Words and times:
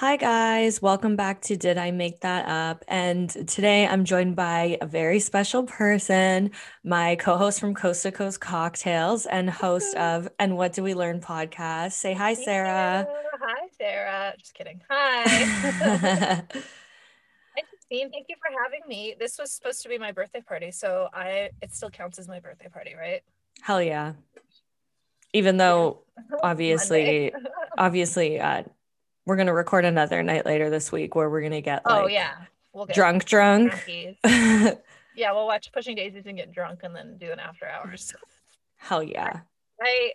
Hi, 0.00 0.16
guys. 0.16 0.80
Welcome 0.80 1.14
back 1.14 1.42
to 1.42 1.58
Did 1.58 1.76
I 1.76 1.90
Make 1.90 2.20
That 2.20 2.48
Up? 2.48 2.86
And 2.88 3.28
today 3.46 3.86
I'm 3.86 4.06
joined 4.06 4.34
by 4.34 4.78
a 4.80 4.86
very 4.86 5.20
special 5.20 5.64
person, 5.64 6.52
my 6.82 7.16
co 7.16 7.36
host 7.36 7.60
from 7.60 7.74
Coast 7.74 8.04
to 8.04 8.10
Coast 8.10 8.40
Cocktails 8.40 9.26
and 9.26 9.50
host 9.50 9.94
of 9.96 10.26
And 10.38 10.56
What 10.56 10.72
Do 10.72 10.84
We 10.84 10.94
Learn 10.94 11.20
podcast. 11.20 11.92
Say 11.92 12.14
hi, 12.14 12.32
Sarah. 12.32 13.06
Hi, 13.42 13.66
Sarah. 13.76 14.32
Just 14.38 14.54
kidding. 14.54 14.80
Hi. 14.88 15.22
Hi, 15.26 16.44
Justine. 17.70 18.10
Thank 18.10 18.24
you 18.30 18.36
for 18.40 18.50
having 18.64 18.80
me. 18.88 19.16
This 19.20 19.38
was 19.38 19.52
supposed 19.52 19.82
to 19.82 19.90
be 19.90 19.98
my 19.98 20.12
birthday 20.12 20.40
party, 20.40 20.70
so 20.70 21.10
I 21.12 21.50
it 21.60 21.74
still 21.74 21.90
counts 21.90 22.18
as 22.18 22.26
my 22.26 22.40
birthday 22.40 22.68
party, 22.72 22.94
right? 22.98 23.20
Hell 23.60 23.82
yeah. 23.82 24.14
Even 25.34 25.58
though 25.58 26.04
obviously, 26.42 27.34
obviously, 27.76 28.40
uh, 28.40 28.62
we're 29.30 29.36
gonna 29.36 29.54
record 29.54 29.84
another 29.84 30.24
night 30.24 30.44
later 30.44 30.70
this 30.70 30.90
week 30.90 31.14
where 31.14 31.30
we're 31.30 31.40
gonna 31.40 31.60
get 31.60 31.82
oh, 31.84 31.90
like 31.90 32.02
oh 32.02 32.06
yeah, 32.08 32.32
we'll 32.72 32.84
get 32.84 32.96
drunk, 32.96 33.24
drunk. 33.26 33.72
yeah, 34.24 35.30
we'll 35.30 35.46
watch 35.46 35.70
Pushing 35.70 35.94
Daisies 35.94 36.26
and 36.26 36.36
get 36.36 36.50
drunk, 36.50 36.80
and 36.82 36.96
then 36.96 37.16
do 37.16 37.30
an 37.30 37.38
after 37.38 37.64
hours. 37.64 38.12
Hell 38.78 39.04
yeah. 39.04 39.42
I 39.80 40.14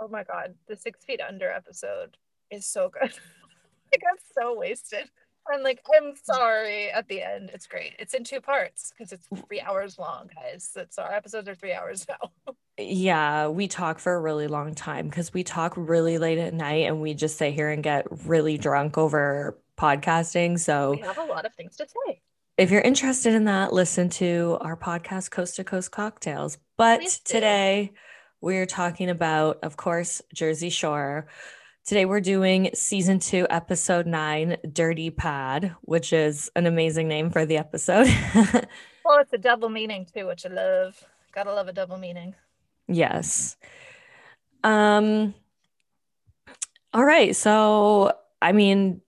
oh 0.00 0.08
my 0.08 0.24
god, 0.24 0.56
the 0.66 0.74
Six 0.74 1.04
Feet 1.04 1.20
Under 1.20 1.48
episode 1.48 2.16
is 2.50 2.66
so 2.66 2.88
good. 2.88 3.12
I 3.94 3.98
got 3.98 4.18
so 4.36 4.58
wasted. 4.58 5.08
I'm 5.52 5.62
like, 5.62 5.82
I'm 5.96 6.14
sorry 6.22 6.90
at 6.90 7.08
the 7.08 7.22
end. 7.22 7.50
It's 7.52 7.66
great. 7.66 7.94
It's 7.98 8.14
in 8.14 8.24
two 8.24 8.40
parts 8.40 8.92
because 8.96 9.12
it's 9.12 9.26
three 9.46 9.60
hours 9.60 9.98
long, 9.98 10.28
guys. 10.34 10.70
That's 10.74 10.98
our 10.98 11.12
episodes 11.12 11.48
are 11.48 11.54
three 11.54 11.72
hours 11.72 12.06
now. 12.08 12.54
Yeah, 12.78 13.48
we 13.48 13.68
talk 13.68 13.98
for 13.98 14.14
a 14.14 14.20
really 14.20 14.48
long 14.48 14.74
time 14.74 15.08
because 15.08 15.32
we 15.32 15.44
talk 15.44 15.74
really 15.76 16.18
late 16.18 16.38
at 16.38 16.52
night 16.52 16.86
and 16.86 17.00
we 17.00 17.14
just 17.14 17.38
sit 17.38 17.54
here 17.54 17.70
and 17.70 17.82
get 17.82 18.06
really 18.26 18.58
drunk 18.58 18.98
over 18.98 19.58
podcasting. 19.78 20.58
So 20.58 20.92
we 20.92 20.98
have 20.98 21.18
a 21.18 21.24
lot 21.24 21.46
of 21.46 21.54
things 21.54 21.76
to 21.76 21.86
say. 21.86 22.20
If 22.58 22.70
you're 22.70 22.80
interested 22.80 23.34
in 23.34 23.44
that, 23.44 23.72
listen 23.72 24.08
to 24.10 24.56
our 24.60 24.76
podcast, 24.76 25.30
Coast 25.30 25.56
to 25.56 25.64
Coast 25.64 25.90
Cocktails. 25.90 26.58
But 26.78 27.02
today 27.24 27.92
we're 28.40 28.66
talking 28.66 29.10
about, 29.10 29.58
of 29.62 29.76
course, 29.76 30.22
Jersey 30.32 30.70
Shore. 30.70 31.26
Today 31.86 32.04
we're 32.04 32.20
doing 32.20 32.70
season 32.74 33.20
two, 33.20 33.46
episode 33.48 34.08
nine, 34.08 34.56
Dirty 34.72 35.08
Pad, 35.08 35.76
which 35.82 36.12
is 36.12 36.50
an 36.56 36.66
amazing 36.66 37.06
name 37.06 37.30
for 37.30 37.46
the 37.46 37.58
episode. 37.58 38.08
well, 39.04 39.20
it's 39.20 39.32
a 39.32 39.38
double 39.38 39.68
meaning 39.68 40.04
too, 40.04 40.26
which 40.26 40.44
I 40.44 40.48
love. 40.48 41.00
Gotta 41.30 41.52
love 41.52 41.68
a 41.68 41.72
double 41.72 41.96
meaning. 41.96 42.34
Yes. 42.88 43.56
Um 44.64 45.32
all 46.92 47.04
right. 47.04 47.36
So 47.36 48.14
I 48.42 48.50
mean, 48.50 49.00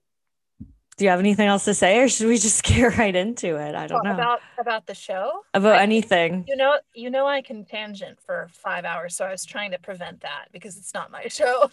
do 0.95 1.03
you 1.03 1.09
have 1.09 1.19
anything 1.19 1.49
else 1.49 1.65
to 1.65 1.73
say 1.73 1.99
or 1.99 2.07
should 2.07 2.27
we 2.27 2.37
just 2.37 2.63
get 2.63 2.97
right 2.97 3.13
into 3.13 3.57
it? 3.57 3.75
I 3.75 3.87
don't 3.87 4.05
know. 4.05 4.13
About 4.13 4.39
about 4.57 4.87
the 4.87 4.95
show? 4.95 5.41
About 5.53 5.75
I, 5.75 5.83
anything. 5.83 6.45
You 6.47 6.55
know, 6.55 6.79
you 6.95 7.09
know 7.09 7.27
I 7.27 7.41
can 7.41 7.65
tangent 7.65 8.21
for 8.21 8.47
five 8.53 8.85
hours, 8.85 9.17
so 9.17 9.25
I 9.25 9.31
was 9.31 9.43
trying 9.43 9.71
to 9.71 9.79
prevent 9.79 10.21
that 10.21 10.45
because 10.53 10.77
it's 10.77 10.93
not 10.93 11.11
my 11.11 11.23
show. 11.27 11.69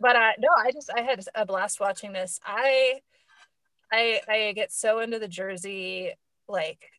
But 0.00 0.16
uh 0.16 0.32
no, 0.38 0.48
I 0.56 0.72
just 0.72 0.90
I 0.94 1.02
had 1.02 1.24
a 1.34 1.46
blast 1.46 1.80
watching 1.80 2.12
this. 2.12 2.40
I 2.44 3.00
I 3.92 4.20
I 4.28 4.52
get 4.52 4.72
so 4.72 5.00
into 5.00 5.18
the 5.18 5.28
Jersey 5.28 6.12
like 6.48 6.90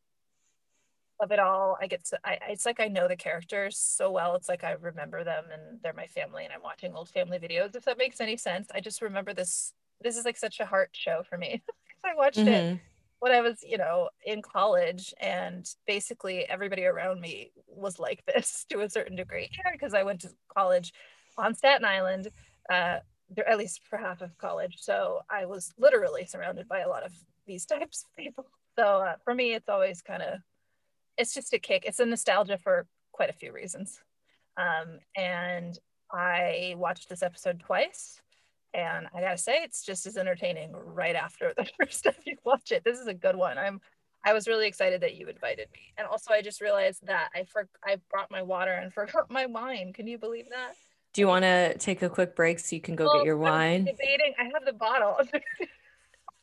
of 1.21 1.31
it 1.31 1.39
all. 1.39 1.77
I 1.79 1.87
get 1.87 2.03
to, 2.05 2.19
I, 2.25 2.39
it's 2.49 2.65
like 2.65 2.79
I 2.79 2.87
know 2.87 3.07
the 3.07 3.15
characters 3.15 3.77
so 3.77 4.11
well. 4.11 4.35
It's 4.35 4.49
like 4.49 4.63
I 4.63 4.71
remember 4.71 5.23
them 5.23 5.45
and 5.53 5.79
they're 5.83 5.93
my 5.93 6.07
family 6.07 6.43
and 6.43 6.53
I'm 6.53 6.63
watching 6.63 6.93
old 6.93 7.09
family 7.09 7.37
videos. 7.37 7.75
If 7.75 7.85
that 7.85 7.97
makes 7.97 8.19
any 8.19 8.37
sense. 8.37 8.69
I 8.73 8.81
just 8.81 9.01
remember 9.01 9.33
this. 9.33 9.73
This 10.01 10.17
is 10.17 10.25
like 10.25 10.37
such 10.37 10.59
a 10.59 10.65
heart 10.65 10.89
show 10.93 11.21
for 11.29 11.37
me. 11.37 11.61
I 12.03 12.15
watched 12.15 12.39
mm-hmm. 12.39 12.47
it 12.47 12.79
when 13.19 13.31
I 13.31 13.41
was, 13.41 13.63
you 13.63 13.77
know, 13.77 14.09
in 14.25 14.41
college 14.41 15.13
and 15.21 15.69
basically 15.85 16.49
everybody 16.49 16.85
around 16.85 17.21
me 17.21 17.51
was 17.67 17.99
like 17.99 18.23
this 18.33 18.65
to 18.69 18.81
a 18.81 18.89
certain 18.89 19.15
degree 19.15 19.49
because 19.71 19.93
I 19.93 20.03
went 20.03 20.21
to 20.21 20.31
college 20.53 20.91
on 21.37 21.53
Staten 21.53 21.85
Island, 21.85 22.29
uh, 22.71 22.99
at 23.47 23.57
least 23.57 23.81
for 23.89 23.97
half 23.97 24.21
of 24.21 24.37
college. 24.37 24.77
So 24.79 25.21
I 25.29 25.45
was 25.45 25.73
literally 25.77 26.25
surrounded 26.25 26.67
by 26.67 26.79
a 26.79 26.89
lot 26.89 27.03
of 27.03 27.11
these 27.45 27.65
types 27.65 28.05
of 28.05 28.15
people. 28.15 28.45
So 28.77 28.83
uh, 28.83 29.15
for 29.23 29.35
me, 29.35 29.53
it's 29.53 29.69
always 29.69 30.01
kind 30.01 30.21
of 30.21 30.39
it's 31.17 31.33
just 31.33 31.53
a 31.53 31.59
kick. 31.59 31.83
It's 31.85 31.99
a 31.99 32.05
nostalgia 32.05 32.57
for 32.57 32.87
quite 33.11 33.29
a 33.29 33.33
few 33.33 33.51
reasons. 33.51 33.99
Um, 34.57 34.99
and 35.15 35.77
I 36.11 36.75
watched 36.77 37.09
this 37.09 37.23
episode 37.23 37.59
twice, 37.59 38.21
and 38.73 39.07
I 39.13 39.21
gotta 39.21 39.37
say, 39.37 39.63
it's 39.63 39.83
just 39.85 40.05
as 40.05 40.17
entertaining 40.17 40.73
right 40.73 41.15
after 41.15 41.53
the 41.55 41.69
first 41.79 42.05
time 42.05 42.13
you 42.25 42.37
watch 42.45 42.71
it. 42.71 42.83
This 42.83 42.99
is 42.99 43.07
a 43.07 43.13
good 43.13 43.35
one. 43.35 43.57
I'm 43.57 43.81
I 44.23 44.33
was 44.33 44.47
really 44.47 44.67
excited 44.67 45.01
that 45.01 45.15
you 45.15 45.27
invited 45.27 45.67
me, 45.73 45.93
and 45.97 46.07
also 46.07 46.31
I 46.31 46.41
just 46.41 46.61
realized 46.61 47.05
that 47.07 47.29
I 47.35 47.43
for 47.43 47.67
I 47.83 47.97
brought 48.09 48.31
my 48.31 48.41
water 48.41 48.71
and 48.71 48.93
forgot 48.99 49.29
my 49.29 49.45
wine. 49.45 49.93
Can 49.93 50.07
you 50.07 50.17
believe 50.17 50.49
that? 50.49 50.75
Do 51.13 51.21
you 51.21 51.27
want 51.27 51.43
to 51.43 51.77
take 51.77 52.01
a 52.01 52.09
quick 52.09 52.35
break 52.35 52.59
so 52.59 52.75
you 52.75 52.81
can 52.81 52.95
go 52.95 53.05
well, 53.05 53.17
get 53.17 53.25
your 53.25 53.37
wine? 53.37 53.81
I'm 53.81 53.85
debating. 53.85 54.33
I 54.39 54.43
have 54.45 54.65
the 54.65 54.73
bottle. 54.73 55.19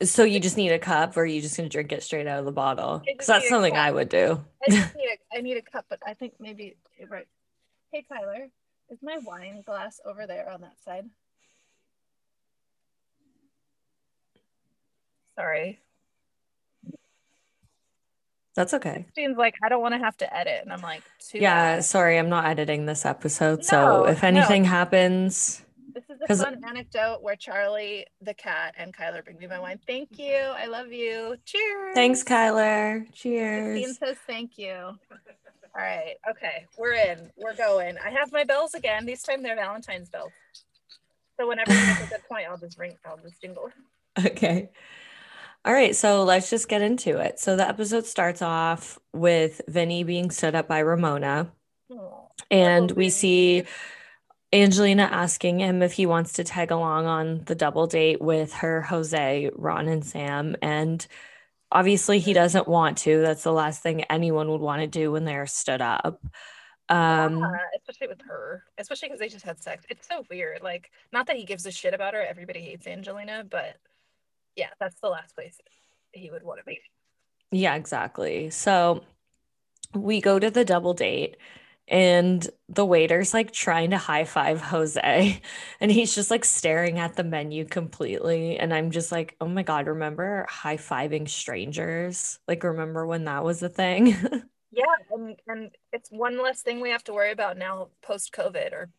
So 0.00 0.22
you 0.22 0.38
just 0.38 0.56
need 0.56 0.70
a 0.70 0.78
cup, 0.78 1.16
or 1.16 1.22
are 1.22 1.26
you 1.26 1.40
just 1.40 1.56
gonna 1.56 1.68
drink 1.68 1.90
it 1.90 2.04
straight 2.04 2.28
out 2.28 2.38
of 2.38 2.44
the 2.44 2.52
bottle? 2.52 3.02
Because 3.04 3.26
that's 3.26 3.48
something 3.48 3.76
I 3.76 3.90
would 3.90 4.08
do. 4.08 4.40
I 4.64 4.70
just 4.70 4.94
need 4.96 5.08
a, 5.08 5.36
I 5.36 5.40
need 5.40 5.56
a 5.56 5.62
cup, 5.62 5.86
but 5.88 5.98
I 6.06 6.14
think 6.14 6.34
maybe 6.38 6.76
right. 7.08 7.26
Hey 7.90 8.06
Tyler, 8.08 8.48
is 8.90 8.98
my 9.02 9.18
wine 9.24 9.62
glass 9.66 10.00
over 10.04 10.26
there 10.28 10.50
on 10.50 10.60
that 10.60 10.78
side? 10.84 11.10
Sorry. 15.34 15.80
That's 18.58 18.74
okay. 18.74 19.06
Seems 19.14 19.38
like 19.38 19.54
I 19.62 19.68
don't 19.68 19.80
want 19.80 19.94
to 19.94 20.00
have 20.00 20.16
to 20.16 20.36
edit, 20.36 20.62
and 20.64 20.72
I'm 20.72 20.80
like, 20.80 21.04
yeah. 21.32 21.76
Bad. 21.76 21.84
Sorry, 21.84 22.18
I'm 22.18 22.28
not 22.28 22.44
editing 22.44 22.86
this 22.86 23.06
episode. 23.06 23.60
No, 23.60 23.62
so 23.62 24.06
if 24.06 24.24
anything 24.24 24.64
no. 24.64 24.68
happens, 24.68 25.62
this 25.94 26.02
is 26.10 26.40
a 26.40 26.42
fun 26.42 26.60
anecdote 26.66 27.22
where 27.22 27.36
Charlie, 27.36 28.04
the 28.20 28.34
cat, 28.34 28.74
and 28.76 28.92
Kyler 28.92 29.24
bring 29.24 29.38
me 29.38 29.46
my 29.46 29.60
wine. 29.60 29.78
Thank 29.86 30.18
you. 30.18 30.34
I 30.34 30.66
love 30.66 30.92
you. 30.92 31.36
Cheers. 31.44 31.94
Thanks, 31.94 32.24
Kyler. 32.24 33.06
Cheers. 33.14 33.78
Justine 33.78 33.94
says 33.94 34.16
thank 34.26 34.58
you. 34.58 34.74
All 34.74 34.96
right. 35.76 36.16
Okay. 36.28 36.66
We're 36.76 36.94
in. 36.94 37.30
We're 37.36 37.54
going. 37.54 37.96
I 38.04 38.10
have 38.10 38.32
my 38.32 38.42
bells 38.42 38.74
again. 38.74 39.06
This 39.06 39.22
time 39.22 39.44
they're 39.44 39.54
Valentine's 39.54 40.08
bells. 40.08 40.32
So 41.38 41.46
whenever 41.46 41.72
you 41.72 41.78
get 41.78 42.06
a 42.06 42.08
good 42.08 42.28
point, 42.28 42.46
I'll 42.50 42.58
just 42.58 42.76
ring, 42.76 42.96
I'll 43.06 43.18
just 43.18 43.40
jingle. 43.40 43.70
Okay. 44.26 44.70
All 45.68 45.74
right, 45.74 45.94
so 45.94 46.24
let's 46.24 46.48
just 46.48 46.66
get 46.66 46.80
into 46.80 47.18
it. 47.18 47.38
So 47.38 47.54
the 47.54 47.68
episode 47.68 48.06
starts 48.06 48.40
off 48.40 48.98
with 49.12 49.60
Vinny 49.68 50.02
being 50.02 50.30
stood 50.30 50.54
up 50.54 50.66
by 50.66 50.78
Ramona. 50.78 51.52
Oh, 51.92 52.30
and 52.50 52.90
we 52.90 53.10
see 53.10 53.64
Angelina 54.50 55.02
asking 55.02 55.60
him 55.60 55.82
if 55.82 55.92
he 55.92 56.06
wants 56.06 56.32
to 56.32 56.44
tag 56.44 56.70
along 56.70 57.04
on 57.04 57.42
the 57.44 57.54
double 57.54 57.86
date 57.86 58.22
with 58.22 58.54
her 58.54 58.80
Jose, 58.80 59.50
Ron, 59.54 59.88
and 59.88 60.06
Sam. 60.06 60.56
And 60.62 61.06
obviously, 61.70 62.18
he 62.18 62.32
doesn't 62.32 62.66
want 62.66 62.96
to. 62.98 63.20
That's 63.20 63.42
the 63.42 63.52
last 63.52 63.82
thing 63.82 64.04
anyone 64.04 64.50
would 64.50 64.62
want 64.62 64.80
to 64.80 64.86
do 64.86 65.12
when 65.12 65.26
they're 65.26 65.46
stood 65.46 65.82
up. 65.82 66.18
Um, 66.88 67.40
yeah, 67.40 67.58
especially 67.76 68.08
with 68.08 68.22
her, 68.26 68.64
especially 68.78 69.10
because 69.10 69.20
they 69.20 69.28
just 69.28 69.44
had 69.44 69.62
sex. 69.62 69.84
It's 69.90 70.08
so 70.08 70.24
weird. 70.30 70.62
Like, 70.62 70.90
not 71.12 71.26
that 71.26 71.36
he 71.36 71.44
gives 71.44 71.66
a 71.66 71.70
shit 71.70 71.92
about 71.92 72.14
her. 72.14 72.22
Everybody 72.22 72.60
hates 72.60 72.86
Angelina, 72.86 73.44
but 73.46 73.76
yeah, 74.58 74.70
that's 74.80 75.00
the 75.00 75.08
last 75.08 75.34
place 75.34 75.58
he 76.12 76.30
would 76.30 76.42
want 76.42 76.58
to 76.58 76.64
be. 76.64 76.80
Yeah, 77.52 77.76
exactly. 77.76 78.50
So 78.50 79.04
we 79.94 80.20
go 80.20 80.38
to 80.38 80.50
the 80.50 80.64
double 80.64 80.92
date 80.92 81.36
and 81.86 82.46
the 82.68 82.84
waiter's 82.84 83.32
like 83.32 83.50
trying 83.52 83.90
to 83.90 83.96
high 83.96 84.24
five 84.24 84.60
Jose 84.60 85.40
and 85.80 85.90
he's 85.90 86.14
just 86.14 86.30
like 86.30 86.44
staring 86.44 86.98
at 86.98 87.16
the 87.16 87.24
menu 87.24 87.64
completely 87.64 88.58
and 88.58 88.74
I'm 88.74 88.90
just 88.90 89.10
like 89.10 89.36
oh 89.40 89.48
my 89.48 89.62
god 89.62 89.86
remember 89.86 90.46
high 90.50 90.76
fiving 90.76 91.26
strangers 91.26 92.38
like 92.46 92.62
remember 92.62 93.06
when 93.06 93.24
that 93.24 93.42
was 93.42 93.62
a 93.62 93.70
thing 93.70 94.08
yeah 94.70 94.84
and, 95.10 95.36
and 95.46 95.70
it's 95.90 96.10
one 96.10 96.42
less 96.42 96.60
thing 96.60 96.80
we 96.80 96.90
have 96.90 97.04
to 97.04 97.14
worry 97.14 97.32
about 97.32 97.56
now 97.56 97.88
post 98.02 98.34
covid 98.34 98.72
or 98.72 98.90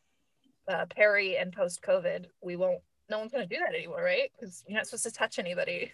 uh, 0.68 0.88
peri 0.88 1.38
and 1.38 1.54
post 1.54 1.84
covid 1.84 2.26
we 2.42 2.56
won't 2.56 2.82
no 3.10 3.20
one's 3.20 3.32
going 3.32 3.48
to 3.48 3.56
do 3.56 3.60
that 3.60 3.76
anymore 3.76 4.04
right 4.04 4.32
because 4.38 4.64
you're 4.68 4.78
not 4.78 4.86
supposed 4.86 5.04
to 5.04 5.12
touch 5.12 5.40
anybody 5.40 5.92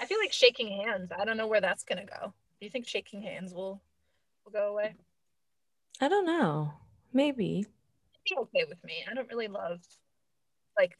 I 0.00 0.06
feel 0.06 0.18
like 0.18 0.32
shaking 0.32 0.68
hands 0.82 1.10
I 1.16 1.24
don't 1.24 1.36
know 1.36 1.46
where 1.46 1.60
that's 1.60 1.84
going 1.84 1.98
to 1.98 2.12
go 2.12 2.32
do 2.60 2.64
you 2.64 2.70
think 2.70 2.86
shaking 2.86 3.22
hands 3.22 3.52
will 3.54 3.80
will 4.44 4.52
go 4.52 4.68
away 4.72 4.94
I 6.00 6.08
don't 6.08 6.26
know. 6.26 6.72
Maybe. 7.12 7.60
It'd 7.60 8.24
be 8.24 8.36
okay 8.38 8.64
with 8.68 8.82
me. 8.84 9.04
I 9.10 9.14
don't 9.14 9.28
really 9.28 9.48
love 9.48 9.80
like 10.78 10.98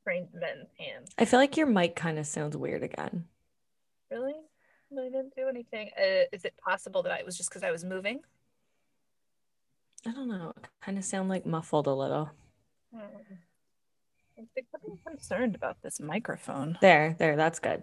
strange 0.00 0.28
men's 0.32 0.68
hands. 0.78 1.10
I 1.18 1.24
feel 1.24 1.38
like 1.38 1.56
your 1.56 1.66
mic 1.66 1.94
kind 1.94 2.18
of 2.18 2.26
sounds 2.26 2.56
weird 2.56 2.82
again. 2.82 3.26
Really? 4.10 4.34
I 4.92 5.04
didn't 5.04 5.36
do 5.36 5.48
anything. 5.48 5.90
Uh, 5.96 6.24
is 6.32 6.44
it 6.44 6.54
possible 6.56 7.02
that 7.02 7.12
I 7.12 7.22
was 7.22 7.36
just 7.36 7.50
because 7.50 7.62
I 7.62 7.70
was 7.70 7.84
moving? 7.84 8.20
I 10.06 10.12
don't 10.12 10.28
know. 10.28 10.54
Kind 10.80 10.98
of 10.98 11.04
sound 11.04 11.28
like 11.28 11.46
muffled 11.46 11.86
a 11.86 11.94
little. 11.94 12.30
Hmm. 12.94 13.34
I'm 14.40 14.98
concerned 15.06 15.54
about 15.54 15.76
this 15.82 16.00
microphone. 16.00 16.78
There, 16.80 17.16
there, 17.18 17.36
that's 17.36 17.58
good. 17.58 17.82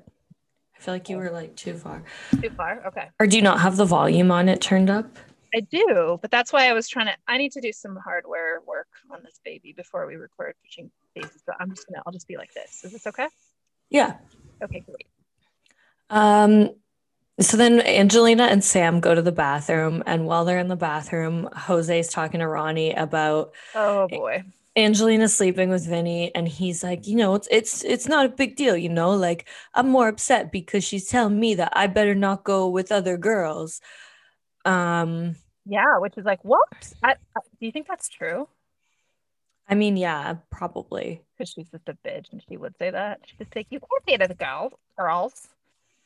I 0.75 0.79
feel 0.79 0.93
like 0.93 1.09
you 1.09 1.17
were 1.17 1.31
like 1.31 1.55
too 1.55 1.73
far. 1.73 2.03
Too 2.41 2.49
far? 2.51 2.85
Okay. 2.87 3.09
Or 3.19 3.27
do 3.27 3.35
you 3.35 3.41
not 3.41 3.59
have 3.59 3.77
the 3.77 3.85
volume 3.85 4.31
on 4.31 4.47
it 4.47 4.61
turned 4.61 4.89
up? 4.89 5.17
I 5.55 5.61
do, 5.61 6.19
but 6.21 6.29
that's 6.29 6.53
why 6.53 6.69
I 6.69 6.73
was 6.73 6.87
trying 6.87 7.07
to. 7.07 7.13
I 7.27 7.37
need 7.37 7.51
to 7.53 7.61
do 7.61 7.71
some 7.71 7.97
hardware 8.03 8.61
work 8.67 8.87
on 9.09 9.23
this 9.23 9.39
baby 9.43 9.73
before 9.75 10.05
we 10.05 10.15
record 10.15 10.53
Pushing 10.63 10.91
Daisies. 11.15 11.41
But 11.45 11.55
I'm 11.59 11.69
just 11.71 11.87
gonna. 11.87 12.03
I'll 12.05 12.13
just 12.13 12.27
be 12.27 12.37
like 12.37 12.53
this. 12.53 12.83
Is 12.83 12.91
this 12.91 13.07
okay? 13.07 13.27
Yeah. 13.89 14.17
Okay, 14.63 14.81
great. 14.81 15.07
Um. 16.09 16.71
So 17.39 17.55
then 17.55 17.81
Angelina 17.81 18.45
and 18.45 18.63
Sam 18.63 18.99
go 18.99 19.13
to 19.13 19.21
the 19.21 19.31
bathroom, 19.31 20.03
and 20.05 20.25
while 20.25 20.43
they're 20.43 20.59
in 20.59 20.67
the 20.67 20.75
bathroom, 20.75 21.49
Jose's 21.53 22.09
talking 22.09 22.39
to 22.39 22.47
Ronnie 22.47 22.93
about 22.93 23.53
Oh 23.73 24.07
boy. 24.07 24.43
Angelina 24.77 25.27
sleeping 25.27 25.69
with 25.69 25.87
Vinny, 25.87 26.33
and 26.35 26.47
he's 26.47 26.83
like, 26.83 27.07
you 27.07 27.15
know, 27.15 27.33
it's 27.33 27.47
it's 27.49 27.83
it's 27.83 28.07
not 28.07 28.27
a 28.27 28.29
big 28.29 28.55
deal, 28.55 28.77
you 28.77 28.89
know. 28.89 29.09
Like 29.11 29.47
I'm 29.73 29.89
more 29.89 30.07
upset 30.07 30.51
because 30.51 30.83
she's 30.83 31.07
telling 31.07 31.39
me 31.39 31.55
that 31.55 31.73
I 31.75 31.87
better 31.87 32.13
not 32.13 32.43
go 32.43 32.67
with 32.69 32.91
other 32.91 33.17
girls. 33.17 33.81
Um, 34.65 35.35
Yeah, 35.65 35.97
which 35.97 36.13
is 36.17 36.25
like, 36.25 36.43
what? 36.43 36.67
I, 37.03 37.13
I- 37.35 37.39
do 37.59 37.65
you 37.65 37.71
think 37.71 37.87
that's 37.87 38.07
true? 38.07 38.47
I 39.67 39.75
mean, 39.75 39.97
yeah, 39.97 40.35
probably. 40.51 41.23
Because 41.37 41.49
she's 41.51 41.67
just 41.69 41.89
a 41.89 41.93
bitch, 42.07 42.31
and 42.31 42.41
she 42.47 42.55
would 42.55 42.77
say 42.77 42.91
that. 42.91 43.19
She'd 43.25 43.47
like, 43.55 43.67
you 43.69 43.79
can't 43.79 44.03
say 44.07 44.17
that 44.17 44.27
to 44.27 44.35
girls. 44.35 44.73
Girls. 44.97 45.47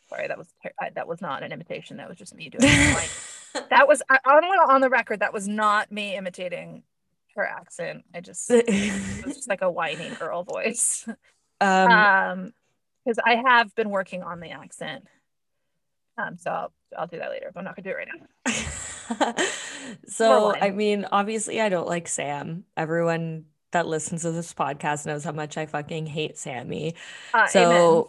Sorry, 0.09 0.27
that 0.27 0.38
was 0.38 0.47
ter- 0.63 0.71
I, 0.79 0.89
that 0.91 1.07
was 1.07 1.21
not 1.21 1.44
an 1.44 1.51
imitation. 1.51 1.97
That 1.97 2.07
was 2.09 2.18
just 2.18 2.33
me 2.35 2.50
doing. 2.50 2.63
it. 2.63 2.94
Like, 2.95 3.69
that 3.69 3.88
was 3.88 4.01
I, 4.09 4.18
I'm 4.25 4.44
on 4.45 4.81
the 4.81 4.89
record. 4.89 5.19
That 5.19 5.33
was 5.33 5.47
not 5.47 5.91
me 5.91 6.15
imitating 6.15 6.83
her 7.36 7.48
accent. 7.48 8.04
I 8.13 8.22
just 8.22 8.50
it 8.51 9.25
was 9.25 9.36
just 9.36 9.50
like 9.50 9.62
a 9.62 9.72
whiny 9.72 10.10
girl 10.19 10.44
voice. 10.44 11.07
um, 11.62 11.92
Um, 11.92 12.54
because 13.04 13.19
I 13.25 13.42
have 13.48 13.74
been 13.74 13.89
working 13.89 14.22
on 14.22 14.39
the 14.39 14.51
accent. 14.51 15.06
Um, 16.18 16.38
so 16.38 16.51
I'll, 16.51 16.74
I'll 16.95 17.07
do 17.07 17.18
that 17.18 17.31
later, 17.31 17.50
but 17.54 17.60
I'm 17.60 17.66
not 17.66 17.75
gonna 17.75 17.89
do 17.89 17.98
it 17.98 17.98
right 17.98 19.36
now. 19.36 19.45
so. 20.07 20.54
I 20.56 20.69
mean, 20.72 21.07
obviously, 21.12 21.60
I 21.62 21.69
don't 21.69 21.88
like 21.88 22.07
Sam. 22.07 22.66
Everyone 22.78 23.45
that 23.72 23.88
listens 23.88 24.22
to 24.22 24.31
this 24.31 24.54
podcast 24.54 25.06
knows 25.06 25.24
how 25.24 25.31
much 25.31 25.57
I 25.57 25.66
fucking 25.66 26.06
hate 26.06 26.36
Sammi. 26.38 26.95
Uh, 27.33 27.48
So 27.48 27.60
amen. 27.60 28.04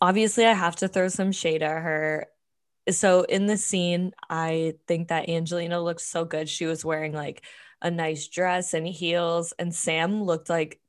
obviously, 0.00 0.46
I 0.46 0.52
have 0.52 0.76
to 0.76 0.88
throw 0.88 1.08
some 1.08 1.32
shade 1.32 1.62
at 1.62 1.82
her. 1.82 2.26
So 2.90 3.22
in 3.22 3.46
the 3.46 3.56
scene, 3.56 4.12
I 4.28 4.74
think 4.86 5.08
that 5.08 5.28
Angelina 5.28 5.80
looks 5.80 6.04
so 6.04 6.24
good. 6.24 6.48
She 6.48 6.66
was 6.66 6.84
wearing 6.84 7.12
like 7.12 7.44
a 7.84 7.90
nice 7.90 8.26
dress 8.26 8.74
and 8.74 8.88
heels, 8.88 9.52
and 9.58 9.72
Sam 9.72 10.24
looked 10.24 10.48
like 10.48 10.80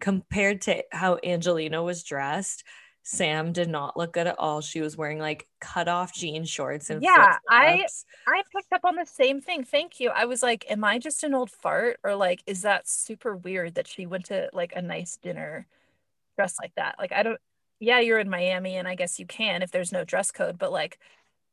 compared 0.00 0.62
to 0.62 0.82
how 0.92 1.18
Angelina 1.22 1.82
was 1.82 2.04
dressed. 2.04 2.64
Sam 3.02 3.52
did 3.52 3.68
not 3.68 3.96
look 3.96 4.12
good 4.12 4.26
at 4.26 4.38
all. 4.38 4.60
She 4.60 4.80
was 4.80 4.96
wearing 4.96 5.18
like 5.18 5.48
cut 5.60 5.88
off 5.88 6.14
jean 6.14 6.44
shorts 6.44 6.90
and 6.90 7.02
Yeah, 7.02 7.38
I-. 7.48 7.86
I 8.26 8.42
picked 8.54 8.72
up 8.72 8.84
on 8.84 8.96
the 8.96 9.06
same 9.06 9.40
thing. 9.40 9.64
Thank 9.64 9.98
you. 9.98 10.10
I 10.10 10.26
was 10.26 10.42
like, 10.42 10.64
am 10.70 10.84
I 10.84 10.98
just 10.98 11.24
an 11.24 11.34
old 11.34 11.50
fart? 11.50 11.98
Or 12.04 12.14
like, 12.14 12.42
is 12.46 12.62
that 12.62 12.86
super 12.86 13.34
weird 13.34 13.74
that 13.74 13.88
she 13.88 14.06
went 14.06 14.26
to 14.26 14.50
like 14.52 14.74
a 14.76 14.82
nice 14.82 15.16
dinner 15.16 15.66
dressed 16.36 16.58
like 16.62 16.74
that? 16.76 16.96
Like, 16.98 17.12
I 17.12 17.22
don't, 17.22 17.40
yeah, 17.80 17.98
you're 18.00 18.18
in 18.18 18.28
Miami 18.28 18.76
and 18.76 18.86
I 18.86 18.94
guess 18.94 19.18
you 19.18 19.26
can 19.26 19.62
if 19.62 19.70
there's 19.70 19.92
no 19.92 20.04
dress 20.04 20.30
code, 20.30 20.58
but 20.58 20.70
like, 20.70 20.98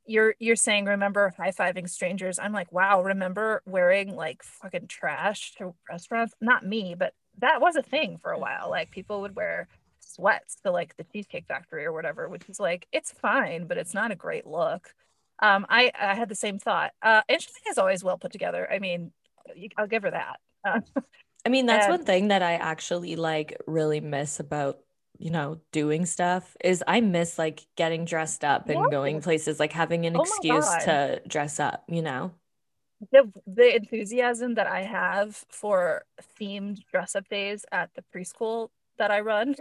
you're 0.06 0.36
you're 0.40 0.56
saying 0.56 0.86
remember 0.86 1.34
high-fiving 1.38 1.90
strangers. 1.90 2.40
I'm 2.40 2.54
like, 2.54 2.72
wow, 2.72 3.02
remember 3.02 3.62
wearing 3.66 4.16
like 4.16 4.44
fucking 4.44 4.88
trash 4.88 5.54
to 5.58 5.74
restaurants? 5.90 6.34
Not 6.42 6.66
me, 6.66 6.96
but 6.98 7.14
that 7.40 7.62
was 7.62 7.76
a 7.76 7.84
thing 7.84 8.18
for 8.18 8.32
a 8.32 8.40
while. 8.40 8.70
Like 8.70 8.92
people 8.92 9.22
would 9.22 9.36
wear 9.36 9.68
sweats 10.00 10.56
to 10.64 10.72
like 10.72 10.96
the 10.98 11.04
Cheesecake 11.04 11.46
Factory 11.48 11.86
or 11.86 11.92
whatever, 11.94 12.30
which 12.30 12.48
is 12.48 12.60
like, 12.60 12.88
it's 12.92 13.12
fine, 13.12 13.68
but 13.68 13.78
it's 13.78 13.94
not 13.94 14.12
a 14.12 14.16
great 14.16 14.46
look. 14.46 14.94
Um, 15.42 15.66
I, 15.68 15.92
I 16.00 16.16
had 16.16 16.30
the 16.30 16.36
same 16.36 16.60
thought. 16.60 16.92
Uh, 17.02 17.22
Angelina 17.28 17.70
is 17.70 17.78
always 17.78 18.04
well 18.04 18.18
put 18.18 18.32
together. 18.32 18.72
I 18.72 18.80
mean, 18.80 19.12
I'll 19.78 19.88
give 19.88 20.04
her 20.04 20.12
that. 20.12 20.38
Uh, 20.64 20.80
I 21.46 21.50
mean, 21.50 21.66
that's 21.68 21.88
And- 21.88 21.92
one 21.98 22.06
thing 22.06 22.28
that 22.30 22.42
I 22.42 22.54
actually 22.54 23.16
like 23.18 23.58
really 23.68 24.00
miss 24.00 24.40
about, 24.40 24.80
you 25.18 25.32
know, 25.32 25.60
doing 25.72 26.06
stuff 26.06 26.56
is 26.64 26.84
I 26.88 27.02
miss 27.02 27.38
like 27.38 27.66
getting 27.76 28.06
dressed 28.06 28.44
up 28.44 28.70
and 28.70 28.92
going 28.92 29.22
places, 29.22 29.60
like 29.60 29.74
having 29.74 30.06
an 30.06 30.16
Oh 30.18 30.22
excuse 30.22 30.68
to 30.86 31.22
dress 31.28 31.60
up, 31.60 31.84
you 31.88 32.02
know? 32.02 32.32
the 33.12 33.32
the 33.46 33.76
enthusiasm 33.76 34.56
that 34.56 34.68
I 34.68 34.84
have 34.84 35.44
for 35.50 36.06
themed 36.40 36.80
dress 36.92 37.16
up 37.16 37.28
days 37.30 37.66
at 37.72 37.90
the 37.94 38.04
preschool 38.14 38.70
that 38.98 39.12
I 39.12 39.20
run 39.20 39.56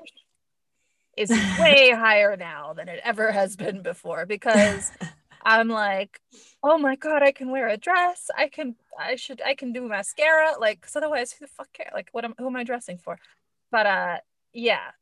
is 1.17 1.31
way 1.31 1.91
higher 1.97 2.37
now 2.37 2.73
than 2.73 2.89
it 2.89 3.01
ever 3.05 3.33
has 3.33 3.57
been 3.57 3.83
before 3.83 4.27
because 4.27 4.91
I'm 5.45 5.69
like, 5.69 6.21
oh 6.63 6.79
my 6.79 6.97
god, 6.97 7.23
I 7.23 7.33
can 7.33 7.51
wear 7.51 7.69
a 7.69 7.77
dress. 7.77 8.31
I 8.37 8.49
can, 8.49 8.77
I 8.99 9.17
should, 9.17 9.43
I 9.43 9.55
can 9.55 9.75
do 9.75 9.87
mascara. 9.87 10.55
Like, 10.59 10.81
because 10.81 10.97
otherwise, 10.97 11.33
who 11.33 11.45
the 11.45 11.51
fuck 11.51 11.71
care? 11.75 11.91
Like, 11.93 12.09
what 12.13 12.25
am, 12.25 12.35
who 12.39 12.47
am 12.47 12.57
I 12.57 12.65
dressing 12.65 12.97
for? 12.97 13.19
But 13.71 13.85
uh, 13.85 14.17
yeah, 14.55 14.93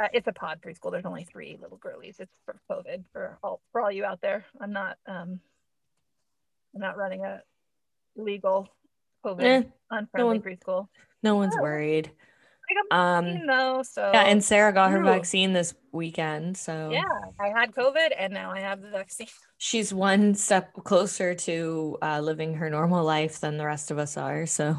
uh, 0.00 0.08
it's 0.12 0.26
a 0.26 0.32
pod 0.32 0.60
preschool. 0.62 0.90
There's 0.90 1.04
only 1.04 1.24
three 1.24 1.58
little 1.60 1.76
girlies. 1.76 2.16
It's 2.18 2.32
for 2.44 2.58
COVID 2.70 3.04
for 3.12 3.38
all 3.42 3.60
for 3.72 3.80
all 3.80 3.92
you 3.92 4.04
out 4.04 4.20
there. 4.20 4.44
I'm 4.60 4.72
not, 4.72 4.96
um, 5.06 5.40
I'm 6.74 6.80
not 6.80 6.96
running 6.96 7.24
a 7.24 7.42
legal 8.16 8.68
COVID 9.24 9.42
Eh, 9.42 9.62
unfriendly 9.90 10.38
one- 10.38 10.42
preschool. 10.42 10.88
no 11.22 11.36
one's 11.36 11.54
Yeah. 11.56 11.62
worried. 11.62 12.10
I 12.70 12.74
got 12.74 12.96
Um, 12.96 13.24
vaccine 13.26 13.46
though, 13.46 13.82
so 13.82 14.10
yeah, 14.14 14.22
and 14.26 14.44
Sarah 14.44 14.72
got 14.72 14.92
her 14.92 15.00
Ooh. 15.00 15.04
vaccine 15.04 15.52
this 15.52 15.74
weekend, 15.90 16.56
so 16.56 16.90
yeah, 16.92 17.02
I 17.40 17.48
had 17.48 17.72
COVID 17.72 18.12
and 18.16 18.32
now 18.32 18.52
I 18.52 18.60
have 18.60 18.80
the 18.80 18.90
vaccine. 18.90 19.26
she's 19.58 19.92
one 19.92 20.34
step 20.36 20.72
closer 20.74 21.34
to 21.34 21.98
uh, 22.00 22.20
living 22.20 22.54
her 22.54 22.70
normal 22.70 23.04
life 23.04 23.40
than 23.40 23.56
the 23.58 23.66
rest 23.66 23.90
of 23.90 23.98
us 23.98 24.16
are. 24.16 24.46
So, 24.46 24.76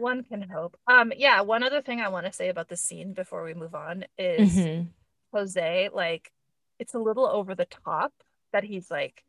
One 0.00 0.24
can 0.24 0.42
hope. 0.42 0.76
Um, 0.86 1.12
yeah, 1.16 1.40
one 1.42 1.62
other 1.62 1.82
thing 1.82 2.00
I 2.00 2.08
want 2.08 2.26
to 2.26 2.32
say 2.32 2.48
about 2.48 2.68
the 2.68 2.76
scene 2.76 3.12
before 3.12 3.44
we 3.44 3.54
move 3.54 3.74
on 3.74 4.04
is 4.18 4.56
Mhm. 4.56 4.88
Jose, 5.32 5.88
like, 5.92 6.32
it's 6.78 6.94
a 6.94 6.98
little 6.98 7.26
over 7.26 7.54
the 7.54 7.66
top 7.66 8.12
that 8.52 8.64
he's 8.64 8.90
like, 8.90 9.24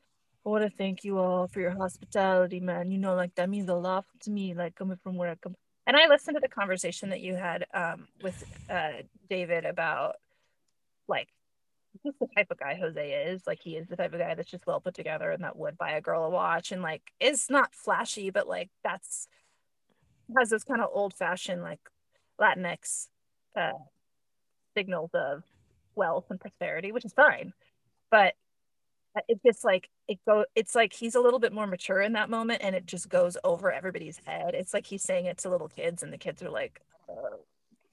I 0.45 0.49
want 0.49 0.63
to 0.63 0.75
thank 0.75 1.03
you 1.03 1.19
all 1.19 1.47
for 1.47 1.59
your 1.59 1.71
hospitality, 1.71 2.59
man. 2.59 2.91
You 2.91 2.97
know, 2.97 3.13
like 3.15 3.35
that 3.35 3.49
means 3.49 3.69
a 3.69 3.75
lot 3.75 4.05
to 4.21 4.31
me, 4.31 4.53
like 4.53 4.73
coming 4.75 4.97
from 4.97 5.15
where 5.17 5.29
I 5.29 5.35
come. 5.35 5.55
And 5.85 5.95
I 5.97 6.07
listened 6.07 6.35
to 6.35 6.41
the 6.41 6.47
conversation 6.47 7.09
that 7.09 7.21
you 7.21 7.35
had 7.35 7.65
um 7.73 8.07
with 8.23 8.43
uh 8.69 9.03
David 9.29 9.65
about 9.65 10.15
like 11.07 11.27
just 12.03 12.17
the 12.19 12.27
type 12.35 12.49
of 12.49 12.57
guy 12.57 12.75
Jose 12.75 13.11
is. 13.11 13.45
Like 13.45 13.59
he 13.61 13.75
is 13.77 13.87
the 13.87 13.97
type 13.97 14.13
of 14.13 14.19
guy 14.19 14.33
that's 14.33 14.49
just 14.49 14.65
well 14.65 14.79
put 14.79 14.95
together 14.95 15.29
and 15.29 15.43
that 15.43 15.57
would 15.57 15.77
buy 15.77 15.91
a 15.91 16.01
girl 16.01 16.23
a 16.23 16.29
watch 16.29 16.71
and 16.71 16.81
like 16.81 17.03
is 17.19 17.49
not 17.49 17.75
flashy, 17.75 18.29
but 18.31 18.47
like 18.47 18.69
that's 18.83 19.27
has 20.37 20.49
this 20.49 20.63
kind 20.63 20.81
of 20.81 20.89
old 20.91 21.13
fashioned 21.13 21.61
like 21.61 21.79
Latinx 22.39 23.07
uh 23.55 23.71
signals 24.75 25.11
of 25.13 25.43
wealth 25.95 26.25
and 26.29 26.39
prosperity, 26.39 26.91
which 26.91 27.05
is 27.05 27.13
fine. 27.13 27.53
But 28.09 28.35
it 29.27 29.39
just 29.45 29.65
like 29.65 29.89
it 30.07 30.19
go 30.25 30.45
it's 30.55 30.73
like 30.75 30.93
he's 30.93 31.15
a 31.15 31.19
little 31.19 31.39
bit 31.39 31.51
more 31.51 31.67
mature 31.67 32.01
in 32.01 32.13
that 32.13 32.29
moment 32.29 32.61
and 32.63 32.75
it 32.75 32.85
just 32.85 33.09
goes 33.09 33.37
over 33.43 33.71
everybody's 33.71 34.19
head. 34.25 34.53
It's 34.55 34.73
like 34.73 34.85
he's 34.85 35.03
saying 35.03 35.25
it 35.25 35.39
to 35.39 35.49
little 35.49 35.67
kids 35.67 36.01
and 36.03 36.13
the 36.13 36.17
kids 36.17 36.41
are 36.41 36.49
like, 36.49 36.81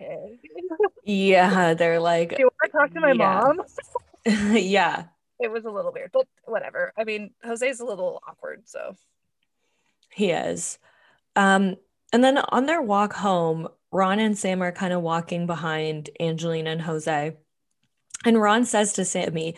okay. 0.01 0.39
yeah, 1.05 1.75
they're 1.75 1.99
like, 2.01 2.31
Do 2.31 2.37
you 2.39 2.51
want 2.63 2.73
to 2.73 2.79
talk 2.79 2.93
to 2.93 3.01
my 3.01 3.13
Yeah. 3.13 3.41
mom? 3.43 3.61
yeah, 4.57 5.05
It 5.41 5.51
was 5.51 5.65
a 5.65 5.71
little 5.71 5.93
weird, 5.93 6.11
but 6.13 6.27
whatever. 6.45 6.93
I 6.99 7.05
mean, 7.05 7.31
Jose's 7.45 7.81
a 7.81 7.85
little 7.85 8.21
awkward, 8.29 8.63
so 8.69 8.95
He 10.13 10.31
is. 10.31 10.79
Um, 11.35 11.77
and 12.13 12.25
then 12.25 12.39
on 12.39 12.67
their 12.67 12.83
walk 12.83 13.13
home, 13.13 13.69
Ron 13.91 14.19
and 14.19 14.37
Sam 14.37 14.63
are 14.63 14.73
kind 14.73 14.93
of 14.93 15.03
walking 15.03 15.47
behind 15.47 16.11
Angelina 16.21 16.71
and 16.71 16.83
Jose. 16.83 17.37
And 18.25 18.41
Ron 18.41 18.65
says 18.65 18.95
to 18.95 19.03
Sammi, 19.03 19.57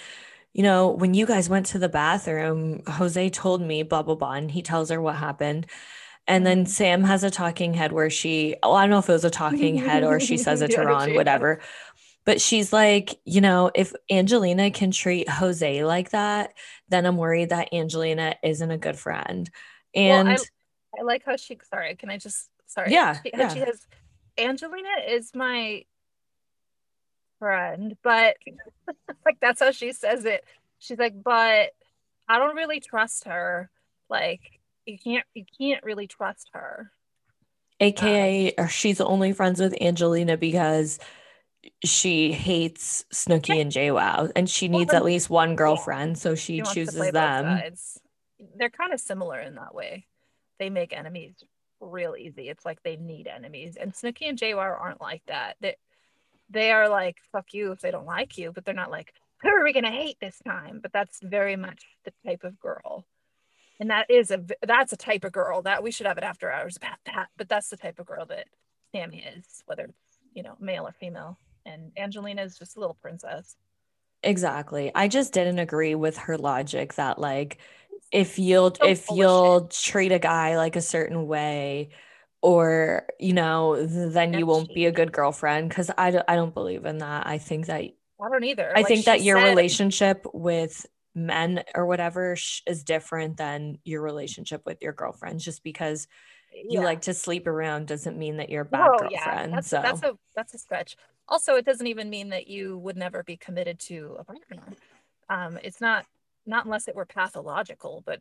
you 0.52 0.62
know, 0.62 0.88
when 0.88 1.14
you 1.14 1.26
guys 1.26 1.48
went 1.48 1.66
to 1.66 1.78
the 1.78 1.88
bathroom, 1.88 2.82
Jose 2.86 3.30
told 3.30 3.62
me 3.62 3.82
blah, 3.82 4.02
blah, 4.02 4.16
blah. 4.16 4.32
And 4.32 4.50
he 4.50 4.62
tells 4.62 4.90
her 4.90 5.00
what 5.00 5.16
happened. 5.16 5.66
And 6.26 6.44
then. 6.44 6.66
Sam 6.66 7.02
has 7.04 7.24
a 7.24 7.30
talking 7.30 7.74
head 7.74 7.92
where 7.92 8.10
she, 8.10 8.56
oh, 8.62 8.74
I 8.74 8.82
don't 8.82 8.90
know 8.90 8.98
if 8.98 9.08
it 9.08 9.12
was 9.12 9.24
a 9.24 9.30
talking 9.30 9.76
head 9.76 10.04
or 10.04 10.20
she 10.20 10.36
says 10.36 10.62
it 10.62 10.72
to 10.72 10.82
Ron, 10.84 11.14
whatever. 11.14 11.60
But 12.24 12.40
she's 12.40 12.72
like, 12.72 13.18
you 13.24 13.40
know, 13.40 13.70
if 13.74 13.92
Angelina 14.10 14.70
can 14.70 14.90
treat 14.90 15.28
Jose 15.28 15.84
like 15.84 16.10
that, 16.10 16.52
then 16.88 17.06
I'm 17.06 17.16
worried 17.16 17.48
that 17.48 17.72
Angelina 17.72 18.36
isn't 18.42 18.70
a 18.70 18.78
good 18.78 18.98
friend. 18.98 19.50
Well, 19.94 20.36
I- 20.98 21.02
like 21.02 21.24
how 21.24 21.36
she 21.36 21.58
sorry, 21.68 21.94
can 21.96 22.10
I 22.10 22.18
just 22.18 22.48
sorry. 22.66 22.92
Yeah, 22.92 23.18
She, 23.22 23.30
how 23.34 23.48
she 23.48 23.58
yeah. 23.60 23.66
has 23.66 23.86
Angelina 24.38 24.88
is 25.08 25.34
my 25.34 25.84
friend, 27.38 27.96
but 28.02 28.36
like 29.24 29.38
that's 29.40 29.60
how 29.60 29.70
she 29.70 29.92
says 29.92 30.24
it. 30.24 30.44
She's 30.78 30.98
like, 30.98 31.22
but 31.22 31.70
I 32.28 32.38
don't 32.38 32.56
really 32.56 32.80
trust 32.80 33.24
her. 33.24 33.70
Like 34.08 34.60
you 34.86 34.98
can't 34.98 35.26
you 35.34 35.44
can't 35.58 35.82
really 35.84 36.06
trust 36.06 36.50
her. 36.52 36.90
AKA, 37.80 38.54
or 38.58 38.60
um, 38.60 38.64
uh, 38.64 38.68
she's 38.68 39.00
only 39.00 39.32
friends 39.32 39.58
with 39.58 39.74
Angelina 39.80 40.36
because 40.36 40.98
she 41.84 42.32
hates 42.32 43.04
Snooki 43.12 43.60
and 43.60 43.72
JWoww, 43.72 44.32
and 44.36 44.48
she 44.48 44.68
needs 44.68 44.92
at 44.92 45.04
least 45.04 45.30
one 45.30 45.56
girlfriend, 45.56 46.18
so 46.18 46.34
she, 46.34 46.58
She 46.58 46.62
chooses 46.74 47.10
them. 47.12 47.62
They're 48.56 48.70
kind 48.70 48.92
of 48.92 49.00
similar 49.00 49.40
in 49.40 49.54
that 49.54 49.74
way. 49.74 50.06
They 50.60 50.70
make 50.70 50.96
enemies 50.96 51.34
real 51.80 52.14
easy. 52.16 52.48
It's 52.48 52.64
like 52.64 52.82
they 52.82 52.96
need 52.96 53.26
enemies. 53.26 53.76
And 53.80 53.92
Snooki 53.92 54.28
and 54.28 54.38
JWoww 54.38 54.80
aren't 54.80 55.00
like 55.00 55.22
that. 55.26 55.56
They 55.60 55.76
they 56.48 56.70
are 56.70 56.88
like, 56.88 57.16
fuck 57.32 57.54
you 57.54 57.72
if 57.72 57.80
they 57.80 57.90
don't 57.90 58.06
like 58.06 58.36
you, 58.36 58.52
but 58.52 58.64
they're 58.64 58.74
not 58.74 58.90
like, 58.90 59.14
who 59.40 59.48
are 59.48 59.64
we 59.64 59.72
gonna 59.72 59.90
hate 59.90 60.18
this 60.20 60.38
time? 60.44 60.80
But 60.82 60.92
that's 60.92 61.20
very 61.22 61.56
much 61.56 61.84
the 62.04 62.12
type 62.26 62.44
of 62.44 62.60
girl. 62.60 63.06
And 63.80 63.90
that 63.90 64.10
is 64.10 64.30
a 64.30 64.44
that's 64.62 64.92
a 64.92 64.96
type 64.96 65.24
of 65.24 65.32
girl 65.32 65.62
that 65.62 65.82
we 65.82 65.90
should 65.90 66.06
have 66.06 66.18
it 66.18 66.24
after 66.24 66.52
hours 66.52 66.76
about 66.76 66.98
that. 67.06 67.28
But 67.36 67.48
that's 67.48 67.70
the 67.70 67.76
type 67.76 67.98
of 67.98 68.06
girl 68.06 68.26
that 68.26 68.46
Sammi 68.94 69.24
is, 69.36 69.62
whether 69.66 69.84
it's 69.84 70.18
you 70.34 70.42
know 70.42 70.56
male 70.60 70.86
or 70.86 70.92
female. 70.92 71.38
And 71.64 71.92
Angelina 71.96 72.42
is 72.42 72.58
just 72.58 72.76
a 72.76 72.80
little 72.80 72.96
princess. 73.00 73.56
Exactly. 74.22 74.92
I 74.94 75.08
just 75.08 75.32
didn't 75.32 75.58
agree 75.58 75.94
with 75.94 76.18
her 76.18 76.36
logic 76.36 76.94
that 76.94 77.18
like 77.18 77.58
if 78.12 78.38
you'll 78.38 78.74
So 78.74 78.86
if 78.86 79.06
you'll 79.10 79.68
treat 79.68 80.12
a 80.12 80.18
guy 80.18 80.56
like 80.56 80.76
a 80.76 80.80
certain 80.82 81.26
way 81.26 81.90
or 82.42 83.06
you 83.18 83.32
know 83.32 83.76
th- 83.76 84.12
then 84.12 84.32
you 84.32 84.46
won't 84.46 84.72
be 84.74 84.86
a 84.86 84.92
good 84.92 85.12
girlfriend 85.12 85.68
because 85.68 85.90
I 85.96 86.10
don't, 86.10 86.24
I 86.28 86.36
don't 86.36 86.54
believe 86.54 86.84
in 86.86 86.98
that. 86.98 87.26
I 87.26 87.38
think 87.38 87.66
that 87.66 87.82
I 87.82 88.28
don't 88.28 88.44
either. 88.44 88.70
I 88.74 88.80
Like, 88.80 88.86
think 88.88 89.04
that 89.06 89.22
your 89.22 89.38
said- 89.38 89.48
relationship 89.50 90.26
with 90.34 90.86
men 91.14 91.62
or 91.74 91.86
whatever 91.86 92.36
sh- 92.36 92.62
is 92.66 92.84
different 92.84 93.36
than 93.36 93.78
your 93.84 94.00
relationship 94.02 94.62
with 94.64 94.80
your 94.80 94.92
girlfriends 94.92 95.44
just 95.44 95.62
because 95.64 96.06
you 96.52 96.80
Yeah. 96.80 96.84
like 96.84 97.02
to 97.02 97.14
sleep 97.14 97.46
around 97.46 97.86
doesn't 97.88 98.16
mean 98.18 98.36
that 98.38 98.48
you're 98.48 98.62
a 98.62 98.64
bad 98.64 98.90
Oh 98.92 99.08
yeah, 99.10 99.24
girlfriend. 99.24 99.54
that's 99.54 99.68
so 99.68 99.82
that's 99.82 100.02
a 100.02 100.18
that's 100.34 100.54
a 100.54 100.58
stretch. 100.58 100.96
Also, 101.28 101.54
it 101.54 101.64
doesn't 101.64 101.86
even 101.86 102.10
mean 102.10 102.30
that 102.30 102.48
you 102.48 102.76
would 102.78 102.96
never 102.96 103.22
be 103.22 103.36
committed 103.36 103.78
to 103.80 104.16
a 104.18 104.24
partner. 104.24 104.62
Um, 105.28 105.58
it's 105.62 105.80
not 105.80 106.06
not 106.46 106.64
unless 106.64 106.88
it 106.88 106.94
were 106.94 107.06
pathological, 107.06 108.02
but 108.04 108.20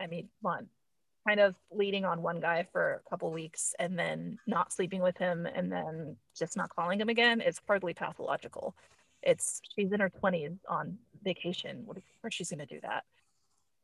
I 0.00 0.06
mean, 0.06 0.28
one 0.40 0.68
kind 1.26 1.40
of 1.40 1.54
leading 1.70 2.04
on 2.04 2.22
one 2.22 2.40
guy 2.40 2.66
for 2.72 3.02
a 3.06 3.10
couple 3.10 3.30
weeks 3.32 3.74
and 3.78 3.98
then 3.98 4.38
not 4.46 4.72
sleeping 4.72 5.02
with 5.02 5.16
him 5.18 5.46
and 5.46 5.70
then 5.70 6.16
just 6.38 6.56
not 6.56 6.70
calling 6.74 7.00
him 7.00 7.08
again. 7.08 7.40
It's 7.40 7.60
hardly 7.66 7.94
pathological. 7.94 8.74
It's 9.22 9.60
she's 9.74 9.92
in 9.92 10.00
her 10.00 10.10
twenties 10.10 10.52
on 10.68 10.98
vacation. 11.22 11.82
What 11.84 11.96
of 11.96 12.02
course 12.22 12.34
she's 12.34 12.50
gonna 12.50 12.66
do 12.66 12.80
that. 12.82 13.04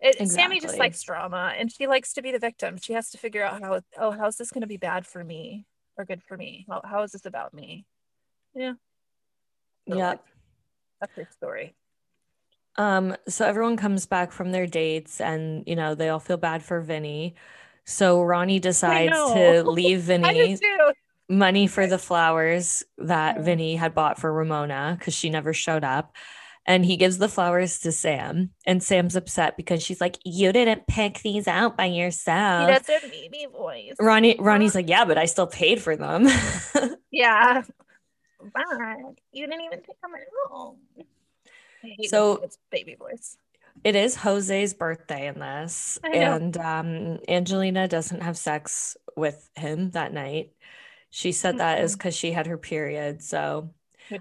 It, 0.01 0.29
Sammi 0.29 0.61
just 0.61 0.79
likes 0.79 1.03
drama 1.03 1.55
and 1.57 1.73
she 1.73 1.87
likes 1.87 2.13
to 2.15 2.23
be 2.23 2.31
the 2.33 2.39
victim. 2.39 2.77
She 2.77 2.93
has 2.93 3.11
to 3.11 3.19
figure 3.19 3.43
out 3.43 3.63
how, 3.63 3.81
oh, 3.99 4.11
how's 4.11 4.37
this 4.37 4.51
going 4.51 4.61
to 4.61 4.67
be 4.67 4.77
bad 4.77 5.07
for 5.07 5.25
me 5.25 5.65
or 5.97 6.05
good 6.05 6.23
for 6.23 6.37
me? 6.37 6.67
How, 6.69 6.83
how 6.85 7.03
is 7.05 7.13
this 7.13 7.25
about 7.25 7.55
me? 7.55 7.87
Yeah. 8.55 8.75
So, 9.89 9.97
yeah. 9.97 10.09
like, 10.11 10.21
that's 11.01 11.17
her 11.17 11.29
story. 11.33 11.75
Um, 12.77 13.17
so 13.29 13.47
everyone 13.47 13.77
comes 13.77 14.07
back 14.07 14.33
from 14.33 14.51
their 14.51 14.67
dates 14.67 15.21
and 15.21 15.65
you 15.67 15.77
know, 15.77 15.95
they 15.95 16.09
all 16.09 16.21
feel 16.21 16.37
bad 16.37 16.63
for 16.63 16.81
Vinny. 16.81 17.35
So 17.85 18.23
Ronnie 18.23 18.61
decides 18.61 19.13
to 19.13 19.63
leave 19.67 20.01
Vinny 20.01 20.59
money 21.29 21.67
for 21.67 21.87
the 21.87 21.99
flowers 21.99 22.83
that. 22.99 23.41
Vinny 23.41 23.77
had 23.77 23.95
bought 23.95 24.19
for 24.19 24.33
Ramona 24.33 24.97
because 24.99 25.15
she 25.15 25.31
never 25.31 25.53
showed 25.53 25.85
up. 25.85 26.15
And 26.67 26.83
he 26.83 26.97
gives 26.97 27.19
the 27.19 27.29
flowers 27.29 27.81
to 27.81 27.93
Sam. 27.93 28.51
And 28.67 28.83
Sam's 28.83 29.17
upset 29.17 29.57
because 29.59 29.83
she's 29.83 30.01
like, 30.01 30.17
You 30.25 30.51
didn't 30.51 30.87
pick 30.87 31.21
these 31.21 31.47
out 31.47 31.77
by 31.77 31.85
yourself. 31.87 32.87
does 32.87 33.05
a 33.05 33.09
baby 33.09 33.47
voice. 33.53 33.93
Ronnie 34.01 34.37
Ronnie's 34.39 34.75
like, 34.75 34.89
Yeah, 34.89 35.05
but 35.05 35.19
I 35.19 35.27
still 35.27 35.47
paid 35.47 35.81
for 35.83 35.97
them. 35.97 36.27
Yeah. 37.11 37.63
But 38.41 38.65
you 39.33 39.47
didn't 39.47 39.63
even 39.63 39.79
pick 39.79 40.01
them 40.03 40.11
out. 40.15 40.64
So- 42.05 42.37
gets 42.39 42.59
baby 42.71 42.95
voice. 42.95 43.37
it 43.83 43.97
is 43.97 44.15
Jose's 44.17 44.75
birthday 44.75 45.27
in 45.29 45.39
this. 45.41 45.99
And 46.05 46.57
um 46.59 47.19
Angelina 47.29 47.89
doesn't 47.89 48.23
have 48.23 48.37
sex 48.39 48.97
with 49.17 49.49
him 49.57 49.91
that 49.91 50.13
night. 50.13 50.53
She 51.11 51.33
said 51.33 51.59
that 51.59 51.81
is 51.81 51.95
because 51.95 52.17
she 52.17 52.33
had 52.33 52.47
her 52.47 52.59
period. 52.59 53.23
So 53.23 53.71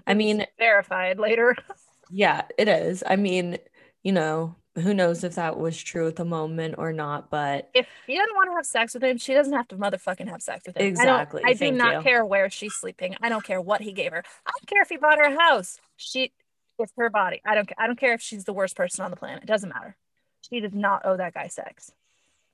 I 0.06 0.14
mean- 0.14 0.46
verified 0.58 1.18
later. 1.18 1.56
Yeah, 2.10 2.42
it 2.58 2.68
is. 2.68 3.02
I 3.04 3.16
mean, 3.16 3.56
you 4.02 4.12
know, 4.12 4.56
who 4.76 4.92
knows 4.92 5.24
if 5.24 5.36
that 5.36 5.58
was 5.58 5.82
true 5.82 6.06
at 6.06 6.16
the 6.16 6.24
moment 6.24 6.74
or 6.76 6.92
not, 6.92 7.30
but 7.30 7.70
if 7.74 7.88
she 8.06 8.14
doesn't 8.16 8.34
want 8.34 8.50
to 8.50 8.54
have 8.56 8.66
sex 8.66 8.92
with 8.94 9.02
him, 9.02 9.16
she 9.16 9.32
doesn't 9.32 9.54
have 9.54 9.66
to 9.68 9.76
motherfucking 9.76 10.28
have 10.28 10.42
sex 10.42 10.64
with 10.66 10.76
him. 10.76 10.86
Exactly. 10.86 11.42
I, 11.44 11.50
I 11.50 11.52
do 11.54 11.72
not 11.72 11.94
you. 11.94 12.00
care 12.02 12.24
where 12.24 12.50
she's 12.50 12.74
sleeping. 12.74 13.16
I 13.22 13.30
don't 13.30 13.42
care 13.42 13.60
what 13.60 13.80
he 13.80 13.92
gave 13.92 14.12
her. 14.12 14.22
I 14.46 14.50
don't 14.50 14.66
care 14.68 14.82
if 14.82 14.90
he 14.90 14.98
bought 14.98 15.16
her 15.18 15.24
a 15.24 15.40
house. 15.40 15.78
She, 15.96 16.30
it's 16.78 16.92
her 16.96 17.10
body. 17.10 17.40
I 17.44 17.54
don't. 17.54 17.70
I 17.78 17.86
don't 17.86 17.98
care 17.98 18.14
if 18.14 18.20
she's 18.22 18.44
the 18.44 18.52
worst 18.52 18.76
person 18.76 19.04
on 19.04 19.10
the 19.10 19.16
planet. 19.16 19.42
It 19.42 19.46
doesn't 19.46 19.68
matter. 19.68 19.96
She 20.40 20.60
does 20.60 20.72
not 20.74 21.02
owe 21.04 21.16
that 21.16 21.34
guy 21.34 21.48
sex. 21.48 21.92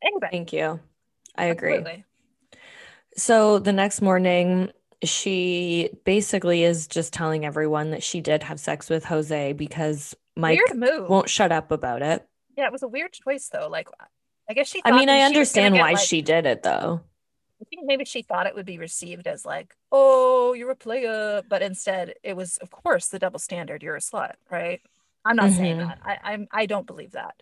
Anyway, 0.03 0.29
thank 0.31 0.53
you. 0.53 0.81
I 1.37 1.47
agree. 1.47 1.75
absolutely. 1.79 2.05
So 3.17 3.59
the 3.59 3.73
next 3.73 4.01
morning, 4.01 4.71
she 5.03 5.91
basically 6.05 6.63
is 6.63 6.87
just 6.87 7.13
telling 7.13 7.45
everyone 7.45 7.91
that 7.91 8.03
she 8.03 8.21
did 8.21 8.43
have 8.45 8.61
sex 8.61 8.89
with 8.89 9.05
Jose 9.05 9.53
because 9.55 10.15
Mike 10.37 10.61
won't 10.75 11.29
shut 11.29 11.53
up 11.53 11.71
about 11.71 12.03
it. 12.03 12.27
yeah, 12.57 12.67
it 12.67 12.73
was 12.73 12.83
a 12.83 12.89
weird 12.89 13.13
choice 13.13 13.49
though. 13.49 13.69
Like, 13.69 13.89
I 14.49 14.55
guess 14.55 14.69
she. 14.69 14.81
I 14.85 14.93
mean, 14.93 15.09
I 15.09 15.31
she 15.31 15.39
was 15.39 15.53
gonna 15.53 15.67
understand 15.67 15.75
why 15.75 15.93
like- 15.93 15.99
she 15.99 16.23
did 16.23 16.47
it 16.47 16.63
though. 16.63 17.01
I 17.61 17.65
think 17.69 17.83
maybe 17.85 18.05
she 18.05 18.23
thought 18.23 18.47
it 18.47 18.55
would 18.55 18.67
be 18.67 18.79
received 18.79 19.27
as 19.27 19.45
like, 19.45 19.75
"Oh, 19.93 20.53
you're 20.55 20.71
a 20.71 20.77
player," 20.77 21.43
but 21.49 21.63
instead 21.63 22.15
it 22.23 22.35
was, 22.37 22.57
of 22.59 22.71
course, 22.71 23.09
the 23.09 23.19
double 23.19 23.39
standard. 23.39 23.83
You're 23.83 23.97
a 23.97 24.01
slut, 24.01 24.35
right? 24.51 24.81
I'm 25.25 25.37
not 25.37 25.53
saying 25.53 25.77
Mhm. 25.77 25.89
that. 25.89 25.99
I, 26.03 26.19
I'm. 26.33 26.49
I 26.51 26.67
don't 26.67 26.87
believe 26.87 27.13
that, 27.13 27.35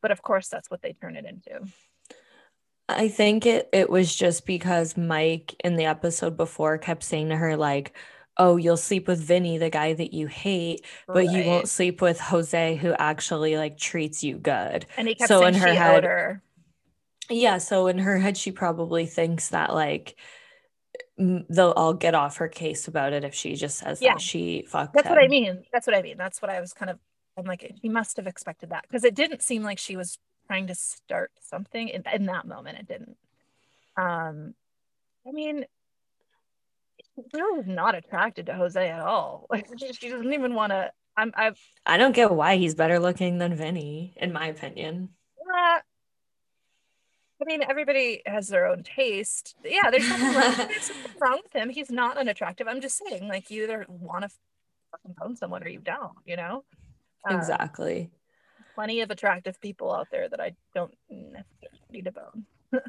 but 0.00 0.10
of 0.10 0.22
course, 0.22 0.48
that's 0.48 0.70
what 0.70 0.80
they 0.82 0.94
turn 0.94 1.16
it 1.16 1.26
into. 1.26 1.60
I 2.88 3.08
think 3.08 3.46
it 3.46 3.68
it 3.72 3.90
was 3.90 4.14
just 4.14 4.46
because 4.46 4.96
Mike 4.96 5.54
in 5.64 5.76
the 5.76 5.86
episode 5.86 6.36
before 6.36 6.78
kept 6.78 7.02
saying 7.02 7.28
to 7.30 7.36
her 7.36 7.56
like, 7.56 7.94
"Oh, 8.38 8.56
you'll 8.56 8.76
sleep 8.76 9.08
with 9.08 9.20
Vinny, 9.20 9.58
the 9.58 9.70
guy 9.70 9.92
that 9.92 10.14
you 10.14 10.28
hate, 10.28 10.86
but 11.06 11.26
you 11.30 11.44
won't 11.44 11.68
sleep 11.68 12.00
with 12.00 12.20
Jose 12.20 12.76
who 12.76 12.94
actually 12.94 13.56
like 13.56 13.76
treats 13.76 14.22
you 14.22 14.38
good." 14.38 14.86
And 14.96 15.08
he 15.08 15.14
kept 15.16 15.28
So 15.28 15.40
saying 15.40 15.54
in 15.54 15.60
her 15.60 15.68
she 15.68 15.74
head- 15.74 16.04
her. 16.04 16.42
Yeah, 17.28 17.58
so 17.58 17.86
in 17.86 17.98
her 17.98 18.18
head 18.18 18.36
she 18.36 18.52
probably 18.52 19.06
thinks 19.06 19.48
that 19.48 19.74
like 19.74 20.16
they'll 21.18 21.72
all 21.72 21.94
get 21.94 22.14
off 22.14 22.36
her 22.38 22.48
case 22.48 22.88
about 22.88 23.12
it 23.12 23.24
if 23.24 23.34
she 23.34 23.54
just 23.54 23.78
says 23.78 24.02
Yeah. 24.02 24.14
that 24.14 24.20
she 24.20 24.66
fucked 24.68 24.94
That's 24.94 25.08
what 25.08 25.18
I 25.18 25.28
mean. 25.28 25.64
That's 25.72 25.86
what 25.86 25.96
I 25.96 26.02
mean. 26.02 26.16
That's 26.18 26.42
what 26.42 26.50
I 26.50 26.60
was 26.60 26.72
kind 26.72 26.90
of. 26.90 26.98
I'm 27.38 27.44
like, 27.44 27.70
she 27.82 27.88
must 27.90 28.16
have 28.16 28.26
expected 28.26 28.70
that 28.70 28.82
because 28.82 29.04
it 29.04 29.14
didn't 29.14 29.42
seem 29.42 29.62
like 29.62 29.78
she 29.78 29.96
was 29.96 30.18
trying 30.46 30.68
to 30.68 30.74
start 30.74 31.32
something 31.42 31.88
in, 31.88 32.02
in 32.12 32.26
that 32.26 32.46
moment. 32.46 32.78
It 32.78 32.88
didn't. 32.88 33.16
Um, 33.96 34.54
I 35.26 35.32
mean, 35.32 35.66
she 36.98 37.22
really 37.34 37.58
was 37.58 37.66
not 37.66 37.94
attracted 37.94 38.46
to 38.46 38.54
Jose 38.54 38.88
at 38.88 39.00
all. 39.00 39.46
Like 39.50 39.68
she, 39.78 39.92
she 39.92 40.08
doesn't 40.10 40.32
even 40.32 40.54
want 40.54 40.72
to. 40.72 40.92
I'm. 41.16 41.32
I've. 41.34 41.58
I 41.84 41.96
don't 41.96 42.14
get 42.14 42.30
why 42.30 42.56
he's 42.56 42.74
better 42.74 42.98
looking 42.98 43.38
than 43.38 43.54
Vinny, 43.54 44.14
in 44.16 44.32
my 44.32 44.46
opinion. 44.46 45.10
Uh, 45.40 45.78
I 47.40 47.44
mean, 47.44 47.62
everybody 47.68 48.22
has 48.26 48.48
their 48.48 48.66
own 48.66 48.82
taste. 48.82 49.56
Yeah, 49.64 49.90
there's 49.90 50.08
nothing, 50.08 50.34
wrong, 50.34 50.68
there's 50.68 50.88
nothing 50.88 51.12
wrong 51.20 51.40
with 51.42 51.52
him. 51.54 51.68
He's 51.68 51.90
not 51.90 52.16
unattractive. 52.16 52.66
I'm 52.66 52.80
just 52.80 53.00
saying, 53.06 53.28
like, 53.28 53.50
you 53.50 53.64
either 53.64 53.84
want 53.88 54.22
to 54.24 54.30
fucking 54.90 55.14
bone 55.18 55.36
someone 55.36 55.62
or 55.62 55.68
you 55.68 55.80
don't, 55.80 56.14
you 56.24 56.36
know? 56.36 56.64
Um, 57.28 57.36
Exactly. 57.36 58.10
plenty 58.74 59.02
of 59.02 59.10
attractive 59.10 59.60
people 59.60 59.92
out 59.92 60.08
there 60.10 60.28
that 60.28 60.40
I 60.40 60.54
don't 60.74 60.94
necessarily 61.10 61.80
need 61.90 62.04
to 62.06 62.12
bone. 62.12 62.46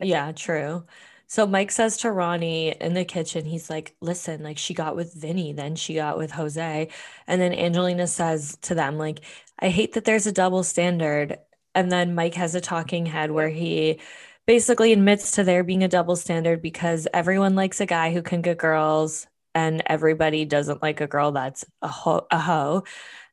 Yeah, 0.00 0.32
true. 0.32 0.84
So 1.26 1.46
Mike 1.46 1.70
says 1.72 1.96
to 1.98 2.12
Ronnie 2.12 2.76
in 2.80 2.94
the 2.94 3.04
kitchen, 3.04 3.44
he's 3.44 3.68
like, 3.68 3.96
listen, 4.00 4.42
like 4.42 4.58
she 4.58 4.74
got 4.74 4.94
with 4.94 5.14
Vinny, 5.14 5.52
then 5.52 5.74
she 5.74 5.94
got 5.94 6.18
with 6.18 6.30
Jose. 6.32 6.88
And 7.26 7.40
then 7.40 7.52
Angelina 7.52 8.06
says 8.06 8.58
to 8.62 8.74
them, 8.74 8.98
like, 8.98 9.22
I 9.58 9.70
hate 9.70 9.94
that 9.94 10.04
there's 10.04 10.26
a 10.26 10.32
double 10.32 10.62
standard. 10.62 11.38
And 11.76 11.92
then 11.92 12.14
Mike 12.14 12.34
has 12.34 12.54
a 12.54 12.60
talking 12.60 13.06
head 13.06 13.30
where 13.30 13.50
he 13.50 14.00
basically 14.46 14.92
admits 14.92 15.32
to 15.32 15.44
there 15.44 15.62
being 15.62 15.84
a 15.84 15.88
double 15.88 16.16
standard 16.16 16.62
because 16.62 17.06
everyone 17.12 17.54
likes 17.54 17.80
a 17.80 17.86
guy 17.86 18.12
who 18.12 18.22
can 18.22 18.40
get 18.40 18.56
girls 18.56 19.26
and 19.54 19.82
everybody 19.86 20.46
doesn't 20.46 20.82
like 20.82 21.00
a 21.00 21.06
girl 21.06 21.32
that's 21.32 21.64
a 21.82 21.88
ho- 21.88 22.26
a 22.30 22.38
hoe. 22.38 22.84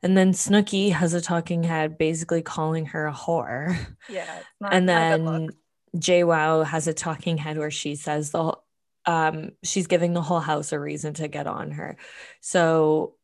And 0.02 0.18
then 0.18 0.34
Snooki 0.34 0.92
has 0.92 1.14
a 1.14 1.22
talking 1.22 1.64
head 1.64 1.98
basically 1.98 2.42
calling 2.42 2.88
her 2.88 3.08
a 3.08 3.14
whore. 3.14 3.78
Yeah. 4.10 4.40
Not, 4.60 4.74
and 4.74 4.86
not 4.86 5.14
a 5.14 5.18
good 5.18 5.26
then. 5.26 5.50
JWoww 5.96 6.66
has 6.66 6.88
a 6.88 6.94
talking 6.94 7.38
head 7.38 7.58
where 7.58 7.72
she 7.72 7.96
says 7.96 8.32
the 8.32 8.58
um 9.06 9.52
she's 9.64 9.88
giving 9.88 10.14
the 10.14 10.22
whole 10.22 10.40
house 10.40 10.72
a 10.72 10.80
reason 10.80 11.14
to 11.16 11.28
get 11.30 11.48
on 11.48 11.72
her. 11.72 11.98
So 12.42 13.16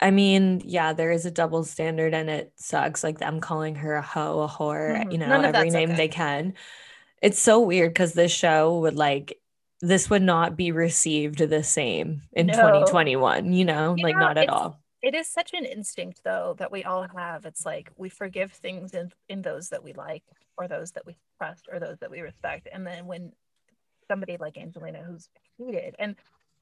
I 0.00 0.10
mean, 0.10 0.62
yeah, 0.64 0.92
there 0.92 1.10
is 1.10 1.26
a 1.26 1.30
double 1.30 1.62
standard 1.64 2.14
and 2.14 2.30
it 2.30 2.52
sucks 2.56 3.04
like 3.04 3.18
them 3.18 3.40
calling 3.40 3.74
her 3.76 3.94
a 3.94 4.02
hoe, 4.02 4.40
a 4.40 4.48
whore, 4.48 5.04
Mhm. 5.04 5.12
you 5.12 5.18
know, 5.18 5.40
every 5.40 5.70
name 5.70 5.90
okay. 5.90 5.96
they 5.96 6.08
can. 6.08 6.54
It's 7.20 7.38
so 7.38 7.60
weird 7.60 7.90
because 7.90 8.14
this 8.14 8.32
show 8.32 8.78
would 8.80 8.96
like 8.96 9.38
this 9.82 10.10
would 10.10 10.22
not 10.22 10.56
be 10.56 10.72
received 10.72 11.38
the 11.38 11.62
same 11.62 12.22
in 12.32 12.46
No. 12.46 12.52
2021, 12.52 13.52
you 13.54 13.64
know, 13.64 13.94
You 13.96 14.04
like 14.04 14.14
know, 14.14 14.20
not 14.20 14.36
at 14.38 14.48
all. 14.50 14.78
It 15.02 15.14
is 15.14 15.26
such 15.26 15.54
an 15.54 15.64
instinct 15.64 16.22
though 16.22 16.54
that 16.58 16.70
we 16.70 16.84
all 16.84 17.06
have. 17.16 17.46
It's 17.46 17.64
like 17.64 17.90
we 17.96 18.10
forgive 18.10 18.52
things 18.52 18.92
in, 18.92 19.10
in 19.30 19.40
those 19.40 19.70
that 19.70 19.82
we 19.82 19.94
like 19.94 20.22
or 20.58 20.68
those 20.68 20.92
that 20.92 21.06
we 21.06 21.16
trust 21.38 21.66
or 21.72 21.78
those 21.78 21.98
that 22.00 22.10
we 22.10 22.20
respect. 22.20 22.68
And 22.70 22.86
then 22.86 23.06
when 23.06 23.32
somebody 24.08 24.36
like 24.38 24.58
Angelina 24.58 25.02
who's 25.02 25.30
hated, 25.58 25.96
and 25.98 26.16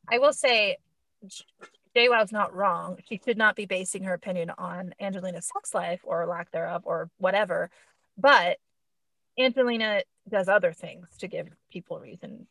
I 0.08 0.18
will 0.18 0.32
say 0.32 0.76
JWoww's 1.96 2.32
not 2.32 2.54
wrong. 2.54 2.98
She 3.08 3.20
should 3.24 3.38
not 3.38 3.56
be 3.56 3.66
basing 3.66 4.04
her 4.04 4.14
opinion 4.14 4.50
on 4.58 4.94
Angelina's 5.00 5.50
sex 5.52 5.74
life 5.74 6.00
or 6.04 6.26
lack 6.26 6.50
thereof 6.50 6.82
or 6.84 7.10
whatever. 7.18 7.70
But 8.16 8.58
Angelina 9.38 10.02
does 10.28 10.48
other 10.48 10.72
things 10.72 11.08
to 11.18 11.28
give 11.28 11.48
people 11.70 11.98
reason 12.00 12.46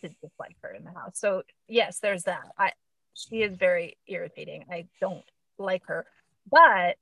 to 0.00 0.08
dislike 0.08 0.56
her 0.62 0.70
in 0.70 0.84
the 0.84 0.92
house. 0.92 1.18
So 1.18 1.42
yes, 1.68 1.98
there's 2.00 2.24
that. 2.24 2.46
I 2.58 2.72
she 3.14 3.42
is 3.42 3.56
very 3.56 3.96
irritating. 4.06 4.64
I 4.70 4.86
don't 5.00 5.24
like 5.58 5.86
her. 5.86 6.06
But 6.50 6.96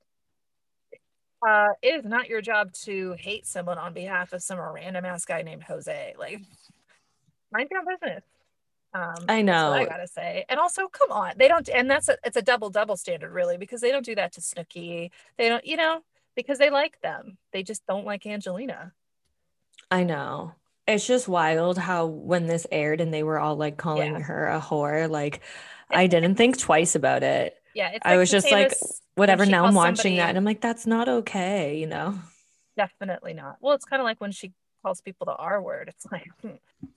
uh 1.47 1.69
it 1.81 1.99
is 1.99 2.05
not 2.05 2.29
your 2.29 2.41
job 2.41 2.73
to 2.85 3.15
hate 3.19 3.45
someone 3.45 3.77
on 3.77 3.93
behalf 3.93 4.33
of 4.33 4.41
some 4.41 4.59
random 4.59 5.05
ass 5.05 5.25
guy 5.25 5.41
named 5.41 5.63
Jose. 5.63 6.15
Like 6.17 6.41
mind 7.51 7.69
your 7.71 7.83
business. 7.85 8.23
Um, 8.95 9.25
I 9.27 9.41
what 9.41 9.81
I 9.81 9.85
gotta 9.85 10.07
say. 10.07 10.45
And 10.47 10.57
also, 10.57 10.87
come 10.87 11.11
on, 11.11 11.33
they 11.35 11.49
don't, 11.49 11.67
and 11.67 11.91
that's 11.91 12.07
a, 12.07 12.17
it's 12.23 12.37
a 12.37 12.41
double 12.41 12.69
double 12.69 12.95
standard, 12.95 13.31
really, 13.33 13.57
because 13.57 13.81
they 13.81 13.91
don't 13.91 14.05
do 14.05 14.15
that 14.15 14.31
to 14.33 14.41
Snooki. 14.41 15.11
They 15.37 15.49
don't, 15.49 15.65
you 15.65 15.75
know, 15.75 15.99
because 16.33 16.59
they 16.59 16.69
like 16.69 17.01
them. 17.01 17.37
They 17.51 17.61
just 17.61 17.85
don't 17.87 18.05
like 18.05 18.25
Angelina. 18.25 18.93
I 19.91 20.03
know. 20.03 20.53
It's 20.87 21.05
just 21.05 21.27
wild 21.27 21.77
how 21.77 22.05
when 22.05 22.47
this 22.47 22.65
aired 22.71 23.01
and 23.01 23.13
they 23.13 23.23
were 23.23 23.37
all 23.37 23.57
like 23.57 23.75
calling 23.75 24.13
Yeah. 24.13 24.19
her 24.19 24.47
a 24.47 24.61
whore, 24.61 25.09
like 25.09 25.41
I 25.89 26.07
didn't 26.07 26.35
think 26.35 26.57
twice 26.57 26.95
about 26.95 27.21
it. 27.23 27.57
Yeah, 27.73 27.89
it's 27.89 28.05
I 28.05 28.15
was 28.15 28.31
just 28.31 28.49
like, 28.49 28.71
Whatever. 29.15 29.45
Now 29.45 29.65
I'm 29.65 29.73
watching 29.75 29.95
somebody- 29.95 30.17
that 30.17 30.29
and 30.29 30.37
I'm 30.37 30.45
like, 30.45 30.61
that's 30.61 30.85
not 30.87 31.09
okay, 31.09 31.77
you 31.77 31.87
know? 31.87 32.17
Definitely 32.77 33.33
not. 33.33 33.57
Well, 33.59 33.73
it's 33.75 33.85
kind 33.85 33.99
of 34.01 34.05
like 34.05 34.21
when 34.21 34.31
she 34.31 34.53
calls 34.83 35.01
people 35.01 35.25
the 35.25 35.35
R 35.35 35.61
word. 35.61 35.89
It's 35.89 36.05
like, 36.11 36.29
hmm. 36.41 36.87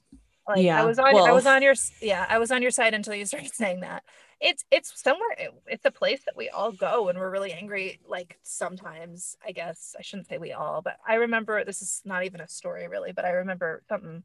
Like 0.48 0.64
Yeah, 0.64 0.82
I 0.82 0.86
was 0.86 0.98
on, 0.98 1.14
I 1.14 1.32
was 1.32 1.46
on 1.46 1.62
your, 1.62 1.74
yeah, 2.00 2.26
I 2.28 2.38
was 2.38 2.50
on 2.50 2.62
your 2.62 2.70
side 2.70 2.94
until 2.94 3.14
you 3.14 3.26
started 3.32 3.54
saying 3.54 3.80
that. 3.80 4.02
It's, 4.40 4.64
it's 4.70 5.00
somewhere, 5.00 5.30
it- 5.38 5.54
it's 5.66 5.84
a 5.84 5.90
place 5.90 6.24
that 6.24 6.36
we 6.36 6.48
all 6.48 6.72
go 6.72 7.04
when 7.04 7.18
we're 7.18 7.30
really 7.30 7.52
angry. 7.52 8.00
Like 8.06 8.38
sometimes, 8.42 9.36
I 9.46 9.52
guess 9.52 9.94
I 9.98 10.02
shouldn't 10.02 10.28
say 10.28 10.38
we 10.38 10.52
all, 10.52 10.80
but 10.82 10.96
I 11.06 11.14
remember 11.14 11.64
this 11.64 11.82
is 11.82 12.02
not 12.04 12.24
even 12.24 12.40
a 12.40 12.48
story 12.48 12.88
really, 12.88 13.12
but 13.12 13.24
I 13.24 13.30
remember 13.30 13.82
something 13.88 14.22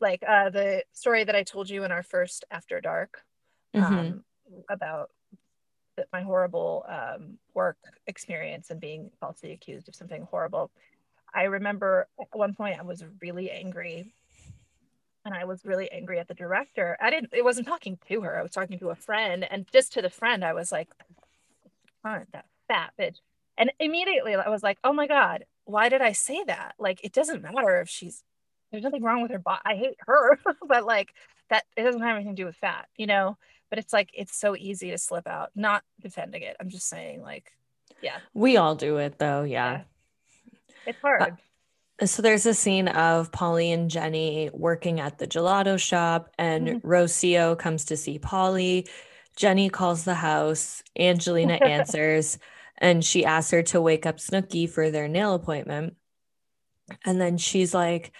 like 0.00 0.22
uh, 0.26 0.50
the 0.50 0.84
story 0.92 1.24
that 1.24 1.34
I 1.34 1.42
told 1.42 1.68
you 1.68 1.84
in 1.84 1.92
our 1.92 2.02
first 2.02 2.44
After 2.50 2.80
Dark 2.80 3.22
Mhm. 3.74 3.82
um, 3.82 4.24
about 4.70 5.10
my 6.12 6.22
horrible 6.22 6.84
um, 6.88 7.38
work 7.54 7.76
experience 8.06 8.70
and 8.70 8.80
being 8.80 9.10
falsely 9.20 9.50
accused 9.50 9.88
of 9.88 9.96
something 9.96 10.22
horrible. 10.22 10.70
I 11.34 11.44
remember 11.44 12.06
at 12.20 12.38
one 12.38 12.54
point 12.54 12.78
I 12.78 12.82
was 12.82 13.04
really 13.20 13.50
angry 13.50 14.14
and 15.28 15.36
I 15.36 15.44
was 15.44 15.66
really 15.66 15.92
angry 15.92 16.18
at 16.18 16.26
the 16.26 16.32
director. 16.32 16.96
I 17.02 17.10
didn't, 17.10 17.34
it 17.34 17.44
wasn't 17.44 17.66
talking 17.66 17.98
to 18.08 18.22
her. 18.22 18.38
I 18.38 18.42
was 18.42 18.50
talking 18.50 18.78
to 18.78 18.88
a 18.88 18.94
friend 18.94 19.46
and 19.50 19.70
just 19.70 19.92
to 19.92 20.00
the 20.00 20.08
friend, 20.08 20.42
I 20.42 20.54
was 20.54 20.72
like, 20.72 20.88
aren't 22.02 22.32
that 22.32 22.46
fat 22.66 22.94
bitch. 22.98 23.16
And 23.58 23.70
immediately 23.78 24.34
I 24.34 24.48
was 24.48 24.62
like, 24.62 24.78
oh 24.82 24.94
my 24.94 25.06
God, 25.06 25.44
why 25.66 25.90
did 25.90 26.00
I 26.00 26.12
say 26.12 26.42
that? 26.44 26.76
Like, 26.78 27.04
it 27.04 27.12
doesn't 27.12 27.42
matter 27.42 27.82
if 27.82 27.90
she's, 27.90 28.24
there's 28.72 28.82
nothing 28.82 29.02
wrong 29.02 29.20
with 29.20 29.30
her 29.30 29.38
body. 29.38 29.60
I 29.66 29.76
hate 29.76 29.98
her, 30.06 30.38
but 30.66 30.86
like 30.86 31.12
that, 31.50 31.64
it 31.76 31.82
doesn't 31.82 32.00
have 32.00 32.16
anything 32.16 32.34
to 32.34 32.42
do 32.42 32.46
with 32.46 32.56
fat, 32.56 32.88
you 32.96 33.06
know? 33.06 33.36
But 33.68 33.78
it's 33.78 33.92
like, 33.92 34.08
it's 34.14 34.34
so 34.34 34.56
easy 34.56 34.92
to 34.92 34.98
slip 34.98 35.26
out, 35.26 35.50
not 35.54 35.82
defending 36.00 36.40
it. 36.40 36.56
I'm 36.58 36.70
just 36.70 36.88
saying, 36.88 37.20
like, 37.20 37.52
yeah. 38.00 38.16
We 38.32 38.56
all 38.56 38.74
do 38.74 38.96
it 38.96 39.18
though, 39.18 39.42
yeah. 39.42 39.72
Yeah. 39.72 39.82
it's 40.86 41.00
hard. 41.02 41.20
Uh, 41.20 41.30
So 42.04 42.22
there's 42.22 42.46
a 42.46 42.54
scene 42.54 42.86
of 42.88 43.32
Pauly 43.32 43.74
and 43.74 43.90
Jenni 43.90 44.52
working 44.52 45.00
at 45.00 45.18
the 45.18 45.26
gelato 45.26 45.78
shop, 45.78 46.30
and 46.38 46.68
Mhm. 46.68 46.80
Rocio 46.82 47.58
comes 47.58 47.84
to 47.86 47.96
see 47.96 48.18
Pauly. 48.20 48.88
Jenni 49.36 49.70
calls 49.70 50.04
the 50.04 50.14
house. 50.14 50.82
Angelina 50.98 51.54
answers, 51.62 52.38
and 52.78 53.04
she 53.04 53.24
asks 53.24 53.50
her 53.50 53.62
to 53.64 53.80
wake 53.80 54.06
up 54.06 54.18
Snooki 54.18 54.68
for 54.70 54.90
their 54.90 55.08
nail 55.08 55.34
appointment. 55.34 55.96
And 57.04 57.20
then 57.20 57.36
she's 57.36 57.74
like, 57.74 58.12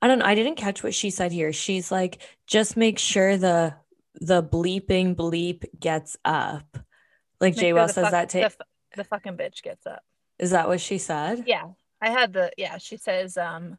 I 0.00 0.08
don't 0.08 0.18
know, 0.18 0.24
I 0.26 0.34
didn't 0.34 0.56
catch 0.56 0.82
what 0.82 0.94
she 0.94 1.10
said 1.10 1.30
here. 1.30 1.52
She's 1.52 1.92
like, 1.92 2.20
just 2.46 2.76
make 2.76 2.98
sure 2.98 3.36
the 3.36 3.74
the 4.14 4.42
bleeping 4.42 5.14
bleep 5.16 5.64
gets 5.80 6.16
up. 6.24 6.66
Like 7.40 7.56
Make 7.56 7.60
sure 7.76 7.88
says 7.88 7.94
fuck- 8.04 8.10
that 8.10 8.28
the, 8.30 8.40
to 8.40 8.44
f- 8.46 8.56
the 8.96 9.04
fucking 9.04 9.36
bitch 9.36 9.62
gets 9.62 9.86
up. 9.86 10.02
is 10.38 10.50
that 10.50 10.68
what 10.68 10.80
she 10.80 10.98
said? 10.98 11.44
Yeah, 11.46 11.68
I 12.02 12.10
had 12.10 12.32
the 12.32 12.50
yeah. 12.58 12.78
She 12.78 12.96
says, 12.96 13.38
um, 13.38 13.78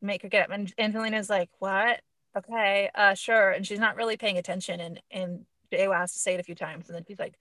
make 0.00 0.22
her 0.22 0.28
get 0.28 0.44
up, 0.44 0.50
and 0.50 0.72
Angelina's 0.78 1.30
like, 1.30 1.50
what? 1.58 2.00
Okay, 2.36 2.90
uh, 2.94 3.14
sure. 3.14 3.50
And 3.50 3.66
she's 3.66 3.78
not 3.78 3.96
really 3.96 4.16
paying 4.16 4.38
attention, 4.38 4.80
and 4.80 5.00
and 5.10 5.44
JWoww 5.72 6.00
has 6.00 6.12
to 6.14 6.18
say 6.18 6.34
it 6.34 6.40
a 6.40 6.42
few 6.42 6.54
times, 6.54 6.88
and 6.88 6.96
then 6.96 7.04
she's 7.06 7.18
like, 7.18 7.34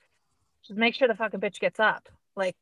just 0.68 0.78
make 0.78 0.94
sure 0.94 1.08
the 1.08 1.16
fucking 1.16 1.40
bitch 1.40 1.60
gets 1.60 1.80
up, 1.80 2.10
like, 2.36 2.58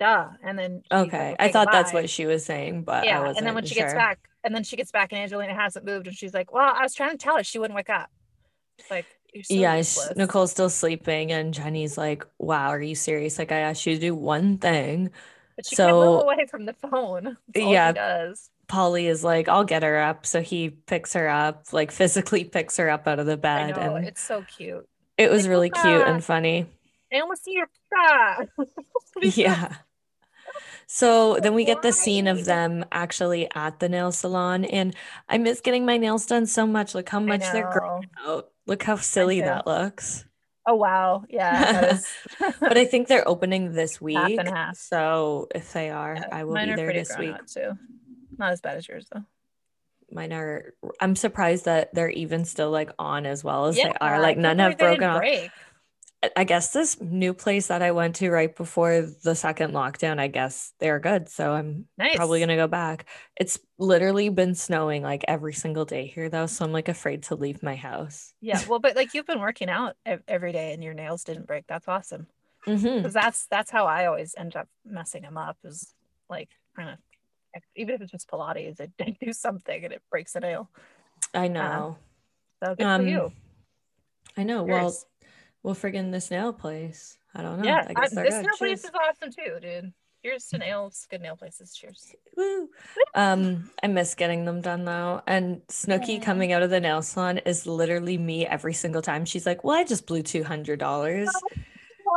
duh. 0.00 0.28
And 0.42 0.58
then 0.58 0.82
she's 0.82 0.90
like, 0.90 1.08
Okay. 1.08 1.36
I 1.38 1.52
thought 1.52 1.70
that's 1.70 1.92
what 1.92 2.08
she 2.10 2.26
was 2.26 2.44
saying, 2.44 2.82
but 2.82 3.04
yeah. 3.04 3.32
And 3.36 3.46
then 3.46 3.54
when 3.54 3.66
she 3.66 3.74
gets 3.74 3.94
back, 3.94 4.18
and 4.42 4.54
then 4.54 4.64
she 4.64 4.76
gets 4.76 4.90
back, 4.90 5.12
and 5.12 5.20
Angelina 5.20 5.54
hasn't 5.54 5.84
moved, 5.84 6.06
and 6.06 6.16
she's 6.16 6.34
like, 6.34 6.52
well, 6.52 6.72
I 6.74 6.82
was 6.82 6.94
trying 6.94 7.12
to 7.12 7.18
tell 7.18 7.36
her 7.36 7.44
she 7.44 7.58
wouldn't 7.58 7.76
wake 7.76 7.90
up. 7.90 8.10
It's 8.78 8.90
like, 8.90 9.06
so 9.42 9.54
yeah. 9.54 9.82
Nicole's 10.16 10.52
still 10.52 10.70
sleeping, 10.70 11.32
and 11.32 11.52
Jenni's 11.52 11.98
like, 11.98 12.24
"Wow, 12.38 12.68
are 12.68 12.80
you 12.80 12.94
serious? 12.94 13.36
Like, 13.36 13.50
I 13.50 13.58
asked 13.58 13.84
you 13.84 13.94
to 13.94 14.00
do 14.00 14.14
one 14.14 14.58
thing." 14.58 15.10
But 15.56 15.66
she 15.66 15.76
can't 15.76 15.92
move 15.92 16.20
so- 16.20 16.20
away 16.22 16.46
from 16.50 16.66
the 16.66 16.72
phone. 16.74 17.36
Yeah. 17.54 17.92
does. 17.92 18.50
Pauly 18.66 19.04
is 19.04 19.22
like, 19.22 19.46
"I'll 19.48 19.64
get 19.64 19.82
her 19.82 19.98
up," 20.00 20.24
so 20.24 20.40
he 20.40 20.70
picks 20.70 21.12
her 21.12 21.28
up, 21.28 21.66
like 21.72 21.90
physically 21.90 22.44
picks 22.56 22.76
her 22.78 22.88
up 22.88 23.06
out 23.06 23.18
of 23.18 23.26
the 23.26 23.32
I 23.32 23.36
bed, 23.36 23.76
know 23.76 23.96
and 23.96 24.06
it's 24.08 24.22
so 24.22 24.42
cute. 24.56 24.88
it 25.18 25.30
was 25.30 25.42
like, 25.44 25.50
really 25.50 25.70
cute 25.70 26.06
and 26.08 26.24
funny. 26.24 26.66
I 27.12 27.20
almost 27.20 27.44
see 27.44 27.52
your 27.52 27.68
car. 27.92 28.48
Yeah. 29.22 29.74
So 30.86 31.38
then 31.40 31.54
we 31.54 31.64
get 31.64 31.82
the 31.82 31.92
scene 31.92 32.26
of 32.26 32.44
them 32.44 32.84
actually 32.92 33.48
at 33.54 33.80
the 33.80 33.88
nail 33.88 34.12
salon, 34.12 34.64
and 34.64 34.94
I 35.28 35.38
miss 35.38 35.60
getting 35.60 35.86
my 35.86 35.96
nails 35.96 36.26
done 36.26 36.46
so 36.46 36.66
much. 36.66 36.94
Look 36.94 37.08
how 37.08 37.20
much 37.20 37.40
they're 37.52 37.70
growing 37.72 38.08
out. 38.26 38.50
Look 38.66 38.82
how 38.82 38.96
silly 38.96 39.40
that 39.40 39.66
looks. 39.66 40.24
Oh 40.66 40.74
wow, 40.74 41.24
yeah, 41.28 41.90
is. 41.92 42.08
But 42.60 42.78
I 42.78 42.84
think 42.86 43.08
they're 43.08 43.26
opening 43.28 43.72
this 43.72 44.00
week. 44.00 44.16
Half 44.16 44.30
and 44.38 44.48
half. 44.48 44.76
So 44.76 45.48
if 45.54 45.72
they 45.72 45.90
are, 45.90 46.16
Yeah, 46.16 46.28
I 46.32 46.44
will 46.44 46.54
be 46.54 46.74
there 46.74 46.92
this 46.92 47.12
week. 47.18 47.36
too. 47.46 47.72
Not 48.38 48.52
as 48.52 48.60
bad 48.60 48.76
as 48.78 48.88
yours 48.88 49.06
though. 49.12 49.24
Mine 50.10 50.32
are, 50.32 50.74
I'm 51.00 51.16
surprised 51.16 51.64
that 51.64 51.92
they're 51.94 52.10
even 52.10 52.44
still 52.44 52.70
like 52.70 52.90
on 52.98 53.26
as 53.26 53.42
well 53.42 53.66
as 53.66 53.76
yeah, 53.76 53.88
they 53.88 53.94
are. 54.00 54.20
Like 54.20 54.38
none 54.38 54.58
have 54.58 54.78
broken 54.78 55.04
off. 55.04 55.20
break. 55.20 55.50
I- 56.36 56.44
guess 56.44 56.72
this 56.72 57.00
new 57.00 57.34
place 57.34 57.66
that 57.68 57.82
I 57.82 57.90
went 57.92 58.16
to 58.16 58.30
right 58.30 58.54
before 58.54 59.02
the 59.02 59.34
second 59.34 59.72
lockdown, 59.72 60.18
I 60.18 60.28
guess 60.28 60.72
they're 60.78 61.00
good. 61.00 61.28
So 61.28 61.52
I'm 61.52 61.86
Nice. 61.98 62.16
probably 62.16 62.40
gonna 62.40 62.56
go 62.56 62.66
back. 62.68 63.06
It's 63.36 63.58
literally 63.78 64.28
been 64.28 64.54
snowing 64.54 65.02
like 65.02 65.24
every 65.28 65.52
single 65.52 65.84
day 65.84 66.06
here 66.06 66.28
though, 66.28 66.46
so 66.46 66.64
I'm 66.64 66.72
like 66.72 66.88
afraid 66.88 67.24
to 67.24 67.34
leave 67.34 67.62
my 67.62 67.74
house. 67.76 68.32
Yeah, 68.40 68.60
well, 68.68 68.78
but 68.78 68.96
like 68.96 69.14
you've 69.14 69.26
been 69.26 69.40
working 69.48 69.68
out 69.68 69.96
every 70.28 70.52
day 70.52 70.72
and 70.72 70.82
your 70.82 70.94
nails 70.94 71.24
didn't 71.24 71.46
break. 71.46 71.66
That's 71.66 71.88
awesome. 71.88 72.26
hmm 72.64 72.76
Because 72.76 73.12
that's 73.14 73.46
that's 73.46 73.70
how 73.70 73.86
I 73.86 74.06
always 74.06 74.34
end 74.36 74.56
up 74.56 74.68
messing 74.84 75.22
them 75.22 75.36
up. 75.36 75.56
Is 75.64 75.94
like 76.28 76.50
kind 76.76 76.90
of 76.90 76.98
even 77.76 77.94
if 77.94 78.00
it's 78.00 78.10
just 78.12 78.28
Pilates, 78.28 78.80
I, 79.00 79.16
do 79.20 79.32
something 79.32 79.84
and 79.84 79.92
it 79.92 80.02
breaks 80.10 80.34
a 80.34 80.40
nail. 80.40 80.70
I 81.32 81.48
know. 81.48 81.98
So 82.62 82.74
good 82.74 82.84
Um, 82.86 83.02
for 83.02 83.08
you. 83.08 83.32
I 84.36 84.42
know. 84.42 84.66
Yours. 84.66 84.68
well, 84.68 84.94
friggin' 85.72 86.12
this 86.12 86.30
nail 86.30 86.52
place. 86.52 87.16
I 87.34 87.42
don't 87.42 87.60
know. 87.60 87.64
yeah, 87.64 87.86
I 87.88 87.90
I, 87.90 87.94
guess 87.94 88.14
they're 88.14 88.24
this 88.24 88.34
nail 88.34 88.56
place 88.58 88.82
Cheers. 88.82 88.84
is 88.84 88.90
awesome 88.94 89.30
too, 89.32 89.60
dude. 89.60 89.92
Here's 90.22 90.46
to 90.48 90.58
nails, 90.58 91.06
good 91.10 91.20
nail 91.20 91.36
places. 91.36 91.74
Cheers. 91.74 92.14
Woo. 92.36 92.68
Um, 93.14 93.70
I 93.82 93.88
miss 93.88 94.14
getting 94.14 94.44
them 94.44 94.60
done 94.62 94.84
though. 94.84 95.22
And 95.26 95.60
Snooki 95.68 96.22
coming 96.22 96.52
out 96.52 96.62
of 96.62 96.70
the 96.70 96.80
nail 96.80 97.02
salon 97.02 97.38
is 97.38 97.66
literally 97.66 98.16
me 98.16 98.46
every 98.46 98.72
single 98.72 99.02
time. 99.02 99.24
She's 99.26 99.44
like, 99.44 99.64
Well, 99.64 99.76
I 99.76 99.84
just 99.84 100.06
blew 100.06 100.22
two 100.22 100.42
hundred 100.42 100.78
dollars. 100.78 101.28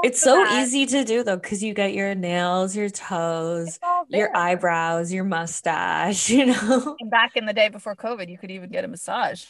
It's 0.04 0.22
so 0.22 0.46
easy 0.60 0.86
to 0.86 1.04
do 1.04 1.24
though, 1.24 1.38
because 1.38 1.64
you 1.64 1.74
get 1.74 1.94
your 1.94 2.14
nails, 2.14 2.76
your 2.76 2.90
toes, 2.90 3.80
your 4.10 4.36
eyebrows, 4.36 5.12
your 5.12 5.24
mustache, 5.24 6.30
you 6.30 6.46
know? 6.46 6.96
Back 7.10 7.36
in 7.36 7.46
the 7.46 7.54
day 7.54 7.70
before 7.70 7.96
COVID, 7.96 8.30
you 8.30 8.38
could 8.38 8.52
even 8.52 8.70
get 8.70 8.84
a 8.84 8.88
massage. 8.88 9.46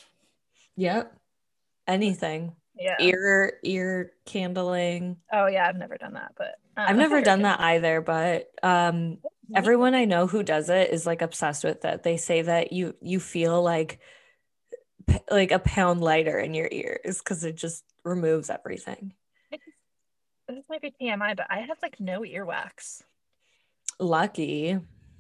Yep. 0.78 1.14
Anything. 1.88 2.54
Yeah. 2.80 2.96
Ear 3.00 3.54
ear 3.64 4.12
candling. 4.26 5.18
Oh 5.32 5.48
yeah, 5.48 5.68
I've 5.68 5.78
never 5.78 5.98
done 5.98 6.14
that, 6.14 6.34
but 6.38 6.56
uh, 6.76 6.86
I've 6.88 6.98
never 6.98 7.22
done 7.22 7.42
that 7.44 7.60
either, 7.60 8.02
but 8.02 8.52
um 8.64 9.18
everyone 9.56 9.96
I 9.96 10.06
know 10.06 10.28
who 10.28 10.44
does 10.44 10.70
it 10.70 10.92
is 10.92 11.06
like 11.06 11.22
obsessed 11.22 11.64
with 11.64 11.84
it. 11.86 12.04
They 12.04 12.18
say 12.18 12.42
that 12.44 12.72
you 12.72 12.96
you 13.02 13.20
feel 13.20 13.62
like 13.62 14.00
like 15.32 15.52
a 15.52 15.60
pound 15.60 16.02
lighter 16.02 16.38
in 16.38 16.54
your 16.54 16.68
ears 16.72 17.20
because 17.20 17.44
it 17.44 17.56
just 17.56 17.84
removes 18.04 18.50
everything. 18.50 19.14
This 20.48 20.64
might 20.70 20.82
be 20.82 20.94
TMI, 21.02 21.36
but 21.36 21.48
I 21.50 21.60
have 21.60 21.78
like 21.82 22.00
no 22.00 22.22
earwax. 22.22 23.02
Lucky. 24.00 24.80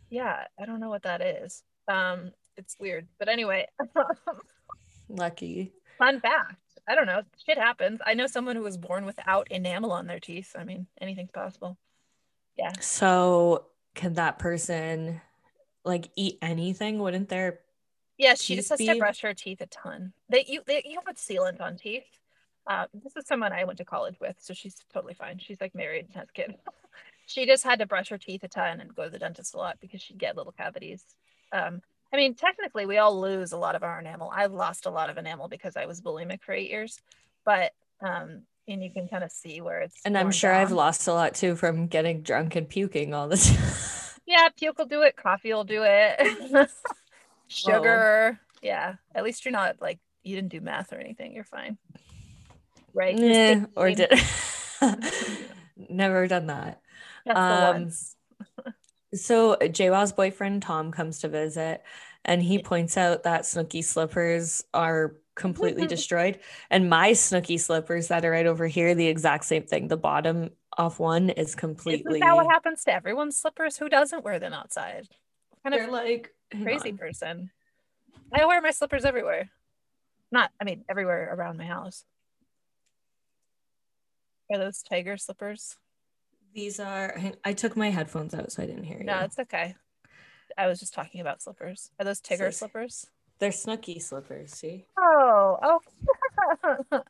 Yeah, 0.09 0.45
I 0.57 0.65
don't 0.65 0.79
know 0.79 0.89
what 0.89 1.03
that 1.03 1.21
is. 1.21 1.63
Um, 1.87 2.31
it's 2.55 2.77
weird, 2.79 3.07
but 3.19 3.27
anyway. 3.27 3.67
Lucky. 5.09 5.73
Fun 5.97 6.21
fact. 6.21 6.55
I 6.87 6.95
don't 6.95 7.05
know. 7.05 7.21
Shit 7.45 7.57
happens. 7.57 7.99
I 8.05 8.13
know 8.13 8.27
someone 8.27 8.55
who 8.55 8.61
was 8.61 8.77
born 8.77 9.05
without 9.05 9.51
enamel 9.51 9.91
on 9.91 10.07
their 10.07 10.19
teeth. 10.19 10.55
I 10.57 10.63
mean, 10.63 10.87
anything's 11.01 11.31
possible. 11.31 11.77
Yeah. 12.57 12.71
So 12.79 13.65
can 13.93 14.13
that 14.13 14.39
person 14.39 15.21
like 15.83 16.09
eat 16.15 16.37
anything? 16.41 16.99
Wouldn't 16.99 17.29
there? 17.29 17.59
Yeah, 18.17 18.33
she 18.35 18.55
just 18.55 18.69
has 18.69 18.79
be... 18.79 18.87
to 18.87 18.95
brush 18.95 19.21
her 19.21 19.33
teeth 19.33 19.61
a 19.61 19.67
ton. 19.67 20.13
They 20.29 20.45
you 20.47 20.61
they 20.65 20.81
you 20.85 20.99
put 21.05 21.17
sealant 21.17 21.61
on 21.61 21.77
teeth. 21.77 22.05
Uh, 22.65 22.85
this 22.93 23.15
is 23.15 23.25
someone 23.25 23.53
I 23.53 23.63
went 23.63 23.77
to 23.77 23.85
college 23.85 24.15
with, 24.19 24.35
so 24.39 24.53
she's 24.53 24.75
totally 24.93 25.13
fine. 25.13 25.39
She's 25.39 25.61
like 25.61 25.73
married 25.73 26.05
and 26.05 26.15
has 26.15 26.29
kids. 26.33 26.55
she 27.25 27.45
just 27.45 27.63
had 27.63 27.79
to 27.79 27.85
brush 27.85 28.09
her 28.09 28.17
teeth 28.17 28.43
a 28.43 28.47
ton 28.47 28.81
and 28.81 28.93
go 28.93 29.05
to 29.05 29.09
the 29.09 29.19
dentist 29.19 29.53
a 29.53 29.57
lot 29.57 29.77
because 29.79 30.01
she'd 30.01 30.17
get 30.17 30.35
little 30.35 30.51
cavities. 30.51 31.03
Um, 31.53 31.81
I 32.13 32.17
mean, 32.17 32.35
technically, 32.35 32.85
we 32.85 32.97
all 32.97 33.19
lose 33.19 33.51
a 33.51 33.57
lot 33.57 33.75
of 33.75 33.83
our 33.83 33.99
enamel. 33.99 34.31
I've 34.33 34.53
lost 34.53 34.85
a 34.85 34.89
lot 34.89 35.09
of 35.09 35.17
enamel 35.17 35.47
because 35.47 35.75
I 35.75 35.85
was 35.85 36.01
bulimic 36.01 36.41
for 36.41 36.53
eight 36.53 36.69
years, 36.69 36.99
but 37.43 37.73
um, 38.01 38.43
and 38.67 38.83
you 38.83 38.91
can 38.91 39.07
kind 39.07 39.23
of 39.23 39.31
see 39.31 39.61
where 39.61 39.81
it's. 39.81 39.95
And 40.05 40.17
I'm 40.17 40.31
sure 40.31 40.51
down. 40.51 40.61
I've 40.61 40.71
lost 40.71 41.07
a 41.07 41.13
lot 41.13 41.35
too 41.35 41.55
from 41.55 41.87
getting 41.87 42.21
drunk 42.21 42.55
and 42.55 42.67
puking 42.67 43.13
all 43.13 43.27
the 43.27 43.37
time. 43.37 43.57
Yeah, 44.25 44.49
puke 44.55 44.77
will 44.77 44.85
do 44.85 45.01
it. 45.03 45.15
Coffee 45.15 45.53
will 45.53 45.63
do 45.63 45.83
it. 45.85 46.69
Sugar. 47.47 48.39
Oh. 48.39 48.45
Yeah. 48.61 48.95
At 49.15 49.23
least 49.23 49.45
you're 49.45 49.53
not 49.53 49.77
like 49.81 49.99
you 50.23 50.35
didn't 50.35 50.51
do 50.51 50.61
math 50.61 50.91
or 50.91 50.97
anything. 50.97 51.33
You're 51.33 51.45
fine. 51.45 51.77
Right. 52.93 53.17
Yeah. 53.17 53.65
Or 53.75 53.89
did. 53.91 54.11
Never 55.89 56.27
done 56.27 56.47
that. 56.47 56.81
That's 57.25 57.39
um, 57.39 58.73
so 59.19 59.55
JWoww's 59.59 60.13
boyfriend 60.13 60.61
Tom 60.61 60.91
comes 60.91 61.19
to 61.19 61.27
visit 61.27 61.83
and 62.25 62.41
he 62.41 62.59
points 62.59 62.97
out 62.97 63.23
that 63.23 63.43
Snooki 63.43 63.83
slippers 63.83 64.63
are 64.73 65.15
completely 65.35 65.87
destroyed. 65.95 66.39
And 66.69 66.89
my 66.89 67.11
Snooki 67.11 67.59
slippers 67.59 68.09
that 68.09 68.25
are 68.25 68.31
right 68.31 68.45
over 68.45 68.67
here, 68.67 68.93
the 68.95 69.07
exact 69.07 69.45
same 69.45 69.63
thing. 69.63 69.87
The 69.87 69.97
bottom 69.97 70.51
off 70.77 70.99
one 70.99 71.29
is 71.29 71.55
completely. 71.55 72.17
Isn't 72.17 72.27
that 72.27 72.35
what 72.35 72.47
happens 72.47 72.83
to 72.83 72.93
everyone's 72.93 73.37
slippers? 73.37 73.77
Who 73.77 73.89
doesn't 73.89 74.23
wear 74.23 74.39
them 74.39 74.53
outside? 74.53 75.07
Kind 75.63 75.73
They're 75.73 75.85
of 75.85 75.91
like 75.91 76.33
crazy 76.61 76.91
person. 76.91 77.51
I 78.33 78.45
wear 78.45 78.61
my 78.61 78.71
slippers 78.71 79.05
everywhere. 79.05 79.49
Not, 80.31 80.51
I 80.59 80.65
mean, 80.65 80.83
everywhere 80.89 81.33
around 81.33 81.57
my 81.57 81.65
house. 81.65 82.03
Are 84.51 84.57
those 84.57 84.81
tiger 84.81 85.17
slippers? 85.17 85.77
These 86.53 86.79
are. 86.79 87.19
I 87.43 87.53
took 87.53 87.77
my 87.77 87.89
headphones 87.89 88.33
out, 88.33 88.51
so 88.51 88.63
I 88.63 88.65
didn't 88.65 88.83
hear 88.83 88.97
you. 88.97 89.05
No, 89.05 89.19
it's 89.19 89.39
okay. 89.39 89.75
I 90.57 90.67
was 90.67 90.79
just 90.79 90.93
talking 90.93 91.21
about 91.21 91.41
slippers. 91.41 91.91
Are 91.99 92.05
those 92.05 92.19
tiger 92.19 92.51
so, 92.51 92.57
slippers? 92.57 93.07
They're 93.39 93.51
Snooki 93.51 94.01
slippers. 94.01 94.53
See? 94.53 94.85
Oh, 94.97 95.57
oh! 95.61 95.79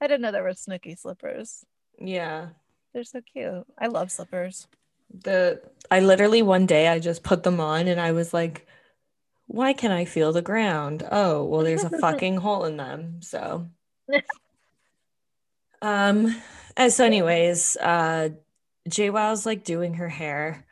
I 0.00 0.06
didn't 0.06 0.22
know 0.22 0.32
there 0.32 0.42
were 0.42 0.50
Snooki 0.50 0.98
slippers. 0.98 1.64
Yeah, 1.98 2.48
they're 2.92 3.04
so 3.04 3.20
cute. 3.20 3.66
I 3.78 3.88
love 3.88 4.10
slippers. 4.10 4.66
The 5.22 5.60
I 5.90 6.00
literally 6.00 6.42
one 6.42 6.66
day 6.66 6.88
I 6.88 6.98
just 6.98 7.22
put 7.22 7.42
them 7.42 7.60
on 7.60 7.88
and 7.88 8.00
I 8.00 8.12
was 8.12 8.32
like, 8.34 8.66
why 9.46 9.72
can 9.72 9.92
I 9.92 10.04
feel 10.04 10.32
the 10.32 10.42
ground? 10.42 11.06
Oh, 11.10 11.44
well, 11.44 11.62
there's 11.62 11.84
a 11.84 11.98
fucking 11.98 12.38
hole 12.38 12.64
in 12.64 12.76
them. 12.76 13.20
So, 13.22 13.68
um, 15.82 16.34
as 16.76 16.96
so 16.96 17.04
anyways, 17.04 17.76
uh, 17.76 18.30
JWoww's 18.88 19.46
like 19.46 19.64
doing 19.64 19.94
her 19.94 20.08
hair, 20.08 20.66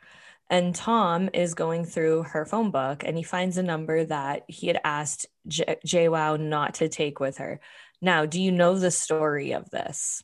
and 0.49 0.75
Tom 0.75 1.29
is 1.33 1.53
going 1.53 1.85
through 1.85 2.23
her 2.23 2.45
phone 2.45 2.71
book 2.71 3.03
and 3.03 3.17
he 3.17 3.23
finds 3.23 3.57
a 3.57 3.63
number 3.63 4.05
that 4.05 4.43
he 4.47 4.67
had 4.67 4.79
asked 4.83 5.25
J- 5.47 5.77
JWoww 5.85 6.39
not 6.39 6.75
to 6.75 6.87
take 6.87 7.19
with 7.19 7.37
her. 7.37 7.59
Now, 8.01 8.25
do 8.25 8.39
you 8.39 8.51
know 8.51 8.77
the 8.77 8.91
story 8.91 9.53
of 9.53 9.69
this? 9.71 10.23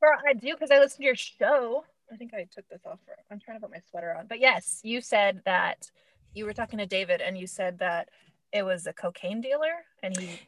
Well, 0.00 0.12
I 0.26 0.34
do 0.34 0.52
because 0.52 0.70
I 0.70 0.78
listened 0.78 0.98
to 0.98 1.06
your 1.06 1.16
show. 1.16 1.84
I 2.12 2.16
think 2.16 2.32
I 2.34 2.46
took 2.50 2.68
this 2.68 2.82
off. 2.86 3.00
For, 3.04 3.16
I'm 3.30 3.40
trying 3.40 3.56
to 3.56 3.62
put 3.62 3.72
my 3.72 3.80
sweater 3.90 4.14
on. 4.16 4.26
But 4.28 4.38
yes, 4.38 4.80
you 4.84 5.00
said 5.00 5.42
that 5.44 5.90
you 6.34 6.44
were 6.44 6.52
talking 6.52 6.78
to 6.78 6.86
David 6.86 7.20
and 7.20 7.36
you 7.36 7.46
said 7.46 7.80
that 7.80 8.08
it 8.52 8.62
was 8.62 8.86
a 8.86 8.92
cocaine 8.92 9.40
dealer 9.40 9.84
and 10.02 10.16
he 10.16 10.38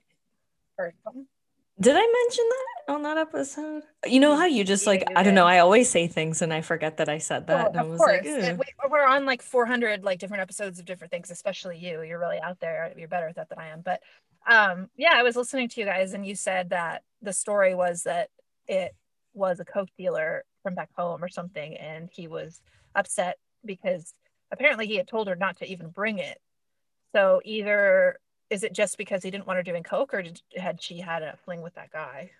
or 0.79 0.95
something. 1.05 1.27
Did 1.81 1.97
I 1.97 2.01
mention 2.01 2.45
that 2.49 2.93
on 2.93 3.03
that 3.05 3.17
episode? 3.17 3.83
You 4.07 4.21
know 4.21 4.37
how 4.37 4.45
you 4.45 4.65
just 4.65 4.87
like 4.87 5.05
I 5.17 5.23
don't 5.23 5.35
know. 5.35 5.47
I 5.47 5.61
always 5.61 5.89
say 5.89 6.07
things 6.07 6.43
and 6.43 6.53
I 6.53 6.61
forget 6.61 6.99
that 6.99 7.09
I 7.09 7.19
said 7.19 7.47
that. 7.47 7.75
Well, 7.75 7.93
of 7.93 7.99
course, 7.99 8.25
like, 8.25 8.59
we, 8.59 8.65
we're 8.91 9.07
on 9.07 9.25
like 9.25 9.41
400 9.41 10.05
like 10.05 10.19
different 10.19 10.43
episodes 10.43 10.79
of 10.79 10.85
different 10.85 11.11
things. 11.11 11.31
Especially 11.31 11.79
you. 11.79 12.03
You're 12.03 12.19
really 12.19 12.39
out 12.41 12.61
there. 12.61 12.93
You're 12.97 13.09
better 13.09 13.29
at 13.29 13.37
that 13.37 13.49
than 13.49 13.59
I 13.59 13.69
am. 13.69 13.81
But 13.83 14.01
um, 14.47 14.91
yeah, 14.97 15.13
I 15.15 15.23
was 15.23 15.37
listening 15.37 15.69
to 15.71 15.81
you 15.81 15.87
guys 15.87 16.13
and 16.13 16.27
you 16.27 16.35
said 16.35 16.71
that 16.71 17.03
the 17.23 17.33
story 17.33 17.75
was 17.75 18.03
that 18.03 18.29
it 18.67 18.95
was 19.33 19.61
a 19.61 19.65
coke 19.65 19.91
dealer 19.97 20.45
from 20.63 20.75
back 20.75 20.91
home 20.97 21.23
or 21.23 21.29
something 21.29 21.77
and 21.77 22.09
he 22.13 22.29
was 22.29 22.61
upset 22.95 23.39
because 23.65 24.15
apparently 24.51 24.87
he 24.87 24.97
had 24.97 25.09
told 25.09 25.29
her 25.29 25.37
not 25.37 25.57
to 25.59 25.71
even 25.71 25.89
bring 25.89 26.19
it 26.19 26.39
so 27.15 27.41
either 27.45 28.19
is 28.51 28.65
it 28.65 28.75
just 28.75 28.99
because 28.99 29.23
he 29.23 29.31
didn't 29.31 29.47
want 29.47 29.57
her 29.57 29.63
doing 29.63 29.83
coke 29.83 30.13
or 30.13 30.23
did, 30.23 30.43
had 30.57 30.83
she 30.83 30.99
had 30.99 31.23
a 31.23 31.39
fling 31.45 31.63
with 31.63 31.75
that 31.77 31.93
guy? 31.93 32.31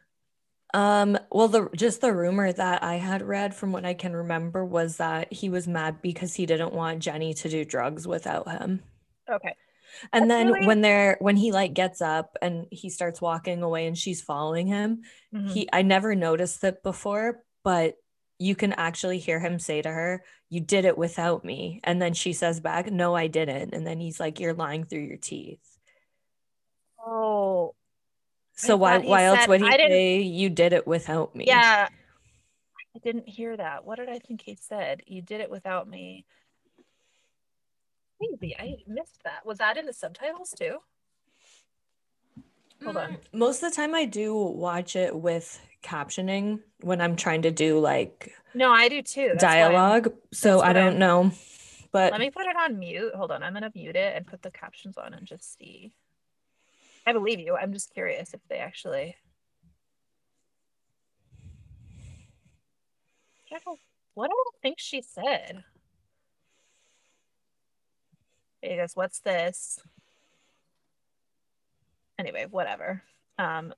Um 0.75 1.19
well 1.33 1.49
the 1.49 1.69
just 1.75 2.01
the 2.01 2.13
rumor 2.13 2.53
that 2.53 2.85
i 2.85 2.95
had 2.95 3.23
read 3.23 3.57
from 3.57 3.73
what 3.73 3.85
i 3.85 3.93
can 3.93 4.15
remember 4.15 4.65
was 4.65 4.99
that 4.99 5.33
he 5.33 5.49
was 5.49 5.67
mad 5.67 6.01
because 6.01 6.35
he 6.35 6.47
didn't 6.47 6.73
want 6.73 7.03
jenni 7.03 7.35
to 7.41 7.49
do 7.49 7.65
drugs 7.65 8.07
without 8.07 8.49
him. 8.49 8.81
Okay. 9.29 9.57
And 10.13 10.31
That's 10.31 10.39
then 10.39 10.53
really... 10.53 10.67
when 10.67 10.81
they're 10.81 11.17
when 11.21 11.37
he 11.37 11.51
like 11.51 11.75
gets 11.75 12.01
up 12.01 12.37
and 12.41 12.67
he 12.71 12.89
starts 12.89 13.21
walking 13.21 13.63
away 13.63 13.87
and 13.87 13.99
she's 13.99 14.23
following 14.23 14.69
him 14.69 15.03
mm-hmm. 15.35 15.49
he 15.49 15.69
i 15.73 15.83
never 15.83 16.15
noticed 16.15 16.63
it 16.63 16.85
before 16.85 17.43
but 17.65 17.97
you 18.39 18.55
can 18.55 18.73
actually 18.73 19.19
hear 19.19 19.41
him 19.41 19.59
say 19.59 19.83
to 19.83 19.91
her 19.91 20.23
you 20.49 20.61
did 20.61 20.85
it 20.85 20.99
without 20.99 21.45
me. 21.45 21.81
And 21.85 22.03
then 22.03 22.13
she 22.13 22.33
says 22.33 22.61
back 22.61 22.91
no 22.93 23.15
i 23.17 23.27
didn't. 23.27 23.75
And 23.75 23.85
then 23.85 23.99
he's 23.99 24.21
like 24.21 24.39
you're 24.39 24.55
lying 24.55 24.85
through 24.85 25.01
your 25.01 25.17
teeth 25.17 25.70
oh 27.07 27.75
so 28.55 28.77
why 28.77 28.99
why 28.99 29.25
else 29.25 29.47
would 29.49 29.61
he 29.61 29.71
say 29.71 30.21
you 30.21 30.51
did 30.51 30.73
it 30.73 30.87
without 30.87 31.35
me 31.35 31.45
yeah 31.47 31.89
i 32.95 32.99
didn't 32.99 33.29
hear 33.29 33.57
that 33.57 33.85
what 33.85 33.99
did 33.99 34.09
i 34.09 34.19
think 34.19 34.43
he 34.43 34.57
said 34.61 35.03
you 35.07 35.23
did 35.23 35.41
it 35.41 35.51
without 35.51 35.89
me 35.89 36.25
Maybe 38.21 38.55
I 38.59 38.77
missed 38.87 39.23
that. 39.25 39.47
Was 39.47 39.59
that 39.59 39.77
in 39.77 39.87
the 39.87 39.93
subtitles 39.93 40.55
too? 40.57 40.79
Hold 42.85 42.97
on. 42.97 43.13
Mm, 43.13 43.19
most 43.33 43.63
of 43.63 43.71
the 43.71 43.77
time, 43.77 43.95
I 43.95 44.05
do 44.05 44.35
watch 44.35 44.97
it 44.97 45.15
with 45.15 45.61
captioning 45.83 46.61
when 46.81 47.01
I'm 47.01 47.17
trying 47.17 47.43
to 47.43 47.51
do 47.51 47.79
like 47.79 48.35
no, 48.55 48.71
I 48.71 48.89
do 48.89 49.03
too. 49.03 49.29
That's 49.29 49.43
dialogue. 49.43 50.13
So 50.33 50.61
I 50.61 50.73
don't 50.73 50.95
I'm... 50.95 50.99
know, 50.99 51.33
but 51.93 52.13
let 52.13 52.21
me 52.21 52.31
put 52.31 52.47
it 52.47 52.57
on 52.57 52.79
mute. 52.79 53.15
Hold 53.15 53.33
on, 53.33 53.43
I'm 53.43 53.55
gonna 53.55 53.73
mute 53.75 53.97
it 53.97 54.17
and 54.17 54.27
put 54.27 54.43
the 54.43 54.51
captions 54.51 54.99
on 54.99 55.15
and 55.15 55.27
just 55.27 55.59
see. 55.59 55.93
I 57.07 57.13
believe 57.13 57.41
you. 57.41 57.57
I'm 57.57 57.73
just 57.73 57.93
curious 57.93 58.35
if 58.35 58.41
they 58.49 58.59
actually. 58.59 59.17
What 64.15 64.29
do 64.29 64.35
I 64.35 64.51
think 64.63 64.79
she 64.79 65.03
said? 65.03 65.65
He 68.63 68.77
goes, 68.77 68.95
What's 68.95 69.21
this? 69.21 69.81
Anyway, 72.19 72.47
whatever. 72.51 73.03
Um, 73.39 73.73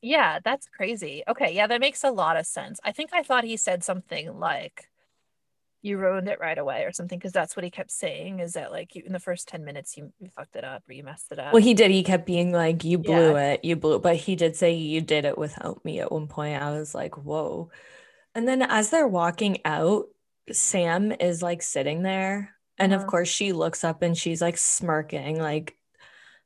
yeah, 0.00 0.38
that's 0.42 0.66
crazy. 0.66 1.22
Okay, 1.28 1.54
yeah, 1.54 1.66
that 1.66 1.80
makes 1.80 2.02
a 2.02 2.10
lot 2.10 2.36
of 2.36 2.46
sense. 2.46 2.80
I 2.82 2.92
think 2.92 3.10
I 3.12 3.22
thought 3.22 3.44
he 3.44 3.56
said 3.56 3.84
something 3.84 4.38
like, 4.38 4.88
you 5.82 5.98
ruined 5.98 6.28
it 6.28 6.40
right 6.40 6.58
away 6.58 6.84
or 6.84 6.92
something 6.92 7.18
because 7.18 7.32
that's 7.32 7.56
what 7.56 7.64
he 7.64 7.70
kept 7.70 7.90
saying 7.90 8.38
is 8.38 8.52
that 8.52 8.70
like 8.70 8.94
you 8.94 9.02
in 9.04 9.12
the 9.12 9.18
first 9.18 9.48
10 9.48 9.64
minutes 9.64 9.96
you, 9.96 10.12
you 10.20 10.28
fucked 10.28 10.56
it 10.56 10.64
up 10.64 10.82
or 10.88 10.92
you 10.92 11.02
messed 11.02 11.30
it 11.32 11.38
up 11.38 11.52
well 11.52 11.62
he 11.62 11.74
did 11.74 11.90
he 11.90 12.02
kept 12.02 12.24
being 12.24 12.52
like 12.52 12.84
you 12.84 12.98
blew 12.98 13.34
yeah. 13.34 13.52
it 13.52 13.64
you 13.64 13.76
blew 13.76 13.96
it 13.96 14.02
but 14.02 14.16
he 14.16 14.36
did 14.36 14.56
say 14.56 14.72
you 14.72 15.00
did 15.00 15.24
it 15.24 15.36
without 15.36 15.84
me 15.84 16.00
at 16.00 16.12
one 16.12 16.28
point 16.28 16.62
i 16.62 16.70
was 16.70 16.94
like 16.94 17.18
whoa 17.18 17.70
and 18.34 18.46
then 18.46 18.62
as 18.62 18.90
they're 18.90 19.08
walking 19.08 19.58
out 19.64 20.06
sam 20.50 21.12
is 21.12 21.42
like 21.42 21.62
sitting 21.62 22.02
there 22.02 22.54
and 22.78 22.92
uh-huh. 22.92 23.02
of 23.02 23.08
course, 23.08 23.28
she 23.28 23.52
looks 23.52 23.84
up 23.84 24.02
and 24.02 24.16
she's 24.16 24.40
like 24.40 24.58
smirking, 24.58 25.38
like 25.38 25.76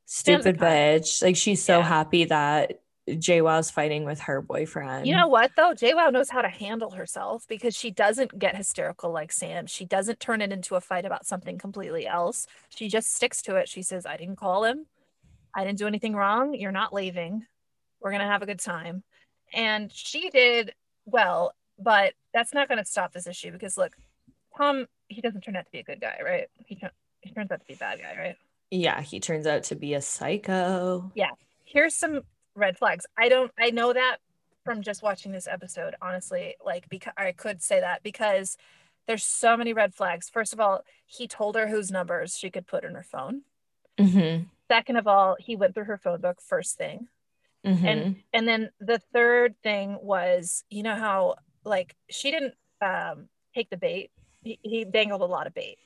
stupid 0.05 0.57
bitch. 0.57 1.21
Like 1.23 1.35
she's 1.35 1.63
so 1.63 1.79
yeah. 1.79 1.85
happy 1.85 2.25
that 2.25 2.81
JWoww's 3.07 3.71
fighting 3.71 4.03
with 4.03 4.19
her 4.21 4.41
boyfriend. 4.41 5.07
You 5.07 5.15
know 5.15 5.27
what 5.27 5.51
though? 5.55 5.73
JWoww 5.73 6.11
knows 6.11 6.29
how 6.29 6.41
to 6.41 6.49
handle 6.49 6.91
herself 6.91 7.45
because 7.47 7.75
she 7.75 7.89
doesn't 7.89 8.37
get 8.37 8.55
hysterical 8.55 9.11
like 9.11 9.31
Sam. 9.31 9.65
She 9.65 9.85
doesn't 9.85 10.19
turn 10.19 10.41
it 10.41 10.51
into 10.51 10.75
a 10.75 10.81
fight 10.81 11.05
about 11.05 11.25
something 11.25 11.57
completely 11.57 12.05
else. 12.05 12.47
She 12.69 12.89
just 12.89 13.13
sticks 13.13 13.41
to 13.43 13.55
it. 13.55 13.69
She 13.69 13.81
says, 13.81 14.05
I 14.05 14.17
didn't 14.17 14.35
call 14.35 14.65
him. 14.65 14.85
I 15.55 15.63
didn't 15.63 15.79
do 15.79 15.87
anything 15.87 16.15
wrong. 16.15 16.53
You're 16.53 16.71
not 16.71 16.93
leaving. 16.93 17.45
We're 18.01 18.11
going 18.11 18.21
to 18.21 18.27
have 18.27 18.41
a 18.41 18.45
good 18.45 18.59
time. 18.59 19.03
And 19.53 19.91
she 19.91 20.29
did 20.29 20.73
well, 21.05 21.53
but 21.79 22.13
that's 22.33 22.53
not 22.53 22.67
going 22.67 22.77
to 22.77 22.85
stop 22.85 23.13
this 23.13 23.27
issue 23.27 23.51
because 23.51 23.77
look, 23.77 23.95
Tom, 24.57 24.85
he 25.07 25.21
doesn't 25.21 25.41
turn 25.41 25.55
out 25.55 25.65
to 25.65 25.71
be 25.71 25.79
a 25.79 25.83
good 25.83 26.01
guy, 26.01 26.19
right? 26.23 26.47
He, 26.65 26.81
he 27.21 27.31
turns 27.31 27.51
out 27.51 27.61
to 27.61 27.65
be 27.65 27.73
a 27.73 27.77
bad 27.77 27.99
guy, 27.99 28.15
right? 28.17 28.35
Yeah, 28.69 29.01
he 29.01 29.19
turns 29.19 29.47
out 29.47 29.63
to 29.63 29.75
be 29.75 29.93
a 29.93 30.01
psycho. 30.01 31.11
Yeah. 31.15 31.31
Here's 31.63 31.95
some 31.95 32.21
red 32.57 32.77
flags. 32.77 33.05
I 33.17 33.29
don't, 33.29 33.51
I 33.57 33.69
know 33.69 33.93
that 33.93 34.17
from 34.65 34.81
just 34.81 35.01
watching 35.01 35.31
this 35.31 35.47
episode, 35.47 35.95
honestly. 36.01 36.55
Like, 36.63 36.89
because 36.89 37.13
I 37.17 37.31
could 37.31 37.61
say 37.61 37.79
that 37.79 38.03
because 38.03 38.57
there's 39.07 39.23
so 39.23 39.55
many 39.55 39.73
red 39.73 39.93
flags. 39.93 40.29
First 40.29 40.53
of 40.53 40.59
all, 40.59 40.83
he 41.05 41.27
told 41.27 41.55
her 41.55 41.67
whose 41.67 41.89
numbers 41.89 42.37
she 42.37 42.49
could 42.49 42.67
put 42.67 42.83
in 42.83 42.93
her 42.93 43.03
phone. 43.03 43.43
Mm-hmm. 43.97 44.43
Second 44.69 44.97
of 44.97 45.07
all, 45.07 45.37
he 45.39 45.55
went 45.55 45.73
through 45.73 45.85
her 45.85 45.97
phone 45.97 46.21
book 46.21 46.41
first 46.41 46.77
thing. 46.77 47.07
Mm-hmm. 47.65 47.85
And 47.85 48.15
and 48.33 48.47
then 48.47 48.69
the 48.79 48.99
third 49.13 49.55
thing 49.63 49.97
was, 50.01 50.63
you 50.69 50.83
know 50.83 50.95
how 50.95 51.35
like 51.63 51.95
she 52.09 52.31
didn't 52.31 52.53
um 52.81 53.29
take 53.55 53.69
the 53.69 53.77
bait. 53.77 54.11
He, 54.43 54.59
he 54.61 54.85
dangled 54.85 55.21
a 55.21 55.25
lot 55.25 55.47
of 55.47 55.53
bait 55.53 55.77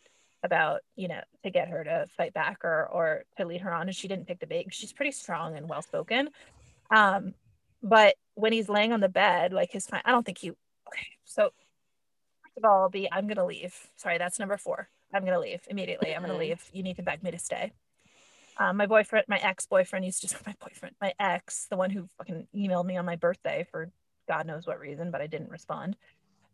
about, 0.44 0.82
you 0.96 1.08
know, 1.08 1.22
to 1.44 1.52
get 1.52 1.70
her 1.70 1.84
to 1.84 2.08
fight 2.18 2.34
back 2.34 2.66
or 2.66 2.88
or 2.92 3.24
to 3.38 3.46
lead 3.46 3.62
her 3.62 3.74
on 3.74 3.88
and 3.88 3.96
she 3.96 4.08
didn't 4.08 4.28
take 4.28 4.40
the 4.40 4.48
bait. 4.48 4.68
She's 4.72 4.94
pretty 4.94 5.12
strong 5.12 5.56
and 5.56 5.70
well 5.70 5.82
spoken. 5.82 6.30
Um 6.92 7.34
but 7.84 8.16
when 8.36 8.54
he's 8.54 8.70
laying 8.70 8.94
on 8.94 9.00
the 9.00 9.10
bed, 9.10 9.54
like 9.54 9.72
his 9.72 9.88
I 9.92 10.12
don't 10.12 10.26
think 10.26 10.38
he 10.38 10.50
okay. 10.52 11.08
So 11.26 11.52
first 12.44 12.58
of 12.58 12.66
all, 12.66 12.90
be 12.90 13.12
I'm 13.12 13.28
gonna 13.28 13.46
leave. 13.46 13.76
Sorry, 13.96 14.18
that's 14.18 14.40
number 14.40 14.58
four. 14.58 14.90
I'm 15.14 15.26
gonna 15.26 15.40
leave 15.40 15.62
immediately. 15.68 16.16
I'm 16.16 16.22
gonna 16.22 16.38
leave. 16.38 16.64
You 16.72 16.84
need 16.84 16.98
to 16.98 17.04
beg 17.04 17.24
me 17.24 17.32
to 17.32 17.40
stay. 17.40 17.72
Um, 18.58 18.78
my 18.78 18.86
boyfriend, 18.86 19.26
my 19.28 19.38
ex-boyfriend 19.38 20.06
used 20.06 20.28
to 20.28 20.38
my 20.46 20.54
boyfriend, 20.60 20.96
my 21.02 21.14
ex, 21.20 21.68
the 21.70 21.78
one 21.78 21.90
who 21.90 22.08
fucking 22.18 22.48
emailed 22.56 22.86
me 22.86 22.98
on 22.98 23.06
my 23.06 23.16
birthday 23.16 23.66
for 23.72 23.90
God 24.28 24.46
knows 24.46 24.68
what 24.68 24.80
reason, 24.80 25.12
but 25.12 25.22
I 25.22 25.28
didn't 25.28 25.50
respond. 25.50 25.98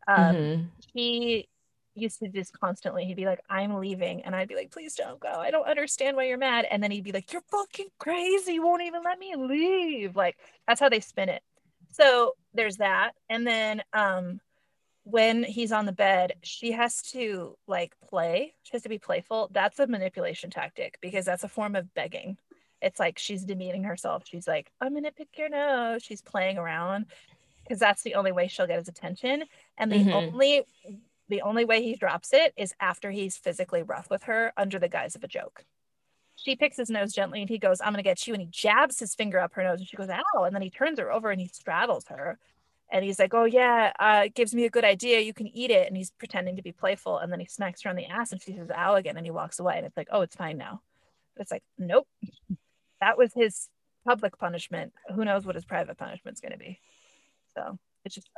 Um, 0.07 0.35
mm-hmm. 0.35 0.63
He 0.93 1.49
used 1.97 2.19
to 2.19 2.27
just 2.27 2.57
constantly, 2.57 3.05
he'd 3.05 3.17
be 3.17 3.25
like, 3.25 3.41
I'm 3.49 3.75
leaving. 3.75 4.21
And 4.23 4.35
I'd 4.35 4.47
be 4.47 4.55
like, 4.55 4.71
please 4.71 4.95
don't 4.95 5.19
go. 5.19 5.31
I 5.31 5.51
don't 5.51 5.67
understand 5.67 6.15
why 6.15 6.25
you're 6.25 6.37
mad. 6.37 6.65
And 6.69 6.81
then 6.81 6.91
he'd 6.91 7.03
be 7.03 7.11
like, 7.11 7.31
you're 7.33 7.41
fucking 7.49 7.87
crazy. 7.99 8.53
You 8.53 8.65
won't 8.65 8.83
even 8.83 9.03
let 9.03 9.19
me 9.19 9.35
leave. 9.35 10.15
Like, 10.15 10.37
that's 10.67 10.79
how 10.79 10.89
they 10.89 10.99
spin 10.99 11.29
it. 11.29 11.41
So 11.91 12.33
there's 12.53 12.77
that. 12.77 13.13
And 13.29 13.45
then 13.45 13.81
um, 13.93 14.39
when 15.03 15.43
he's 15.43 15.71
on 15.71 15.85
the 15.85 15.91
bed, 15.91 16.33
she 16.43 16.71
has 16.73 17.01
to 17.13 17.57
like 17.67 17.93
play. 18.09 18.53
She 18.63 18.71
has 18.73 18.83
to 18.83 18.89
be 18.89 18.99
playful. 18.99 19.49
That's 19.53 19.79
a 19.79 19.87
manipulation 19.87 20.49
tactic 20.49 20.97
because 21.01 21.25
that's 21.25 21.43
a 21.43 21.49
form 21.49 21.75
of 21.75 21.93
begging. 21.93 22.37
It's 22.81 22.99
like 22.99 23.17
she's 23.17 23.43
demeaning 23.43 23.85
herself. 23.85 24.23
She's 24.25 24.47
like, 24.47 24.71
I'm 24.81 24.93
gonna 24.93 25.11
pick 25.11 25.29
your 25.37 25.49
nose. 25.49 26.03
She's 26.03 26.21
playing 26.21 26.57
around 26.57 27.05
because 27.63 27.79
that's 27.79 28.03
the 28.03 28.15
only 28.15 28.31
way 28.31 28.47
she'll 28.47 28.67
get 28.67 28.79
his 28.79 28.87
attention. 28.87 29.43
And 29.77 29.91
the 29.91 29.95
mm-hmm. 29.95 30.09
only 30.09 30.63
the 31.29 31.41
only 31.41 31.65
way 31.65 31.83
he 31.83 31.95
drops 31.95 32.33
it 32.33 32.53
is 32.57 32.73
after 32.79 33.11
he's 33.11 33.37
physically 33.37 33.83
rough 33.83 34.09
with 34.09 34.23
her 34.23 34.53
under 34.57 34.79
the 34.79 34.89
guise 34.89 35.15
of 35.15 35.23
a 35.23 35.27
joke. 35.27 35.65
She 36.35 36.55
picks 36.55 36.77
his 36.77 36.89
nose 36.89 37.13
gently 37.13 37.41
and 37.41 37.49
he 37.49 37.57
goes, 37.57 37.81
I'm 37.81 37.93
gonna 37.93 38.03
get 38.03 38.27
you. 38.27 38.33
And 38.33 38.41
he 38.41 38.49
jabs 38.49 38.99
his 38.99 39.15
finger 39.15 39.39
up 39.39 39.53
her 39.53 39.63
nose 39.63 39.79
and 39.79 39.87
she 39.87 39.97
goes, 39.97 40.09
Ow. 40.09 40.43
And 40.43 40.53
then 40.53 40.61
he 40.61 40.69
turns 40.69 40.99
her 40.99 41.11
over 41.11 41.31
and 41.31 41.41
he 41.41 41.47
straddles 41.47 42.05
her 42.07 42.37
and 42.89 43.03
he's 43.03 43.19
like, 43.19 43.33
"Oh 43.33 43.45
yeah, 43.45 43.91
uh, 43.99 44.27
gives 44.33 44.55
me 44.55 44.63
a 44.63 44.69
good 44.69 44.85
idea. 44.85 45.19
You 45.19 45.33
can 45.33 45.47
eat 45.47 45.71
it." 45.71 45.87
And 45.87 45.97
he's 45.97 46.11
pretending 46.11 46.55
to 46.55 46.61
be 46.61 46.71
playful, 46.71 47.17
and 47.17 47.31
then 47.31 47.39
he 47.39 47.45
smacks 47.45 47.81
her 47.81 47.89
on 47.89 47.95
the 47.95 48.05
ass, 48.05 48.31
and 48.31 48.41
she 48.41 48.55
says, 48.55 48.69
"Ow!" 48.73 48.95
again, 48.95 49.17
and 49.17 49.25
he 49.25 49.31
walks 49.31 49.59
away. 49.59 49.77
And 49.77 49.85
it's 49.85 49.97
like, 49.97 50.07
"Oh, 50.11 50.21
it's 50.21 50.35
fine 50.35 50.57
now." 50.57 50.81
It's 51.39 51.51
like, 51.51 51.63
nope, 51.77 52.07
that 53.01 53.17
was 53.17 53.33
his 53.33 53.69
public 54.05 54.37
punishment. 54.37 54.93
Who 55.13 55.25
knows 55.25 55.45
what 55.45 55.55
his 55.55 55.65
private 55.65 55.97
punishment's 55.97 56.41
going 56.41 56.53
to 56.53 56.57
be? 56.57 56.79
So 57.53 57.77
it's 58.05 58.15
just. 58.15 58.29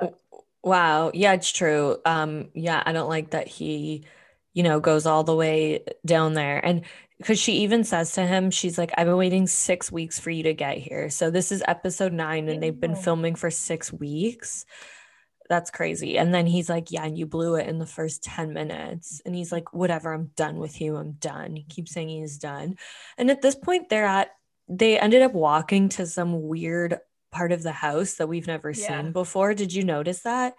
Wow. 0.63 1.11
Yeah, 1.13 1.33
it's 1.33 1.51
true. 1.51 1.97
Um, 2.05 2.49
yeah, 2.53 2.83
I 2.85 2.91
don't 2.91 3.09
like 3.09 3.31
that 3.31 3.47
he, 3.47 4.05
you 4.53 4.63
know, 4.63 4.79
goes 4.79 5.05
all 5.05 5.23
the 5.23 5.35
way 5.35 5.85
down 6.05 6.33
there. 6.33 6.63
And 6.63 6.83
because 7.17 7.39
she 7.39 7.59
even 7.59 7.83
says 7.83 8.13
to 8.13 8.25
him, 8.25 8.49
she's 8.51 8.77
like, 8.77 8.91
I've 8.97 9.07
been 9.07 9.17
waiting 9.17 9.47
six 9.47 9.91
weeks 9.91 10.19
for 10.19 10.29
you 10.29 10.43
to 10.43 10.53
get 10.53 10.77
here. 10.77 11.09
So 11.09 11.29
this 11.29 11.51
is 11.51 11.63
episode 11.67 12.13
nine, 12.13 12.47
and 12.47 12.63
they've 12.63 12.79
been 12.79 12.95
filming 12.95 13.35
for 13.35 13.51
six 13.51 13.91
weeks. 13.91 14.65
That's 15.49 15.71
crazy. 15.71 16.17
And 16.17 16.33
then 16.33 16.45
he's 16.45 16.69
like, 16.69 16.91
Yeah, 16.91 17.03
and 17.03 17.17
you 17.17 17.25
blew 17.25 17.55
it 17.55 17.67
in 17.67 17.79
the 17.79 17.85
first 17.85 18.23
10 18.23 18.53
minutes. 18.53 19.21
And 19.25 19.35
he's 19.35 19.51
like, 19.51 19.73
Whatever, 19.73 20.13
I'm 20.13 20.31
done 20.35 20.59
with 20.59 20.79
you. 20.79 20.95
I'm 20.95 21.13
done. 21.13 21.55
He 21.55 21.63
keeps 21.63 21.91
saying 21.91 22.09
he's 22.09 22.37
done. 22.37 22.77
And 23.17 23.31
at 23.31 23.41
this 23.41 23.55
point, 23.55 23.89
they're 23.89 24.05
at, 24.05 24.29
they 24.67 24.99
ended 24.99 25.23
up 25.23 25.33
walking 25.33 25.89
to 25.89 26.05
some 26.05 26.43
weird 26.43 26.99
part 27.31 27.51
of 27.51 27.63
the 27.63 27.71
house 27.71 28.15
that 28.15 28.27
we've 28.27 28.47
never 28.47 28.71
yeah. 28.71 29.01
seen 29.01 29.11
before. 29.11 29.53
Did 29.53 29.73
you 29.73 29.83
notice 29.83 30.21
that? 30.21 30.55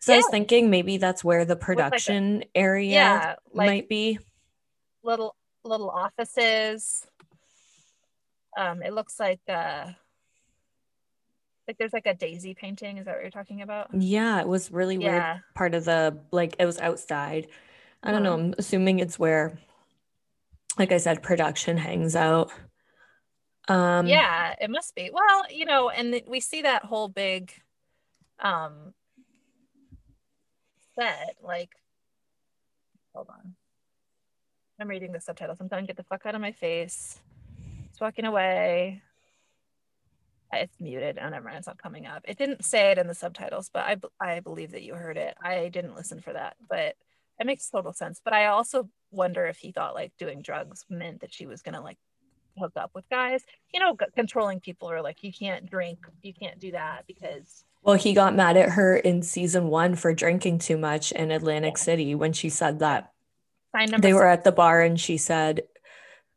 So 0.00 0.12
yeah. 0.12 0.16
I 0.16 0.18
was 0.18 0.28
thinking 0.30 0.70
maybe 0.70 0.96
that's 0.96 1.24
where 1.24 1.44
the 1.44 1.56
production 1.56 2.38
like 2.38 2.50
a, 2.54 2.58
area 2.58 2.92
yeah, 2.92 3.34
like 3.52 3.66
might 3.66 3.88
be. 3.88 4.18
Little 5.02 5.34
little 5.64 5.90
offices. 5.90 7.04
Um, 8.56 8.82
it 8.82 8.92
looks 8.92 9.18
like 9.20 9.40
uh 9.48 9.92
like 11.66 11.76
there's 11.78 11.92
like 11.92 12.06
a 12.06 12.14
daisy 12.14 12.54
painting. 12.54 12.96
Is 12.96 13.04
that 13.04 13.14
what 13.14 13.22
you're 13.22 13.30
talking 13.30 13.62
about? 13.62 13.88
Yeah, 13.92 14.40
it 14.40 14.48
was 14.48 14.72
really 14.72 14.96
yeah. 14.96 15.34
weird 15.34 15.42
part 15.54 15.74
of 15.74 15.84
the 15.84 16.18
like 16.32 16.56
it 16.58 16.64
was 16.64 16.78
outside. 16.78 17.48
I 18.02 18.12
don't 18.12 18.22
know. 18.22 18.34
I'm 18.34 18.54
assuming 18.56 19.00
it's 19.00 19.18
where, 19.18 19.58
like 20.78 20.92
I 20.92 20.98
said, 20.98 21.22
production 21.22 21.76
hangs 21.76 22.14
out. 22.14 22.50
Um, 23.68 24.06
yeah, 24.06 24.54
it 24.60 24.70
must 24.70 24.94
be. 24.94 25.10
Well, 25.12 25.44
you 25.50 25.64
know, 25.64 25.90
and 25.90 26.22
we 26.26 26.40
see 26.40 26.62
that 26.62 26.84
whole 26.84 27.08
big 27.08 27.52
um 28.40 28.94
set. 30.98 31.36
Like, 31.42 31.70
hold 33.14 33.28
on. 33.28 33.54
I'm 34.80 34.88
reading 34.88 35.12
the 35.12 35.20
subtitles. 35.20 35.58
I'm 35.60 35.68
done. 35.68 35.86
Get 35.86 35.96
the 35.96 36.04
fuck 36.04 36.24
out 36.24 36.34
of 36.34 36.40
my 36.40 36.52
face. 36.52 37.20
It's 37.90 38.00
walking 38.00 38.24
away. 38.24 39.02
It's 40.52 40.80
muted. 40.80 41.18
Oh, 41.20 41.28
never 41.28 41.44
mind. 41.44 41.58
It's 41.58 41.66
not 41.66 41.82
coming 41.82 42.06
up. 42.06 42.22
It 42.26 42.38
didn't 42.38 42.64
say 42.64 42.90
it 42.90 42.98
in 42.98 43.06
the 43.06 43.14
subtitles, 43.14 43.70
but 43.72 43.82
I, 43.82 43.96
I 44.20 44.40
believe 44.40 44.70
that 44.70 44.82
you 44.82 44.94
heard 44.94 45.18
it. 45.18 45.36
I 45.42 45.68
didn't 45.68 45.96
listen 45.96 46.20
for 46.20 46.32
that, 46.32 46.56
but 46.70 46.94
it 47.38 47.46
makes 47.46 47.68
total 47.68 47.92
sense. 47.92 48.20
But 48.24 48.32
I 48.32 48.46
also 48.46 48.88
wonder 49.10 49.46
if 49.46 49.58
he 49.58 49.72
thought 49.72 49.94
like 49.94 50.12
doing 50.18 50.40
drugs 50.42 50.84
meant 50.88 51.20
that 51.20 51.34
she 51.34 51.46
was 51.46 51.60
going 51.60 51.74
to 51.74 51.80
like 51.80 51.98
hook 52.58 52.72
up 52.76 52.90
with 52.94 53.08
guys. 53.08 53.42
You 53.72 53.80
know, 53.80 53.96
controlling 54.14 54.60
people 54.60 54.90
are 54.90 55.02
like, 55.02 55.22
you 55.22 55.32
can't 55.32 55.68
drink, 55.68 55.98
you 56.22 56.34
can't 56.34 56.58
do 56.58 56.72
that 56.72 57.04
because. 57.06 57.64
Well, 57.82 57.96
he 57.96 58.12
got 58.12 58.34
mad 58.34 58.56
at 58.56 58.70
her 58.70 58.96
in 58.96 59.22
season 59.22 59.68
one 59.68 59.94
for 59.94 60.12
drinking 60.12 60.58
too 60.58 60.76
much 60.76 61.12
in 61.12 61.30
Atlantic 61.30 61.74
yeah. 61.76 61.82
City 61.82 62.14
when 62.14 62.32
she 62.32 62.48
said 62.48 62.80
that 62.80 63.12
they 63.98 64.12
were 64.12 64.26
at 64.26 64.44
the 64.44 64.52
bar 64.52 64.82
and 64.82 64.98
she 64.98 65.16
said 65.16 65.62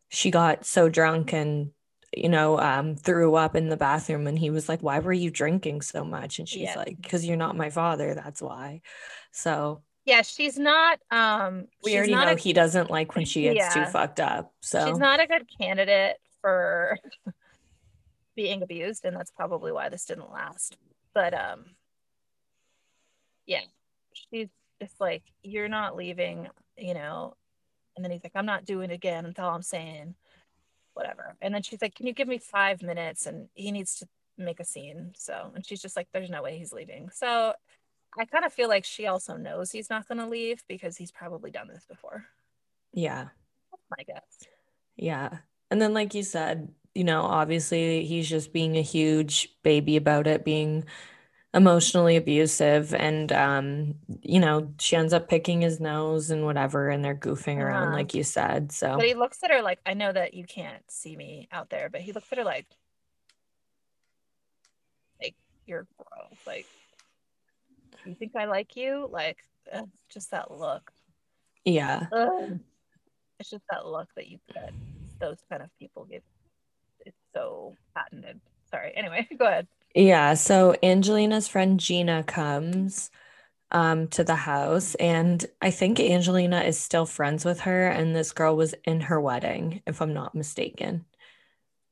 she 0.09 0.31
got 0.31 0.65
so 0.65 0.89
drunk 0.89 1.33
and 1.33 1.71
you 2.15 2.29
know 2.29 2.59
um, 2.59 2.95
threw 2.95 3.35
up 3.35 3.55
in 3.55 3.69
the 3.69 3.77
bathroom 3.77 4.27
and 4.27 4.37
he 4.37 4.49
was 4.49 4.67
like 4.67 4.81
why 4.81 4.99
were 4.99 5.13
you 5.13 5.29
drinking 5.31 5.81
so 5.81 6.03
much 6.03 6.39
and 6.39 6.47
she's 6.47 6.63
yeah. 6.63 6.75
like 6.75 7.01
because 7.01 7.25
you're 7.25 7.37
not 7.37 7.55
my 7.55 7.69
father 7.69 8.13
that's 8.13 8.41
why 8.41 8.81
so 9.31 9.81
yeah 10.05 10.21
she's 10.21 10.57
not 10.57 10.99
um 11.11 11.67
we 11.83 11.95
already 11.95 12.13
know 12.13 12.31
a, 12.31 12.35
he 12.35 12.53
doesn't 12.53 12.89
like 12.89 13.15
when 13.15 13.25
she 13.25 13.43
gets 13.43 13.57
yeah. 13.57 13.69
too 13.69 13.91
fucked 13.91 14.19
up 14.19 14.53
so 14.61 14.85
she's 14.87 14.97
not 14.97 15.19
a 15.19 15.27
good 15.27 15.47
candidate 15.59 16.17
for 16.41 16.97
being 18.35 18.61
abused 18.61 19.05
and 19.05 19.15
that's 19.15 19.31
probably 19.31 19.71
why 19.71 19.89
this 19.89 20.05
didn't 20.05 20.31
last 20.31 20.77
but 21.13 21.33
um 21.33 21.65
yeah 23.45 23.61
she's 24.13 24.47
just 24.81 24.99
like 24.99 25.23
you're 25.43 25.67
not 25.69 25.95
leaving 25.95 26.47
you 26.77 26.93
know 26.93 27.35
and 27.95 28.03
then 28.03 28.11
he's 28.11 28.23
like 28.23 28.31
i'm 28.35 28.45
not 28.45 28.65
doing 28.65 28.89
it 28.89 28.93
again 28.93 29.25
until 29.25 29.45
i'm 29.45 29.61
saying 29.61 30.15
whatever 30.93 31.35
and 31.41 31.53
then 31.53 31.61
she's 31.61 31.81
like 31.81 31.95
can 31.95 32.07
you 32.07 32.13
give 32.13 32.27
me 32.27 32.37
five 32.37 32.81
minutes 32.81 33.25
and 33.25 33.47
he 33.53 33.71
needs 33.71 33.95
to 33.95 34.07
make 34.37 34.59
a 34.59 34.65
scene 34.65 35.11
so 35.15 35.51
and 35.53 35.65
she's 35.65 35.81
just 35.81 35.95
like 35.95 36.07
there's 36.13 36.29
no 36.29 36.41
way 36.41 36.57
he's 36.57 36.73
leaving 36.73 37.09
so 37.13 37.53
i 38.17 38.25
kind 38.25 38.45
of 38.45 38.53
feel 38.53 38.69
like 38.69 38.85
she 38.85 39.07
also 39.07 39.37
knows 39.37 39.71
he's 39.71 39.89
not 39.89 40.07
going 40.07 40.17
to 40.17 40.27
leave 40.27 40.63
because 40.67 40.97
he's 40.97 41.11
probably 41.11 41.51
done 41.51 41.67
this 41.67 41.85
before. 41.85 42.25
Yeah. 42.93 43.29
That's 43.71 43.83
my 43.97 44.03
guess. 44.03 44.47
Yeah. 44.97 45.37
And 45.69 45.81
then 45.81 45.93
like 45.93 46.13
you 46.13 46.23
said 46.23 46.73
you 46.93 47.03
know 47.03 47.21
obviously 47.21 48.05
he's 48.05 48.29
just 48.29 48.53
being 48.53 48.77
a 48.77 48.81
huge 48.81 49.49
baby 49.63 49.95
about 49.95 50.27
it 50.27 50.43
being 50.43 50.83
emotionally 51.53 52.15
abusive 52.15 52.93
and 52.93 53.31
um 53.33 53.95
you 54.21 54.39
know 54.39 54.73
she 54.79 54.95
ends 54.95 55.13
up 55.13 55.27
picking 55.27 55.61
his 55.61 55.79
nose 55.79 56.31
and 56.31 56.45
whatever 56.45 56.89
and 56.89 57.03
they're 57.03 57.15
goofing 57.15 57.57
uh-huh. 57.57 57.65
around 57.65 57.93
like 57.93 58.13
you 58.13 58.23
said 58.23 58.71
so. 58.71 58.95
But 58.95 59.05
he 59.05 59.13
looks 59.13 59.43
at 59.43 59.51
her 59.51 59.61
like 59.61 59.79
i 59.85 59.93
know 59.93 60.11
that 60.11 60.33
you 60.33 60.45
can't 60.45 60.83
see 60.89 61.15
me 61.15 61.47
out 61.51 61.69
there 61.69 61.89
but 61.89 62.01
he 62.01 62.13
looks 62.13 62.31
at 62.31 62.37
her 62.37 62.43
like 62.45 62.67
like 65.21 65.35
you're 65.65 65.87
gross 65.97 66.39
like 66.47 66.65
you 68.05 68.15
think 68.15 68.35
i 68.35 68.45
like 68.45 68.75
you 68.75 69.07
like 69.11 69.37
ugh, 69.73 69.89
just 70.09 70.31
that 70.31 70.51
look 70.51 70.91
yeah 71.65 72.07
ugh. 72.11 72.59
it's 73.39 73.49
just 73.49 73.63
that 73.69 73.85
look 73.85 74.09
that 74.15 74.27
you 74.27 74.39
get 74.53 74.73
those 75.19 75.37
kind 75.49 75.61
of 75.61 75.69
people 75.79 76.05
give 76.05 76.23
it's 77.05 77.17
so 77.33 77.75
patented. 77.95 78.39
Sorry. 78.69 78.93
Anyway, 78.95 79.27
go 79.37 79.45
ahead. 79.45 79.67
Yeah. 79.95 80.33
So 80.33 80.75
Angelina's 80.83 81.47
friend 81.47 81.79
Gina 81.79 82.23
comes 82.23 83.11
um, 83.71 84.07
to 84.09 84.23
the 84.23 84.35
house, 84.35 84.95
and 84.95 85.45
I 85.61 85.71
think 85.71 85.99
Angelina 85.99 86.61
is 86.61 86.79
still 86.79 87.05
friends 87.05 87.45
with 87.45 87.61
her, 87.61 87.87
and 87.87 88.15
this 88.15 88.33
girl 88.33 88.55
was 88.55 88.75
in 88.85 89.01
her 89.01 89.19
wedding, 89.19 89.81
if 89.87 90.01
I'm 90.01 90.13
not 90.13 90.35
mistaken. 90.35 91.05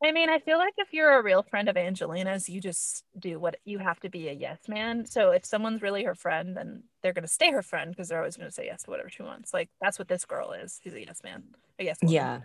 I 0.02 0.14
mean, 0.14 0.30
I 0.30 0.40
feel 0.40 0.58
like 0.58 0.76
if 0.78 0.94
you're 0.94 1.20
a 1.20 1.24
real 1.24 1.44
friend 1.44 1.68
of 1.68 1.76
Angelina's, 1.76 2.48
you 2.48 2.62
just 2.62 3.04
do 3.18 3.38
what 3.38 3.58
you 3.66 3.80
have 3.80 4.00
to 4.02 4.10
be 4.10 4.30
a 4.30 4.34
yes 4.34 4.60
man. 4.68 5.06
So 5.06 5.32
if 5.32 5.44
someone's 5.46 5.82
really 5.82 6.04
her 6.06 6.16
friend, 6.16 6.56
then 6.56 6.84
they're 7.02 7.14
going 7.14 7.26
to 7.26 7.32
stay 7.32 7.52
her 7.52 7.62
friend 7.62 7.92
because 7.92 8.08
they're 8.08 8.20
always 8.20 8.38
going 8.38 8.48
to 8.48 8.54
say 8.54 8.66
yes 8.66 8.84
to 8.84 8.92
whatever 8.92 9.10
she 9.10 9.24
wants. 9.24 9.54
Like 9.54 9.70
that's 9.82 10.00
what 10.00 10.08
this 10.08 10.24
girl 10.24 10.54
is. 10.54 10.80
She's 10.82 10.94
a 10.94 11.02
yes 11.02 11.22
man. 11.24 11.44
A 11.80 11.84
yes. 11.84 11.98
Woman. 12.02 12.14
Yeah. 12.14 12.40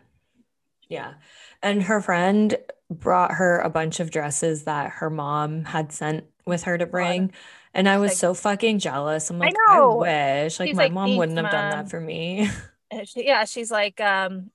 Yeah. 0.89 1.15
And 1.63 1.85
her 1.85 2.01
friend 2.01 2.57
brought 2.91 3.33
her 3.33 3.61
a 3.61 3.71
bunch 3.71 4.01
of 4.01 4.11
dresses 4.11 4.65
that 4.65 4.91
her 4.91 5.11
mom 5.11 5.65
had 5.65 5.93
sent 5.93 6.25
with 6.47 6.65
her 6.65 6.77
to 6.77 6.87
bring. 6.87 7.33
And 7.73 7.89
I 7.89 7.99
was 7.99 8.11
like, 8.11 8.19
so 8.19 8.35
fucking 8.35 8.81
jealous. 8.81 9.31
I'm 9.31 9.39
like, 9.39 9.55
I, 9.69 9.79
I 9.79 9.87
wish. 9.87 10.61
Like, 10.61 10.69
She's 10.69 10.77
my 10.77 10.85
like, 10.85 10.93
mom 10.93 11.17
wouldn't 11.17 11.39
have 11.39 11.51
done 11.51 11.71
that 11.71 11.91
for 11.91 12.01
me. 12.01 12.51
She, 13.07 13.27
yeah. 13.27 13.45
She's 13.45 13.73
like, 13.73 14.01
um, 14.01 14.53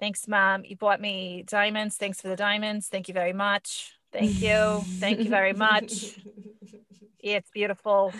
thanks, 0.00 0.26
mom. 0.26 0.64
You 0.64 0.76
bought 0.76 1.00
me 1.00 1.44
diamonds. 1.46 1.96
Thanks 1.96 2.20
for 2.20 2.28
the 2.28 2.36
diamonds. 2.36 2.88
Thank 2.88 3.06
you 3.06 3.14
very 3.14 3.32
much. 3.32 3.92
Thank 4.12 4.40
you. 4.42 4.82
Thank 4.98 5.20
you 5.20 5.30
very 5.30 5.52
much. 5.52 6.18
It's 7.22 7.50
beautiful. 7.50 8.14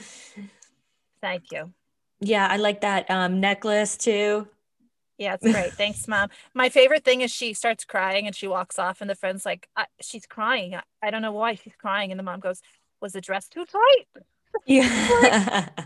Thank 1.23 1.45
you. 1.53 1.73
Yeah, 2.21 2.47
I 2.51 2.59
like 2.59 2.83
that 2.83 3.11
um, 3.11 3.41
necklace 3.41 3.97
too. 3.97 4.47
Yeah, 5.17 5.35
it's 5.35 5.43
great. 5.43 5.73
Thanks, 5.73 6.07
mom. 6.07 6.29
My 6.53 6.69
favorite 6.69 7.03
thing 7.03 7.23
is 7.23 7.31
she 7.31 7.55
starts 7.55 7.87
crying 7.87 8.27
and 8.27 8.37
she 8.37 8.47
walks 8.47 8.79
off, 8.79 9.01
and 9.01 9.09
the 9.09 9.15
friend's 9.15 9.47
like, 9.47 9.69
"She's 10.03 10.27
crying. 10.27 10.75
I, 10.75 10.83
I 11.03 11.11
don't 11.11 11.23
know 11.23 11.33
why 11.33 11.55
she's 11.55 11.75
crying." 11.79 12.11
And 12.11 12.19
the 12.19 12.25
mom 12.25 12.41
goes, 12.41 12.61
"Was 13.01 13.13
the 13.13 13.23
dress 13.23 13.49
too 13.49 13.65
tight?" 13.65 14.25
Yeah. 14.67 15.69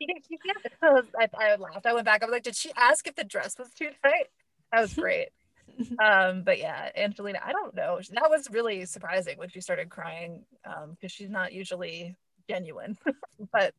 I, 0.82 1.28
I 1.38 1.54
laughed. 1.54 1.86
I 1.86 1.92
went 1.92 2.06
back. 2.06 2.22
I 2.22 2.26
was 2.26 2.32
like, 2.32 2.42
"Did 2.42 2.56
she 2.56 2.72
ask 2.76 3.06
if 3.06 3.14
the 3.14 3.24
dress 3.24 3.56
was 3.56 3.70
too 3.70 3.90
tight?" 4.02 4.26
That 4.72 4.80
was 4.80 4.94
great. 4.94 5.28
um, 6.02 6.42
but 6.42 6.58
yeah, 6.58 6.90
Angelina, 6.96 7.40
I 7.44 7.52
don't 7.52 7.74
know. 7.74 8.00
That 8.12 8.30
was 8.30 8.48
really 8.50 8.84
surprising 8.84 9.38
when 9.38 9.48
she 9.48 9.60
started 9.60 9.88
crying 9.88 10.44
because 10.62 10.84
um, 10.84 11.08
she's 11.08 11.30
not 11.30 11.52
usually 11.52 12.16
genuine. 12.48 12.96
but 13.52 13.74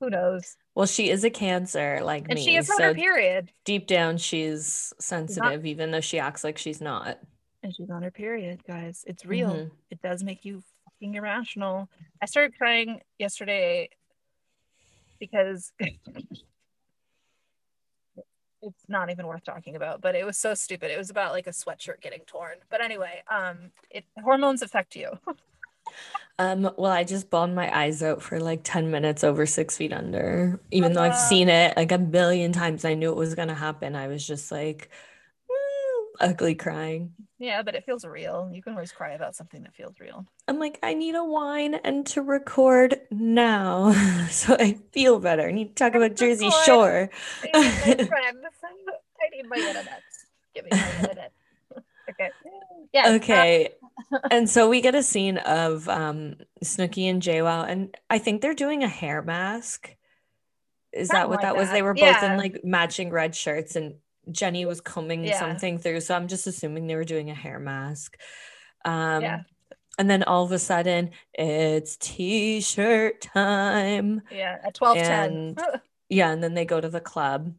who 0.00 0.10
knows? 0.10 0.56
Well, 0.74 0.86
she 0.86 1.10
is 1.10 1.24
a 1.24 1.30
cancer 1.30 2.00
like 2.02 2.24
and 2.28 2.38
me. 2.38 2.44
she 2.44 2.56
is 2.56 2.70
on 2.70 2.76
so 2.78 2.84
her 2.84 2.94
period. 2.94 3.52
Deep 3.64 3.86
down, 3.86 4.16
she's 4.16 4.92
sensitive, 4.98 5.42
not, 5.42 5.66
even 5.66 5.90
though 5.90 6.00
she 6.00 6.18
acts 6.18 6.42
like 6.42 6.58
she's 6.58 6.80
not. 6.80 7.18
And 7.62 7.74
she's 7.74 7.90
on 7.90 8.02
her 8.02 8.10
period, 8.10 8.64
guys. 8.66 9.04
It's 9.06 9.26
real. 9.26 9.50
Mm-hmm. 9.50 9.74
It 9.90 10.00
does 10.02 10.24
make 10.24 10.44
you 10.44 10.62
fucking 10.86 11.14
irrational. 11.14 11.90
I 12.22 12.26
started 12.26 12.56
crying 12.56 13.00
yesterday 13.18 13.90
because 15.18 15.72
it's 18.62 18.88
not 18.88 19.10
even 19.10 19.26
worth 19.26 19.44
talking 19.44 19.76
about, 19.76 20.00
but 20.00 20.14
it 20.14 20.24
was 20.24 20.36
so 20.36 20.54
stupid. 20.54 20.90
It 20.90 20.98
was 20.98 21.10
about 21.10 21.32
like 21.32 21.46
a 21.46 21.50
sweatshirt 21.50 22.00
getting 22.00 22.20
torn. 22.26 22.56
But 22.68 22.82
anyway, 22.82 23.22
um, 23.30 23.70
it 23.90 24.04
hormones 24.22 24.62
affect 24.62 24.96
you. 24.96 25.18
Um, 26.38 26.70
well, 26.78 26.92
I 26.92 27.04
just 27.04 27.28
bawled 27.28 27.50
my 27.50 27.76
eyes 27.76 28.02
out 28.02 28.22
for 28.22 28.40
like 28.40 28.60
10 28.64 28.90
minutes 28.90 29.24
over 29.24 29.44
six 29.44 29.76
feet 29.76 29.92
under. 29.92 30.58
Even 30.70 30.94
though 30.94 31.02
I've 31.02 31.16
seen 31.16 31.50
it 31.50 31.76
like 31.76 31.92
a 31.92 31.98
billion 31.98 32.52
times, 32.52 32.86
I 32.86 32.94
knew 32.94 33.10
it 33.10 33.16
was 33.16 33.34
gonna 33.34 33.54
happen. 33.54 33.94
I 33.94 34.06
was 34.06 34.26
just 34.26 34.50
like 34.50 34.88
ugly 36.20 36.54
crying. 36.54 37.12
Yeah, 37.38 37.62
but 37.62 37.74
it 37.74 37.84
feels 37.84 38.04
real. 38.04 38.50
You 38.52 38.62
can 38.62 38.74
always 38.74 38.92
cry 38.92 39.12
about 39.12 39.34
something 39.34 39.62
that 39.62 39.74
feels 39.74 39.98
real. 39.98 40.26
I'm 40.46 40.58
like, 40.58 40.78
I 40.82 40.94
need 40.94 41.14
a 41.14 41.24
wine 41.24 41.74
and 41.74 42.06
to 42.08 42.22
record 42.22 43.00
now. 43.10 43.92
so 44.30 44.56
I 44.58 44.78
feel 44.92 45.18
better. 45.18 45.48
I 45.48 45.52
need 45.52 45.68
to 45.68 45.74
talk 45.74 45.94
about 45.94 46.16
Jersey 46.16 46.50
Shore. 46.64 47.10
I 47.42 47.84
need 47.86 47.98
my 47.98 48.04
friends. 48.06 48.08
I 49.22 49.36
need 49.36 49.46
my 49.48 49.56
internet. 49.56 50.02
Give 50.54 50.64
me 50.64 50.70
my 50.72 50.92
internet. 51.00 51.32
okay. 52.10 52.30
Yeah. 52.92 53.12
Okay. 53.12 53.70
and 54.30 54.48
so 54.48 54.68
we 54.68 54.80
get 54.80 54.94
a 54.94 55.02
scene 55.02 55.38
of 55.38 55.88
um 55.88 56.36
Snooki 56.64 57.04
and 57.04 57.22
JWoww, 57.22 57.68
and 57.68 57.96
I 58.08 58.18
think 58.18 58.42
they're 58.42 58.54
doing 58.54 58.82
a 58.82 58.88
hair 58.88 59.22
mask. 59.22 59.94
Is 60.92 61.08
Something 61.08 61.20
that 61.20 61.28
what 61.28 61.36
like 61.36 61.42
that, 61.42 61.54
that, 61.54 61.60
was? 61.60 61.70
They 61.70 61.82
were 61.82 61.94
both 61.94 62.02
yeah. 62.02 62.32
in 62.32 62.38
like 62.38 62.64
matching 62.64 63.10
red 63.10 63.36
shirts, 63.36 63.76
and 63.76 63.96
Jenni 64.28 64.66
was 64.66 64.80
combing 64.80 65.24
yeah. 65.24 65.38
something 65.38 65.78
through. 65.78 66.00
So 66.00 66.14
I'm 66.14 66.28
just 66.28 66.46
assuming 66.46 66.86
they 66.86 66.96
were 66.96 67.04
doing 67.04 67.30
a 67.30 67.34
hair 67.34 67.58
mask. 67.58 68.16
Um, 68.84 69.22
yeah. 69.22 69.40
And 69.98 70.08
then 70.08 70.22
all 70.22 70.44
of 70.44 70.52
a 70.52 70.58
sudden, 70.58 71.10
it's 71.34 71.96
t-shirt 71.96 73.20
time. 73.20 74.22
Yeah, 74.30 74.56
at 74.64 74.74
twelve 74.74 74.96
ten. 74.96 75.56
yeah, 76.08 76.30
and 76.30 76.42
then 76.42 76.54
they 76.54 76.64
go 76.64 76.80
to 76.80 76.88
the 76.88 77.00
club. 77.00 77.52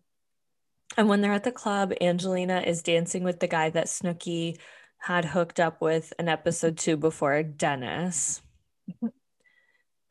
And 0.97 1.07
when 1.07 1.21
they're 1.21 1.33
at 1.33 1.43
the 1.43 1.51
club, 1.51 1.93
Angelina 2.01 2.61
is 2.65 2.81
dancing 2.81 3.23
with 3.23 3.39
the 3.39 3.47
guy 3.47 3.69
that 3.69 3.87
Snooki 3.87 4.57
had 4.97 5.25
hooked 5.25 5.59
up 5.59 5.81
with 5.81 6.13
an 6.19 6.27
episode 6.27 6.77
two 6.77 6.97
before 6.97 7.43
Dennis. 7.43 8.41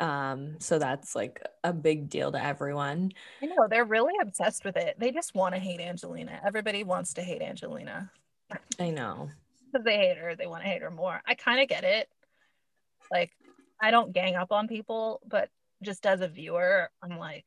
um, 0.00 0.58
so 0.58 0.78
that's 0.78 1.14
like 1.14 1.42
a 1.62 1.72
big 1.72 2.08
deal 2.08 2.32
to 2.32 2.42
everyone. 2.42 3.12
I 3.42 3.46
know 3.46 3.68
they're 3.68 3.84
really 3.84 4.14
obsessed 4.20 4.64
with 4.64 4.76
it. 4.76 4.96
They 4.98 5.12
just 5.12 5.34
want 5.34 5.54
to 5.54 5.60
hate 5.60 5.78
Angelina. 5.78 6.40
Everybody 6.44 6.84
wants 6.84 7.14
to 7.14 7.22
hate 7.22 7.42
Angelina. 7.42 8.10
I 8.78 8.90
know. 8.90 9.28
Because 9.70 9.84
they 9.84 9.98
hate 9.98 10.16
her, 10.16 10.34
they 10.34 10.46
want 10.46 10.64
to 10.64 10.68
hate 10.68 10.82
her 10.82 10.90
more. 10.90 11.20
I 11.26 11.34
kind 11.34 11.60
of 11.60 11.68
get 11.68 11.84
it. 11.84 12.08
Like, 13.12 13.30
I 13.80 13.90
don't 13.90 14.12
gang 14.12 14.36
up 14.36 14.52
on 14.52 14.68
people, 14.68 15.20
but 15.28 15.50
just 15.82 16.06
as 16.06 16.22
a 16.22 16.28
viewer, 16.28 16.90
I'm 17.02 17.18
like, 17.18 17.44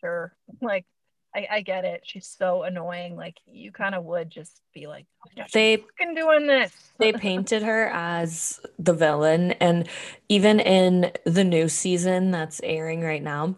sure. 0.00 0.32
Like, 0.62 0.86
I, 1.34 1.46
I 1.50 1.60
get 1.62 1.84
it. 1.84 2.02
She's 2.04 2.26
so 2.26 2.62
annoying. 2.62 3.16
Like 3.16 3.38
you 3.46 3.72
kind 3.72 3.94
of 3.94 4.04
would 4.04 4.30
just 4.30 4.60
be 4.72 4.86
like, 4.86 5.06
oh, 5.26 5.42
they 5.52 5.76
fucking 5.76 6.14
doing 6.14 6.46
this. 6.46 6.72
they 6.98 7.12
painted 7.14 7.62
her 7.62 7.88
as 7.88 8.60
the 8.78 8.94
villain, 8.94 9.52
and 9.52 9.88
even 10.28 10.60
in 10.60 11.12
the 11.24 11.44
new 11.44 11.68
season 11.68 12.30
that's 12.30 12.60
airing 12.62 13.00
right 13.02 13.22
now, 13.22 13.56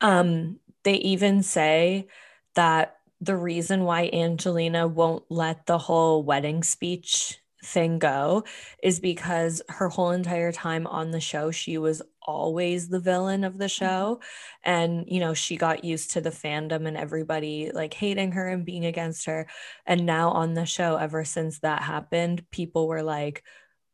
um, 0.00 0.58
they 0.84 0.94
even 0.94 1.42
say 1.42 2.08
that 2.54 2.96
the 3.20 3.36
reason 3.36 3.84
why 3.84 4.10
Angelina 4.12 4.86
won't 4.86 5.24
let 5.30 5.66
the 5.66 5.78
whole 5.78 6.22
wedding 6.22 6.62
speech 6.62 7.38
thing 7.64 7.98
go 7.98 8.44
is 8.82 9.00
because 9.00 9.62
her 9.68 9.88
whole 9.88 10.10
entire 10.10 10.52
time 10.52 10.86
on 10.86 11.10
the 11.10 11.20
show, 11.20 11.50
she 11.50 11.78
was 11.78 12.02
always 12.26 12.88
the 12.88 13.00
villain 13.00 13.44
of 13.44 13.58
the 13.58 13.66
mm-hmm. 13.66 13.84
show. 13.84 14.20
And, 14.62 15.04
you 15.08 15.20
know, 15.20 15.34
she 15.34 15.56
got 15.56 15.84
used 15.84 16.12
to 16.12 16.20
the 16.20 16.30
fandom 16.30 16.86
and 16.86 16.96
everybody 16.96 17.70
like 17.72 17.94
hating 17.94 18.32
her 18.32 18.48
and 18.48 18.64
being 18.64 18.84
against 18.84 19.26
her. 19.26 19.48
And 19.86 20.06
now 20.06 20.30
on 20.30 20.54
the 20.54 20.66
show, 20.66 20.96
ever 20.96 21.24
since 21.24 21.60
that 21.60 21.82
happened, 21.82 22.44
people 22.50 22.88
were 22.88 23.02
like, 23.02 23.42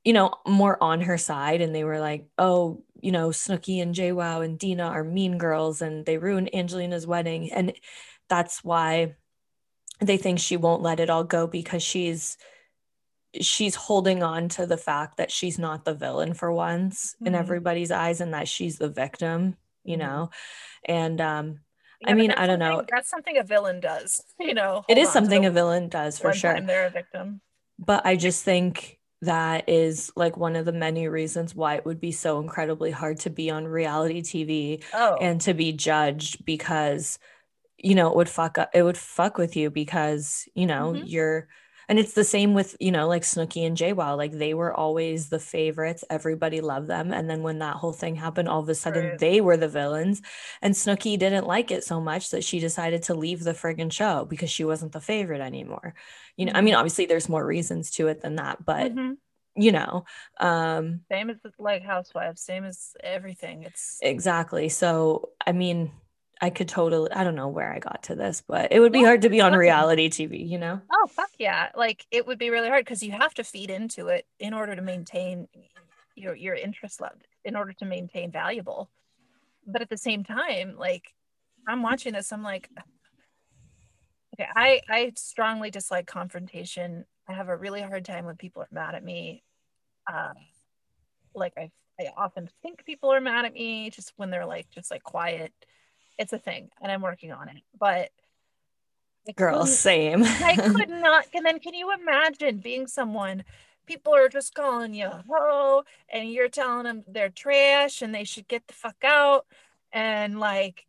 you 0.05 0.13
know, 0.13 0.35
more 0.47 0.83
on 0.83 1.03
her 1.03 1.19
side. 1.19 1.61
And 1.61 1.75
they 1.75 1.85
were 1.85 2.01
like, 2.01 2.27
oh, 2.39 2.83
you 3.01 3.13
know, 3.13 3.29
Snooki 3.29 3.83
and 3.83 3.95
JWoww 3.95 4.45
and 4.45 4.59
Deena 4.59 4.85
are 4.85 5.05
mean 5.05 5.39
girls 5.39 5.83
and 5.83 6.05
they 6.05 6.19
ruined 6.19 6.55
Angelina's 6.55 7.07
wedding. 7.07 7.53
And 7.53 7.73
that's 8.29 8.65
why 8.65 9.15
they 10.01 10.17
think 10.17 10.39
she 10.39 10.57
won't 10.57 10.83
let 10.83 11.01
it 11.01 11.11
all 11.11 11.25
go 11.25 11.47
because 11.47 11.83
she's 11.83 12.37
she's 13.41 13.75
holding 13.75 14.23
on 14.23 14.49
to 14.51 14.67
the 14.67 14.77
fact 14.77 15.17
that 15.17 15.31
she's 15.31 15.59
not 15.59 15.85
the 15.85 15.95
villain 15.95 16.35
for 16.35 16.53
once 16.53 17.15
mm-hmm. 17.15 17.29
in 17.29 17.35
everybody's 17.35 17.91
eyes 17.91 18.21
and 18.21 18.35
that 18.35 18.49
she's 18.49 18.79
the 18.79 18.89
victim, 18.89 19.57
you 19.85 19.97
mm-hmm. 19.97 20.07
know. 20.07 20.31
And 20.85 21.21
um 21.21 21.61
yeah, 22.01 22.11
I 22.11 22.15
mean, 22.15 22.33
I 22.33 22.47
don't 22.49 22.59
know. 22.59 22.85
That's 22.91 23.09
something 23.09 23.39
a 23.39 23.45
villain 23.45 23.79
does, 23.81 24.25
you 24.41 24.55
know. 24.55 24.85
It 24.89 24.99
is 24.99 25.09
something 25.11 25.47
a 25.47 25.51
villain 25.51 25.89
does 25.89 26.19
for 26.19 26.33
sure. 26.33 26.61
they're 26.61 26.87
a 26.87 26.91
victim. 26.91 27.41
But 27.79 28.05
I 28.05 28.17
just 28.17 28.45
think 28.45 28.99
that 29.23 29.69
is 29.69 30.11
like 30.17 30.37
one 30.37 30.57
of 30.57 30.65
the 30.65 30.73
many 30.73 31.07
reasons 31.07 31.55
why 31.55 31.77
it 31.77 31.87
would 31.87 32.01
be 32.01 32.11
so 32.11 32.41
incredibly 32.41 32.91
hard 32.91 33.21
to 33.21 33.31
be 33.31 33.51
on 33.51 33.67
reality 33.67 34.21
TV 34.21 34.83
oh. 34.93 35.17
and 35.21 35.41
to 35.43 35.55
be 35.55 35.73
judged 35.73 36.45
because 36.45 37.21
you 37.79 37.95
know 37.95 38.09
it 38.09 38.17
would 38.17 38.29
fuck 38.29 38.59
up 38.59 38.71
it 38.75 38.83
would 38.83 38.99
fuck 38.99 39.39
with 39.39 39.57
you 39.57 39.71
because 39.71 40.49
you 40.55 40.67
know 40.67 40.93
mm-hmm. 40.93 41.07
you're 41.07 41.49
and 41.93 41.99
it's 41.99 42.15
the 42.15 42.25
same 42.25 42.55
with 42.55 42.75
you 42.81 42.91
know 42.91 43.07
like 43.07 43.23
snooki 43.23 43.67
and 43.67 43.77
JWoww 43.77 44.17
like 44.17 44.33
they 44.33 44.55
were 44.55 44.73
always 44.73 45.29
the 45.29 45.39
favorites 45.39 46.05
everybody 46.09 46.63
loved 46.63 46.89
them 46.89 47.13
and 47.13 47.29
then 47.29 47.43
when 47.43 47.59
that 47.59 47.77
whole 47.77 47.93
thing 47.93 48.15
happened 48.17 48.49
all 48.49 48.61
of 48.61 48.69
a 48.71 48.75
sudden 48.75 49.05
right. 49.05 49.19
they 49.19 49.43
were 49.43 49.59
the 49.59 49.69
villains 49.69 50.23
and 50.63 50.73
snooki 50.73 51.19
didn't 51.19 51.47
like 51.47 51.71
it 51.71 51.85
so 51.85 52.01
much 52.01 52.31
that 52.31 52.43
she 52.43 52.61
decided 52.61 53.03
to 53.03 53.15
leave 53.15 53.45
the 53.45 53.53
friggin 53.53 53.93
show 53.93 54.25
because 54.25 54.51
she 54.51 54.65
wasn't 54.65 54.91
the 54.93 55.03
favorite 55.03 55.43
anymore 55.43 55.95
you 56.39 56.47
know 56.47 56.53
mm-hmm. 56.53 56.57
i 56.57 56.63
mean 56.63 56.75
obviously 56.75 57.05
there's 57.05 57.29
more 57.29 57.45
reasons 57.45 57.91
to 57.91 58.09
it 58.09 58.23
than 58.23 58.37
that 58.37 58.65
but 58.65 58.95
mm-hmm. 58.95 59.13
you 59.55 59.71
know 59.71 60.07
um 60.41 61.01
same 61.11 61.29
as 61.29 61.37
like 61.59 61.83
housewives 61.83 62.41
same 62.41 62.65
as 62.65 62.97
everything 63.05 63.65
it's 63.65 63.99
exactly 64.01 64.71
so 64.71 65.29
i 65.47 65.53
mean 65.53 65.91
I 66.43 66.51
could 66.51 66.69
totally 66.69 67.09
I 67.13 67.23
don't 67.23 67.37
know 67.37 67.47
where 67.47 67.73
I 67.73 67.79
got 67.79 68.03
to 68.05 68.17
this, 68.17 68.43
but 68.47 68.73
it 68.73 68.81
would 68.81 68.93
be 68.93 69.05
hard 69.05 69.23
to 69.23 69.31
be 69.31 69.41
on 69.41 69.55
reality 69.55 70.09
TV, 70.09 70.47
you 70.47 70.59
know? 70.59 70.81
Oh 70.93 71.07
fuck 71.07 71.31
yeah. 71.39 71.69
Like 71.77 72.05
it 72.11 72.27
would 72.27 72.39
be 72.39 72.51
really 72.51 72.69
hard 72.69 72.85
because 72.85 73.01
you 73.01 73.13
have 73.13 73.33
to 73.35 73.45
feed 73.45 73.71
into 73.71 74.09
it 74.09 74.27
in 74.41 74.53
order 74.53 74.75
to 74.75 74.83
maintain 74.83 75.47
your 76.17 76.35
your 76.35 76.55
interest 76.55 77.01
level, 77.01 77.19
in 77.45 77.55
order 77.55 77.73
to 77.75 77.85
maintain 77.85 78.33
valuable. 78.33 78.91
But 79.69 79.83
at 79.83 79.89
the 79.89 79.97
same 79.97 80.25
time, 80.25 80.75
like 80.77 81.15
I'm 81.69 81.81
watching 81.81 82.13
this, 82.13 82.33
I'm 82.33 82.43
like, 82.43 82.69
okay, 84.35 84.49
I 84.57 84.81
I 84.89 85.13
strongly 85.15 85.71
dislike 85.71 86.09
confrontation. 86.09 87.05
I 87.29 87.35
have 87.35 87.51
a 87.51 87.57
really 87.57 87.83
hard 87.83 88.05
time 88.05 88.25
when 88.25 88.35
people 88.35 88.63
are 88.63 88.69
mad 88.73 88.97
at 88.97 89.05
me. 89.05 89.45
Um, 90.13 90.35
like 91.37 91.53
I 91.57 91.71
I 92.01 92.09
often 92.17 92.51
think 92.63 92.85
people 92.85 93.13
are 93.13 93.21
mad 93.21 93.45
at 93.45 93.55
me 93.55 93.91
just 93.91 94.13
when 94.17 94.31
they're 94.31 94.45
like 94.45 94.69
just 94.71 94.91
like 94.91 95.05
quiet. 95.05 95.53
It's 96.19 96.33
a 96.33 96.39
thing, 96.39 96.71
and 96.81 96.91
I'm 96.93 97.03
working 97.03 97.33
on 97.33 97.49
it. 97.49 97.63
But 97.79 98.11
girl, 99.37 99.67
same. 99.67 100.25
I 100.25 100.57
could 100.75 100.91
not. 100.91 101.27
And 101.35 101.45
then 101.45 101.59
can 101.59 101.75
you 101.75 101.93
imagine 101.93 102.59
being 102.59 102.87
someone? 102.87 103.45
People 103.87 104.15
are 104.15 104.29
just 104.29 104.55
calling 104.55 104.95
you 104.95 105.11
ho, 105.29 105.83
and 106.09 106.31
you're 106.31 106.49
telling 106.49 106.85
them 106.85 107.05
they're 107.09 107.31
trash 107.31 108.01
and 108.01 108.15
they 108.15 108.25
should 108.25 108.47
get 108.47 108.67
the 108.67 108.75
fuck 108.75 109.03
out, 109.05 109.47
and 109.93 110.39
like 110.39 110.87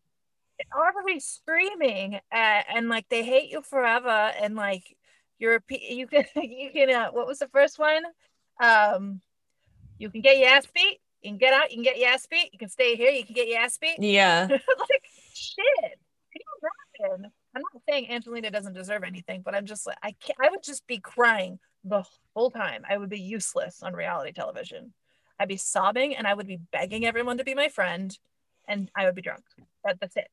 everybody's 0.71 1.25
screaming 1.25 2.19
at, 2.31 2.65
and 2.73 2.89
like 2.89 3.09
they 3.09 3.23
hate 3.23 3.49
you 3.49 3.61
forever 3.61 4.31
and 4.41 4.55
like 4.55 4.95
you're 5.39 5.55
a. 5.55 5.61
you 5.69 6.07
can 6.07 6.25
you 6.35 6.71
can 6.71 6.89
uh, 6.89 7.09
what 7.11 7.27
was 7.27 7.39
the 7.39 7.47
first 7.47 7.79
one 7.79 8.03
um 8.61 9.21
you 9.97 10.09
can 10.09 10.21
get 10.21 10.37
your 10.37 10.49
ass 10.49 10.67
beat 10.73 10.99
you 11.23 11.31
can 11.31 11.37
get 11.37 11.53
out 11.53 11.71
you 11.71 11.77
can 11.77 11.83
get 11.83 11.97
your 11.97 12.09
ass 12.09 12.27
beat 12.27 12.49
you 12.51 12.59
can 12.59 12.69
stay 12.69 12.95
here. 12.95 13.09
You 13.09 13.25
can 13.25 13.33
get 13.33 13.47
your 13.47 13.59
ass 13.59 13.77
beat 13.77 13.97
yeah. 13.99 14.47
Like 14.49 15.03
shit. 15.33 15.99
Can 16.99 17.31
i'm 17.55 17.61
not 17.61 17.81
saying 17.89 18.09
angelina 18.11 18.49
doesn't 18.51 18.73
deserve 18.73 19.03
anything 19.03 19.41
but 19.43 19.55
i'm 19.55 19.65
just 19.65 19.85
like 19.85 19.97
i 20.03 20.15
can't 20.19 20.37
i 20.41 20.49
would 20.49 20.63
just 20.63 20.85
be 20.87 20.99
crying 20.99 21.59
the 21.83 22.03
whole 22.33 22.49
time. 22.49 22.83
I 22.89 22.97
would 22.97 23.09
be 23.09 23.19
useless 23.19 23.83
on 23.83 23.93
reality 23.93 24.31
television. 24.31 24.93
I'd 25.39 25.49
be 25.49 25.57
sobbing 25.57 26.15
and 26.15 26.27
i 26.27 26.33
would 26.33 26.47
be 26.47 26.59
begging 26.71 27.05
everyone 27.05 27.37
to 27.37 27.43
be 27.43 27.55
my 27.55 27.67
friend 27.67 28.17
and 28.67 28.89
i 28.95 29.05
would 29.05 29.15
be 29.15 29.21
drunk. 29.21 29.43
That, 29.83 29.99
that's 29.99 30.15
it. 30.17 30.29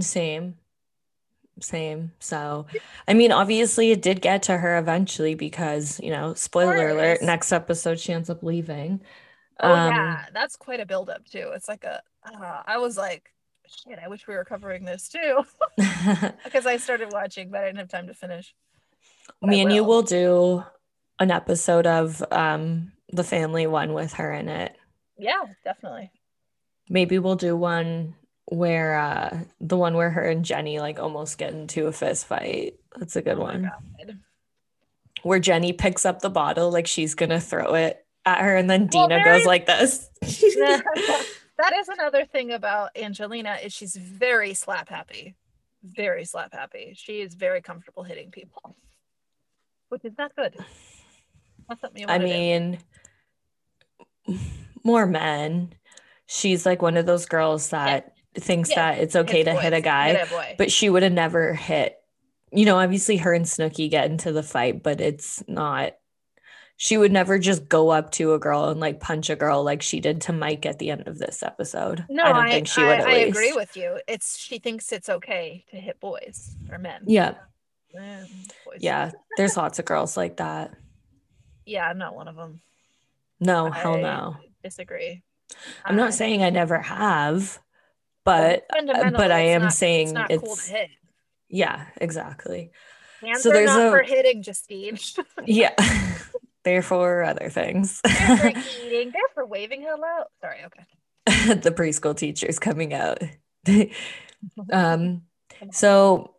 Same. 0.00 0.56
Same. 1.60 2.12
So, 2.20 2.66
I 3.08 3.14
mean, 3.14 3.32
obviously, 3.32 3.90
it 3.90 4.00
did 4.00 4.20
get 4.20 4.44
to 4.44 4.56
her 4.56 4.78
eventually 4.78 5.34
because, 5.34 5.98
you 6.00 6.10
know, 6.10 6.34
spoiler 6.34 6.90
alert, 6.90 7.20
next 7.22 7.52
episode, 7.52 7.98
she 7.98 8.12
ends 8.12 8.30
up 8.30 8.44
leaving. 8.44 9.00
Oh, 9.60 9.72
um, 9.72 9.92
yeah. 9.92 10.26
That's 10.32 10.56
quite 10.56 10.80
a 10.80 10.86
buildup, 10.86 11.24
too. 11.26 11.50
It's 11.54 11.68
like 11.68 11.84
a. 11.84 12.00
Uh, 12.24 12.62
I 12.66 12.78
was 12.78 12.96
like, 12.96 13.32
shit, 13.68 13.98
I 14.02 14.08
wish 14.08 14.26
we 14.26 14.34
were 14.34 14.44
covering 14.44 14.84
this 14.84 15.08
too. 15.08 15.44
because 16.44 16.66
I 16.66 16.76
started 16.76 17.12
watching, 17.12 17.50
but 17.50 17.60
I 17.60 17.66
didn't 17.66 17.78
have 17.78 17.88
time 17.88 18.06
to 18.06 18.14
finish. 18.14 18.54
But 19.40 19.50
Me 19.50 19.60
and 19.60 19.72
you 19.72 19.84
will 19.84 20.02
do 20.02 20.64
an 21.18 21.30
episode 21.30 21.86
of 21.86 22.22
um 22.32 22.92
the 23.12 23.24
family 23.24 23.66
one 23.66 23.92
with 23.92 24.14
her 24.14 24.32
in 24.32 24.48
it. 24.48 24.76
Yeah, 25.18 25.42
definitely. 25.64 26.10
Maybe 26.88 27.18
we'll 27.18 27.36
do 27.36 27.56
one 27.56 28.14
where 28.46 28.98
uh 28.98 29.38
the 29.60 29.76
one 29.76 29.94
where 29.94 30.10
her 30.10 30.22
and 30.22 30.44
Jenni 30.44 30.80
like 30.80 30.98
almost 30.98 31.38
get 31.38 31.52
into 31.52 31.86
a 31.86 31.92
fist 31.92 32.26
fight. 32.26 32.74
That's 32.96 33.16
a 33.16 33.22
good 33.22 33.38
oh 33.38 33.42
one. 33.42 33.70
Where 35.22 35.40
Jenni 35.40 35.76
picks 35.76 36.06
up 36.06 36.20
the 36.20 36.30
bottle 36.30 36.70
like 36.70 36.86
she's 36.86 37.14
gonna 37.14 37.40
throw 37.40 37.74
it 37.74 38.04
at 38.24 38.40
her, 38.40 38.56
and 38.56 38.68
then 38.68 38.88
well, 38.92 39.08
Deena 39.08 39.24
goes 39.24 39.42
is- 39.42 39.46
like 39.46 39.66
this. 39.66 40.08
that 40.22 41.72
is 41.76 41.88
another 41.88 42.24
thing 42.24 42.52
about 42.52 42.96
Angelina 42.96 43.58
is 43.62 43.72
she's 43.72 43.96
very 43.96 44.54
slap 44.54 44.88
happy, 44.88 45.34
very 45.82 46.24
slap 46.24 46.52
happy. 46.52 46.94
She 46.96 47.20
is 47.20 47.34
very 47.34 47.60
comfortable 47.60 48.02
hitting 48.02 48.30
people, 48.30 48.76
which 49.88 50.04
is 50.04 50.12
not 50.18 50.34
good. 50.36 50.54
That's 51.68 51.80
something 51.80 52.08
I 52.08 52.18
mean, 52.18 52.78
do. 54.26 54.38
more 54.84 55.06
men. 55.06 55.74
She's 56.26 56.64
like 56.64 56.82
one 56.82 56.96
of 56.96 57.06
those 57.06 57.26
girls 57.26 57.70
that 57.70 58.14
thinks 58.34 58.70
yeah. 58.70 58.92
that 58.92 59.02
it's 59.02 59.16
okay 59.16 59.42
to 59.44 59.52
boys. 59.52 59.62
hit 59.62 59.72
a 59.72 59.80
guy, 59.80 60.14
hit 60.14 60.58
but 60.58 60.70
she 60.70 60.90
would 60.90 61.02
have 61.02 61.12
never 61.12 61.54
hit. 61.54 61.96
You 62.50 62.64
know, 62.64 62.78
obviously 62.78 63.18
her 63.18 63.34
and 63.34 63.44
Snooki 63.44 63.90
get 63.90 64.10
into 64.10 64.32
the 64.32 64.42
fight, 64.42 64.82
but 64.82 65.00
it's 65.00 65.42
not. 65.46 65.92
She 66.80 66.96
would 66.96 67.10
never 67.10 67.40
just 67.40 67.68
go 67.68 67.90
up 67.90 68.12
to 68.12 68.34
a 68.34 68.38
girl 68.38 68.68
and 68.68 68.78
like 68.78 69.00
punch 69.00 69.30
a 69.30 69.36
girl 69.36 69.64
like 69.64 69.82
she 69.82 69.98
did 69.98 70.20
to 70.22 70.32
Mike 70.32 70.64
at 70.64 70.78
the 70.78 70.90
end 70.90 71.08
of 71.08 71.18
this 71.18 71.42
episode. 71.42 72.06
No, 72.08 72.22
I 72.22 72.28
don't 72.28 72.46
I, 72.46 72.50
think 72.50 72.68
she 72.68 72.80
would. 72.80 73.00
I, 73.00 73.10
I 73.10 73.14
agree 73.16 73.52
with 73.52 73.76
you. 73.76 73.98
It's 74.06 74.38
she 74.38 74.58
thinks 74.58 74.92
it's 74.92 75.08
okay 75.08 75.64
to 75.70 75.76
hit 75.76 75.98
boys 75.98 76.54
or 76.70 76.78
men. 76.78 77.02
Yeah. 77.06 77.34
yeah, 78.78 79.10
there's 79.36 79.56
lots 79.56 79.80
of 79.80 79.86
girls 79.86 80.16
like 80.16 80.36
that. 80.36 80.72
Yeah, 81.66 81.84
I'm 81.84 81.98
not 81.98 82.14
one 82.14 82.28
of 82.28 82.36
them. 82.36 82.60
No, 83.40 83.70
hell 83.70 83.98
no. 83.98 84.36
Disagree. 84.62 85.22
I'm 85.84 85.96
not 85.96 86.14
saying 86.14 86.42
I 86.42 86.50
never 86.50 86.78
have, 86.78 87.58
but 88.24 88.66
uh, 88.70 89.10
but 89.10 89.32
I 89.32 89.40
am 89.40 89.62
not, 89.62 89.72
saying 89.72 90.16
it's, 90.16 90.44
it's 90.44 90.70
cool 90.70 90.78
yeah, 91.48 91.86
exactly. 91.96 92.70
Hands 93.20 93.42
so 93.42 93.50
there's 93.50 93.70
a, 93.70 93.90
for 93.90 94.02
hitting, 94.02 94.42
Justine. 94.42 94.98
yeah. 95.44 95.74
They're 96.64 96.82
for 96.82 97.22
other 97.22 97.48
things. 97.48 98.00
They're 98.02 98.36
for 98.36 98.48
eating. 98.48 99.10
They're 99.12 99.22
for 99.34 99.46
waving 99.46 99.82
hello. 99.82 100.24
Sorry, 100.40 100.58
okay. 100.66 101.54
the 101.54 101.70
preschool 101.70 102.16
teachers 102.16 102.58
coming 102.58 102.94
out. 102.94 103.22
um, 104.72 105.22
so 105.72 106.34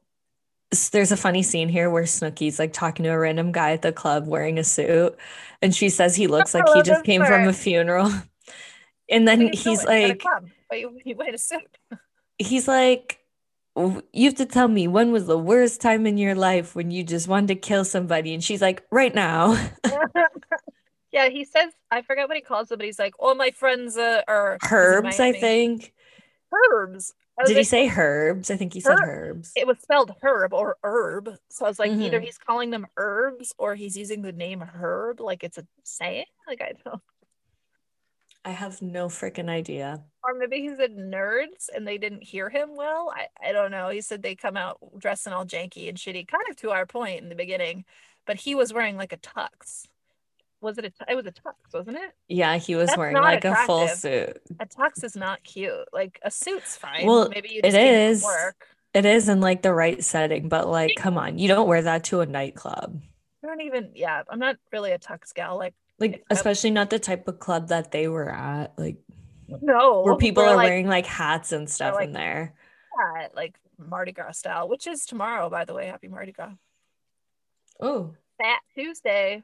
there's 0.92 1.12
a 1.12 1.18
funny 1.18 1.44
scene 1.44 1.70
here 1.70 1.90
where 1.90 2.04
Snooki's 2.04 2.60
like 2.60 2.74
talking 2.74 3.04
to 3.04 3.10
a 3.10 3.18
random 3.20 3.52
guy 3.52 3.72
at 3.72 3.82
the 3.82 3.92
club 3.92 4.28
wearing 4.28 4.60
a 4.60 4.64
suit, 4.64 5.16
and 5.62 5.74
she 5.74 5.90
says 5.90 6.16
he 6.16 6.28
looks 6.28 6.54
like 6.54 6.68
he 6.74 6.82
just 6.84 7.04
came 7.04 7.24
from 7.24 7.48
a 7.48 7.54
funeral. 7.54 8.12
And 9.12 9.28
then 9.28 9.52
he's 9.54 9.84
like, 9.84 10.22
but 10.70 10.80
you 10.80 11.16
wait 11.18 11.34
a 11.34 11.38
suit. 11.38 11.62
He's 12.38 12.68
like, 12.68 13.20
you 14.14 14.26
have 14.26 14.36
to 14.36 14.46
tell 14.46 14.68
me 14.68 14.88
when 14.88 15.12
was 15.12 15.28
the 15.28 15.38
worst 15.38 15.82
time 15.82 16.06
in 16.06 16.18
your 16.18 16.36
life 16.36 16.76
when 16.76 16.92
you 16.92 17.04
just 17.04 17.28
wanted 17.28 17.48
to 17.48 17.56
kill 17.56 17.86
somebody? 17.86 18.34
And 18.34 18.44
she's 18.44 18.62
like 18.62 18.84
right 18.92 19.14
now. 19.14 19.58
Yeah 21.12 21.30
he 21.30 21.44
says 21.44 21.72
i 21.92 22.02
forget 22.02 22.28
what 22.28 22.38
he 22.38 22.42
calls 22.42 22.70
them 22.70 22.78
but 22.78 22.86
he's 22.86 23.00
like 23.00 23.14
all 23.20 23.36
my 23.36 23.52
friends 23.52 23.98
uh, 23.98 24.22
are 24.28 24.58
herbs 24.72 25.20
i 25.20 25.32
think. 25.32 25.94
Herbs? 26.52 27.14
Did 27.46 27.54
like, 27.54 27.58
he 27.58 27.64
say 27.64 27.90
herbs? 27.90 28.52
I 28.52 28.58
think 28.58 28.74
he 28.74 28.82
said 28.82 28.98
herbs. 29.02 29.54
it 29.56 29.66
was 29.66 29.78
spelled 29.80 30.14
herb 30.22 30.54
or 30.54 30.78
herb. 30.84 31.36
So 31.50 31.66
i 31.66 31.70
was 31.70 31.80
like 31.80 31.92
mm-hmm. 31.92 32.02
either 32.04 32.20
he's 32.20 32.38
calling 32.38 32.70
them 32.70 32.88
herbs 32.98 33.54
or 33.58 33.76
he's 33.76 33.98
using 33.98 34.22
the 34.22 34.32
name 34.32 34.62
herb 34.62 35.20
like 35.20 35.44
it's 35.44 35.58
a 35.58 35.66
saying? 35.84 36.26
Like 36.48 36.62
i 36.62 36.74
don't 36.84 37.02
I 38.46 38.52
have 38.52 38.82
no 38.82 39.08
freaking 39.08 39.50
idea. 39.50 40.02
Or 40.24 40.34
maybe 40.34 40.62
he 40.62 40.74
said 40.76 40.96
nerds 40.96 41.70
and 41.76 41.88
they 41.88 41.98
didn't 41.98 42.24
hear 42.24 42.50
him 42.50 42.76
well. 42.76 43.14
I, 43.16 43.50
I 43.50 43.52
don't 43.52 43.72
know. 43.72 43.90
He 43.90 44.02
said 44.02 44.22
they 44.22 44.36
come 44.36 44.58
out 44.58 44.80
dressing 44.98 45.34
all 45.34 45.46
janky 45.46 45.90
and 45.90 45.98
shitty, 45.98 46.28
kind 46.28 46.44
of 46.50 46.56
to 46.58 46.72
our 46.72 46.86
point 46.86 47.22
in 47.22 47.30
the 47.30 47.36
beginning, 47.36 47.86
but 48.26 48.38
he 48.38 48.56
was 48.56 48.74
wearing 48.74 48.96
like 48.98 49.14
a 49.14 49.18
tux. 49.18 49.88
Was 50.62 50.78
it 50.78 50.86
a? 50.86 51.12
It 51.12 51.16
was 51.16 51.26
a 51.26 51.32
tux, 51.32 51.54
wasn't 51.74 51.98
it? 51.98 52.12
Yeah, 52.28 52.58
he 52.58 52.76
was 52.76 52.88
That's 52.88 52.98
wearing 52.98 53.16
like 53.16 53.46
attractive. 53.46 53.64
a 53.64 53.66
full 53.66 53.88
suit. 53.88 54.42
A 54.60 54.66
tux 54.66 55.04
is 55.04 55.16
not 55.16 55.42
cute. 55.44 55.88
Like 55.94 56.20
a 56.22 56.30
suit's 56.30 56.76
fine. 56.76 57.06
Well, 57.06 57.30
maybe 57.30 57.50
you 57.50 57.62
it 57.64 57.74
is. 57.74 58.24
Work. 58.24 58.68
It 58.94 59.06
is 59.06 59.30
in 59.30 59.40
like 59.40 59.62
the 59.62 59.74
right 59.74 60.04
setting, 60.04 60.50
but 60.50 60.68
like, 60.68 60.92
come 60.98 61.18
on, 61.18 61.38
you 61.38 61.48
don't 61.48 61.68
wear 61.68 61.82
that 61.84 62.06
to 62.06 62.22
a 62.22 62.26
nightclub. 62.26 63.02
I 63.44 63.48
don't 63.48 63.62
even. 63.62 63.92
Yeah, 63.96 64.24
I'm 64.30 64.40
not 64.40 64.58
really 64.74 64.92
a 64.92 65.00
tux 65.00 65.34
gal. 65.34 65.58
Like 65.58 65.76
like 66.00 66.24
especially 66.30 66.72
not 66.72 66.90
the 66.90 67.00
type 67.00 67.28
of 67.28 67.40
club 67.40 67.70
that 67.70 67.92
they 67.92 68.08
were 68.08 68.30
at 68.30 68.78
like 68.78 68.98
no 69.62 70.02
where 70.02 70.16
people 70.16 70.44
are 70.44 70.56
like, 70.56 70.68
wearing 70.70 70.88
like 70.88 71.06
hats 71.06 71.52
and 71.52 71.70
stuff 71.70 71.96
like, 71.96 72.06
in 72.06 72.14
there. 72.14 72.54
Yeah 72.98 73.28
like 73.36 73.56
mardi 73.78 74.12
gras 74.12 74.38
style 74.38 74.68
which 74.68 74.88
is 74.88 75.06
tomorrow 75.06 75.50
by 75.50 75.66
the 75.66 75.74
way. 75.74 75.88
Happy 75.88 76.08
mardi 76.08 76.32
gras. 76.32 76.52
Oh. 77.80 78.14
Fat 78.38 78.60
tuesday. 78.76 79.44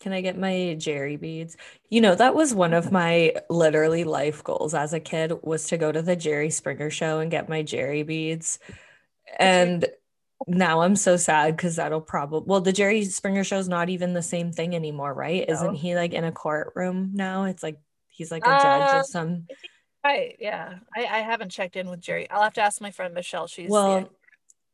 Can 0.00 0.12
i 0.12 0.20
get 0.20 0.38
my 0.38 0.76
jerry 0.78 1.16
beads? 1.16 1.56
You 1.88 2.00
know 2.00 2.14
that 2.14 2.34
was 2.34 2.54
one 2.54 2.74
of 2.74 2.92
my 2.92 3.34
literally 3.48 4.04
life 4.04 4.44
goals 4.44 4.74
as 4.74 4.92
a 4.92 5.00
kid 5.00 5.32
was 5.42 5.66
to 5.68 5.78
go 5.78 5.92
to 5.92 6.02
the 6.02 6.16
jerry 6.16 6.50
springer 6.50 6.90
show 6.90 7.20
and 7.20 7.30
get 7.30 7.48
my 7.48 7.62
jerry 7.62 8.02
beads. 8.02 8.58
And 9.38 9.86
now 10.46 10.80
I'm 10.80 10.96
so 10.96 11.16
sad 11.16 11.56
because 11.56 11.76
that'll 11.76 12.00
probably 12.00 12.46
well 12.46 12.60
the 12.60 12.72
Jerry 12.72 13.04
Springer 13.04 13.44
show's 13.44 13.68
not 13.68 13.88
even 13.88 14.12
the 14.12 14.22
same 14.22 14.52
thing 14.52 14.74
anymore, 14.74 15.14
right? 15.14 15.44
No. 15.48 15.54
Isn't 15.54 15.74
he 15.74 15.94
like 15.94 16.12
in 16.12 16.24
a 16.24 16.32
courtroom 16.32 17.10
now? 17.14 17.44
It's 17.44 17.62
like 17.62 17.78
he's 18.08 18.30
like 18.30 18.44
a 18.44 18.50
judge 18.50 18.94
uh, 18.94 18.98
of 19.00 19.06
some 19.06 19.46
right. 20.04 20.36
Yeah. 20.38 20.74
I, 20.94 21.04
I 21.06 21.18
haven't 21.20 21.50
checked 21.50 21.76
in 21.76 21.88
with 21.88 22.00
Jerry. 22.00 22.28
I'll 22.30 22.42
have 22.42 22.54
to 22.54 22.62
ask 22.62 22.80
my 22.80 22.90
friend 22.90 23.14
Michelle. 23.14 23.46
She's 23.46 23.70
well 23.70 24.00
the... 24.00 24.10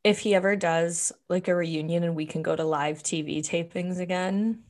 if 0.03 0.19
he 0.19 0.35
ever 0.35 0.55
does 0.55 1.11
like 1.29 1.47
a 1.47 1.55
reunion 1.55 2.03
and 2.03 2.15
we 2.15 2.25
can 2.25 2.41
go 2.41 2.55
to 2.55 2.65
live 2.65 3.01
TV 3.01 3.39
tapings 3.39 3.99
again. 3.99 4.63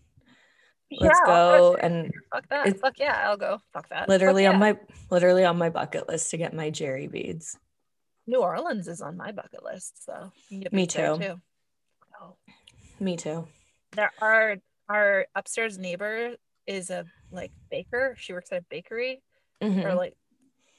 Let's 0.99 1.19
yeah, 1.23 1.25
go 1.25 1.75
and 1.75 2.11
fuck 2.33 2.49
that. 2.49 2.79
Fuck 2.79 2.99
yeah, 2.99 3.21
I'll 3.23 3.37
go. 3.37 3.59
Fuck 3.71 3.87
that. 3.89 4.09
Literally 4.09 4.43
Fuck 4.43 4.55
on 4.55 4.61
yeah. 4.61 4.73
my 4.73 4.79
literally 5.09 5.45
on 5.45 5.57
my 5.57 5.69
bucket 5.69 6.09
list 6.09 6.31
to 6.31 6.37
get 6.37 6.53
my 6.53 6.69
Jerry 6.69 7.07
beads. 7.07 7.57
New 8.31 8.39
Orleans 8.39 8.87
is 8.87 9.01
on 9.01 9.17
my 9.17 9.33
bucket 9.33 9.61
list, 9.61 10.05
so 10.05 10.31
me 10.71 10.87
too. 10.87 11.17
too. 11.19 11.41
Oh. 12.21 12.35
Me 12.97 13.17
too. 13.17 13.45
There 13.91 14.11
are 14.21 14.55
our 14.87 15.25
upstairs 15.35 15.77
neighbor 15.77 16.35
is 16.65 16.89
a 16.89 17.03
like 17.29 17.51
baker. 17.69 18.15
She 18.17 18.31
works 18.31 18.53
at 18.53 18.61
a 18.61 18.65
bakery 18.69 19.21
mm-hmm. 19.61 19.85
or 19.85 19.95
like 19.95 20.15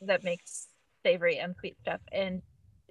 that 0.01 0.25
makes 0.25 0.69
savory 1.05 1.37
and 1.39 1.55
sweet 1.61 1.77
stuff. 1.79 2.01
And 2.11 2.41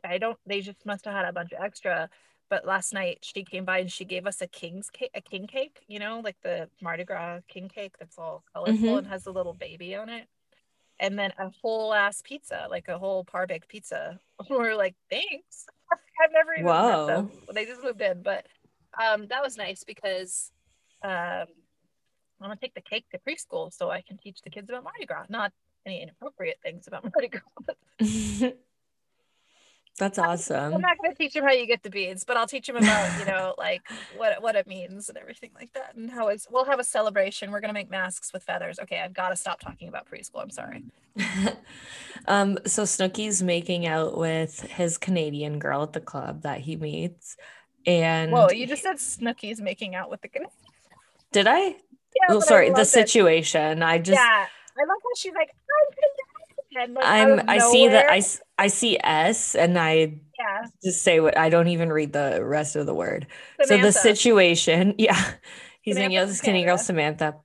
I 0.04 0.20
don't 0.20 0.38
they 0.46 0.62
just 0.62 0.86
must 0.86 1.06
have 1.06 1.16
had 1.16 1.26
a 1.26 1.34
bunch 1.34 1.54
of 1.54 1.64
extra. 1.64 2.08
But 2.48 2.64
last 2.64 2.94
night 2.94 3.18
she 3.24 3.44
came 3.44 3.66
by 3.66 3.80
and 3.80 3.92
she 3.92 4.06
gave 4.06 4.28
us 4.28 4.44
a 4.44 4.48
king's 4.48 4.92
cake, 4.92 5.12
a 5.16 5.22
king 5.22 5.48
cake, 5.48 5.80
you 5.88 5.98
know, 5.98 6.22
like 6.24 6.38
the 6.44 6.70
Mardi 6.84 7.04
Gras 7.04 7.40
king 7.48 7.68
cake 7.68 7.96
that's 7.98 8.20
all 8.20 8.44
colorful 8.54 8.76
mm-hmm. 8.76 8.98
and 9.00 9.08
has 9.08 9.26
a 9.26 9.32
little 9.32 9.56
baby 9.56 9.96
on 9.96 10.10
it. 10.10 10.28
And 11.02 11.20
then 11.20 11.34
a 11.38 11.50
whole 11.62 11.94
ass 11.94 12.22
pizza, 12.24 12.68
like 12.70 12.88
a 12.88 12.98
whole 12.98 13.26
par 13.26 13.48
baked 13.48 13.68
pizza. 13.68 14.18
We're 14.50 14.76
like, 14.76 14.96
thanks. 15.10 15.66
I've 15.92 16.32
never 16.32 16.54
even 16.54 16.66
Whoa. 16.66 17.08
met 17.08 17.16
them. 17.16 17.32
They 17.54 17.66
just 17.66 17.84
moved 17.84 18.00
in, 18.00 18.22
but 18.22 18.46
um, 19.02 19.28
that 19.28 19.44
was 19.44 19.58
nice 19.58 19.84
because 19.84 20.52
um, 21.04 21.12
I'm 22.40 22.50
gonna 22.50 22.56
take 22.56 22.76
the 22.76 22.82
cake 22.82 23.06
to 23.12 23.20
preschool 23.20 23.74
so 23.74 23.90
I 23.90 24.02
can 24.02 24.18
teach 24.18 24.42
the 24.44 24.50
kids 24.50 24.70
about 24.70 24.84
Mardi 24.84 25.06
Gras, 25.06 25.26
not 25.30 25.52
any 25.86 26.02
inappropriate 26.02 26.60
things 26.64 26.88
about 26.88 27.04
Mardi 27.16 27.30
Gras. 27.30 28.52
That's 29.98 30.18
awesome. 30.18 30.74
I'm 30.74 30.82
not 30.82 30.98
gonna 31.02 31.16
teach 31.16 31.34
them 31.34 31.44
how 31.44 31.52
you 31.52 31.68
get 31.68 31.84
the 31.84 31.90
beads, 31.90 32.24
but 32.24 32.38
I'll 32.38 32.48
teach 32.48 32.68
them 32.68 32.78
about, 32.78 33.20
you 33.20 33.26
know, 33.32 33.54
like 33.58 33.82
what 34.16 34.42
what 34.42 34.56
it 34.56 34.68
means 34.68 35.10
and 35.10 35.18
everything 35.18 35.52
like 35.56 35.74
that. 35.74 35.96
And 35.96 36.10
how 36.10 36.28
it's 36.30 36.48
we'll 36.50 36.66
have 36.66 36.80
a 36.80 36.84
celebration. 36.84 37.52
We're 37.52 37.62
gonna 37.62 37.74
make 37.74 37.90
masks 37.90 38.32
with 38.34 38.44
feathers. 38.44 38.80
Okay, 38.80 39.00
I've 39.00 39.14
got 39.14 39.30
to 39.30 39.36
stop 39.36 39.60
talking 39.60 39.88
about 39.90 40.08
preschool. 40.10 40.42
I'm 40.42 40.50
sorry. 40.50 40.84
um, 42.28 42.58
so 42.66 42.84
Snooki's 42.84 43.44
making 43.44 43.86
out 43.86 44.18
with 44.18 44.62
his 44.62 44.98
Canadian 44.98 45.60
girl 45.60 45.84
at 45.84 45.94
the 45.94 46.00
club 46.00 46.44
that 46.44 46.62
he 46.62 46.76
meets. 46.76 47.38
And 47.86 48.32
whoa, 48.32 48.50
you 48.50 48.68
just 48.68 48.84
said 48.84 48.98
Snooki's 48.98 49.62
making 49.62 49.96
out 49.96 50.10
with 50.10 50.22
the 50.22 50.30
Canadian. 50.30 50.52
Did 51.32 51.48
I? 51.48 51.60
Yeah. 51.60 51.76
Well, 52.30 52.42
sorry, 52.42 52.72
the 52.72 52.86
situation. 52.86 53.82
It. 53.82 53.86
I 53.86 53.98
just 53.98 54.20
Yeah. 54.20 54.48
I 54.78 54.84
love 54.88 54.98
how 55.04 55.10
she's 55.18 55.34
like, 55.34 55.50
I'm 55.50 55.96
like, 56.76 56.90
I'm 57.02 57.42
I 57.48 57.58
see 57.60 57.88
that 57.88 58.10
I 58.10 58.22
I 58.58 58.68
see 58.68 58.98
S 59.02 59.56
and 59.56 59.78
I 59.78 60.22
yeah. 60.40 60.66
just 60.84 61.04
say 61.04 61.20
what 61.20 61.38
I 61.38 61.50
don't 61.50 61.68
even 61.68 61.92
read 61.92 62.14
the 62.14 62.44
rest 62.44 62.76
of 62.76 62.86
the 62.86 62.94
word. 62.94 63.28
Samantha. 63.62 63.92
So 63.92 64.00
the 64.00 64.16
situation, 64.16 64.96
yeah. 64.98 65.34
He's 65.82 65.98
in 65.98 66.12
Yo's 66.12 66.38
skinny 66.38 66.64
girl 66.64 66.78
Samantha. 66.78 67.38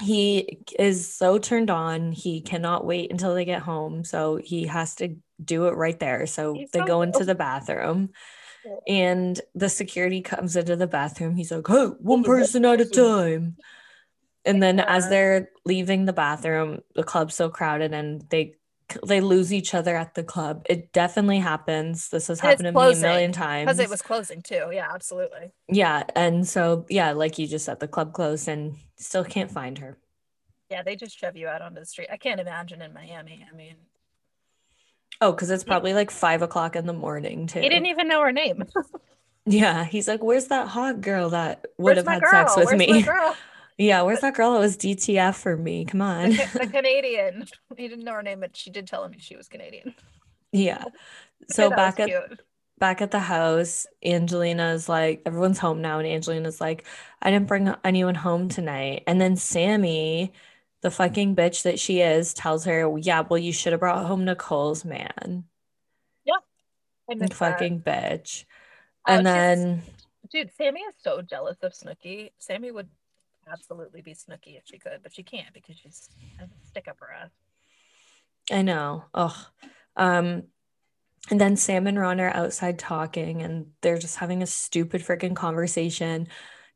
He 0.00 0.58
is 0.78 1.12
so 1.12 1.38
turned 1.38 1.70
on. 1.70 2.12
He 2.12 2.40
cannot 2.40 2.84
wait 2.84 3.10
until 3.10 3.34
they 3.34 3.44
get 3.44 3.62
home. 3.62 4.04
So 4.04 4.36
he 4.36 4.66
has 4.66 4.94
to 4.96 5.16
do 5.42 5.66
it 5.66 5.72
right 5.72 5.98
there. 5.98 6.26
So 6.26 6.54
He's 6.54 6.70
they 6.70 6.80
so 6.80 6.86
go 6.86 7.02
into 7.02 7.24
the 7.24 7.34
bathroom 7.34 8.10
and 8.86 9.40
the 9.54 9.68
security 9.68 10.20
comes 10.20 10.56
into 10.56 10.76
the 10.76 10.86
bathroom. 10.86 11.36
He's 11.36 11.50
like, 11.50 11.66
"Hey, 11.66 11.86
one 11.98 12.24
person 12.24 12.64
at 12.64 12.80
a 12.80 12.86
time." 12.86 13.56
And 14.44 14.62
then 14.62 14.80
as 14.80 15.06
uh, 15.06 15.08
they're 15.08 15.50
leaving 15.64 16.04
the 16.04 16.12
bathroom, 16.12 16.80
the 16.94 17.04
club's 17.04 17.34
so 17.34 17.48
crowded 17.48 17.92
and 17.92 18.22
they 18.30 18.56
they 19.06 19.20
lose 19.20 19.52
each 19.52 19.74
other 19.74 19.96
at 19.96 20.14
the 20.14 20.22
club. 20.22 20.66
It 20.68 20.92
definitely 20.92 21.38
happens. 21.38 22.08
This 22.10 22.26
has 22.26 22.40
happened 22.40 22.64
to 22.64 22.72
me 22.72 22.92
a 22.92 22.96
million 22.96 23.32
times. 23.32 23.66
Because 23.66 23.78
it 23.78 23.88
was 23.88 24.02
closing 24.02 24.42
too. 24.42 24.68
Yeah, 24.72 24.88
absolutely. 24.92 25.52
Yeah. 25.68 26.04
And 26.14 26.46
so 26.46 26.84
yeah, 26.88 27.12
like 27.12 27.38
you 27.38 27.46
just 27.46 27.64
said, 27.64 27.80
the 27.80 27.88
club 27.88 28.12
closed 28.12 28.48
and 28.48 28.76
still 28.96 29.24
can't 29.24 29.50
find 29.50 29.78
her. 29.78 29.98
Yeah, 30.70 30.82
they 30.82 30.96
just 30.96 31.18
shove 31.18 31.36
you 31.36 31.48
out 31.48 31.62
onto 31.62 31.80
the 31.80 31.86
street. 31.86 32.08
I 32.12 32.16
can't 32.16 32.40
imagine 32.40 32.82
in 32.82 32.92
Miami. 32.92 33.46
I 33.50 33.56
mean 33.56 33.76
Oh, 35.20 35.30
because 35.30 35.50
it's 35.50 35.62
probably 35.62 35.94
like 35.94 36.10
five 36.10 36.42
o'clock 36.42 36.74
in 36.74 36.86
the 36.86 36.92
morning 36.92 37.46
too. 37.46 37.60
He 37.60 37.68
didn't 37.68 37.86
even 37.86 38.08
know 38.08 38.20
her 38.22 38.32
name. 38.32 38.64
yeah. 39.46 39.84
He's 39.84 40.08
like, 40.08 40.22
Where's 40.22 40.46
that 40.46 40.68
hot 40.68 41.00
girl 41.00 41.30
that 41.30 41.66
would 41.78 41.96
Where's 41.96 41.98
have 41.98 42.06
had 42.08 42.22
girl? 42.22 42.48
sex 42.48 42.56
with 42.56 42.66
Where's 42.66 42.78
me? 42.78 43.06
Yeah, 43.82 44.02
where's 44.02 44.20
that 44.20 44.34
girl 44.34 44.52
that 44.52 44.60
was 44.60 44.76
DTF 44.76 45.34
for 45.34 45.56
me? 45.56 45.84
Come 45.84 46.02
on. 46.02 46.30
The, 46.30 46.50
the 46.54 46.66
Canadian. 46.72 47.46
He 47.76 47.88
didn't 47.88 48.04
know 48.04 48.12
her 48.12 48.22
name, 48.22 48.38
but 48.38 48.56
she 48.56 48.70
did 48.70 48.86
tell 48.86 49.02
him 49.04 49.12
she 49.18 49.34
was 49.36 49.48
Canadian. 49.48 49.94
Yeah. 50.52 50.84
So 51.48 51.70
yeah, 51.70 51.74
back 51.76 51.98
at 51.98 52.06
cute. 52.06 52.40
back 52.78 53.02
at 53.02 53.10
the 53.10 53.18
house, 53.18 53.84
Angelina's 54.04 54.88
like, 54.88 55.22
everyone's 55.26 55.58
home 55.58 55.82
now, 55.82 55.98
and 55.98 56.06
Angelina's 56.06 56.60
like, 56.60 56.86
I 57.20 57.32
didn't 57.32 57.48
bring 57.48 57.74
anyone 57.82 58.14
home 58.14 58.48
tonight. 58.48 59.02
And 59.08 59.20
then 59.20 59.34
Sammi, 59.34 60.30
the 60.82 60.90
fucking 60.92 61.34
bitch 61.34 61.64
that 61.64 61.80
she 61.80 62.00
is, 62.00 62.32
tells 62.32 62.64
her, 62.66 62.96
Yeah, 62.96 63.22
well, 63.22 63.38
you 63.38 63.52
should 63.52 63.72
have 63.72 63.80
brought 63.80 64.06
home 64.06 64.24
Nicole's 64.24 64.84
man. 64.84 65.46
Yeah. 66.24 67.26
Fucking 67.32 67.82
that. 67.84 68.22
bitch. 68.24 68.44
Oh, 69.08 69.14
and 69.14 69.26
then 69.26 69.82
dude, 70.30 70.50
Sammi 70.56 70.78
is 70.88 70.94
so 71.02 71.22
jealous 71.22 71.58
of 71.62 71.72
Snooki. 71.72 72.30
Sammi 72.40 72.72
would 72.72 72.88
absolutely 73.52 74.02
be 74.02 74.14
Snooki 74.14 74.56
if 74.56 74.62
she 74.64 74.78
could, 74.78 75.00
but 75.02 75.14
she 75.14 75.22
can't 75.22 75.52
because 75.52 75.76
she's 75.76 76.08
a 76.40 76.46
stick 76.66 76.88
up 76.88 76.96
her 77.00 77.12
ass. 77.12 77.30
I 78.50 78.62
know. 78.62 79.04
Oh, 79.14 79.46
um, 79.96 80.44
and 81.30 81.40
then 81.40 81.56
Sam 81.56 81.86
and 81.86 81.98
Ron 81.98 82.20
are 82.20 82.34
outside 82.34 82.78
talking, 82.78 83.42
and 83.42 83.66
they're 83.80 83.98
just 83.98 84.16
having 84.16 84.42
a 84.42 84.46
stupid 84.46 85.02
freaking 85.02 85.36
conversation. 85.36 86.26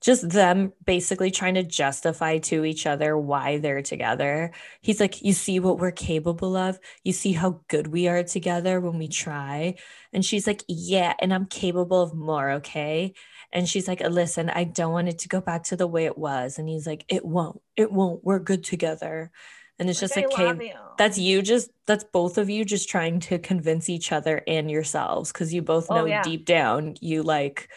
Just 0.02 0.28
them 0.28 0.72
basically 0.84 1.30
trying 1.30 1.54
to 1.54 1.62
justify 1.62 2.38
to 2.38 2.64
each 2.64 2.86
other 2.86 3.16
why 3.16 3.58
they're 3.58 3.82
together. 3.82 4.52
He's 4.82 5.00
like, 5.00 5.22
You 5.22 5.32
see 5.32 5.58
what 5.58 5.78
we're 5.78 5.90
capable 5.90 6.54
of? 6.54 6.78
You 7.02 7.12
see 7.12 7.32
how 7.32 7.62
good 7.68 7.88
we 7.88 8.06
are 8.06 8.22
together 8.22 8.78
when 8.78 8.98
we 8.98 9.08
try? 9.08 9.76
And 10.12 10.24
she's 10.24 10.46
like, 10.46 10.62
Yeah, 10.68 11.14
and 11.18 11.32
I'm 11.32 11.46
capable 11.46 12.02
of 12.02 12.14
more, 12.14 12.52
okay? 12.52 13.14
And 13.52 13.68
she's 13.68 13.88
like, 13.88 14.00
listen, 14.00 14.50
I 14.50 14.64
don't 14.64 14.92
want 14.92 15.08
it 15.08 15.18
to 15.20 15.28
go 15.28 15.40
back 15.40 15.64
to 15.64 15.76
the 15.76 15.86
way 15.86 16.06
it 16.06 16.18
was. 16.18 16.58
And 16.58 16.68
he's 16.68 16.86
like, 16.86 17.04
it 17.08 17.24
won't, 17.24 17.60
it 17.76 17.90
won't. 17.92 18.24
We're 18.24 18.38
good 18.38 18.64
together. 18.64 19.30
And 19.78 19.90
it's 19.90 20.00
just 20.00 20.16
like, 20.16 20.32
okay, 20.32 20.74
that's 20.96 21.18
you 21.18 21.42
just, 21.42 21.70
that's 21.86 22.04
both 22.04 22.38
of 22.38 22.48
you 22.48 22.64
just 22.64 22.88
trying 22.88 23.20
to 23.20 23.38
convince 23.38 23.88
each 23.90 24.10
other 24.10 24.42
and 24.46 24.70
yourselves 24.70 25.32
because 25.32 25.52
you 25.52 25.60
both 25.60 25.88
oh, 25.90 25.96
know 25.96 26.02
oh, 26.02 26.06
yeah. 26.06 26.22
deep 26.22 26.46
down 26.46 26.94
you 27.00 27.22
like 27.22 27.68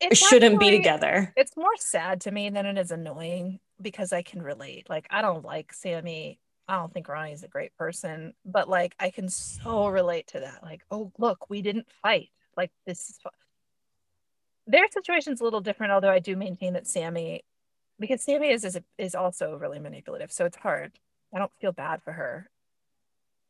it 0.00 0.16
shouldn't 0.16 0.54
actually, 0.54 0.70
be 0.70 0.76
together. 0.76 1.32
It's 1.36 1.56
more 1.56 1.76
sad 1.76 2.22
to 2.22 2.30
me 2.30 2.50
than 2.50 2.66
it 2.66 2.78
is 2.78 2.90
annoying 2.90 3.60
because 3.80 4.12
I 4.12 4.22
can 4.22 4.42
relate. 4.42 4.88
Like, 4.88 5.06
I 5.10 5.22
don't 5.22 5.44
like 5.44 5.72
Sammi. 5.72 6.38
I 6.66 6.76
don't 6.76 6.92
think 6.92 7.08
Ronnie's 7.08 7.42
a 7.42 7.48
great 7.48 7.76
person, 7.76 8.32
but 8.44 8.68
like, 8.68 8.94
I 8.98 9.10
can 9.10 9.28
so 9.28 9.88
relate 9.88 10.28
to 10.28 10.40
that. 10.40 10.62
Like, 10.62 10.82
oh, 10.90 11.12
look, 11.18 11.50
we 11.50 11.62
didn't 11.62 11.86
fight. 12.02 12.30
Like, 12.56 12.70
this 12.86 13.10
is 13.10 13.18
their 14.66 14.88
situation's 14.90 15.40
a 15.40 15.44
little 15.44 15.60
different, 15.60 15.92
although 15.92 16.10
I 16.10 16.18
do 16.18 16.36
maintain 16.36 16.72
that 16.74 16.86
Sammi, 16.86 17.40
because 17.98 18.24
Sammi 18.24 18.52
is 18.52 18.64
is, 18.64 18.78
is 18.98 19.14
also 19.14 19.56
really 19.56 19.78
manipulative, 19.78 20.32
so 20.32 20.44
it's 20.44 20.56
hard. 20.56 20.92
I 21.34 21.38
don't 21.38 21.52
feel 21.60 21.72
bad 21.72 22.02
for 22.02 22.12
her 22.12 22.48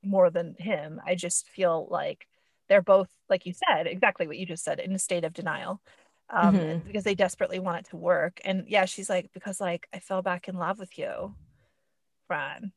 more 0.03 0.31
than 0.31 0.55
him. 0.59 1.01
I 1.07 1.15
just 1.15 1.49
feel 1.49 1.87
like 1.91 2.27
they're 2.69 2.83
both, 2.83 3.09
like 3.29 3.47
you 3.47 3.53
said, 3.53 3.87
exactly 3.87 4.27
what 4.27 4.39
you 4.39 4.47
just 4.47 4.65
said, 4.65 4.81
in 4.81 4.95
a 4.95 4.99
state 4.99 5.25
of 5.25 5.33
denial. 5.33 5.81
Um, 6.31 6.57
mm-hmm. 6.57 6.87
because 6.87 7.05
they 7.05 7.15
desperately 7.15 7.59
want 7.59 7.81
it 7.81 7.91
to 7.91 7.99
work. 7.99 8.41
And 8.47 8.65
yeah, 8.67 8.87
she's 8.87 9.11
like, 9.11 9.31
because 9.35 9.61
like 9.61 9.87
I 9.93 9.99
fell 9.99 10.23
back 10.23 10.49
in 10.49 10.57
love 10.57 10.79
with 10.79 10.99
you, 10.99 11.35
Ron. 12.31 12.73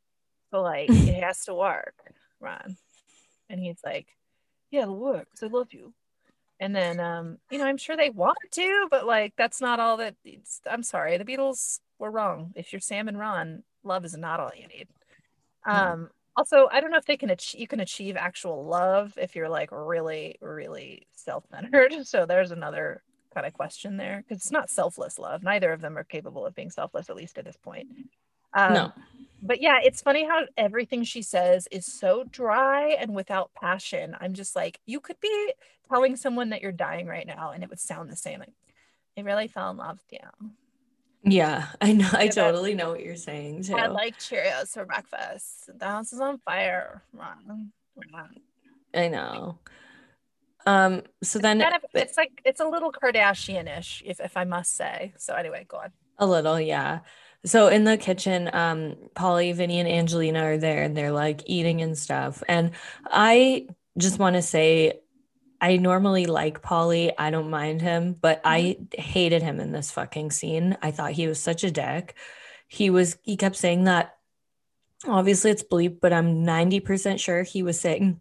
So 0.51 0.61
like 0.61 0.89
it 0.91 1.23
has 1.23 1.45
to 1.45 1.53
work, 1.55 1.95
Ron. 2.41 2.75
And 3.49 3.61
he's 3.61 3.79
like, 3.85 4.07
Yeah, 4.69 4.81
it'll 4.81 4.99
work 4.99 5.29
because 5.31 5.49
I 5.49 5.55
love 5.55 5.71
you 5.71 5.93
and 6.59 6.75
then 6.75 6.99
um 6.99 7.37
you 7.51 7.57
know 7.57 7.65
i'm 7.65 7.77
sure 7.77 7.95
they 7.95 8.09
want 8.09 8.37
to 8.51 8.87
but 8.89 9.05
like 9.05 9.33
that's 9.37 9.61
not 9.61 9.79
all 9.79 9.97
that 9.97 10.15
i'm 10.69 10.83
sorry 10.83 11.17
the 11.17 11.25
beatles 11.25 11.79
were 11.99 12.11
wrong. 12.11 12.53
If 12.55 12.71
you're 12.71 12.79
sam 12.79 13.07
and 13.07 13.17
ron 13.17 13.63
love 13.83 14.05
is 14.05 14.15
not 14.15 14.39
all 14.39 14.51
you 14.55 14.67
need. 14.67 14.87
Um 15.65 16.09
also 16.35 16.67
i 16.71 16.79
don't 16.79 16.91
know 16.91 16.97
if 16.97 17.05
they 17.05 17.17
can 17.17 17.31
achieve 17.31 17.59
you 17.59 17.67
can 17.67 17.79
achieve 17.79 18.15
actual 18.15 18.65
love 18.65 19.13
if 19.17 19.35
you're 19.35 19.49
like 19.49 19.69
really 19.71 20.37
really 20.41 21.07
self-centered. 21.13 21.93
So 22.05 22.25
there's 22.25 22.51
another 22.51 23.01
kind 23.33 23.45
of 23.47 23.53
question 23.53 23.97
there 23.97 24.23
because 24.27 24.41
it's 24.41 24.51
not 24.51 24.69
selfless 24.69 25.19
love. 25.19 25.43
Neither 25.43 25.71
of 25.71 25.81
them 25.81 25.97
are 25.97 26.03
capable 26.03 26.45
of 26.45 26.55
being 26.55 26.71
selfless 26.71 27.09
at 27.09 27.15
least 27.15 27.37
at 27.37 27.45
this 27.45 27.57
point. 27.57 27.87
Um, 28.53 28.73
no 28.73 28.91
but 29.47 29.61
yeah, 29.61 29.79
it's 29.83 30.01
funny 30.01 30.25
how 30.25 30.41
everything 30.57 31.03
she 31.03 31.21
says 31.21 31.67
is 31.71 31.85
so 31.85 32.23
dry 32.29 32.89
and 32.89 33.15
without 33.15 33.51
passion. 33.53 34.15
I'm 34.19 34.33
just 34.33 34.55
like, 34.55 34.79
you 34.85 34.99
could 34.99 35.19
be 35.19 35.53
telling 35.89 36.15
someone 36.15 36.49
that 36.49 36.61
you're 36.61 36.71
dying 36.71 37.07
right 37.07 37.25
now 37.25 37.51
and 37.51 37.63
it 37.63 37.69
would 37.69 37.79
sound 37.79 38.11
the 38.11 38.15
same. 38.15 38.39
Like, 38.39 38.53
I 39.17 39.21
really 39.21 39.47
fell 39.47 39.71
in 39.71 39.77
love 39.77 39.97
with 39.97 40.21
you. 40.21 40.49
Yeah, 41.23 41.65
I 41.81 41.93
know. 41.93 42.09
I 42.13 42.27
totally 42.27 42.75
know 42.75 42.91
what 42.91 43.03
you're 43.03 43.15
saying 43.15 43.63
too. 43.63 43.75
I 43.75 43.87
like 43.87 44.19
Cheerios 44.19 44.69
for 44.69 44.85
breakfast. 44.85 45.69
The 45.77 45.85
house 45.85 46.13
is 46.13 46.19
on 46.19 46.37
fire. 46.39 47.03
I 48.93 49.07
know. 49.07 49.59
Um, 50.65 51.03
so 51.23 51.39
then 51.39 51.61
kind 51.61 51.75
of, 51.75 51.81
it's 51.93 52.17
like 52.17 52.41
it's 52.45 52.59
a 52.59 52.67
little 52.67 52.91
Kardashian-ish, 52.91 54.03
if 54.05 54.19
if 54.19 54.35
I 54.37 54.43
must 54.43 54.75
say. 54.75 55.13
So 55.17 55.33
anyway, 55.33 55.65
go 55.67 55.77
on. 55.77 55.91
A 56.19 56.27
little, 56.27 56.59
yeah. 56.59 56.99
So 57.47 57.67
in 57.67 57.85
the 57.85 57.97
kitchen, 57.97 58.49
um, 58.51 58.95
Pauly, 59.15 59.55
Vinny, 59.55 59.79
and 59.79 59.87
Angelina 59.87 60.43
are 60.43 60.57
there 60.57 60.83
and 60.83 60.95
they're 60.95 61.11
like 61.11 61.43
eating 61.45 61.81
and 61.81 61.97
stuff. 61.97 62.43
And 62.47 62.71
I 63.05 63.67
just 63.97 64.19
want 64.19 64.35
to 64.35 64.41
say 64.41 64.99
I 65.59 65.77
normally 65.77 66.25
like 66.25 66.61
Pauly. 66.61 67.13
I 67.17 67.31
don't 67.31 67.49
mind 67.49 67.81
him, 67.81 68.13
but 68.19 68.43
mm-hmm. 68.43 68.47
I 68.95 69.01
hated 69.01 69.41
him 69.41 69.59
in 69.59 69.71
this 69.71 69.91
fucking 69.91 70.31
scene. 70.31 70.77
I 70.81 70.91
thought 70.91 71.13
he 71.13 71.27
was 71.27 71.39
such 71.39 71.63
a 71.63 71.71
dick. 71.71 72.15
He 72.67 72.89
was, 72.89 73.17
he 73.23 73.37
kept 73.37 73.55
saying 73.55 73.85
that 73.85 74.17
obviously 75.07 75.51
it's 75.51 75.63
bleep, 75.63 75.99
but 76.01 76.13
I'm 76.13 76.43
90% 76.45 77.19
sure 77.19 77.43
he 77.43 77.63
was 77.63 77.79
saying 77.79 78.19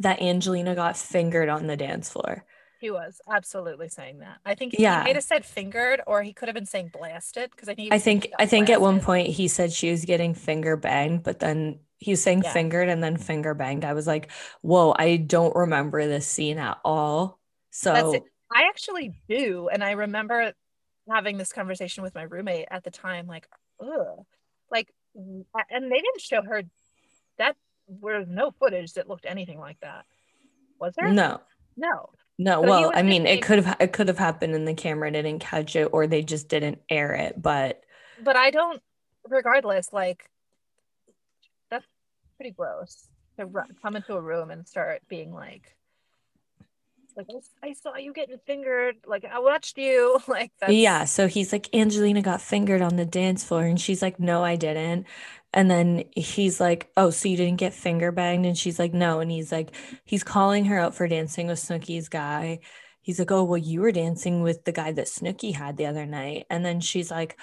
that 0.00 0.22
Angelina 0.22 0.74
got 0.74 0.96
fingered 0.96 1.48
on 1.48 1.66
the 1.66 1.76
dance 1.76 2.08
floor. 2.08 2.44
He 2.84 2.90
was 2.90 3.18
absolutely 3.32 3.88
saying 3.88 4.18
that. 4.18 4.40
I 4.44 4.54
think 4.54 4.74
yeah. 4.78 4.98
he 4.98 5.04
might 5.04 5.14
have 5.14 5.24
said 5.24 5.42
fingered, 5.46 6.02
or 6.06 6.22
he 6.22 6.34
could 6.34 6.48
have 6.48 6.54
been 6.54 6.66
saying 6.66 6.90
blasted 6.92 7.50
because 7.50 7.66
I 7.70 7.74
think 7.74 7.90
I 7.94 7.98
think 7.98 8.30
I 8.38 8.44
think 8.44 8.66
blasted. 8.66 8.74
at 8.74 8.80
one 8.82 9.00
point 9.00 9.28
he 9.28 9.48
said 9.48 9.72
she 9.72 9.90
was 9.90 10.04
getting 10.04 10.34
finger 10.34 10.76
banged, 10.76 11.22
but 11.22 11.38
then 11.38 11.78
he 11.96 12.10
was 12.10 12.22
saying 12.22 12.42
yeah. 12.42 12.52
fingered 12.52 12.90
and 12.90 13.02
then 13.02 13.16
finger 13.16 13.54
banged. 13.54 13.86
I 13.86 13.94
was 13.94 14.06
like, 14.06 14.30
whoa, 14.60 14.94
I 14.98 15.16
don't 15.16 15.56
remember 15.56 16.06
this 16.06 16.26
scene 16.26 16.58
at 16.58 16.76
all. 16.84 17.40
So 17.70 18.20
I 18.54 18.64
actually 18.68 19.14
do, 19.30 19.70
and 19.72 19.82
I 19.82 19.92
remember 19.92 20.52
having 21.08 21.38
this 21.38 21.54
conversation 21.54 22.02
with 22.02 22.14
my 22.14 22.24
roommate 22.24 22.68
at 22.70 22.84
the 22.84 22.90
time, 22.90 23.26
like, 23.26 23.48
ugh, 23.80 24.26
like, 24.70 24.92
and 25.14 25.90
they 25.90 26.02
didn't 26.02 26.20
show 26.20 26.42
her 26.42 26.64
that. 27.38 27.56
There 27.88 28.18
was 28.18 28.28
no 28.28 28.50
footage 28.50 28.92
that 28.92 29.08
looked 29.08 29.24
anything 29.24 29.58
like 29.58 29.80
that. 29.80 30.04
Was 30.78 30.92
there? 30.96 31.10
No. 31.10 31.40
No. 31.78 32.10
No, 32.38 32.62
so 32.62 32.68
well, 32.68 32.92
I 32.94 33.02
mean, 33.02 33.26
it 33.26 33.42
could 33.42 33.64
have 33.64 33.76
it 33.80 33.92
could 33.92 34.08
have 34.08 34.18
happened 34.18 34.54
and 34.54 34.66
the 34.66 34.74
camera 34.74 35.10
didn't 35.10 35.38
catch 35.38 35.76
it 35.76 35.88
or 35.92 36.06
they 36.06 36.22
just 36.22 36.48
didn't 36.48 36.80
air 36.88 37.12
it, 37.12 37.40
but 37.40 37.82
but 38.22 38.36
I 38.36 38.50
don't 38.50 38.82
regardless 39.28 39.92
like 39.92 40.28
that's 41.70 41.86
pretty 42.36 42.50
gross 42.50 43.08
to 43.38 43.46
run, 43.46 43.68
come 43.82 43.96
into 43.96 44.14
a 44.14 44.20
room 44.20 44.50
and 44.50 44.66
start 44.66 45.02
being 45.08 45.32
like 45.32 45.76
like 47.16 47.28
I 47.62 47.74
saw 47.74 47.96
you 47.96 48.12
getting 48.12 48.38
fingered 48.44 48.96
like 49.06 49.24
I 49.24 49.38
watched 49.38 49.78
you 49.78 50.18
like 50.28 50.50
that's... 50.60 50.72
yeah 50.72 51.04
so 51.04 51.28
he's 51.28 51.52
like 51.52 51.72
Angelina 51.74 52.22
got 52.22 52.40
fingered 52.40 52.82
on 52.82 52.96
the 52.96 53.04
dance 53.04 53.44
floor 53.44 53.62
and 53.62 53.80
she's 53.80 54.02
like 54.02 54.18
no 54.18 54.42
I 54.42 54.56
didn't 54.56 55.06
and 55.54 55.70
then 55.70 56.04
he's 56.16 56.60
like, 56.60 56.90
Oh, 56.96 57.10
so 57.10 57.28
you 57.28 57.36
didn't 57.36 57.60
get 57.60 57.72
finger 57.72 58.12
banged? 58.12 58.44
And 58.44 58.58
she's 58.58 58.78
like, 58.78 58.92
No. 58.92 59.20
And 59.20 59.30
he's 59.30 59.52
like, 59.52 59.70
He's 60.04 60.24
calling 60.24 60.66
her 60.66 60.78
out 60.78 60.94
for 60.96 61.08
dancing 61.08 61.46
with 61.46 61.60
Snooki's 61.60 62.08
guy. 62.08 62.58
He's 63.00 63.20
like, 63.20 63.30
Oh, 63.30 63.44
well, 63.44 63.58
you 63.58 63.80
were 63.80 63.92
dancing 63.92 64.42
with 64.42 64.64
the 64.64 64.72
guy 64.72 64.92
that 64.92 65.06
Snooki 65.06 65.54
had 65.54 65.76
the 65.76 65.86
other 65.86 66.06
night. 66.06 66.46
And 66.50 66.64
then 66.64 66.80
she's 66.80 67.10
like, 67.10 67.38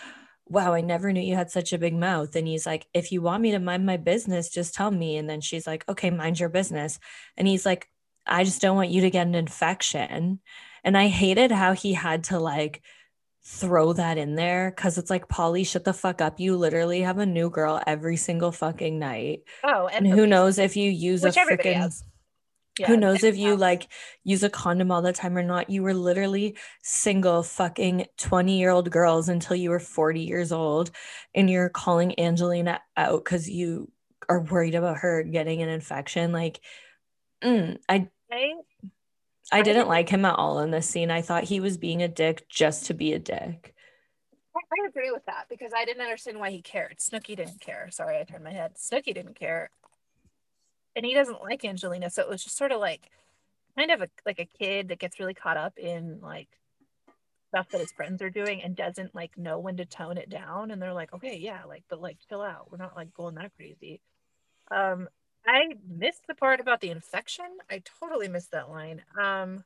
Wow, 0.47 0.73
I 0.73 0.81
never 0.81 1.13
knew 1.13 1.21
you 1.21 1.35
had 1.35 1.51
such 1.51 1.71
a 1.71 1.77
big 1.77 1.93
mouth. 1.93 2.35
And 2.35 2.47
he's 2.47 2.65
like, 2.65 2.85
If 2.93 3.13
you 3.13 3.21
want 3.21 3.41
me 3.43 3.51
to 3.51 3.59
mind 3.59 3.85
my 3.85 3.97
business, 3.97 4.49
just 4.49 4.73
tell 4.75 4.91
me. 4.91 5.15
And 5.17 5.29
then 5.29 5.39
she's 5.39 5.65
like, 5.65 5.87
Okay, 5.87 6.09
mind 6.09 6.39
your 6.39 6.49
business. 6.49 6.99
And 7.37 7.47
he's 7.47 7.65
like, 7.65 7.87
I 8.27 8.43
just 8.43 8.61
don't 8.61 8.75
want 8.75 8.89
you 8.89 9.01
to 9.01 9.09
get 9.09 9.25
an 9.25 9.35
infection. 9.35 10.41
And 10.83 10.97
I 10.97 11.07
hated 11.07 11.51
how 11.51 11.73
he 11.73 11.93
had 11.93 12.25
to 12.25 12.39
like, 12.39 12.81
throw 13.43 13.93
that 13.93 14.17
in 14.17 14.35
there 14.35 14.71
because 14.71 14.97
it's 14.97 15.09
like 15.09 15.27
Pauly, 15.27 15.65
shut 15.65 15.83
the 15.83 15.93
fuck 15.93 16.21
up. 16.21 16.39
You 16.39 16.55
literally 16.55 17.01
have 17.01 17.17
a 17.17 17.25
new 17.25 17.49
girl 17.49 17.81
every 17.85 18.17
single 18.17 18.51
fucking 18.51 18.99
night. 18.99 19.41
Oh, 19.63 19.87
and, 19.87 20.05
and 20.05 20.15
who 20.15 20.27
knows 20.27 20.59
if 20.59 20.77
you 20.77 20.89
use 20.89 21.23
Which 21.23 21.37
a 21.37 21.41
freaking 21.41 22.01
yeah, 22.79 22.87
who 22.87 22.97
knows 22.97 23.23
if 23.23 23.37
you 23.37 23.57
like 23.57 23.87
use 24.23 24.43
a 24.43 24.49
condom 24.49 24.91
all 24.91 25.01
the 25.01 25.11
time 25.11 25.37
or 25.37 25.43
not? 25.43 25.69
You 25.69 25.83
were 25.83 25.93
literally 25.93 26.55
single 26.81 27.43
fucking 27.43 28.05
20 28.17 28.57
year 28.57 28.69
old 28.69 28.89
girls 28.89 29.27
until 29.27 29.55
you 29.57 29.71
were 29.71 29.79
40 29.79 30.21
years 30.21 30.51
old, 30.51 30.91
and 31.35 31.49
you're 31.49 31.69
calling 31.69 32.17
Angelina 32.19 32.81
out 32.95 33.23
because 33.23 33.49
you 33.49 33.91
are 34.29 34.39
worried 34.41 34.75
about 34.75 34.99
her 34.99 35.23
getting 35.23 35.61
an 35.61 35.69
infection. 35.69 36.31
Like, 36.31 36.61
mm, 37.43 37.77
I, 37.89 38.07
I 38.31 38.53
I 39.51 39.61
didn't 39.61 39.87
like 39.87 40.09
him 40.09 40.25
at 40.25 40.35
all 40.35 40.59
in 40.59 40.71
this 40.71 40.87
scene. 40.87 41.11
I 41.11 41.21
thought 41.21 41.43
he 41.43 41.59
was 41.59 41.77
being 41.77 42.01
a 42.01 42.07
dick 42.07 42.47
just 42.47 42.85
to 42.85 42.93
be 42.93 43.13
a 43.13 43.19
dick. 43.19 43.73
I 44.55 44.87
agree 44.87 45.11
with 45.11 45.25
that 45.25 45.47
because 45.49 45.71
I 45.75 45.85
didn't 45.85 46.01
understand 46.01 46.39
why 46.39 46.51
he 46.51 46.61
cared. 46.61 46.97
Snooki 46.99 47.35
didn't 47.35 47.61
care. 47.61 47.89
Sorry, 47.91 48.17
I 48.17 48.23
turned 48.23 48.43
my 48.43 48.51
head. 48.51 48.75
Snooki 48.75 49.13
didn't 49.13 49.35
care. 49.35 49.69
And 50.95 51.05
he 51.05 51.13
doesn't 51.13 51.41
like 51.41 51.65
Angelina. 51.65 52.09
So 52.09 52.21
it 52.21 52.29
was 52.29 52.43
just 52.43 52.57
sort 52.57 52.71
of 52.71 52.79
like 52.79 53.09
kind 53.77 53.91
of 53.91 54.01
a 54.01 54.09
like 54.25 54.39
a 54.39 54.45
kid 54.45 54.89
that 54.89 54.99
gets 54.99 55.19
really 55.19 55.33
caught 55.33 55.57
up 55.57 55.77
in 55.77 56.19
like 56.21 56.49
stuff 57.49 57.69
that 57.69 57.81
his 57.81 57.91
friends 57.91 58.21
are 58.21 58.29
doing 58.29 58.61
and 58.61 58.75
doesn't 58.75 59.13
like 59.13 59.37
know 59.37 59.59
when 59.59 59.77
to 59.77 59.85
tone 59.85 60.17
it 60.17 60.29
down. 60.29 60.71
And 60.71 60.81
they're 60.81 60.93
like, 60.93 61.13
okay, 61.13 61.37
yeah, 61.37 61.63
like, 61.67 61.83
but 61.89 62.01
like 62.01 62.17
chill 62.29 62.41
out. 62.41 62.71
We're 62.71 62.77
not 62.77 62.95
like 62.95 63.13
going 63.13 63.35
that 63.35 63.51
crazy. 63.55 64.01
Um, 64.69 65.09
I 65.45 65.75
missed 65.87 66.27
the 66.27 66.35
part 66.35 66.59
about 66.59 66.81
the 66.81 66.89
infection. 66.89 67.45
I 67.69 67.81
totally 67.99 68.27
missed 68.27 68.51
that 68.51 68.69
line. 68.69 69.01
Um, 69.19 69.63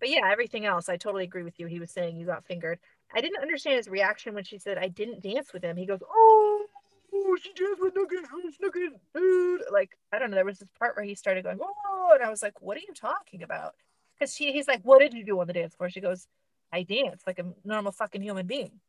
but 0.00 0.10
yeah, 0.10 0.28
everything 0.30 0.66
else, 0.66 0.88
I 0.88 0.96
totally 0.96 1.24
agree 1.24 1.44
with 1.44 1.60
you. 1.60 1.66
He 1.66 1.78
was 1.78 1.90
saying 1.90 2.16
you 2.16 2.26
got 2.26 2.44
fingered. 2.44 2.78
I 3.14 3.20
didn't 3.20 3.42
understand 3.42 3.76
his 3.76 3.88
reaction 3.88 4.34
when 4.34 4.44
she 4.44 4.58
said 4.58 4.78
I 4.78 4.88
didn't 4.88 5.22
dance 5.22 5.52
with 5.52 5.62
him. 5.62 5.76
He 5.76 5.86
goes, 5.86 6.02
"Oh, 6.10 6.66
oh 7.14 7.36
she 7.40 7.52
danced 7.52 7.80
with 7.80 7.94
Nugget, 7.94 8.24
Nugget, 8.60 8.92
dude." 9.14 9.62
Like 9.70 9.96
I 10.10 10.18
don't 10.18 10.30
know. 10.30 10.36
There 10.36 10.44
was 10.44 10.58
this 10.58 10.68
part 10.78 10.96
where 10.96 11.04
he 11.04 11.14
started 11.14 11.44
going, 11.44 11.60
"Oh," 11.62 12.10
and 12.14 12.24
I 12.24 12.30
was 12.30 12.42
like, 12.42 12.60
"What 12.60 12.76
are 12.76 12.80
you 12.80 12.94
talking 12.94 13.42
about?" 13.42 13.74
Because 14.18 14.34
she, 14.34 14.52
he's 14.52 14.66
like, 14.66 14.80
"What 14.82 15.00
did 15.00 15.14
you 15.14 15.24
do 15.24 15.38
on 15.40 15.46
the 15.46 15.52
dance 15.52 15.74
floor?" 15.74 15.88
She 15.90 16.00
goes, 16.00 16.26
"I 16.72 16.82
danced 16.82 17.26
like 17.26 17.38
a 17.38 17.44
normal 17.64 17.92
fucking 17.92 18.22
human 18.22 18.46
being." 18.46 18.80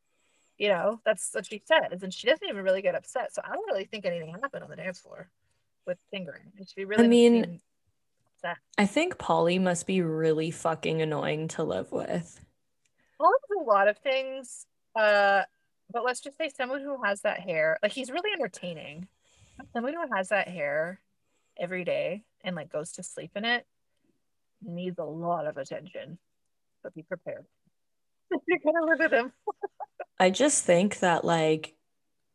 You 0.58 0.70
know, 0.70 1.02
that's 1.06 1.30
what 1.34 1.46
she 1.46 1.62
says, 1.66 2.02
and 2.04 2.14
she 2.14 2.28
doesn't 2.28 2.48
even 2.48 2.64
really 2.64 2.82
get 2.82 2.96
upset. 2.96 3.36
So 3.36 3.42
I 3.46 3.54
don't 3.54 3.68
really 3.68 3.86
think 3.86 4.06
anything 4.06 4.36
happened 4.42 4.64
on 4.64 4.70
the 4.70 4.76
dance 4.78 5.00
floor 5.00 5.30
with 5.86 5.98
fingering. 6.12 6.52
She 6.74 6.86
really. 6.86 7.06
I 7.06 7.08
mean, 7.08 7.60
I 8.78 8.86
think 8.86 9.18
Pauly 9.18 9.62
must 9.62 9.88
be 9.88 10.02
really 10.02 10.52
fucking 10.52 11.02
annoying 11.02 11.48
to 11.50 11.64
live 11.64 11.92
with. 11.92 12.40
Pauly's 13.20 13.62
a 13.62 13.64
lot 13.64 13.88
of 13.88 13.98
things, 14.00 14.66
uh, 14.96 15.44
but 15.92 16.04
let's 16.04 16.20
just 16.20 16.38
say 16.38 16.50
someone 16.50 16.82
who 16.82 17.02
has 17.04 17.22
that 17.22 17.40
hair, 17.40 17.78
like 17.82 17.92
he's 17.92 18.12
really 18.12 18.32
entertaining. 18.34 19.08
Someone 19.72 19.94
who 19.94 20.16
has 20.16 20.30
that 20.30 20.48
hair 20.48 21.00
every 21.58 21.84
day 21.84 22.24
and 22.44 22.56
like 22.56 22.72
goes 22.72 22.92
to 22.94 23.04
sleep 23.04 23.32
in 23.36 23.46
it 23.46 23.66
needs 24.66 24.98
a 25.00 25.04
lot 25.04 25.46
of 25.46 25.58
attention. 25.58 26.18
But 26.82 26.94
be 26.94 27.04
prepared. 27.04 27.46
You're 28.48 28.60
gonna 28.60 28.86
live 28.86 29.00
with 29.00 29.12
him. 29.12 29.32
I 30.20 30.30
just 30.30 30.64
think 30.66 31.00
that 31.00 31.24
like 31.24 31.73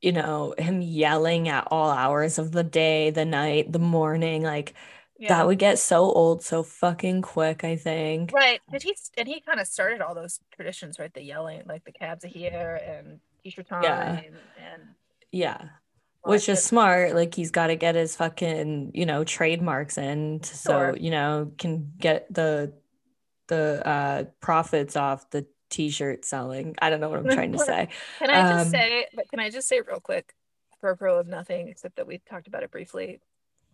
you 0.01 0.13
know, 0.13 0.55
him 0.59 0.81
yelling 0.81 1.49
at 1.49 1.67
all 1.71 1.91
hours 1.91 2.39
of 2.39 2.53
the 2.53 2.63
day, 2.63 3.11
the 3.11 3.25
night, 3.25 3.73
the 3.73 3.79
morning, 3.79 4.43
like 4.43 4.75
yeah. 5.19 5.29
that 5.29 5.47
would 5.47 5.59
get 5.59 5.79
so 5.79 6.05
old 6.05 6.43
so 6.43 6.63
fucking 6.63 7.23
quick, 7.23 7.65
I 7.65 7.77
think. 7.77 8.33
Right. 8.33 8.61
Did 8.71 8.83
he 8.85 8.97
and 9.17 9.27
he 9.27 9.41
kind 9.41 9.61
of 9.61 9.67
started 9.67 10.01
all 10.01 10.15
those 10.15 10.41
traditions, 10.55 10.99
right? 10.99 11.13
The 11.13 11.23
yelling, 11.23 11.63
like 11.67 11.85
the 11.85 11.93
cabs 11.93 12.25
are 12.25 12.29
here 12.29 12.81
and 12.87 13.21
t-shirt 13.43 13.69
time 13.69 13.83
yeah. 13.83 14.19
and, 14.19 14.37
and 14.73 14.83
yeah. 15.33 15.63
Which 16.23 16.49
is 16.49 16.63
smart. 16.63 17.15
Like 17.15 17.35
he's 17.35 17.51
got 17.51 17.69
to 17.69 17.77
get 17.77 17.95
his 17.95 18.15
fucking, 18.15 18.93
you 18.95 19.07
know, 19.07 19.25
trademarks 19.25 19.97
in 19.97 20.43
so, 20.43 20.95
you 20.95 21.11
know, 21.11 21.53
can 21.59 21.93
get 21.99 22.33
the 22.33 22.73
the 23.47 23.83
uh 23.87 24.25
profits 24.41 24.95
off 24.95 25.31
the 25.31 25.47
t-shirt 25.71 26.25
selling. 26.25 26.75
I 26.81 26.91
don't 26.91 27.01
know 27.01 27.09
what 27.09 27.21
I'm 27.21 27.31
trying 27.31 27.53
to 27.53 27.59
say. 27.65 27.89
can 28.19 28.31
I 28.31 28.53
just 28.55 28.67
um, 28.67 28.71
say, 28.71 29.07
but 29.15 29.29
can 29.29 29.41
I 29.41 29.51
just 29.51 29.69
say 29.69 29.81
real 29.81 30.01
quick 30.01 30.35
for 30.81 30.91
a 30.91 30.97
pro 30.97 31.19
of 31.19 31.27
nothing, 31.27 31.69
except 31.69 31.97
that 31.97 32.07
we 32.07 32.21
talked 32.29 32.47
about 32.47 32.63
it 32.63 32.71
briefly. 32.71 33.21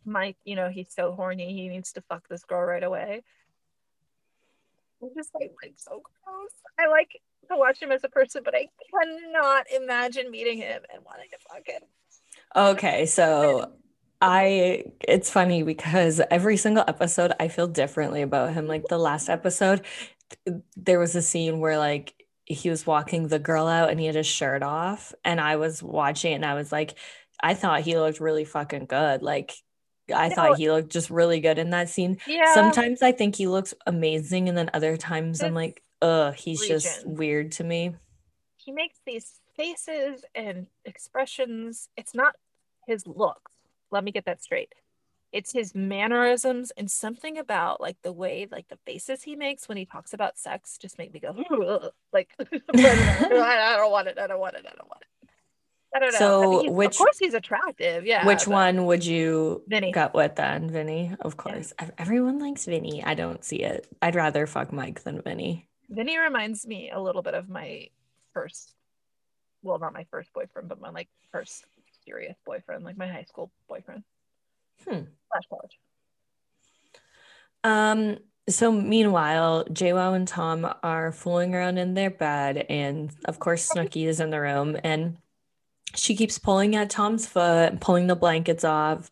Mike, 0.04 0.36
you 0.44 0.56
know, 0.56 0.68
he's 0.68 0.92
so 0.94 1.12
horny, 1.12 1.54
he 1.54 1.68
needs 1.68 1.92
to 1.92 2.02
fuck 2.02 2.28
this 2.28 2.44
girl 2.44 2.64
right 2.64 2.82
away. 2.82 3.22
I'm 5.02 5.10
just 5.14 5.34
like, 5.34 5.52
like 5.62 5.74
so 5.76 6.02
gross. 6.02 6.50
I 6.78 6.86
like 6.88 7.20
to 7.50 7.56
watch 7.56 7.80
him 7.80 7.92
as 7.92 8.04
a 8.04 8.08
person, 8.08 8.42
but 8.44 8.54
I 8.54 8.68
cannot 8.90 9.66
imagine 9.74 10.30
meeting 10.30 10.58
him 10.58 10.82
and 10.92 11.04
wanting 11.04 11.28
to 11.30 11.38
fuck 11.48 11.66
him. 11.66 11.82
Okay, 12.56 13.06
so 13.06 13.72
I 14.20 14.84
it's 15.00 15.30
funny 15.30 15.62
because 15.62 16.20
every 16.30 16.56
single 16.56 16.84
episode 16.86 17.32
I 17.38 17.48
feel 17.48 17.66
differently 17.66 18.22
about 18.22 18.54
him. 18.54 18.66
Like 18.66 18.84
the 18.88 18.98
last 18.98 19.28
episode, 19.28 19.84
there 20.76 20.98
was 20.98 21.14
a 21.14 21.22
scene 21.22 21.60
where 21.60 21.78
like 21.78 22.14
he 22.44 22.68
was 22.70 22.86
walking 22.86 23.28
the 23.28 23.38
girl 23.38 23.66
out 23.66 23.90
and 23.90 23.98
he 23.98 24.06
had 24.06 24.14
his 24.14 24.26
shirt 24.26 24.62
off 24.62 25.14
and 25.24 25.40
I 25.40 25.56
was 25.56 25.82
watching 25.82 26.32
it 26.32 26.36
and 26.36 26.44
I 26.44 26.54
was 26.54 26.70
like 26.70 26.94
I 27.42 27.54
thought 27.54 27.80
he 27.80 27.98
looked 27.98 28.20
really 28.20 28.44
fucking 28.44 28.86
good 28.86 29.22
like 29.22 29.52
I 30.14 30.28
no. 30.28 30.34
thought 30.34 30.58
he 30.58 30.70
looked 30.70 30.92
just 30.92 31.08
really 31.08 31.40
good 31.40 31.58
in 31.58 31.70
that 31.70 31.88
scene. 31.88 32.18
Yeah. 32.26 32.52
Sometimes 32.52 33.02
I 33.02 33.12
think 33.12 33.36
he 33.36 33.46
looks 33.46 33.72
amazing 33.86 34.48
and 34.48 34.58
then 34.58 34.70
other 34.74 34.96
times 34.96 35.42
I'm 35.42 35.54
like 35.54 35.82
ugh 36.02 36.34
he's 36.34 36.60
region. 36.62 36.80
just 36.80 37.06
weird 37.06 37.52
to 37.52 37.64
me. 37.64 37.94
He 38.56 38.72
makes 38.72 38.98
these 39.06 39.40
faces 39.56 40.24
and 40.34 40.66
expressions 40.84 41.88
it's 41.96 42.14
not 42.14 42.34
his 42.86 43.06
looks. 43.06 43.52
Let 43.90 44.04
me 44.04 44.10
get 44.10 44.26
that 44.26 44.42
straight 44.42 44.72
it's 45.34 45.52
his 45.52 45.74
mannerisms 45.74 46.70
and 46.76 46.88
something 46.88 47.36
about 47.38 47.80
like 47.80 47.96
the 48.02 48.12
way 48.12 48.46
like 48.50 48.68
the 48.68 48.78
faces 48.86 49.24
he 49.24 49.34
makes 49.34 49.68
when 49.68 49.76
he 49.76 49.84
talks 49.84 50.14
about 50.14 50.38
sex 50.38 50.78
just 50.78 50.96
make 50.96 51.12
me 51.12 51.18
go 51.18 51.90
like 52.12 52.30
I 52.40 53.74
don't 53.76 53.90
want 53.90 54.06
it 54.08 54.16
I 54.18 54.26
don't 54.28 54.38
want 54.38 54.54
it 54.54 54.64
I 54.64 54.74
don't 54.76 54.88
want 54.88 55.02
it 55.02 55.28
I 55.94 56.00
don't 56.00 56.12
know. 56.12 56.18
So 56.18 56.60
I 56.60 56.62
mean, 56.64 56.74
which- 56.74 56.94
of 56.94 56.98
course 56.98 57.18
he's 57.18 57.34
attractive. 57.34 58.04
Yeah. 58.04 58.26
Which 58.26 58.48
one 58.48 58.84
would 58.86 59.06
you 59.06 59.62
Vinny. 59.68 59.92
gut 59.92 60.12
with 60.12 60.34
then? 60.34 60.68
Vinny, 60.68 61.14
of 61.20 61.36
course. 61.36 61.72
Ev- 61.78 61.92
Everyone 61.98 62.40
likes 62.40 62.64
Vinny. 62.64 63.04
I 63.04 63.14
don't 63.14 63.44
see 63.44 63.62
it. 63.62 63.86
I'd 64.02 64.16
rather 64.16 64.48
fuck 64.48 64.72
Mike 64.72 65.04
than 65.04 65.22
Vinny. 65.22 65.68
Vinny 65.88 66.18
reminds 66.18 66.66
me 66.66 66.90
a 66.90 67.00
little 67.00 67.22
bit 67.22 67.34
of 67.34 67.48
my 67.48 67.86
first, 68.32 68.74
well, 69.62 69.78
not 69.78 69.92
my 69.92 70.04
first 70.10 70.32
boyfriend, 70.32 70.68
but 70.68 70.80
my 70.80 70.90
like 70.90 71.08
first 71.30 71.64
serious 72.04 72.36
boyfriend, 72.44 72.82
like 72.82 72.96
my 72.96 73.06
high 73.06 73.22
school 73.28 73.52
boyfriend. 73.68 74.02
Hmm. 74.86 75.00
Slash 75.30 75.44
college. 75.48 75.78
Um, 77.62 78.18
so 78.48 78.70
meanwhile, 78.70 79.64
JWoww 79.70 80.16
and 80.16 80.28
Tom 80.28 80.70
are 80.82 81.12
fooling 81.12 81.54
around 81.54 81.78
in 81.78 81.94
their 81.94 82.10
bed, 82.10 82.66
and 82.68 83.10
of 83.24 83.38
course 83.38 83.70
Snooki 83.70 84.06
is 84.06 84.20
in 84.20 84.30
the 84.30 84.40
room 84.40 84.76
and 84.84 85.16
she 85.96 86.16
keeps 86.16 86.38
pulling 86.38 86.76
at 86.76 86.90
Tom's 86.90 87.26
foot, 87.26 87.80
pulling 87.80 88.06
the 88.06 88.16
blankets 88.16 88.64
off. 88.64 89.10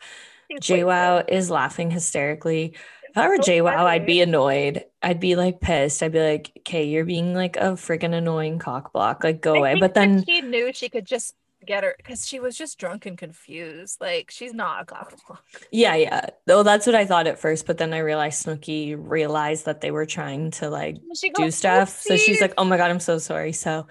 JWoww 0.51 1.25
is 1.29 1.51
laughing 1.51 1.91
hysterically. 1.91 2.75
If 3.09 3.19
I 3.19 3.29
were 3.29 3.37
So 3.37 3.43
JWoww, 3.43 3.77
I'd 3.77 4.07
be 4.07 4.21
annoyed. 4.21 4.85
I'd 5.03 5.21
be 5.21 5.37
like 5.37 5.61
pissed. 5.61 6.03
I'd 6.03 6.13
be 6.13 6.21
like, 6.21 6.53
okay, 6.61 6.85
you're 6.85 7.05
being 7.05 7.35
like 7.35 7.57
a 7.57 7.73
freaking 7.73 8.15
annoying 8.15 8.59
cock 8.59 8.93
block. 8.93 9.25
Like 9.25 9.41
go 9.41 9.55
I 9.55 9.59
away. 9.59 9.77
But 9.81 9.95
then 9.95 10.25
she 10.25 10.41
knew 10.41 10.73
she 10.73 10.89
could 10.89 11.07
just 11.07 11.35
get 11.67 11.85
her 11.85 11.95
because 11.97 12.27
she 12.27 12.41
was 12.41 12.57
just 12.57 12.79
drunk 12.79 13.07
and 13.07 13.17
confused. 13.17 14.01
Like 14.01 14.31
she's 14.31 14.53
not 14.53 14.83
a 14.83 14.85
cock 14.85 15.15
block. 15.27 15.45
yeah, 15.71 15.95
yeah. 15.95 16.27
Though 16.47 16.63
that's 16.63 16.87
what 16.87 16.95
I 16.95 17.05
thought 17.05 17.27
at 17.27 17.39
first, 17.39 17.67
but 17.67 17.79
then 17.79 17.93
I 17.93 17.99
realized 17.99 18.47
Snooki 18.47 18.97
realized 18.99 19.67
that 19.67 19.81
they 19.81 19.91
were 19.91 20.07
trying 20.07 20.51
to 20.53 20.71
like 20.71 20.99
do 21.35 21.51
stuff. 21.51 22.01
So 22.01 22.17
she's 22.17 22.41
like, 22.41 22.55
"Oh 22.59 22.65
my 22.65 22.77
god, 22.77 22.91
I'm 22.91 23.01
so 23.01 23.19
sorry." 23.19 23.53
So, 23.53 23.87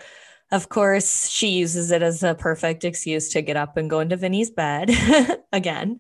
of 0.52 0.70
course, 0.70 1.30
she 1.30 1.50
uses 1.50 1.92
it 1.92 2.02
as 2.02 2.24
a 2.24 2.36
perfect 2.36 2.84
excuse 2.84 3.30
to 3.30 3.42
get 3.42 3.58
up 3.58 3.78
and 3.78 3.90
go 3.90 4.00
into 4.00 4.18
Vinny's 4.18 4.52
bed 4.52 4.92
again. 5.54 6.00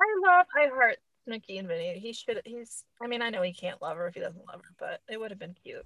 I 0.00 0.36
love, 0.36 0.46
I 0.56 0.68
heart 0.68 0.98
Snooki 1.28 1.58
and 1.58 1.68
Vinny. 1.68 1.98
He 1.98 2.12
should, 2.12 2.40
he's, 2.44 2.84
I 3.02 3.06
mean, 3.06 3.22
I 3.22 3.30
know 3.30 3.42
he 3.42 3.52
can't 3.52 3.80
love 3.82 3.96
her 3.96 4.06
if 4.06 4.14
he 4.14 4.20
doesn't 4.20 4.46
love 4.46 4.60
her, 4.62 4.74
but 4.78 5.00
it 5.08 5.18
would 5.18 5.30
have 5.30 5.38
been 5.38 5.56
cute. 5.62 5.84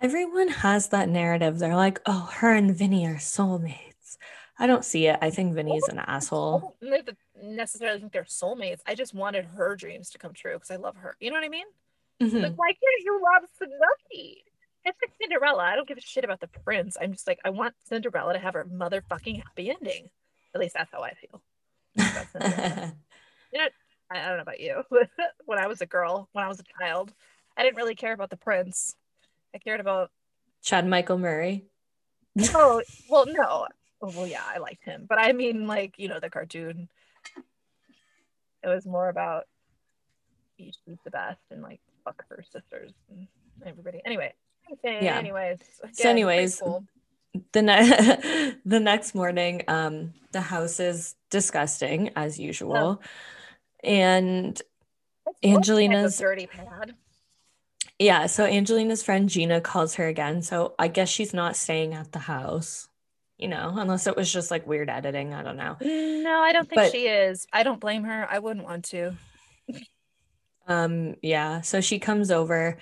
Everyone 0.00 0.48
has 0.48 0.88
that 0.88 1.08
narrative. 1.08 1.58
They're 1.58 1.74
like, 1.74 2.00
"Oh, 2.06 2.30
her 2.34 2.54
and 2.54 2.74
Vinny 2.74 3.06
are 3.06 3.16
soulmates." 3.16 4.16
I 4.58 4.66
don't 4.66 4.84
see 4.84 5.06
it. 5.06 5.18
I 5.22 5.30
think 5.30 5.54
Vinny's 5.54 5.86
an 5.88 5.98
asshole. 6.00 6.76
I 6.82 7.00
don't 7.00 7.16
necessarily 7.42 8.00
think 8.00 8.12
they're 8.12 8.24
soulmates. 8.24 8.80
I 8.86 8.94
just 8.94 9.14
wanted 9.14 9.44
her 9.44 9.76
dreams 9.76 10.10
to 10.10 10.18
come 10.18 10.32
true 10.34 10.54
because 10.54 10.70
I 10.70 10.76
love 10.76 10.96
her. 10.96 11.16
You 11.20 11.30
know 11.30 11.36
what 11.36 11.44
I 11.44 11.48
mean? 11.48 11.66
Mhm. 12.20 12.42
Like, 12.42 12.56
why 12.58 12.68
can't 12.68 13.04
you 13.04 13.20
love 13.22 13.48
Snooki? 13.60 14.42
It's 14.84 14.98
like 15.02 15.12
Cinderella. 15.20 15.62
I 15.62 15.76
don't 15.76 15.86
give 15.86 15.98
a 15.98 16.00
shit 16.00 16.24
about 16.24 16.40
the 16.40 16.48
prince. 16.48 16.96
I'm 17.00 17.12
just 17.12 17.26
like, 17.26 17.38
I 17.44 17.50
want 17.50 17.74
Cinderella 17.84 18.32
to 18.32 18.38
have 18.38 18.54
her 18.54 18.64
motherfucking 18.64 19.42
happy 19.44 19.70
ending. 19.70 20.10
At 20.54 20.60
least 20.60 20.74
that's 20.74 20.90
how 20.92 21.02
I 21.02 21.14
feel. 21.14 21.42
You 23.52 23.60
know, 23.60 23.68
I, 24.10 24.20
I 24.20 24.28
don't 24.28 24.36
know 24.36 24.42
about 24.42 24.60
you. 24.60 24.82
when 25.46 25.58
I 25.58 25.66
was 25.66 25.80
a 25.80 25.86
girl, 25.86 26.28
when 26.32 26.44
I 26.44 26.48
was 26.48 26.60
a 26.60 26.64
child, 26.80 27.12
I 27.56 27.62
didn't 27.62 27.76
really 27.76 27.94
care 27.94 28.12
about 28.12 28.30
the 28.30 28.36
prince. 28.36 28.94
I 29.54 29.58
cared 29.58 29.80
about 29.80 30.10
Chad 30.62 30.86
Michael 30.86 31.18
Murray. 31.18 31.64
oh 32.54 32.82
well 33.10 33.26
no. 33.26 33.66
Oh, 34.00 34.12
well 34.14 34.26
yeah, 34.26 34.42
I 34.46 34.58
liked 34.58 34.84
him. 34.84 35.06
But 35.08 35.18
I 35.18 35.32
mean 35.32 35.66
like, 35.66 35.94
you 35.98 36.08
know, 36.08 36.20
the 36.20 36.30
cartoon. 36.30 36.88
It 38.62 38.68
was 38.68 38.86
more 38.86 39.08
about 39.08 39.44
she's 40.58 40.76
the 41.04 41.10
best 41.10 41.38
and 41.50 41.62
like 41.62 41.80
fuck 42.04 42.24
her 42.28 42.44
sisters 42.52 42.92
and 43.10 43.26
everybody. 43.64 44.00
Anyway. 44.04 44.34
Okay, 44.70 44.98
Yeah. 45.04 45.16
anyways. 45.18 45.58
So 45.60 45.84
again, 45.84 45.94
pretty 45.94 46.08
anyways, 46.10 46.60
cool. 46.60 46.84
the 47.52 47.62
ne- 47.62 48.54
the 48.66 48.80
next 48.80 49.14
morning 49.14 49.62
um 49.68 50.12
the 50.32 50.40
house 50.42 50.78
is 50.80 51.14
disgusting 51.30 52.10
as 52.16 52.38
usual 52.38 53.00
and 53.82 54.44
kinds 54.44 54.62
of 55.42 55.50
Angelina's- 55.50 56.18
dirty 56.18 56.46
pad. 56.46 56.94
Yeah 57.98 58.26
so 58.26 58.44
angelina's 58.44 59.02
friend 59.02 59.28
gina 59.28 59.60
calls 59.60 59.94
her 59.96 60.06
again 60.06 60.42
so 60.42 60.74
i 60.78 60.88
guess 60.88 61.08
she's 61.08 61.34
not 61.34 61.56
staying 61.56 61.94
at 61.94 62.12
the 62.12 62.18
house 62.18 62.88
you 63.38 63.48
know 63.48 63.74
unless 63.76 64.06
it 64.06 64.16
was 64.16 64.32
just 64.32 64.50
like 64.50 64.66
weird 64.66 64.88
editing 64.90 65.34
i 65.34 65.42
don't 65.42 65.56
know 65.56 65.76
No, 65.80 66.40
I 66.40 66.52
don't 66.52 66.68
think 66.68 66.80
But- 66.80 66.92
she 66.92 67.06
is. 67.06 67.46
I 67.52 67.62
don't 67.62 67.80
blame 67.80 68.04
her. 68.04 68.26
I 68.30 68.38
wouldn't 68.38 68.64
want 68.66 68.84
to. 68.86 69.12
um 70.66 71.14
yeah 71.22 71.60
so 71.62 71.80
she 71.80 71.98
comes 71.98 72.30
over 72.30 72.76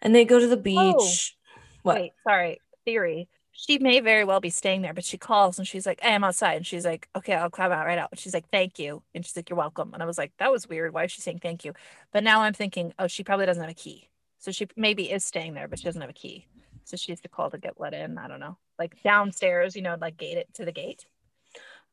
and 0.00 0.14
they 0.14 0.24
go 0.24 0.38
to 0.38 0.46
the 0.48 0.56
beach 0.56 1.36
what 1.82 1.96
Wait, 1.96 2.12
sorry. 2.24 2.60
Theory. 2.84 3.28
She 3.50 3.78
may 3.78 4.00
very 4.00 4.24
well 4.24 4.40
be 4.40 4.50
staying 4.50 4.82
there, 4.82 4.94
but 4.94 5.04
she 5.04 5.18
calls 5.18 5.58
and 5.58 5.66
she's 5.68 5.84
like, 5.84 6.00
Hey, 6.00 6.14
I'm 6.14 6.22
outside. 6.24 6.56
And 6.58 6.66
she's 6.66 6.84
like, 6.84 7.08
Okay, 7.16 7.34
I'll 7.34 7.50
come 7.50 7.70
out 7.72 7.86
right 7.86 7.98
out. 7.98 8.08
And 8.12 8.18
she's 8.20 8.32
like, 8.34 8.48
Thank 8.50 8.78
you. 8.78 9.02
And 9.14 9.24
she's 9.26 9.34
like, 9.36 9.50
You're 9.50 9.56
welcome. 9.58 9.92
And 9.94 10.02
I 10.02 10.06
was 10.06 10.16
like, 10.16 10.32
That 10.38 10.50
was 10.52 10.68
weird. 10.68 10.92
Why 10.94 11.04
is 11.04 11.12
she 11.12 11.20
saying 11.20 11.40
thank 11.42 11.64
you? 11.64 11.72
But 12.12 12.22
now 12.24 12.42
I'm 12.42 12.54
thinking, 12.54 12.92
Oh, 13.00 13.08
she 13.08 13.24
probably 13.24 13.46
doesn't 13.46 13.60
have 13.62 13.70
a 13.70 13.74
key. 13.74 14.08
So 14.42 14.50
she 14.50 14.66
maybe 14.76 15.08
is 15.08 15.24
staying 15.24 15.54
there, 15.54 15.68
but 15.68 15.78
she 15.78 15.84
doesn't 15.84 16.00
have 16.00 16.10
a 16.10 16.12
key. 16.12 16.48
So 16.82 16.96
she 16.96 17.12
has 17.12 17.20
to 17.20 17.28
call 17.28 17.48
to 17.50 17.58
get 17.58 17.78
let 17.78 17.94
in. 17.94 18.18
I 18.18 18.26
don't 18.26 18.40
know. 18.40 18.58
Like 18.76 19.00
downstairs, 19.04 19.76
you 19.76 19.82
know, 19.82 19.96
like 20.00 20.16
gate 20.16 20.36
it 20.36 20.48
to 20.54 20.64
the 20.64 20.72
gate. 20.72 21.06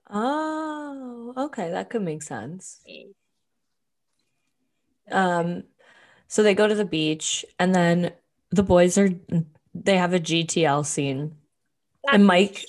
oh 0.10 1.34
okay 1.38 1.70
that 1.70 1.92
could 1.92 2.02
make 2.02 2.24
sense 2.24 2.82
Um, 5.12 5.64
so 6.28 6.42
they 6.42 6.56
go 6.56 6.68
to 6.68 6.74
the 6.74 6.86
beach, 6.86 7.46
and 7.60 7.74
then 7.76 8.14
the 8.50 8.64
boys 8.64 8.98
are 8.98 9.10
they 9.76 9.98
have 9.98 10.14
a 10.14 10.20
GTL 10.20 10.84
scene, 10.86 11.36
and 12.12 12.26
Mike 12.26 12.66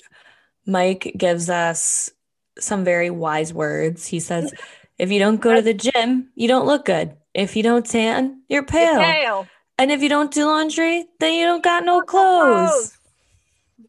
Mike 0.67 1.13
gives 1.17 1.49
us 1.49 2.11
some 2.59 2.83
very 2.83 3.09
wise 3.09 3.53
words. 3.53 4.05
He 4.05 4.19
says, 4.19 4.53
"If 4.99 5.11
you 5.11 5.17
don't 5.17 5.41
go 5.41 5.55
to 5.55 5.61
the 5.61 5.73
gym, 5.73 6.29
you 6.35 6.47
don't 6.47 6.67
look 6.67 6.85
good. 6.85 7.17
If 7.33 7.55
you 7.55 7.63
don't 7.63 7.85
tan, 7.85 8.41
you're 8.47 8.65
pale. 8.65 8.99
Pale. 8.99 9.47
And 9.81 9.91
if 9.91 10.03
you 10.03 10.09
don't 10.09 10.31
do 10.31 10.45
laundry, 10.45 11.05
then 11.19 11.33
you 11.33 11.43
don't 11.43 11.63
got 11.63 11.83
no 11.83 12.01
clothes." 12.01 12.97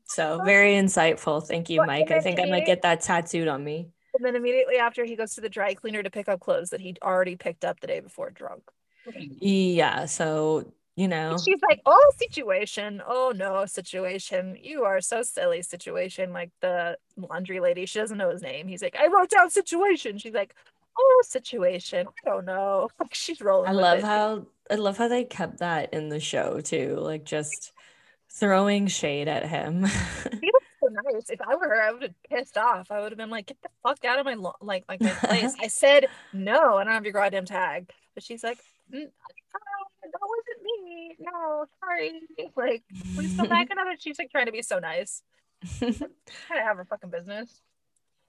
So 0.07 0.43
very 0.43 0.73
insightful. 0.73 1.47
Thank 1.47 1.69
you, 1.69 1.85
Mike. 1.85 2.11
I 2.11 2.21
think 2.21 2.41
I 2.41 2.47
might 2.47 2.65
get 2.65 2.81
that 2.81 3.03
tattooed 3.03 3.47
on 3.47 3.63
me. 3.63 3.89
And 4.15 4.25
then 4.25 4.35
immediately 4.35 4.77
after, 4.77 5.05
he 5.05 5.17
goes 5.17 5.35
to 5.35 5.43
the 5.43 5.51
dry 5.51 5.75
cleaner 5.75 6.03
to 6.03 6.11
pick 6.11 6.29
up 6.29 6.41
clothes 6.41 6.71
that 6.71 6.81
he'd 6.81 6.99
already 7.03 7.37
picked 7.37 7.65
up 7.65 7.81
the 7.81 7.87
day 7.87 8.01
before 8.01 8.31
drunk. 8.31 8.63
Yeah. 9.39 10.07
So 10.07 10.73
you 10.97 11.09
know. 11.09 11.39
She's 11.43 11.61
like, 11.63 11.81
oh, 11.87 12.13
situation. 12.19 13.03
Oh, 13.07 13.33
no, 13.35 13.65
situation. 13.67 14.59
You 14.61 14.85
are 14.85 15.01
so 15.01 15.23
silly, 15.23 15.63
situation. 15.63 16.33
Like 16.33 16.51
the 16.61 16.99
laundry 17.17 17.61
lady, 17.61 17.87
she 17.87 17.99
doesn't 17.99 18.19
know 18.19 18.31
his 18.31 18.43
name. 18.43 18.69
He's 18.69 18.83
like, 18.83 18.97
I 18.97 19.07
wrote 19.07 19.31
down 19.31 19.51
situation. 19.51 20.19
She's 20.19 20.35
like, 20.35 20.55
oh, 20.99 21.23
situation. 21.25 22.07
I 22.07 22.31
don't 22.31 22.45
know. 22.45 22.89
Like 23.01 23.15
she's 23.15 23.41
rolling. 23.41 23.71
I 23.71 23.73
love 23.73 23.99
it. 23.99 24.05
how 24.13 24.47
I 24.71 24.75
love 24.77 24.97
how 24.99 25.09
they 25.09 25.25
kept 25.25 25.59
that 25.59 25.93
in 25.93 26.09
the 26.09 26.21
show 26.21 26.61
too, 26.61 26.97
like 26.99 27.25
just 27.25 27.73
throwing 28.31 28.87
shade 28.87 29.29
at 29.29 29.47
him. 29.47 29.87
He 30.41 30.51
looks 30.53 30.67
so 30.81 30.89
nice. 31.13 31.31
If 31.31 31.41
I 31.41 31.55
were 31.55 31.69
her, 31.69 31.83
I 31.83 31.93
would 31.93 32.03
have 32.03 32.23
pissed 32.29 32.57
off. 32.59 32.91
I 32.91 33.01
would 33.01 33.13
have 33.13 33.19
been 33.19 33.31
like, 33.31 33.47
get 33.47 33.59
the 33.63 33.69
fuck 33.83 34.05
out 34.05 34.19
of 34.19 34.25
my 34.25 34.35
lo- 34.35 34.57
like 34.61 34.85
like 34.89 35.01
my 35.01 35.11
place. 35.11 35.55
I 35.61 35.69
said 35.69 36.07
no. 36.33 36.77
I 36.79 36.85
don't 36.85 36.93
have 36.93 37.05
your 37.05 37.13
goddamn 37.13 37.45
tag. 37.45 37.91
But 38.15 38.25
she's 38.25 38.43
like, 38.43 38.59
"Mm, 38.93 39.05
oh, 39.07 39.85
that 40.03 40.21
wasn't 40.21 40.63
me. 40.63 41.17
No, 41.21 41.65
sorry. 41.81 42.21
Like, 42.57 42.83
please 43.15 43.37
come 43.37 43.49
back 43.49 43.69
another. 43.71 43.97
She's 43.99 44.19
like 44.19 44.31
trying 44.31 44.47
to 44.47 44.53
be 44.53 44.63
so 44.63 44.79
nice. 44.79 45.23
Trying 45.79 45.93
to 45.95 46.09
have 46.51 46.77
her 46.77 46.85
fucking 46.85 47.11
business. 47.11 47.61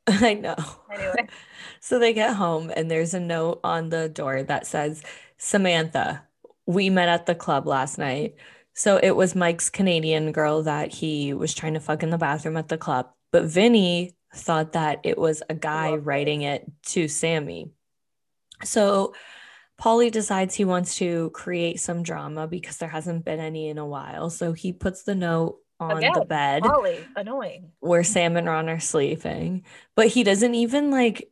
I 0.08 0.34
know. 0.36 0.56
Anyway. 0.94 1.28
So 1.80 2.00
they 2.00 2.14
get 2.14 2.38
home 2.38 2.72
and 2.74 2.90
there's 2.90 3.14
a 3.14 3.20
note 3.20 3.60
on 3.62 3.90
the 3.90 4.08
door 4.08 4.42
that 4.42 4.66
says, 4.66 5.04
Samantha, 5.38 6.24
we 6.66 6.90
met 6.90 7.10
at 7.10 7.26
the 7.26 7.36
club 7.36 7.68
last 7.68 7.98
night. 7.98 8.36
So 8.74 9.02
it 9.04 9.18
was 9.18 9.36
Mike's 9.36 9.70
Canadian 9.70 10.32
girl 10.32 10.64
that 10.64 10.94
he 10.94 11.34
was 11.34 11.54
trying 11.54 11.74
to 11.74 11.82
fuck 11.82 12.02
in 12.02 12.10
the 12.10 12.18
bathroom 12.18 12.56
at 12.56 12.70
the 12.70 12.78
club. 12.78 13.10
But 13.34 13.44
Vinny 13.48 14.16
thought 14.34 14.72
that 14.72 15.02
it 15.04 15.18
was 15.18 15.44
a 15.50 15.54
guy 15.54 15.90
Love 15.90 16.08
writing 16.08 16.44
it 16.44 16.64
to 16.84 17.10
Sammi. 17.10 17.72
So 18.64 19.14
Pauly 19.78 20.10
decides 20.10 20.56
he 20.56 20.64
wants 20.64 20.96
to 21.00 21.32
create 21.32 21.82
some 21.82 22.02
drama 22.02 22.48
because 22.48 22.78
there 22.78 22.88
hasn't 22.88 23.26
been 23.26 23.42
any 23.42 23.68
in 23.68 23.78
a 23.78 23.86
while. 23.86 24.30
So 24.30 24.54
he 24.54 24.72
puts 24.72 25.04
the 25.04 25.16
note 25.16 25.60
on 25.80 26.12
the 26.12 26.22
bed 26.22 26.64
Molly, 26.64 27.10
annoying. 27.16 27.72
where 27.80 28.04
Sam 28.04 28.38
and 28.38 28.48
Ron 28.48 28.70
are 28.70 28.80
sleeping, 28.80 29.66
but 29.96 30.08
he 30.08 30.24
doesn't 30.24 30.56
even 30.56 30.92
like 30.92 31.30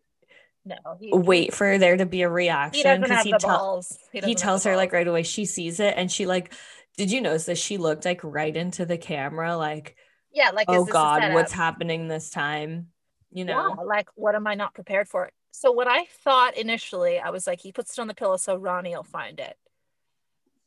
No, 0.65 0.75
he, 0.99 1.11
wait 1.11 1.53
for 1.53 1.77
there 1.77 1.97
to 1.97 2.05
be 2.05 2.21
a 2.21 2.29
he 2.71 2.83
reaction 2.83 3.01
because 3.01 3.23
he, 3.23 3.31
the 3.31 3.37
tell 3.39 3.85
he 4.11 4.21
the 4.21 4.35
tells 4.35 4.63
her 4.63 4.75
like 4.75 4.93
right 4.93 5.07
away 5.07 5.23
she 5.23 5.45
sees 5.45 5.79
it 5.79 5.93
and 5.97 6.11
she 6.11 6.25
like 6.25 6.53
did 6.97 7.11
you 7.11 7.21
notice 7.21 7.45
that 7.45 7.57
she 7.57 7.77
looked 7.77 8.05
like 8.05 8.23
right 8.23 8.55
into 8.55 8.85
the 8.85 8.97
camera 8.97 9.57
like 9.57 9.95
yeah, 10.33 10.51
like 10.51 10.67
oh 10.69 10.85
god 10.85 11.25
what's 11.25 11.51
happening 11.51 12.07
this 12.07 12.29
time 12.29 12.87
you 13.31 13.45
know 13.45 13.77
Yeah, 13.77 13.83
like 13.83 14.09
what 14.15 14.35
am 14.35 14.47
I 14.47 14.55
not 14.55 14.73
prepared 14.73 15.07
for? 15.07 15.29
So 15.51 15.71
what 15.71 15.87
I 15.87 16.05
thought 16.05 16.57
initially, 16.57 17.19
I 17.19 17.29
was 17.29 17.45
like, 17.47 17.59
he 17.61 17.71
puts 17.71 17.97
it 17.97 18.01
on 18.01 18.07
the 18.07 18.13
pillow 18.13 18.37
so 18.37 18.55
Ronnie 18.55 18.95
will 18.95 19.03
find 19.03 19.39
it. 19.39 19.57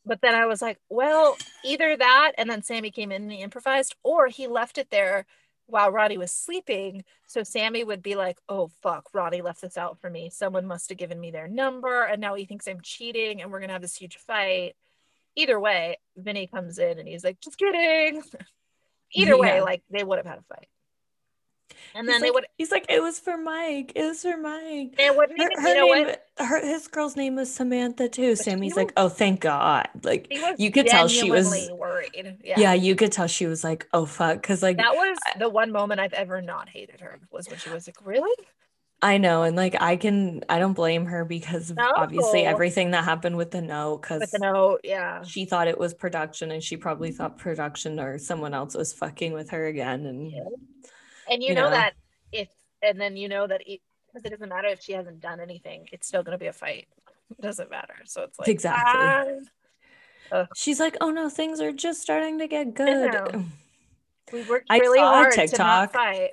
But 0.07 0.21
then 0.21 0.35
I 0.35 0.47
was 0.47 0.61
like, 0.61 0.79
well, 0.89 1.37
either 1.65 1.97
that 1.97 2.33
and 2.37 2.49
then 2.49 2.63
Sammi 2.63 2.91
came 2.93 3.11
in 3.11 3.23
and 3.23 3.33
he 3.33 3.39
improvised, 3.39 3.97
or 4.03 4.29
he 4.29 4.47
left 4.47 4.79
it 4.79 4.91
there 4.91 5.27
while 5.67 5.91
Ronnie 5.91 6.19
was 6.19 6.31
sleeping. 6.31 7.05
So 7.27 7.43
Sammi 7.43 7.85
would 7.85 8.03
be 8.03 8.15
like, 8.15 8.39
oh, 8.49 8.71
fuck, 8.83 9.09
Ronnie 9.15 9.43
left 9.43 9.63
this 9.63 9.79
out 9.79 9.99
for 10.01 10.11
me. 10.11 10.31
Someone 10.31 10.67
must 10.67 10.91
have 10.91 10.99
given 10.99 11.21
me 11.21 11.31
their 11.31 11.49
number. 11.49 12.03
And 12.03 12.21
now 12.21 12.35
he 12.35 12.45
thinks 12.45 12.69
I'm 12.69 12.81
cheating 12.83 13.41
and 13.41 13.51
we're 13.51 13.61
going 13.61 13.69
to 13.69 13.75
have 13.75 13.83
this 13.83 13.97
huge 13.97 14.17
fight. 14.17 14.75
Either 15.37 15.59
way, 15.59 15.99
Vinny 16.17 16.47
comes 16.47 16.79
in 16.79 16.99
and 16.99 17.09
he's 17.09 17.25
like, 17.25 17.41
just 17.41 17.59
kidding. 17.59 18.23
Either 19.15 19.33
yeah. 19.33 19.37
way, 19.37 19.61
like 19.63 19.83
they 19.91 20.05
would 20.05 20.19
have 20.19 20.27
had 20.27 20.39
a 20.39 20.55
fight. 20.55 20.69
And 21.95 22.09
then 22.09 22.15
he's 22.15 22.23
they 22.23 22.27
like, 22.29 22.35
would. 22.35 22.47
He's 22.59 22.71
like, 22.71 22.87
it 22.89 23.03
was 23.03 23.19
for 23.19 23.37
Mike. 23.37 23.93
It 23.95 24.03
was 24.03 24.23
for 24.23 24.37
Mike. 24.37 24.95
It 24.99 25.17
wouldn't 25.17 25.41
her, 25.41 25.51
her 25.61 25.75
name, 25.75 26.07
what? 26.07 26.27
Her 26.39 26.65
his 26.65 26.89
girl's 26.89 27.17
name 27.17 27.37
was 27.37 27.53
Samantha 27.53 28.09
too. 28.09 28.37
But 28.37 28.45
Sammi's 28.45 28.77
like, 28.77 28.93
oh, 28.97 29.09
thank 29.09 29.41
God. 29.41 29.89
Like 30.03 30.33
you 30.59 30.71
could 30.71 30.87
tell 30.87 31.09
she 31.09 31.31
was 31.31 31.71
worried. 31.73 32.39
Yeah. 32.45 32.59
yeah, 32.59 32.73
you 32.75 32.95
could 32.95 33.13
tell 33.13 33.27
she 33.27 33.47
was 33.47 33.65
like, 33.65 33.87
oh 33.93 34.07
fuck, 34.07 34.43
because 34.43 34.63
like 34.63 34.77
that 34.79 34.95
was 34.95 35.19
I, 35.27 35.39
the 35.39 35.49
one 35.49 35.73
moment 35.73 36.01
I've 36.01 36.13
ever 36.13 36.41
not 36.41 36.69
hated 36.69 37.01
her 37.01 37.21
was 37.31 37.49
when 37.49 37.59
she 37.59 37.71
was 37.71 37.87
like, 37.87 38.05
really. 38.05 38.33
I 39.03 39.19
know, 39.19 39.43
and 39.43 39.55
like 39.55 39.77
I 39.79 39.97
can, 39.97 40.45
I 40.49 40.59
don't 40.59 40.73
blame 40.73 41.05
her 41.05 41.27
because 41.27 41.71
no. 41.71 41.93
obviously 41.95 42.45
everything 42.45 42.93
that 42.93 43.05
happened 43.05 43.37
with 43.37 43.51
the 43.51 43.61
note. 43.61 44.01
Because 44.01 44.31
the 44.31 44.39
note, 44.39 44.81
yeah, 44.83 45.23
she 45.25 45.45
thought 45.45 45.69
it 45.69 45.79
was 45.79 45.93
production, 45.93 46.51
and 46.51 46.63
she 46.63 46.79
probably 46.79 47.13
thought 47.13 47.37
production 47.37 48.01
or 48.01 48.19
someone 48.19 48.55
else 48.55 48.75
was 48.75 48.95
fucking 48.95 49.35
with 49.35 49.51
her 49.51 49.67
again, 49.67 50.07
and 50.07 50.31
yeah. 50.31 50.39
And 51.31 51.43
you, 51.43 51.51
you 51.51 51.55
know, 51.55 51.65
know, 51.65 51.71
that 51.71 51.95
if 52.33 52.49
and 52.83 53.01
then 53.01 53.17
you 53.17 53.29
know 53.29 53.47
that 53.47 53.61
because 53.65 53.81
it, 54.25 54.27
it, 54.27 54.31
doesn't 54.31 54.49
matter 54.49 54.69
if 54.69 54.81
she 54.83 54.93
hasn't 54.93 55.21
done 55.21 55.41
anything, 55.41 55.89
it's 55.93 56.07
still 56.07 56.23
going 56.23 56.37
to 56.37 56.43
be 56.43 56.49
a 56.49 56.53
fight. 56.53 56.87
It 57.31 57.43
doesn't 57.43 57.71
matter. 57.71 57.95
So 58.05 58.23
it's 58.23 58.39
like 58.39 58.49
exactly. 58.49 59.47
Ah. 60.33 60.47
She's 60.57 60.81
like, 60.81 60.97
oh 61.01 61.11
no, 61.11 61.29
things 61.29 61.61
are 61.61 61.73
just 61.73 62.03
starting 62.03 62.39
to 62.39 62.47
get 62.47 62.75
good. 62.75 63.47
We 64.33 64.43
worked 64.45 64.71
really 64.71 65.01
hard 65.01 65.33
TikTok. 65.33 65.57
to 65.57 65.63
not 65.63 65.93
fight. 65.93 66.31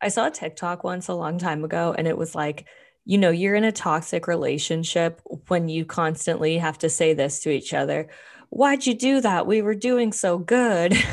I 0.00 0.08
saw 0.08 0.28
a 0.28 0.30
TikTok 0.30 0.84
once 0.84 1.08
a 1.08 1.14
long 1.14 1.38
time 1.38 1.64
ago, 1.64 1.92
and 1.92 2.06
it 2.06 2.16
was 2.16 2.36
like, 2.36 2.66
you 3.04 3.18
know, 3.18 3.30
you're 3.30 3.56
in 3.56 3.64
a 3.64 3.72
toxic 3.72 4.28
relationship 4.28 5.20
when 5.48 5.68
you 5.68 5.84
constantly 5.84 6.58
have 6.58 6.78
to 6.78 6.88
say 6.88 7.14
this 7.14 7.40
to 7.40 7.50
each 7.50 7.74
other. 7.74 8.08
Why'd 8.50 8.86
you 8.86 8.94
do 8.94 9.20
that? 9.22 9.48
We 9.48 9.60
were 9.60 9.74
doing 9.74 10.12
so 10.12 10.38
good. 10.38 10.96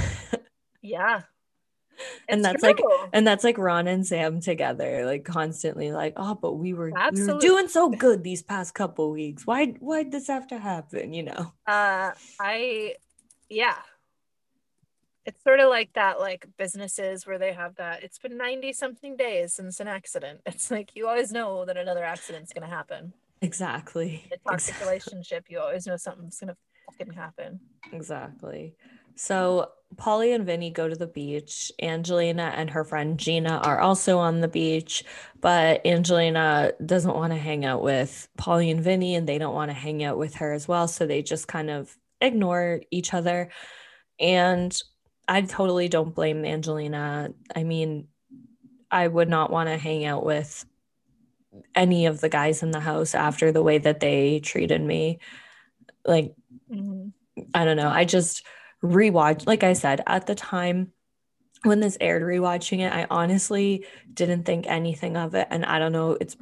Yeah 0.82 1.24
and 2.30 2.44
that's 2.44 2.62
true. 2.62 2.70
like 2.70 2.80
and 3.14 3.26
that's 3.26 3.44
like 3.44 3.58
ron 3.58 3.88
and 3.88 4.06
sam 4.06 4.40
together 4.42 5.06
like 5.06 5.24
constantly 5.24 5.92
like 5.92 6.14
oh 6.18 6.36
but 6.36 6.54
we 6.54 6.74
were, 6.74 6.92
we 7.14 7.26
were 7.26 7.40
doing 7.40 7.68
so 7.68 7.90
good 7.90 8.24
these 8.24 8.42
past 8.42 8.74
couple 8.74 9.12
weeks. 9.12 9.46
Why 9.46 9.68
why'd 9.80 10.12
this 10.12 10.28
have 10.28 10.48
to 10.48 10.60
happen? 10.60 11.14
You 11.14 11.24
know? 11.24 11.54
Uh 11.68 12.12
i 12.40 12.96
yeah. 13.50 13.76
It's 15.26 15.44
sort 15.44 15.60
of 15.60 15.70
like 15.70 15.94
that 15.94 16.20
like 16.20 16.48
businesses 16.58 17.28
where 17.28 17.38
they 17.38 17.54
have 17.54 17.76
that 17.76 18.04
it's 18.04 18.18
been 18.18 18.38
90 18.38 18.74
something 18.74 19.16
days 19.16 19.54
since 19.54 19.80
an 19.80 19.88
accident. 19.88 20.42
It's 20.46 20.72
like 20.72 20.96
you 20.96 21.08
always 21.08 21.32
know 21.32 21.66
that 21.66 21.78
another 21.78 22.04
accident's 22.04 22.54
going 22.54 22.68
to 22.68 22.76
happen. 22.76 23.14
Exactly. 23.42 24.26
A 24.34 24.38
toxic 24.50 24.76
exactly. 24.76 24.88
relationship 24.88 25.46
you 25.50 25.60
always 25.60 25.86
know 25.88 25.98
something's 25.98 26.40
going 26.40 26.50
to 26.50 26.58
fucking 26.92 27.14
happen. 27.14 27.60
Exactly. 27.92 28.76
So 29.16 29.70
Pauly 29.96 30.34
and 30.34 30.46
Vinny 30.46 30.70
go 30.70 30.88
to 30.88 30.96
the 30.96 31.08
beach. 31.08 31.72
Angelina 31.82 32.54
and 32.56 32.70
her 32.70 32.84
friend 32.84 33.18
Gina 33.18 33.58
are 33.64 33.80
also 33.80 34.18
on 34.20 34.40
the 34.40 34.48
beach, 34.48 35.04
but 35.42 35.86
Angelina 35.86 36.72
doesn't 36.86 37.16
want 37.16 37.34
to 37.34 37.40
hang 37.40 37.66
out 37.66 37.82
with 37.82 38.28
Pauly 38.38 38.72
and 38.72 38.84
Vinny, 38.84 39.16
and 39.16 39.28
they 39.28 39.38
don't 39.38 39.56
want 39.56 39.70
to 39.70 39.76
hang 39.76 40.04
out 40.04 40.18
with 40.18 40.36
her 40.36 40.54
as 40.54 40.68
well. 40.68 40.88
So 40.88 41.06
they 41.06 41.22
just 41.22 41.48
kind 41.48 41.70
of 41.70 41.96
ignore 42.22 42.82
each 42.92 43.14
other. 43.14 43.50
And 44.20 44.80
I 45.28 45.42
totally 45.42 45.90
don't 45.90 46.16
blame 46.16 46.46
Angelina. 46.46 47.30
I 47.56 47.64
mean, 47.64 48.08
I 48.92 49.08
would 49.08 49.30
not 49.30 49.52
want 49.52 49.70
to 49.70 49.78
hang 49.78 50.06
out 50.06 50.26
with 50.26 50.66
any 51.76 52.06
of 52.06 52.22
the 52.22 52.30
guys 52.30 52.64
in 52.64 52.72
the 52.72 52.80
house 52.80 53.16
after 53.16 53.52
the 53.52 53.64
way 53.64 53.78
that 53.80 54.00
they 54.00 54.40
treated 54.40 54.82
me. 54.82 55.20
Like, 56.06 56.34
mm-hmm. 56.72 57.10
I 57.54 57.66
don't 57.66 57.78
know. 57.78 57.90
I 57.90 58.06
just 58.06 58.46
rewatch, 58.84 59.46
like 59.48 59.64
I 59.64 59.74
said, 59.74 60.02
at 60.08 60.28
the 60.28 60.36
time 60.36 60.94
when 61.64 61.80
this 61.80 61.98
aired, 62.00 62.24
rewatching 62.24 62.80
it, 62.80 62.94
I 62.94 63.06
honestly 63.10 63.86
didn't 64.14 64.44
think 64.44 64.66
anything 64.68 65.18
of 65.18 65.36
it. 65.36 65.48
And 65.50 65.66
I 65.66 65.80
don't 65.80 65.92
know 65.92 66.18
it's 66.20 66.38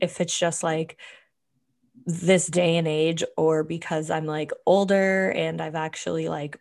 if 0.00 0.20
it's 0.20 0.36
just 0.36 0.62
like 0.62 0.98
this 2.04 2.46
day 2.46 2.76
and 2.76 2.88
age 2.88 3.22
or 3.36 3.62
because 3.62 4.10
I'm 4.10 4.26
like 4.26 4.50
older 4.66 5.30
and 5.30 5.60
I've 5.60 5.76
actually 5.76 6.28
like 6.28 6.58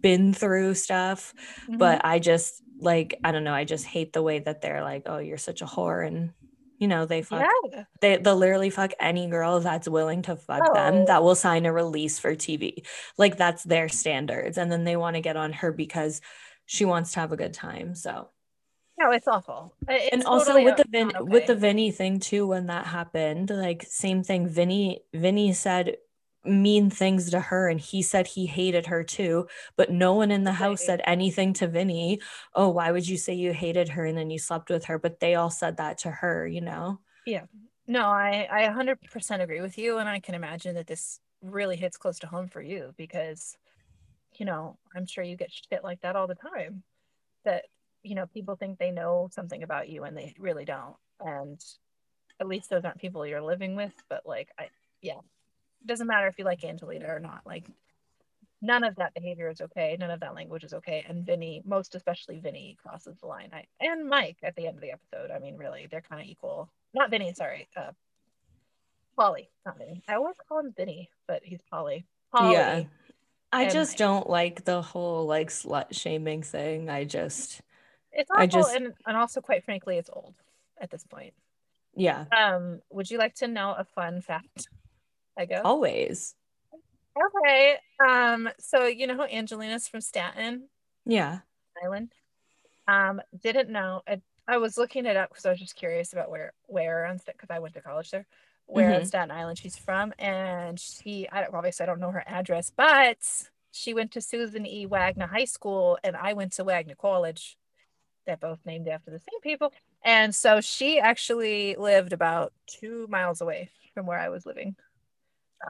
been 0.00 0.34
through 0.34 0.74
stuff. 0.74 1.32
Mm-hmm. 1.62 1.78
But 1.78 2.04
I 2.04 2.18
just 2.18 2.62
like, 2.78 3.18
I 3.24 3.32
don't 3.32 3.44
know, 3.44 3.54
I 3.54 3.64
just 3.64 3.86
hate 3.86 4.12
the 4.12 4.22
way 4.22 4.40
that 4.40 4.60
they're 4.60 4.82
like, 4.82 5.04
oh, 5.06 5.18
you're 5.18 5.38
such 5.38 5.62
a 5.62 5.66
whore 5.66 6.06
and 6.06 6.32
you 6.78 6.88
know 6.88 7.06
they 7.06 7.22
fuck 7.22 7.46
yeah. 7.72 7.84
they 8.00 8.16
they'll 8.16 8.36
literally 8.36 8.70
fuck 8.70 8.92
any 9.00 9.28
girl 9.28 9.60
that's 9.60 9.88
willing 9.88 10.22
to 10.22 10.36
fuck 10.36 10.62
oh. 10.68 10.74
them 10.74 11.06
that 11.06 11.18
oh. 11.18 11.22
will 11.22 11.34
sign 11.34 11.66
a 11.66 11.72
release 11.72 12.18
for 12.18 12.34
tv 12.34 12.86
like 13.18 13.36
that's 13.36 13.62
their 13.64 13.88
standards 13.88 14.58
and 14.58 14.70
then 14.70 14.84
they 14.84 14.96
want 14.96 15.16
to 15.16 15.22
get 15.22 15.36
on 15.36 15.52
her 15.52 15.72
because 15.72 16.20
she 16.66 16.84
wants 16.84 17.12
to 17.12 17.20
have 17.20 17.32
a 17.32 17.36
good 17.36 17.54
time 17.54 17.94
so 17.94 18.28
no 18.98 19.10
it's 19.10 19.28
awful 19.28 19.74
it's 19.88 20.12
and 20.12 20.24
also 20.24 20.62
with 20.62 20.76
the 20.76 20.86
Vin, 20.90 21.08
okay. 21.08 21.20
with 21.20 21.46
the 21.46 21.54
vinny 21.54 21.90
thing 21.90 22.20
too 22.20 22.46
when 22.46 22.66
that 22.66 22.86
happened 22.86 23.50
like 23.50 23.84
same 23.88 24.22
thing 24.22 24.48
vinny 24.48 25.00
vinny 25.14 25.52
said 25.52 25.96
mean 26.48 26.90
things 26.90 27.30
to 27.30 27.40
her 27.40 27.68
and 27.68 27.80
he 27.80 28.02
said 28.02 28.26
he 28.26 28.46
hated 28.46 28.86
her 28.86 29.02
too 29.02 29.46
but 29.76 29.90
no 29.90 30.14
one 30.14 30.30
in 30.30 30.44
the 30.44 30.52
house 30.52 30.84
said 30.84 31.00
anything 31.04 31.52
to 31.52 31.66
Vinny. 31.66 32.20
Oh 32.54 32.68
why 32.68 32.90
would 32.90 33.08
you 33.08 33.16
say 33.16 33.34
you 33.34 33.52
hated 33.52 33.90
her 33.90 34.04
and 34.04 34.16
then 34.16 34.30
you 34.30 34.38
slept 34.38 34.70
with 34.70 34.86
her? 34.86 34.98
But 34.98 35.20
they 35.20 35.34
all 35.34 35.50
said 35.50 35.76
that 35.78 35.98
to 35.98 36.10
her 36.10 36.46
you 36.46 36.60
know? 36.60 37.00
Yeah. 37.26 37.44
No 37.86 38.06
I 38.06 38.48
I 38.50 38.62
100% 38.68 39.40
agree 39.40 39.60
with 39.60 39.78
you 39.78 39.98
and 39.98 40.08
I 40.08 40.20
can 40.20 40.34
imagine 40.34 40.74
that 40.74 40.86
this 40.86 41.20
really 41.42 41.76
hits 41.76 41.96
close 41.96 42.18
to 42.20 42.26
home 42.26 42.48
for 42.48 42.62
you 42.62 42.94
because 42.96 43.56
you 44.38 44.46
know 44.46 44.78
I'm 44.94 45.06
sure 45.06 45.24
you 45.24 45.36
get 45.36 45.52
shit 45.52 45.84
like 45.84 46.00
that 46.02 46.16
all 46.16 46.26
the 46.26 46.34
time 46.34 46.82
that 47.44 47.64
you 48.02 48.14
know 48.14 48.26
people 48.26 48.56
think 48.56 48.78
they 48.78 48.90
know 48.90 49.28
something 49.32 49.62
about 49.62 49.88
you 49.88 50.04
and 50.04 50.16
they 50.16 50.34
really 50.38 50.64
don't 50.64 50.96
and 51.20 51.60
at 52.40 52.46
least 52.46 52.70
those 52.70 52.84
aren't 52.84 52.98
people 52.98 53.26
you're 53.26 53.42
living 53.42 53.76
with 53.76 53.94
but 54.08 54.22
like 54.26 54.48
I 54.58 54.68
yeah 55.02 55.20
doesn't 55.86 56.06
matter 56.06 56.26
if 56.26 56.38
you 56.38 56.44
like 56.44 56.64
Angelina 56.64 57.06
or 57.08 57.20
not. 57.20 57.42
Like 57.46 57.66
none 58.62 58.84
of 58.84 58.96
that 58.96 59.14
behavior 59.14 59.48
is 59.48 59.60
okay. 59.60 59.96
None 59.98 60.10
of 60.10 60.20
that 60.20 60.34
language 60.34 60.64
is 60.64 60.74
okay. 60.74 61.04
And 61.08 61.24
Vinny, 61.24 61.62
most 61.64 61.94
especially 61.94 62.38
Vinny, 62.40 62.76
crosses 62.82 63.16
the 63.20 63.26
line. 63.26 63.50
I, 63.52 63.64
and 63.80 64.08
Mike 64.08 64.38
at 64.42 64.56
the 64.56 64.66
end 64.66 64.76
of 64.76 64.82
the 64.82 64.92
episode. 64.92 65.30
I 65.30 65.38
mean, 65.38 65.56
really, 65.56 65.86
they're 65.90 66.00
kind 66.00 66.22
of 66.22 66.28
equal. 66.28 66.70
Not 66.94 67.10
Vinny, 67.10 67.32
sorry. 67.34 67.68
Uh, 67.76 67.92
Pauly, 69.18 69.48
not 69.64 69.78
Vinny. 69.78 70.02
I 70.08 70.14
always 70.14 70.36
call 70.48 70.60
him 70.60 70.74
Vinny, 70.76 71.10
but 71.26 71.42
he's 71.44 71.60
Pauly. 71.72 72.04
Pauly. 72.34 72.52
Yeah. 72.52 72.84
I 73.52 73.68
just 73.68 73.92
Mike. 73.92 73.98
don't 73.98 74.28
like 74.28 74.64
the 74.64 74.82
whole 74.82 75.26
like 75.26 75.48
slut 75.48 75.86
shaming 75.92 76.42
thing. 76.42 76.90
I 76.90 77.04
just 77.04 77.62
it's 78.12 78.30
awful 78.30 78.42
I 78.42 78.46
just, 78.46 78.74
and, 78.74 78.92
and 79.06 79.16
also 79.16 79.40
quite 79.40 79.64
frankly 79.64 79.96
it's 79.96 80.10
old 80.12 80.34
at 80.80 80.90
this 80.90 81.04
point. 81.04 81.32
Yeah. 81.94 82.24
Um, 82.36 82.80
would 82.90 83.10
you 83.10 83.18
like 83.18 83.34
to 83.36 83.48
know 83.48 83.74
a 83.76 83.84
fun 83.84 84.20
fact? 84.20 84.68
I 85.36 85.44
guess. 85.44 85.62
Always. 85.64 86.34
Okay. 87.16 87.76
Um, 88.06 88.48
so 88.58 88.84
you 88.84 89.06
know 89.06 89.16
who 89.16 89.22
Angelina's 89.22 89.88
from 89.88 90.00
Staten? 90.00 90.68
Yeah. 91.04 91.40
Island. 91.82 92.12
Um, 92.88 93.20
didn't 93.42 93.70
know. 93.70 94.02
I, 94.06 94.20
I 94.48 94.58
was 94.58 94.78
looking 94.78 95.06
it 95.06 95.16
up 95.16 95.30
because 95.30 95.46
I 95.46 95.50
was 95.50 95.58
just 95.58 95.76
curious 95.76 96.12
about 96.12 96.30
where 96.30 96.52
where 96.66 97.06
on 97.06 97.18
because 97.26 97.50
I 97.50 97.58
went 97.58 97.74
to 97.74 97.80
college 97.80 98.10
there, 98.10 98.26
where 98.66 98.90
mm-hmm. 98.90 99.00
on 99.00 99.06
Staten 99.06 99.30
Island 99.30 99.58
she's 99.58 99.76
from, 99.76 100.12
and 100.18 100.78
she 100.78 101.28
I 101.30 101.40
don't 101.42 101.54
obviously 101.54 101.84
I 101.84 101.86
don't 101.86 102.00
know 102.00 102.12
her 102.12 102.24
address, 102.26 102.70
but 102.74 103.18
she 103.72 103.92
went 103.92 104.12
to 104.12 104.20
Susan 104.20 104.64
E. 104.66 104.86
Wagner 104.86 105.26
High 105.26 105.44
School, 105.44 105.98
and 106.04 106.16
I 106.16 106.34
went 106.34 106.52
to 106.54 106.64
Wagner 106.64 106.94
College. 106.94 107.58
They're 108.26 108.36
both 108.36 108.58
named 108.64 108.88
after 108.88 109.10
the 109.10 109.18
same 109.18 109.40
people, 109.42 109.72
and 110.04 110.34
so 110.34 110.60
she 110.60 111.00
actually 111.00 111.76
lived 111.76 112.12
about 112.12 112.52
two 112.66 113.06
miles 113.08 113.40
away 113.40 113.70
from 113.94 114.06
where 114.06 114.18
I 114.18 114.28
was 114.28 114.46
living. 114.46 114.76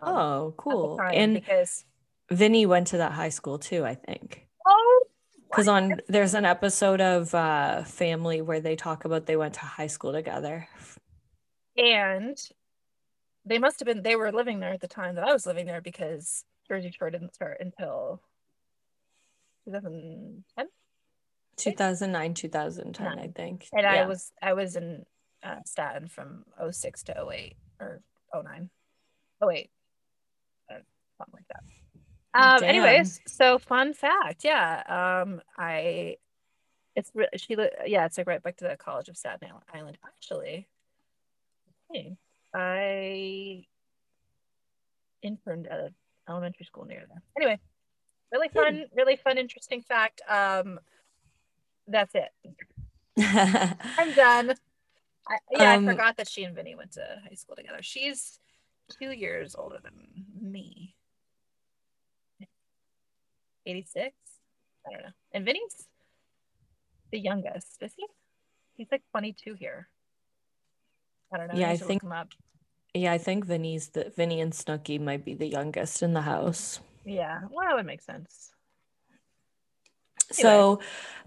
Um, 0.02 0.14
oh, 0.14 0.54
cool. 0.56 1.00
And 1.00 1.34
because 1.34 1.84
Vinny 2.30 2.66
went 2.66 2.88
to 2.88 2.98
that 2.98 3.12
high 3.12 3.28
school 3.28 3.58
too, 3.58 3.84
I 3.84 3.94
think. 3.94 4.46
Oh, 4.66 5.04
because 5.48 5.68
on 5.68 6.00
there's 6.08 6.34
an 6.34 6.44
episode 6.44 7.00
of 7.00 7.34
uh, 7.34 7.84
Family 7.84 8.42
where 8.42 8.60
they 8.60 8.76
talk 8.76 9.04
about 9.04 9.26
they 9.26 9.36
went 9.36 9.54
to 9.54 9.60
high 9.60 9.86
school 9.86 10.12
together. 10.12 10.68
And 11.76 12.36
they 13.44 13.58
must 13.58 13.80
have 13.80 13.86
been 13.86 14.02
they 14.02 14.16
were 14.16 14.32
living 14.32 14.60
there 14.60 14.72
at 14.72 14.80
the 14.80 14.88
time 14.88 15.14
that 15.14 15.24
I 15.24 15.32
was 15.32 15.46
living 15.46 15.66
there 15.66 15.80
because 15.80 16.44
Jersey 16.68 16.90
Shore 16.90 17.10
didn't 17.10 17.34
start 17.34 17.58
until 17.60 18.20
2010. 19.66 20.66
2009 21.56 22.34
2010 22.34 23.18
i 23.18 23.28
think 23.28 23.66
and 23.72 23.82
yeah. 23.82 24.02
i 24.02 24.06
was 24.06 24.30
i 24.42 24.52
was 24.52 24.76
in 24.76 25.04
uh, 25.42 25.56
staten 25.64 26.06
from 26.06 26.44
06 26.70 27.02
to 27.04 27.26
08 27.32 27.56
or 27.80 28.02
09 28.34 28.68
oh 29.40 29.46
wait 29.46 29.70
something 31.16 31.34
like 31.34 31.48
that. 31.48 31.62
Um, 32.34 32.62
anyways, 32.64 33.20
so 33.26 33.58
fun 33.58 33.94
fact, 33.94 34.44
yeah. 34.44 35.22
Um, 35.24 35.40
I 35.56 36.16
It's 36.94 37.10
re- 37.14 37.28
she 37.36 37.56
yeah, 37.86 38.04
it's 38.04 38.18
like 38.18 38.26
right 38.26 38.42
back 38.42 38.56
to 38.58 38.64
the 38.68 38.76
College 38.76 39.08
of 39.08 39.16
Staten 39.16 39.48
Island. 39.72 39.98
Actually, 40.04 40.68
hey, 41.92 42.16
I 42.54 43.64
interned 45.22 45.66
at 45.66 45.80
an 45.80 45.94
elementary 46.28 46.66
school 46.66 46.84
near 46.84 47.04
there. 47.08 47.22
Anyway, 47.36 47.58
really 48.32 48.48
fun, 48.48 48.84
really 48.94 49.16
fun, 49.16 49.38
interesting 49.38 49.80
fact. 49.80 50.20
Um, 50.28 50.78
that's 51.88 52.14
it. 52.14 52.30
I'm 53.98 54.12
done. 54.12 54.54
I, 55.28 55.38
yeah, 55.50 55.74
um, 55.74 55.88
I 55.88 55.92
forgot 55.92 56.16
that 56.18 56.28
she 56.28 56.44
and 56.44 56.54
Vinny 56.54 56.74
went 56.74 56.92
to 56.92 57.00
high 57.26 57.34
school 57.34 57.56
together. 57.56 57.78
She's 57.80 58.38
two 58.88 59.10
years 59.10 59.54
older 59.56 59.78
than 59.82 59.92
me. 60.40 60.94
86? 63.66 64.14
I 64.86 64.92
don't 64.92 65.02
know. 65.02 65.08
And 65.32 65.44
Vinny's 65.44 65.86
the 67.10 67.18
youngest, 67.18 67.82
is 67.82 67.92
he? 67.96 68.06
He's 68.76 68.88
like 68.90 69.02
22 69.10 69.54
here. 69.54 69.88
I 71.32 71.38
don't 71.38 71.48
know. 71.48 71.58
Yeah, 71.58 71.68
I, 71.68 71.72
I 71.72 71.76
think. 71.76 72.02
Yeah, 72.94 73.12
I 73.12 73.18
think 73.18 73.44
Vinny's 73.44 73.88
the 73.88 74.12
Vinny 74.16 74.40
and 74.40 74.52
Snooki 74.52 75.00
might 75.00 75.24
be 75.24 75.34
the 75.34 75.46
youngest 75.46 76.02
in 76.02 76.14
the 76.14 76.22
house. 76.22 76.80
Yeah, 77.04 77.40
well, 77.50 77.66
that 77.66 77.74
would 77.74 77.86
make 77.86 78.00
sense. 78.00 78.52
So, 80.32 80.80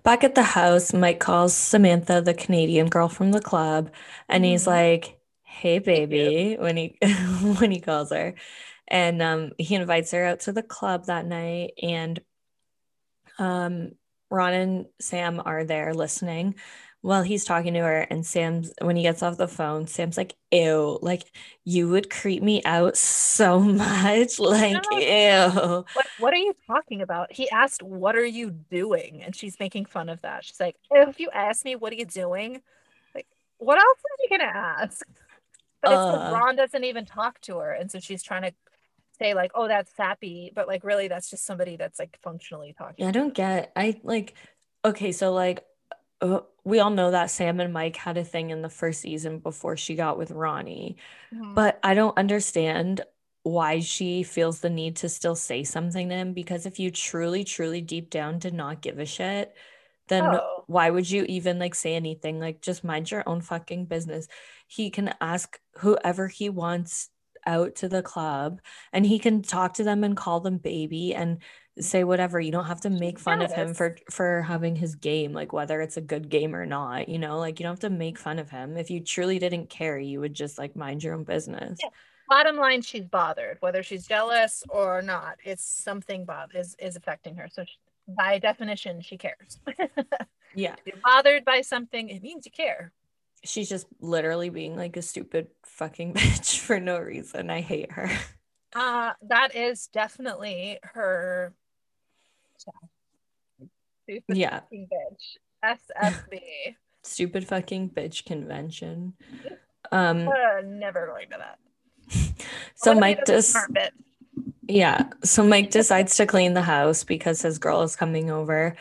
back 0.04 0.24
at 0.24 0.36
the 0.36 0.44
house, 0.44 0.94
Mike 0.94 1.20
calls 1.20 1.54
Samantha, 1.54 2.22
the 2.22 2.34
Canadian 2.34 2.88
girl 2.88 3.08
from 3.08 3.32
the 3.32 3.42
club, 3.42 3.92
and 4.28 4.44
mm-hmm. 4.44 4.52
he's 4.52 4.68
like, 4.68 5.19
"Hey, 5.60 5.80
baby," 5.80 6.58
when 6.60 6.78
he 6.78 6.98
when 7.60 7.72
he 7.72 7.80
calls 7.80 8.12
her, 8.12 8.36
and 8.88 9.22
um, 9.22 9.52
he 9.58 9.76
invites 9.76 10.12
her 10.12 10.26
out 10.26 10.42
to 10.42 10.52
the 10.52 10.64
club 10.64 11.06
that 11.06 11.26
night, 11.26 11.74
and 11.82 12.20
um, 13.38 13.92
Ron 14.30 14.54
and 14.54 14.86
Sam 15.00 15.42
are 15.44 15.64
there 15.64 15.94
listening 15.94 16.56
while 17.02 17.24
he's 17.24 17.46
talking 17.46 17.74
to 17.76 17.80
her 17.80 18.02
and 18.02 18.26
Sam's 18.26 18.74
when 18.82 18.96
he 18.96 19.04
gets 19.04 19.24
off 19.24 19.38
the 19.38 19.48
phone, 19.48 19.88
Sam's 19.88 20.18
like, 20.18 20.36
ew, 20.52 21.00
like 21.02 21.24
you 21.64 21.88
would 21.90 22.10
creep 22.10 22.44
me 22.44 22.62
out 22.66 22.98
so 22.98 23.60
much. 23.60 24.38
Like, 24.40 24.84
ew. 24.92 25.86
What, 25.94 26.06
what 26.20 26.34
are 26.34 26.38
you 26.38 26.54
talking 26.68 27.02
about? 27.02 27.32
He 27.32 27.50
asked, 27.52 27.82
What 27.82 28.16
are 28.16 28.26
you 28.26 28.52
doing? 28.52 29.22
And 29.24 29.36
she's 29.36 29.60
making 29.60 29.86
fun 29.86 30.10
of 30.10 30.22
that. 30.22 30.44
She's 30.44 30.60
like, 30.60 30.76
If 30.92 31.20
you 31.20 31.30
ask 31.34 31.64
me, 31.64 31.76
what 31.76 31.94
are 31.94 31.98
you 31.98 32.06
doing? 32.06 32.62
Like, 33.16 33.28
what 33.60 33.78
else 33.78 33.98
are 33.98 34.24
you 34.24 34.38
gonna 34.38 34.52
ask? 34.52 35.06
But 35.82 35.92
it's 35.92 36.00
uh, 36.00 36.32
Ron 36.34 36.56
doesn't 36.56 36.84
even 36.84 37.06
talk 37.06 37.40
to 37.42 37.58
her. 37.58 37.72
And 37.72 37.90
so 37.90 38.00
she's 38.00 38.24
trying 38.24 38.44
to 38.44 38.52
say 39.18 39.34
like, 39.34 39.52
oh, 39.56 39.68
that's 39.68 39.96
sappy, 39.96 40.52
but 40.54 40.68
like 40.68 40.84
really 40.84 41.08
that's 41.08 41.30
just 41.30 41.46
somebody 41.46 41.78
that's 41.78 42.00
like 42.00 42.18
functionally 42.24 42.74
talking. 42.78 43.06
I 43.06 43.12
don't 43.12 43.34
get 43.34 43.72
I 43.76 44.00
like 44.04 44.34
okay, 44.84 45.12
so 45.12 45.34
like 45.34 45.64
uh, 46.22 46.42
we 46.64 46.80
all 46.80 46.90
know 46.90 47.12
that 47.12 47.32
Sam 47.32 47.60
and 47.60 47.74
Mike 47.74 47.96
had 47.96 48.18
a 48.18 48.24
thing 48.24 48.50
in 48.50 48.62
the 48.62 48.70
first 48.70 49.02
season 49.02 49.40
before 49.40 49.78
she 49.78 49.96
got 49.96 50.18
with 50.18 50.32
Ronnie. 50.32 50.98
Mm-hmm. 51.34 51.54
But 51.54 51.80
I 51.84 51.94
don't 51.94 52.18
understand 52.18 53.02
why 53.44 53.80
she 53.80 54.24
feels 54.24 54.60
the 54.60 54.70
need 54.70 54.98
to 54.98 55.10
still 55.10 55.36
say 55.36 55.64
something 55.64 56.10
to 56.10 56.16
him 56.16 56.34
because 56.34 56.66
if 56.66 56.80
you 56.80 56.92
truly 56.92 57.44
truly 57.44 57.82
deep 57.82 58.10
down 58.10 58.38
did 58.38 58.54
not 58.54 58.82
give 58.82 59.00
a 59.00 59.06
shit 59.06 59.56
then 60.10 60.26
oh. 60.26 60.64
why 60.68 60.90
would 60.90 61.10
you 61.10 61.26
even 61.30 61.60
like 61.60 61.76
say 61.76 61.96
anything? 61.96 62.40
Like 62.40 62.62
just 62.62 62.84
mind 62.84 63.10
your 63.10 63.24
own 63.28 63.42
fucking 63.42 63.86
business. 63.86 64.28
He 64.68 64.90
can 64.90 65.14
ask 65.22 65.60
whoever 65.78 66.28
he 66.28 66.50
wants 66.50 67.10
out 67.46 67.76
to 67.76 67.88
the 67.88 68.02
club 68.02 68.60
and 68.92 69.06
he 69.06 69.18
can 69.18 69.42
talk 69.42 69.76
to 69.76 69.84
them 69.84 70.04
and 70.04 70.18
call 70.18 70.40
them 70.42 70.58
baby 70.58 71.16
and 71.16 71.40
say 71.80 72.04
whatever. 72.04 72.40
You 72.40 72.52
don't 72.52 72.66
have 72.66 72.82
to 72.82 72.90
make 72.90 73.18
fun 73.18 73.42
yes. 73.42 73.52
of 73.52 73.58
him 73.58 73.74
for 73.74 73.98
for 74.10 74.42
having 74.42 74.76
his 74.76 74.96
game 74.96 75.32
like 75.32 75.54
whether 75.54 75.80
it's 75.80 75.98
a 75.98 76.02
good 76.02 76.30
game 76.30 76.56
or 76.56 76.66
not 76.66 77.08
you 77.08 77.20
know? 77.20 77.38
Like 77.40 77.60
you 77.60 77.64
don't 77.64 77.74
have 77.74 77.80
to 77.82 77.90
make 77.90 78.18
fun 78.18 78.40
of 78.40 78.50
him. 78.50 78.78
If 78.78 78.90
you 78.90 79.00
truly 79.00 79.40
didn't 79.40 79.70
care 79.70 79.98
you 79.98 80.20
would 80.20 80.34
just 80.34 80.58
like 80.58 80.76
mind 80.76 81.04
your 81.04 81.14
own 81.14 81.24
business. 81.24 81.80
Yeah. 81.82 81.90
bottom 82.28 82.58
line 82.58 82.82
she's 82.82 83.06
bothered 83.06 83.58
whether 83.62 83.84
she's 83.84 84.06
jealous 84.06 84.64
or 84.70 85.02
not. 85.02 85.38
It's 85.44 85.64
something 85.64 86.26
bob 86.26 86.50
is 86.54 86.76
is 86.80 86.96
affecting 86.96 87.36
her. 87.36 87.48
So 87.52 87.64
she, 87.64 87.78
by 88.16 88.40
definition 88.40 89.02
she 89.02 89.18
cares 89.18 89.60
yeah 90.56 90.76
you're 90.86 90.98
bothered 91.04 91.46
by 91.46 91.62
something 91.62 92.10
it 92.10 92.22
means 92.22 92.46
you 92.46 92.52
care 92.52 92.92
she's 93.44 93.70
just 93.70 93.88
literally 94.00 94.50
being 94.50 94.76
like 94.76 94.98
a 94.98 95.02
stupid 95.02 95.48
fucking 95.64 96.14
bitch 96.16 96.60
for 96.60 96.80
no 96.80 97.00
reason. 97.00 97.50
I 97.50 97.62
hate 97.62 97.92
her. 97.94 98.12
Uh 98.76 99.14
that 99.24 99.56
is 99.56 99.88
definitely 99.88 100.80
her 100.84 101.54
stupid 104.06 104.24
yeah. 104.28 104.62
bitch. 104.72 105.38
SFB. 105.64 106.42
stupid 107.04 107.48
fucking 107.48 107.90
bitch 107.90 108.26
convention. 108.26 109.14
Um 109.92 110.28
uh, 110.28 110.62
never 110.64 111.08
going 111.08 111.30
to 111.32 111.38
that. 111.38 111.60
so 112.76 112.94
Mike 112.96 113.26
does 113.26 113.56
yeah. 114.70 115.10
So 115.24 115.44
Mike 115.44 115.72
decides 115.72 116.16
to 116.16 116.26
clean 116.26 116.54
the 116.54 116.62
house 116.62 117.04
because 117.04 117.42
his 117.42 117.58
girl 117.58 117.82
is 117.82 117.96
coming 117.96 118.30
over 118.30 118.76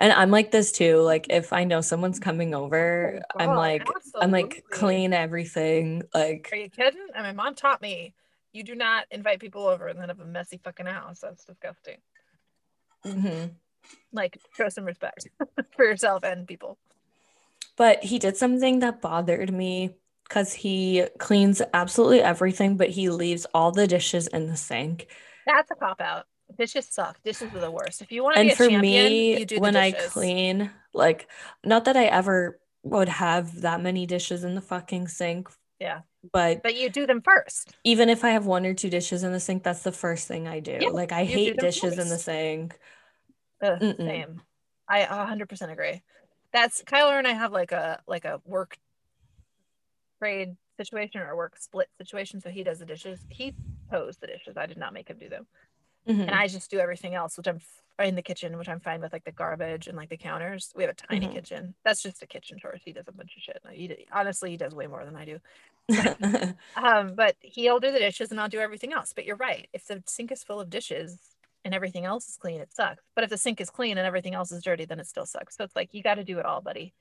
and 0.00 0.12
i'm 0.14 0.30
like 0.30 0.50
this 0.50 0.72
too 0.72 0.96
like 1.02 1.26
if 1.30 1.52
i 1.52 1.62
know 1.62 1.80
someone's 1.80 2.18
coming 2.18 2.54
over 2.54 3.22
oh, 3.34 3.38
i'm 3.38 3.56
like 3.56 3.82
absolutely. 3.82 4.20
i'm 4.22 4.30
like 4.30 4.64
clean 4.70 5.12
everything 5.12 6.02
like 6.12 6.48
are 6.52 6.56
you 6.56 6.70
kidding 6.70 7.06
i 7.14 7.22
mean 7.22 7.36
mom 7.36 7.54
taught 7.54 7.80
me 7.80 8.14
you 8.52 8.64
do 8.64 8.74
not 8.74 9.04
invite 9.12 9.38
people 9.38 9.66
over 9.66 9.86
and 9.86 10.00
then 10.00 10.08
have 10.08 10.18
a 10.18 10.24
messy 10.24 10.58
fucking 10.64 10.86
house 10.86 11.20
that's 11.20 11.44
disgusting 11.44 11.98
mm-hmm. 13.06 13.48
like 14.12 14.40
show 14.56 14.68
some 14.68 14.84
respect 14.84 15.28
for 15.76 15.84
yourself 15.84 16.24
and 16.24 16.48
people 16.48 16.78
but 17.76 18.02
he 18.02 18.18
did 18.18 18.36
something 18.36 18.80
that 18.80 19.00
bothered 19.00 19.52
me 19.52 19.94
because 20.30 20.54
he 20.54 21.04
cleans 21.18 21.60
absolutely 21.74 22.22
everything 22.22 22.76
but 22.78 22.88
he 22.88 23.10
leaves 23.10 23.46
all 23.52 23.72
the 23.72 23.86
dishes 23.86 24.28
in 24.28 24.46
the 24.46 24.56
sink 24.56 25.08
that's 25.44 25.70
a 25.70 25.74
cop 25.74 26.00
out 26.00 26.24
dishes 26.56 26.88
suck. 26.90 27.22
Dishes 27.22 27.54
are 27.54 27.60
the 27.60 27.70
worst. 27.70 28.02
If 28.02 28.12
you 28.12 28.22
want 28.22 28.36
to 28.36 28.42
be 28.42 28.50
a 28.50 28.56
for 28.56 28.68
champion, 28.68 28.82
me, 28.82 29.38
you 29.38 29.44
do 29.44 29.58
when 29.58 29.76
I 29.76 29.92
clean, 29.92 30.70
like 30.92 31.28
not 31.64 31.84
that 31.84 31.96
I 31.96 32.06
ever 32.06 32.60
would 32.82 33.08
have 33.08 33.62
that 33.62 33.80
many 33.80 34.06
dishes 34.06 34.44
in 34.44 34.54
the 34.54 34.60
fucking 34.60 35.08
sink. 35.08 35.48
Yeah. 35.78 36.00
But 36.32 36.62
but 36.62 36.76
you 36.76 36.90
do 36.90 37.06
them 37.06 37.22
first. 37.22 37.74
Even 37.84 38.08
if 38.08 38.24
I 38.24 38.30
have 38.30 38.46
one 38.46 38.66
or 38.66 38.74
two 38.74 38.90
dishes 38.90 39.22
in 39.22 39.32
the 39.32 39.40
sink, 39.40 39.62
that's 39.62 39.82
the 39.82 39.92
first 39.92 40.28
thing 40.28 40.46
I 40.46 40.60
do. 40.60 40.78
Yeah, 40.80 40.88
like 40.88 41.12
I 41.12 41.24
hate 41.24 41.56
dishes 41.56 41.94
first. 41.94 41.98
in 41.98 42.08
the 42.08 42.18
sink. 42.18 42.78
Ugh, 43.62 43.96
same. 43.96 44.42
I 44.88 45.02
100% 45.04 45.70
agree. 45.70 46.02
That's 46.52 46.82
Kyler 46.82 47.16
and 47.18 47.28
I 47.28 47.32
have 47.32 47.52
like 47.52 47.72
a 47.72 48.02
like 48.06 48.24
a 48.24 48.40
work 48.44 48.76
trade 50.20 50.56
situation 50.76 51.20
or 51.20 51.34
work 51.34 51.56
split 51.58 51.88
situation. 51.98 52.40
So 52.40 52.50
he 52.50 52.62
does 52.62 52.78
the 52.78 52.86
dishes. 52.86 53.20
He 53.28 53.54
posed 53.90 54.20
the 54.20 54.26
dishes. 54.26 54.56
I 54.56 54.66
did 54.66 54.78
not 54.78 54.92
make 54.92 55.08
him 55.08 55.18
do 55.18 55.28
them. 55.28 55.46
Mm-hmm. 56.08 56.22
And 56.22 56.30
I 56.30 56.46
just 56.46 56.70
do 56.70 56.78
everything 56.78 57.14
else, 57.14 57.36
which 57.36 57.46
I'm 57.46 57.56
f- 57.56 58.06
in 58.06 58.14
the 58.14 58.22
kitchen, 58.22 58.56
which 58.56 58.68
I'm 58.68 58.80
fine 58.80 59.00
with, 59.00 59.12
like 59.12 59.24
the 59.24 59.32
garbage 59.32 59.86
and 59.86 59.96
like 59.96 60.08
the 60.08 60.16
counters. 60.16 60.72
We 60.74 60.82
have 60.82 60.92
a 60.92 60.94
tiny 60.94 61.26
mm-hmm. 61.26 61.34
kitchen. 61.34 61.74
That's 61.84 62.02
just 62.02 62.22
a 62.22 62.26
kitchen 62.26 62.58
chores. 62.58 62.80
He 62.84 62.92
does 62.92 63.08
a 63.08 63.12
bunch 63.12 63.36
of 63.36 63.42
shit. 63.42 63.62
He, 63.72 64.06
honestly, 64.12 64.50
he 64.50 64.56
does 64.56 64.74
way 64.74 64.86
more 64.86 65.04
than 65.04 65.16
I 65.16 65.24
do. 65.24 65.38
um, 66.76 67.14
but 67.14 67.36
he'll 67.40 67.80
do 67.80 67.92
the 67.92 67.98
dishes 67.98 68.30
and 68.30 68.40
I'll 68.40 68.48
do 68.48 68.60
everything 68.60 68.92
else. 68.92 69.12
But 69.14 69.26
you're 69.26 69.36
right. 69.36 69.68
If 69.72 69.86
the 69.86 70.02
sink 70.06 70.32
is 70.32 70.42
full 70.42 70.60
of 70.60 70.70
dishes 70.70 71.18
and 71.64 71.74
everything 71.74 72.06
else 72.06 72.28
is 72.28 72.36
clean, 72.36 72.60
it 72.60 72.72
sucks. 72.72 73.02
But 73.14 73.24
if 73.24 73.30
the 73.30 73.38
sink 73.38 73.60
is 73.60 73.68
clean 73.68 73.98
and 73.98 74.06
everything 74.06 74.34
else 74.34 74.50
is 74.52 74.62
dirty, 74.62 74.86
then 74.86 75.00
it 75.00 75.06
still 75.06 75.26
sucks. 75.26 75.56
So 75.56 75.64
it's 75.64 75.76
like 75.76 75.92
you 75.92 76.02
got 76.02 76.14
to 76.14 76.24
do 76.24 76.38
it 76.38 76.46
all, 76.46 76.62
buddy. 76.62 76.94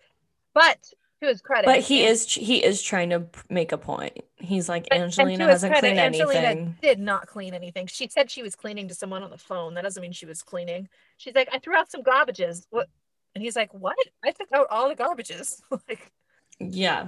But 0.53 0.93
to 1.21 1.27
his 1.27 1.41
credit. 1.41 1.65
But 1.65 1.79
he 1.79 2.05
is 2.05 2.31
he 2.31 2.63
is 2.63 2.81
trying 2.81 3.09
to 3.09 3.25
make 3.49 3.71
a 3.71 3.77
point. 3.77 4.19
He's 4.37 4.69
like 4.69 4.87
Angelina 4.91 5.45
hasn't 5.45 5.71
credit, 5.71 5.87
cleaned 5.87 5.99
Angelina 5.99 6.39
anything. 6.39 6.75
Did 6.81 6.99
not 6.99 7.27
clean 7.27 7.53
anything. 7.53 7.87
She 7.87 8.07
said 8.07 8.31
she 8.31 8.41
was 8.41 8.55
cleaning 8.55 8.87
to 8.87 8.95
someone 8.95 9.23
on 9.23 9.29
the 9.29 9.37
phone. 9.37 9.73
That 9.73 9.83
doesn't 9.83 10.01
mean 10.01 10.11
she 10.11 10.25
was 10.25 10.41
cleaning. 10.41 10.87
She's 11.17 11.35
like, 11.35 11.49
I 11.51 11.59
threw 11.59 11.75
out 11.75 11.91
some 11.91 12.03
garbages. 12.03 12.65
What? 12.69 12.87
And 13.35 13.43
he's 13.43 13.55
like, 13.55 13.73
What? 13.73 13.97
I 14.23 14.31
took 14.31 14.51
out 14.53 14.67
all 14.69 14.89
the 14.89 14.95
garbages. 14.95 15.61
like, 15.89 16.11
yeah. 16.59 17.07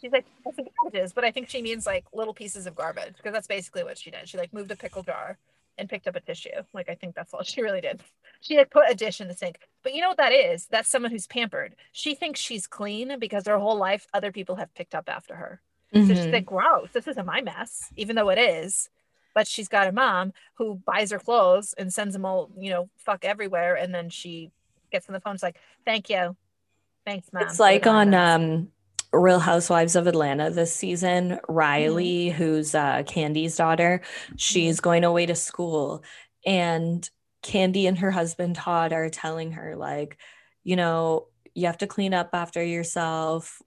She's 0.00 0.12
like, 0.12 0.24
that's 0.44 0.56
the 0.56 0.62
garbages, 0.62 1.12
but 1.12 1.24
I 1.24 1.32
think 1.32 1.48
she 1.48 1.62
means 1.62 1.84
like 1.84 2.04
little 2.12 2.32
pieces 2.32 2.66
of 2.66 2.76
garbage 2.76 3.16
because 3.16 3.32
that's 3.32 3.48
basically 3.48 3.82
what 3.82 3.98
she 3.98 4.10
did. 4.10 4.28
She 4.28 4.38
like 4.38 4.52
moved 4.52 4.70
a 4.70 4.76
pickle 4.76 5.02
jar 5.02 5.36
and 5.78 5.88
picked 5.88 6.06
up 6.06 6.16
a 6.16 6.20
tissue. 6.20 6.50
Like 6.72 6.88
I 6.88 6.94
think 6.94 7.14
that's 7.14 7.32
all 7.34 7.42
she 7.44 7.62
really 7.62 7.80
did. 7.80 8.02
She 8.40 8.56
like 8.56 8.70
put 8.70 8.90
a 8.90 8.94
dish 8.94 9.20
in 9.20 9.28
the 9.28 9.34
sink. 9.34 9.58
But 9.82 9.94
you 9.94 10.00
know 10.00 10.08
what 10.08 10.18
that 10.18 10.32
is? 10.32 10.66
That's 10.66 10.88
someone 10.88 11.10
who's 11.10 11.26
pampered. 11.26 11.74
She 11.92 12.14
thinks 12.14 12.40
she's 12.40 12.66
clean 12.66 13.18
because 13.18 13.46
her 13.46 13.58
whole 13.58 13.76
life 13.76 14.06
other 14.14 14.32
people 14.32 14.56
have 14.56 14.74
picked 14.74 14.94
up 14.94 15.08
after 15.08 15.34
her. 15.34 15.60
Mm-hmm. 15.94 16.06
So 16.06 16.14
she's 16.14 16.24
mm-hmm. 16.24 16.32
like, 16.32 16.46
gross, 16.46 16.90
this 16.92 17.08
isn't 17.08 17.26
my 17.26 17.40
mess, 17.40 17.90
even 17.96 18.16
though 18.16 18.30
it 18.30 18.38
is. 18.38 18.88
But 19.34 19.46
she's 19.46 19.68
got 19.68 19.86
a 19.86 19.92
mom 19.92 20.32
who 20.54 20.80
buys 20.84 21.10
her 21.12 21.18
clothes 21.18 21.72
and 21.78 21.92
sends 21.92 22.14
them 22.14 22.24
all, 22.24 22.50
you 22.58 22.70
know, 22.70 22.88
fuck 22.96 23.24
everywhere. 23.24 23.76
And 23.76 23.94
then 23.94 24.10
she 24.10 24.50
gets 24.90 25.08
on 25.08 25.12
the 25.12 25.20
phone. 25.20 25.34
It's 25.34 25.42
like, 25.42 25.58
thank 25.84 26.10
you. 26.10 26.36
Thanks, 27.04 27.32
mom. 27.32 27.44
It's 27.44 27.60
like 27.60 27.86
on 27.86 28.12
um 28.12 28.68
Real 29.12 29.38
Housewives 29.38 29.96
of 29.96 30.06
Atlanta 30.06 30.50
this 30.50 30.74
season. 30.74 31.40
Riley, 31.48 32.26
mm-hmm. 32.26 32.36
who's 32.36 32.74
uh, 32.74 33.02
Kandi's 33.04 33.56
daughter, 33.56 34.02
she's 34.36 34.76
mm-hmm. 34.76 34.84
going 34.84 35.04
away 35.04 35.26
to 35.26 35.34
school, 35.34 36.04
and 36.46 37.08
Kandi 37.42 37.88
and 37.88 37.98
her 37.98 38.10
husband 38.10 38.56
Todd 38.56 38.92
are 38.92 39.08
telling 39.08 39.52
her 39.52 39.76
like, 39.76 40.18
you 40.62 40.76
know, 40.76 41.28
you 41.54 41.66
have 41.66 41.78
to 41.78 41.86
clean 41.86 42.14
up 42.14 42.30
after 42.32 42.62
yourself 42.62 43.60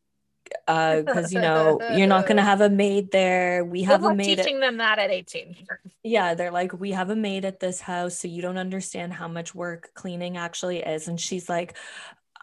because 0.66 1.26
uh, 1.26 1.28
you 1.32 1.40
know 1.40 1.80
you're 1.96 2.08
not 2.08 2.26
going 2.26 2.38
to 2.38 2.44
have 2.44 2.62
a 2.62 2.70
maid 2.70 3.12
there 3.12 3.64
we 3.64 3.84
have 3.84 4.04
a 4.04 4.14
maid 4.14 4.38
teaching 4.38 4.56
at- 4.56 4.62
them 4.62 4.78
that 4.78 5.00
at 5.00 5.10
18 5.10 5.56
yeah 6.04 6.34
they're 6.34 6.52
like 6.52 6.74
we 6.80 6.92
have 6.92 7.10
a 7.10 7.16
maid 7.16 7.46
at 7.46 7.60
this 7.60 7.82
house 7.82 8.18
so 8.20 8.28
you 8.28 8.42
don't 8.42 8.58
understand 8.58 9.14
how 9.14 9.28
much 9.28 9.56
work 9.56 9.92
cleaning 9.94 10.38
actually 10.38 10.80
is 10.80 11.08
and 11.08 11.20
she's 11.20 11.50
like 11.50 11.78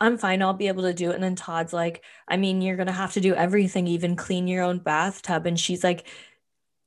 i'm 0.01 0.19
fine 0.19 0.43
i'll 0.43 0.53
be 0.53 0.69
able 0.69 0.83
to 0.83 0.95
do 0.95 1.11
it 1.11 1.15
and 1.15 1.23
then 1.23 1.35
todd's 1.35 1.73
like 1.73 2.03
i 2.29 2.37
mean 2.37 2.61
you're 2.61 2.77
going 2.77 2.87
to 2.87 2.93
have 2.93 3.13
to 3.13 3.21
do 3.21 3.35
everything 3.35 3.87
even 3.87 4.17
clean 4.17 4.49
your 4.49 4.63
own 4.63 4.79
bathtub 4.79 5.47
and 5.47 5.59
she's 5.59 5.85
like 5.85 6.07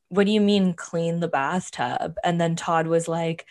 what 0.10 0.26
do 0.26 0.32
you 0.32 0.42
mean 0.42 0.74
clean 0.74 1.20
the 1.20 1.28
bathtub 1.28 2.16
and 2.24 2.40
then 2.40 2.56
todd 2.56 2.88
was 2.88 3.08
like 3.08 3.46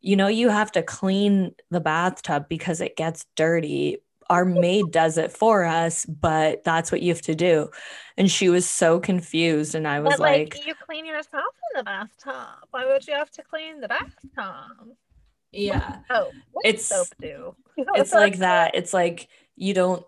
you 0.00 0.16
know 0.16 0.28
you 0.28 0.48
have 0.48 0.72
to 0.72 0.82
clean 0.82 1.54
the 1.70 1.80
bathtub 1.80 2.48
because 2.48 2.80
it 2.80 2.96
gets 2.96 3.26
dirty 3.36 3.98
our 4.32 4.44
maid 4.46 4.90
does 4.90 5.18
it 5.18 5.30
for 5.30 5.64
us, 5.64 6.06
but 6.06 6.64
that's 6.64 6.90
what 6.90 7.02
you 7.02 7.12
have 7.12 7.22
to 7.22 7.34
do. 7.34 7.70
And 8.16 8.30
she 8.30 8.48
was 8.48 8.68
so 8.68 8.98
confused. 8.98 9.74
And 9.74 9.86
I 9.86 10.00
was 10.00 10.12
but, 10.12 10.20
like, 10.20 10.54
like, 10.54 10.66
You 10.66 10.74
clean 10.86 11.06
yourself 11.06 11.44
in 11.74 11.78
the 11.78 11.84
bathtub. 11.84 12.68
Why 12.70 12.86
would 12.86 13.06
you 13.06 13.14
have 13.14 13.30
to 13.32 13.42
clean 13.42 13.80
the 13.80 13.88
bathtub? 13.88 14.96
Yeah. 15.52 15.98
Oh, 16.10 16.30
it's 16.64 16.86
soap 16.86 17.08
do? 17.20 17.54
it's 17.76 18.12
like 18.12 18.38
that. 18.38 18.74
It's 18.74 18.92
like 18.92 19.28
you 19.56 19.74
don't 19.74 20.04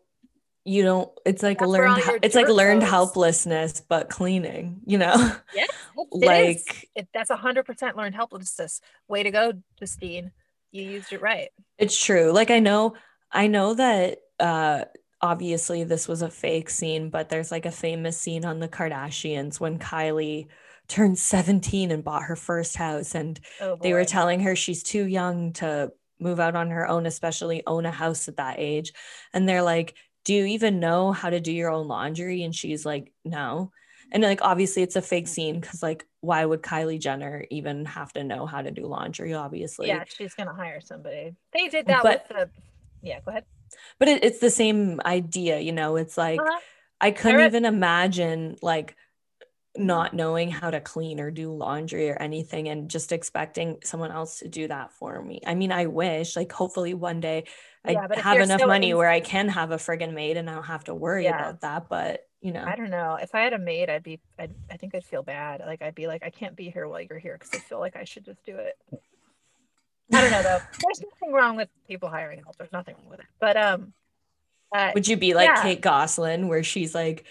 you 0.66 0.82
don't 0.82 1.10
it's 1.26 1.42
like 1.42 1.58
that's 1.58 1.70
learned 1.70 2.00
it's 2.22 2.34
like 2.34 2.48
learned 2.48 2.80
goes. 2.80 2.88
helplessness 2.88 3.82
but 3.86 4.08
cleaning 4.08 4.80
you 4.86 4.96
know 4.96 5.12
yeah 5.54 5.66
like 6.10 6.88
it, 6.94 7.06
that's 7.12 7.28
a 7.28 7.36
hundred 7.36 7.66
percent 7.66 7.98
learned 7.98 8.14
helplessness 8.14 8.80
way 9.06 9.22
to 9.22 9.30
go 9.30 9.52
justine 9.78 10.32
you 10.72 10.82
used 10.82 11.12
it 11.12 11.20
right 11.20 11.50
it's 11.76 12.02
true 12.02 12.32
like 12.32 12.50
i 12.50 12.60
know 12.60 12.94
I 13.34 13.48
know 13.48 13.74
that 13.74 14.20
uh 14.38 14.84
obviously 15.20 15.84
this 15.84 16.06
was 16.06 16.22
a 16.22 16.30
fake 16.30 16.70
scene, 16.70 17.10
but 17.10 17.28
there's 17.28 17.50
like 17.50 17.66
a 17.66 17.70
famous 17.70 18.16
scene 18.16 18.44
on 18.44 18.60
the 18.60 18.68
Kardashians 18.68 19.58
when 19.58 19.78
Kylie 19.78 20.48
turned 20.88 21.18
17 21.18 21.90
and 21.90 22.04
bought 22.04 22.24
her 22.24 22.36
first 22.36 22.76
house 22.76 23.14
and 23.14 23.40
oh 23.60 23.78
they 23.80 23.92
were 23.92 24.04
telling 24.04 24.40
her 24.40 24.54
she's 24.54 24.82
too 24.82 25.06
young 25.06 25.52
to 25.54 25.90
move 26.20 26.40
out 26.40 26.54
on 26.54 26.70
her 26.70 26.88
own, 26.88 27.06
especially 27.06 27.62
own 27.66 27.86
a 27.86 27.90
house 27.90 28.28
at 28.28 28.36
that 28.36 28.56
age. 28.58 28.92
And 29.32 29.48
they're 29.48 29.62
like, 29.62 29.94
"Do 30.24 30.34
you 30.34 30.44
even 30.46 30.80
know 30.80 31.12
how 31.12 31.30
to 31.30 31.40
do 31.40 31.52
your 31.52 31.70
own 31.70 31.88
laundry?" 31.88 32.42
And 32.42 32.54
she's 32.54 32.86
like, 32.86 33.12
"No." 33.24 33.72
And 34.12 34.22
like 34.22 34.42
obviously 34.42 34.82
it's 34.82 34.96
a 34.96 35.02
fake 35.02 35.28
scene 35.28 35.60
cuz 35.60 35.82
like 35.82 36.06
why 36.20 36.44
would 36.44 36.62
Kylie 36.62 37.00
Jenner 37.00 37.44
even 37.50 37.84
have 37.86 38.12
to 38.12 38.22
know 38.22 38.46
how 38.46 38.62
to 38.62 38.70
do 38.70 38.86
laundry 38.86 39.34
obviously? 39.34 39.88
Yeah, 39.88 40.04
she's 40.06 40.34
going 40.34 40.48
to 40.48 40.54
hire 40.54 40.80
somebody. 40.80 41.34
They 41.52 41.68
did 41.68 41.86
that 41.86 42.02
but, 42.02 42.26
with 42.28 42.36
the 42.36 42.50
yeah 43.04 43.20
go 43.20 43.30
ahead 43.30 43.44
but 43.98 44.08
it, 44.08 44.24
it's 44.24 44.38
the 44.38 44.50
same 44.50 45.00
idea 45.04 45.60
you 45.60 45.72
know 45.72 45.96
it's 45.96 46.16
like 46.16 46.40
uh-huh. 46.40 46.60
i 47.00 47.10
couldn't 47.10 47.44
even 47.44 47.64
imagine 47.64 48.56
like 48.62 48.96
not 49.76 50.14
knowing 50.14 50.50
how 50.50 50.70
to 50.70 50.80
clean 50.80 51.18
or 51.18 51.30
do 51.30 51.52
laundry 51.52 52.08
or 52.08 52.16
anything 52.16 52.68
and 52.68 52.88
just 52.88 53.10
expecting 53.10 53.78
someone 53.82 54.12
else 54.12 54.38
to 54.38 54.48
do 54.48 54.68
that 54.68 54.92
for 54.92 55.20
me. 55.20 55.40
I 55.46 55.54
mean, 55.54 55.72
I 55.72 55.86
wish 55.86 56.36
like 56.36 56.52
hopefully 56.52 56.94
one 56.94 57.20
day 57.20 57.44
yeah, 57.86 58.06
I 58.08 58.20
have 58.20 58.40
enough 58.40 58.64
money 58.64 58.90
in- 58.90 58.96
where 58.96 59.08
I 59.08 59.20
can 59.20 59.48
have 59.48 59.72
a 59.72 59.76
friggin' 59.76 60.14
maid 60.14 60.36
and 60.36 60.48
I 60.48 60.54
don't 60.54 60.64
have 60.64 60.84
to 60.84 60.94
worry 60.94 61.24
yeah. 61.24 61.38
about 61.38 61.60
that. 61.62 61.88
But 61.88 62.26
you 62.40 62.52
know, 62.52 62.64
I 62.64 62.76
don't 62.76 62.90
know. 62.90 63.18
If 63.20 63.34
I 63.34 63.40
had 63.40 63.52
a 63.52 63.58
maid, 63.58 63.90
I'd 63.90 64.02
be, 64.02 64.20
I'd, 64.38 64.54
I 64.70 64.76
think 64.76 64.94
I'd 64.94 65.04
feel 65.04 65.22
bad. 65.22 65.62
Like 65.66 65.82
I'd 65.82 65.94
be 65.94 66.06
like, 66.06 66.22
I 66.22 66.30
can't 66.30 66.54
be 66.54 66.70
here 66.70 66.86
while 66.86 67.00
you're 67.00 67.18
here 67.18 67.36
because 67.38 67.54
I 67.54 67.58
feel 67.58 67.80
like 67.80 67.96
I 67.96 68.04
should 68.04 68.24
just 68.24 68.44
do 68.44 68.56
it. 68.56 68.76
I 70.12 70.20
don't 70.20 70.30
know 70.30 70.42
though. 70.42 70.58
There's 70.80 71.02
nothing 71.02 71.32
wrong 71.32 71.56
with 71.56 71.68
people 71.88 72.08
hiring 72.08 72.42
help. 72.42 72.56
There's 72.56 72.72
nothing 72.72 72.94
wrong 72.96 73.10
with 73.10 73.20
it. 73.20 73.26
But 73.40 73.56
um, 73.56 73.92
uh, 74.74 74.90
would 74.94 75.08
you 75.08 75.16
be 75.16 75.34
like 75.34 75.48
yeah. 75.48 75.62
Kate 75.62 75.80
Gosselin, 75.80 76.48
where 76.48 76.62
she's 76.62 76.94
like 76.94 77.24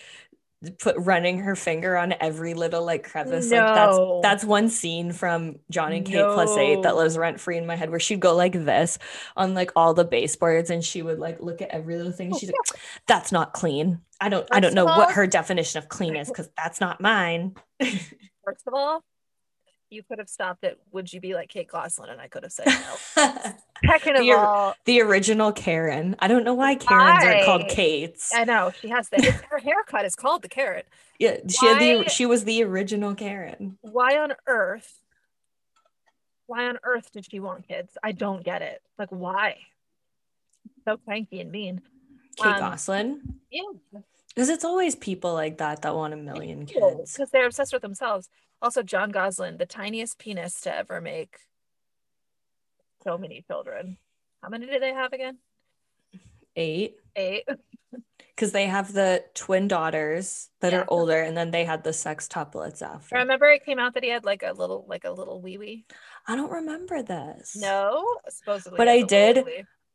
put 0.79 0.95
running 0.97 1.39
her 1.39 1.55
finger 1.55 1.97
on 1.97 2.13
every 2.19 2.53
little 2.53 2.85
like 2.85 3.09
crevice? 3.09 3.49
No. 3.49 3.57
Like 3.57 3.75
that's 3.75 3.99
that's 4.21 4.43
one 4.43 4.69
scene 4.69 5.11
from 5.11 5.57
John 5.69 5.93
and 5.93 6.05
Kate 6.05 6.15
no. 6.15 6.33
plus 6.33 6.55
eight 6.57 6.83
that 6.83 6.95
lives 6.95 7.17
rent 7.17 7.39
free 7.39 7.57
in 7.57 7.65
my 7.65 7.75
head, 7.75 7.89
where 7.89 7.99
she'd 7.99 8.19
go 8.19 8.35
like 8.35 8.53
this 8.53 8.97
on 9.35 9.53
like 9.53 9.71
all 9.75 9.93
the 9.93 10.05
baseboards, 10.05 10.69
and 10.69 10.83
she 10.83 11.01
would 11.01 11.19
like 11.19 11.41
look 11.41 11.61
at 11.61 11.69
every 11.69 11.97
little 11.97 12.11
thing. 12.11 12.37
she's 12.37 12.49
like, 12.49 12.81
"That's 13.07 13.31
not 13.31 13.53
clean. 13.53 13.99
I 14.19 14.29
don't 14.29 14.41
First 14.41 14.53
I 14.53 14.59
don't 14.59 14.73
know 14.73 14.87
all, 14.87 14.97
what 14.97 15.11
her 15.13 15.27
definition 15.27 15.79
of 15.79 15.89
clean 15.89 16.15
is 16.15 16.27
because 16.27 16.49
that's 16.57 16.79
not 16.79 17.01
mine." 17.01 17.55
First 17.79 18.67
of 18.67 18.73
all, 18.73 19.03
you 19.93 20.03
could 20.03 20.19
have 20.19 20.29
stopped 20.29 20.63
it. 20.63 20.79
Would 20.91 21.13
you 21.13 21.21
be 21.21 21.35
like 21.35 21.49
Kate 21.49 21.67
Gosselin? 21.67 22.09
And 22.09 22.19
I 22.19 22.27
could 22.27 22.43
have 22.43 22.51
said 22.51 22.65
no. 22.65 23.53
Second 23.89 24.15
of 24.17 24.21
the, 24.21 24.31
all, 24.33 24.75
the 24.85 25.01
original 25.01 25.51
Karen. 25.51 26.15
I 26.19 26.27
don't 26.27 26.43
know 26.43 26.53
why 26.53 26.75
Karens 26.75 27.23
I, 27.23 27.41
are 27.41 27.45
called 27.45 27.69
Kates. 27.69 28.31
I 28.33 28.43
know 28.43 28.71
she 28.79 28.89
has 28.89 29.09
the 29.09 29.21
her 29.49 29.59
haircut 29.59 30.05
is 30.05 30.15
called 30.15 30.41
the 30.41 30.49
Karen. 30.49 30.83
Yeah, 31.19 31.37
she 31.47 31.65
why, 31.65 31.73
had 31.73 31.81
the 31.81 32.09
she 32.09 32.25
was 32.25 32.43
the 32.43 32.63
original 32.63 33.13
Karen. 33.15 33.77
Why 33.81 34.17
on 34.17 34.33
earth? 34.47 34.99
Why 36.47 36.65
on 36.67 36.79
earth 36.83 37.11
did 37.11 37.29
she 37.29 37.39
want 37.39 37.67
kids? 37.67 37.97
I 38.03 38.11
don't 38.11 38.43
get 38.43 38.61
it. 38.61 38.81
Like 38.97 39.09
why? 39.09 39.57
So 40.85 40.97
cranky 40.97 41.39
and 41.39 41.51
mean. 41.51 41.81
Kate 42.35 42.53
um, 42.53 42.59
Gosselin. 42.59 43.35
Yeah. 43.51 43.99
Because 44.33 44.49
it's 44.49 44.65
always 44.65 44.95
people 44.95 45.33
like 45.33 45.59
that 45.59 45.83
that 45.83 45.93
want 45.93 46.13
a 46.13 46.17
million 46.17 46.65
kids. 46.65 47.13
Because 47.13 47.29
they're 47.29 47.45
obsessed 47.45 47.71
with 47.71 47.83
themselves. 47.83 48.29
Also, 48.63 48.81
John 48.81 49.11
Gosselin, 49.11 49.57
the 49.57 49.65
tiniest 49.65 50.17
penis 50.17 50.61
to 50.61 50.73
ever 50.73 51.01
make 51.01 51.35
so 53.03 53.17
many 53.17 53.43
children. 53.45 53.97
How 54.41 54.47
many 54.47 54.65
did 54.67 54.81
they 54.81 54.93
have 54.93 55.11
again? 55.11 55.37
Eight. 56.55 56.95
Eight. 57.15 57.43
Because 58.35 58.51
they 58.51 58.65
have 58.65 58.91
the 58.91 59.23
twin 59.35 59.67
daughters 59.67 60.49
that 60.59 60.71
yeah. 60.71 60.79
are 60.79 60.85
older, 60.87 61.21
and 61.21 61.37
then 61.37 61.51
they 61.51 61.65
had 61.65 61.83
the 61.83 61.91
sextuplets 61.91 62.81
after. 62.81 63.15
I 63.15 63.19
remember 63.19 63.45
it 63.45 63.63
came 63.63 63.77
out 63.77 63.93
that 63.93 64.03
he 64.03 64.09
had 64.09 64.25
like 64.25 64.41
a 64.41 64.53
little, 64.53 64.85
like 64.89 65.03
a 65.03 65.11
little 65.11 65.39
wee 65.39 65.59
wee. 65.59 65.85
I 66.27 66.35
don't 66.35 66.51
remember 66.51 67.03
this. 67.03 67.55
No, 67.55 68.03
supposedly. 68.29 68.77
But 68.77 68.87
I 68.87 69.03
did. 69.03 69.45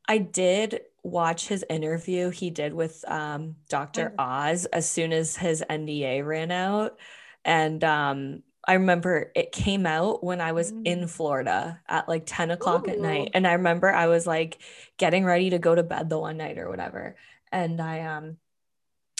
I 0.06 0.18
did 0.18 0.82
watch 1.02 1.48
his 1.48 1.64
interview 1.68 2.30
he 2.30 2.50
did 2.50 2.72
with 2.74 3.04
um, 3.08 3.56
Dr. 3.68 4.14
Oz 4.16 4.66
as 4.66 4.88
soon 4.88 5.12
as 5.12 5.36
his 5.36 5.64
NDA 5.68 6.24
ran 6.24 6.52
out. 6.52 6.96
And 7.44 7.82
um, 7.82 8.42
I 8.68 8.74
remember 8.74 9.32
it 9.34 9.50
came 9.50 9.86
out 9.86 10.22
when 10.22 10.42
I 10.42 10.52
was 10.52 10.70
mm. 10.70 10.82
in 10.84 11.08
Florida 11.08 11.80
at 11.88 12.06
like 12.06 12.24
10 12.26 12.50
o'clock 12.50 12.86
Ooh. 12.86 12.90
at 12.90 13.00
night. 13.00 13.30
And 13.32 13.46
I 13.46 13.54
remember 13.54 13.90
I 13.90 14.08
was 14.08 14.26
like 14.26 14.58
getting 14.98 15.24
ready 15.24 15.50
to 15.50 15.58
go 15.58 15.74
to 15.74 15.82
bed 15.82 16.10
the 16.10 16.18
one 16.18 16.36
night 16.36 16.58
or 16.58 16.68
whatever. 16.68 17.16
And 17.50 17.80
I 17.80 18.00
um 18.00 18.36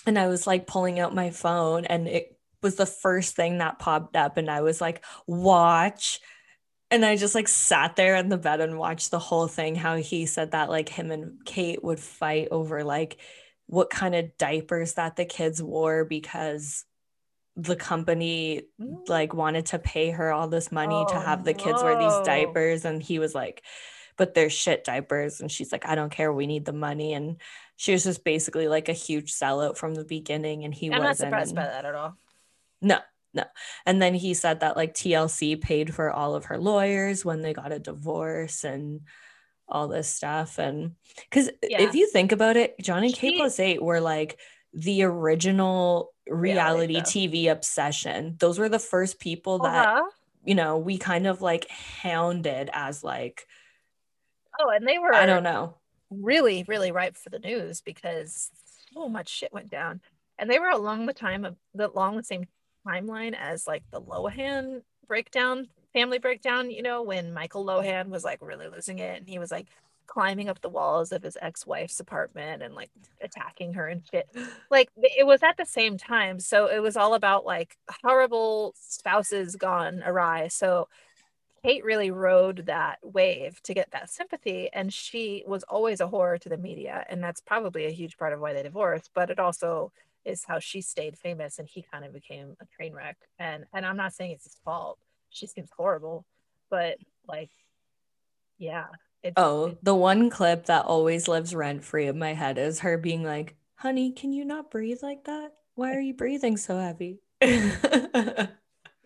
and 0.07 0.18
I 0.18 0.28
was 0.28 0.46
like 0.46 0.66
pulling 0.66 1.01
out 1.01 1.14
my 1.14 1.30
phone 1.30 1.86
and 1.86 2.07
it 2.07 2.38
was 2.62 2.76
the 2.76 2.86
first 2.86 3.36
thing 3.36 3.59
that 3.59 3.78
popped 3.78 4.16
up 4.16 4.36
and 4.36 4.51
I 4.51 4.61
was 4.61 4.82
like, 4.82 5.03
watch. 5.26 6.20
And 6.91 7.03
I 7.03 7.16
just 7.16 7.34
like 7.34 7.49
sat 7.49 7.96
there 7.96 8.16
in 8.16 8.29
the 8.29 8.37
bed 8.37 8.61
and 8.61 8.79
watched 8.79 9.11
the 9.11 9.18
whole 9.18 9.49
thing. 9.49 9.75
How 9.76 9.96
he 9.96 10.26
said 10.26 10.50
that 10.50 10.68
like 10.68 10.91
him 10.91 11.11
and 11.11 11.42
Kate 11.46 11.83
would 11.83 12.00
fight 12.00 12.49
over 12.50 12.84
like 12.84 13.16
what 13.66 13.88
kind 13.88 14.14
of 14.14 14.37
diapers 14.37 14.95
that 14.95 15.16
the 15.16 15.25
kids 15.25 15.62
wore 15.62 16.04
because 16.04 16.84
the 17.59 17.76
company 17.76 18.63
mm. 18.80 19.09
like 19.09 19.35
wanted 19.35 19.67
to 19.67 19.80
pay 19.80 20.11
her 20.11 20.33
all 20.33 20.47
this 20.47 20.71
money 20.71 20.95
oh, 20.95 21.13
to 21.13 21.21
have 21.21 21.43
the 21.43 21.53
kids 21.53 21.83
wear 21.83 21.99
these 21.99 22.25
diapers 22.25 22.85
and 22.85 23.03
he 23.03 23.18
was 23.18 23.35
like 23.35 23.63
but 24.17 24.35
they're 24.35 24.51
shit 24.51 24.85
diapers. 24.85 25.41
And 25.41 25.51
she's 25.51 25.72
like 25.72 25.87
i 25.87 25.95
don't 25.95 26.13
care. 26.13 26.33
We 26.33 26.47
need 26.47 26.64
the 26.64 26.72
money. 26.72 27.14
And 27.14 27.37
she 27.76 27.93
was 27.93 28.05
just 28.05 28.25
basically 28.25 28.68
like 28.68 28.89
a 28.89 28.93
huge 28.93 29.33
sellout 29.33 29.76
from 29.76 29.95
the 29.95 30.05
beginning 30.05 30.64
and 30.64 30.75
he 30.75 30.87
I'm 30.87 31.03
wasn't. 31.03 31.09
not 31.09 31.17
surprised 31.17 31.55
by 31.55 31.64
that 31.64 31.85
at 31.85 31.95
all. 31.95 32.17
No 32.83 32.99
no. 33.35 33.45
And 33.87 34.01
then 34.01 34.14
he 34.14 34.35
said 34.35 34.61
that 34.61 34.76
like 34.76 34.95
tlc 34.95 35.61
paid 35.61 35.95
for 35.95 36.11
all 36.11 36.35
of 36.35 36.47
her 36.47 36.59
lawyers 36.59 37.25
when 37.25 37.43
they 37.43 37.55
got 37.55 37.72
a 37.72 37.79
divorce 37.79 38.64
and 38.64 39.01
all 39.68 39.87
this 39.87 40.09
stuff. 40.09 40.59
And 40.59 40.93
because 41.29 41.51
yeah. 41.63 41.83
if 41.83 41.95
you 41.95 42.09
think 42.09 42.33
about 42.33 42.57
it 42.57 42.75
john 42.80 43.05
and 43.05 43.14
kate 43.14 43.37
plus 43.37 43.61
eight 43.61 43.83
were 43.83 44.01
like 44.01 44.39
the 44.72 45.03
original 45.03 46.12
reality, 46.28 46.95
reality 46.95 47.28
TV 47.28 47.50
obsession. 47.50 48.36
Those 48.38 48.58
were 48.58 48.68
the 48.68 48.78
first 48.78 49.18
people 49.18 49.61
that 49.61 49.88
uh-huh. 49.88 50.11
you 50.45 50.54
know 50.54 50.78
we 50.78 50.99
kind 50.99 51.26
of 51.26 51.42
like 51.42 51.68
hounded 51.70 52.70
as 52.72 53.03
like 53.03 53.46
oh, 54.61 54.70
and 54.70 54.86
they 54.86 54.99
were 54.99 55.14
I 55.14 55.26
don't 55.26 55.42
know 55.42 55.74
really 56.11 56.64
really 56.66 56.92
ripe 56.92 57.16
for 57.16 57.30
the 57.30 57.38
news 57.38 57.80
because 57.80 58.50
so 58.95 59.08
much 59.08 59.28
shit 59.28 59.53
went 59.53 59.70
down, 59.70 60.00
and 60.38 60.50
they 60.50 60.58
were 60.58 60.70
along 60.70 61.07
the 61.07 61.12
time 61.12 61.45
of 61.45 61.57
the 61.74 61.90
along 61.90 62.16
the 62.16 62.24
same 62.24 62.46
timeline 62.86 63.34
as 63.38 63.66
like 63.66 63.82
the 63.90 64.00
Lohan 64.00 64.82
breakdown 65.07 65.66
family 65.95 66.18
breakdown 66.18 66.70
you 66.70 66.82
know 66.82 67.03
when 67.03 67.32
michael 67.32 67.64
lohan 67.64 68.08
was 68.08 68.22
like 68.22 68.40
really 68.42 68.68
losing 68.68 68.99
it 68.99 69.18
and 69.18 69.26
he 69.26 69.38
was 69.38 69.50
like 69.50 69.66
climbing 70.09 70.49
up 70.49 70.61
the 70.61 70.68
walls 70.68 71.13
of 71.13 71.22
his 71.22 71.39
ex-wife's 71.41 72.01
apartment 72.01 72.63
and 72.63 72.75
like 72.75 72.91
attacking 73.21 73.75
her 73.75 73.87
and 73.87 74.03
shit. 74.11 74.29
Like 74.71 74.91
it 74.97 75.26
was 75.26 75.43
at 75.45 75.57
the 75.57 75.67
same 75.67 75.97
time. 75.97 76.41
So 76.41 76.67
it 76.67 76.80
was 76.80 76.97
all 76.97 77.14
about 77.14 77.47
like 77.47 77.76
horrible 78.03 78.75
spouses 78.76 79.55
gone 79.55 80.03
awry. 80.05 80.49
So 80.49 80.89
Kate 81.63 81.85
really 81.85 82.11
rode 82.11 82.67
that 82.67 82.99
wave 83.03 83.63
to 83.64 83.75
get 83.75 83.91
that 83.93 84.11
sympathy. 84.11 84.71
And 84.72 84.93
she 84.93 85.45
was 85.47 85.63
always 85.64 86.01
a 86.01 86.09
horror 86.09 86.39
to 86.39 86.49
the 86.49 86.57
media. 86.57 87.05
And 87.09 87.22
that's 87.22 87.41
probably 87.41 87.87
a 87.87 87.91
huge 87.91 88.17
part 88.17 88.33
of 88.33 88.41
why 88.41 88.55
they 88.55 88.63
divorced. 88.63 89.11
But 89.14 89.30
it 89.30 89.39
also 89.39 89.93
is 90.25 90.45
how 90.45 90.59
she 90.59 90.80
stayed 90.80 91.18
famous 91.18 91.59
and 91.59 91.68
he 91.68 91.83
kind 91.83 92.05
of 92.05 92.13
became 92.13 92.57
a 92.61 92.67
train 92.76 92.95
wreck. 92.95 93.18
And 93.39 93.67
and 93.72 93.85
I'm 93.85 93.97
not 93.97 94.14
saying 94.14 94.33
it's 94.33 94.45
his 94.45 94.57
fault. 94.64 94.99
She 95.30 95.47
seems 95.47 95.68
horrible, 95.76 96.25
but 96.71 96.97
like, 97.29 97.51
yeah. 98.57 98.87
It, 99.22 99.34
oh, 99.36 99.66
it, 99.66 99.84
the 99.84 99.95
one 99.95 100.30
clip 100.30 100.66
that 100.66 100.84
always 100.84 101.28
lives 101.28 101.54
rent 101.54 101.84
free 101.84 102.07
in 102.07 102.18
my 102.18 102.34
head 102.34 102.58
is 102.58 102.80
her 102.80 102.99
being 102.99 103.24
like, 103.24 103.57
honey, 103.76 104.12
can 104.12 104.32
you 104.32 104.45
not 104.45 104.70
breathe 104.70 105.03
like 105.03 105.24
that? 105.24 105.53
Why 105.74 105.95
are 105.95 106.00
you 106.00 106.14
breathing 106.14 106.57
so 106.57 106.78
heavy? 106.78 107.20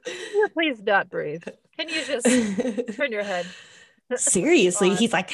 Please 0.54 0.82
not 0.82 1.10
breathe. 1.10 1.44
Can 1.78 1.88
you 1.88 2.04
just 2.04 2.26
turn 2.96 3.12
your 3.12 3.24
head? 3.24 3.46
Seriously, 4.16 4.94
he's 4.94 5.12
like, 5.12 5.30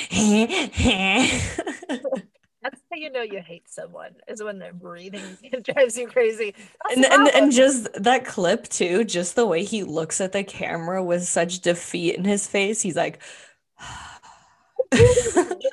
That's 2.61 2.81
how 2.91 2.97
you 2.97 3.11
know 3.11 3.23
you 3.23 3.41
hate 3.41 3.69
someone 3.69 4.15
is 4.29 4.43
when 4.43 4.59
they're 4.59 4.73
breathing. 4.73 5.39
It 5.43 5.65
drives 5.65 5.97
you 5.97 6.07
crazy. 6.09 6.55
and, 6.91 7.05
and 7.05 7.29
and 7.29 7.53
just 7.53 7.93
that 8.03 8.25
clip 8.25 8.69
too, 8.69 9.05
just 9.05 9.37
the 9.37 9.47
way 9.47 9.65
he 9.65 9.85
looks 9.85 10.21
at 10.21 10.33
the 10.33 10.45
camera 10.45 11.03
with 11.03 11.25
such 11.25 11.61
defeat 11.61 12.17
in 12.17 12.25
his 12.25 12.47
face. 12.47 12.83
He's 12.83 12.97
like, 12.97 13.21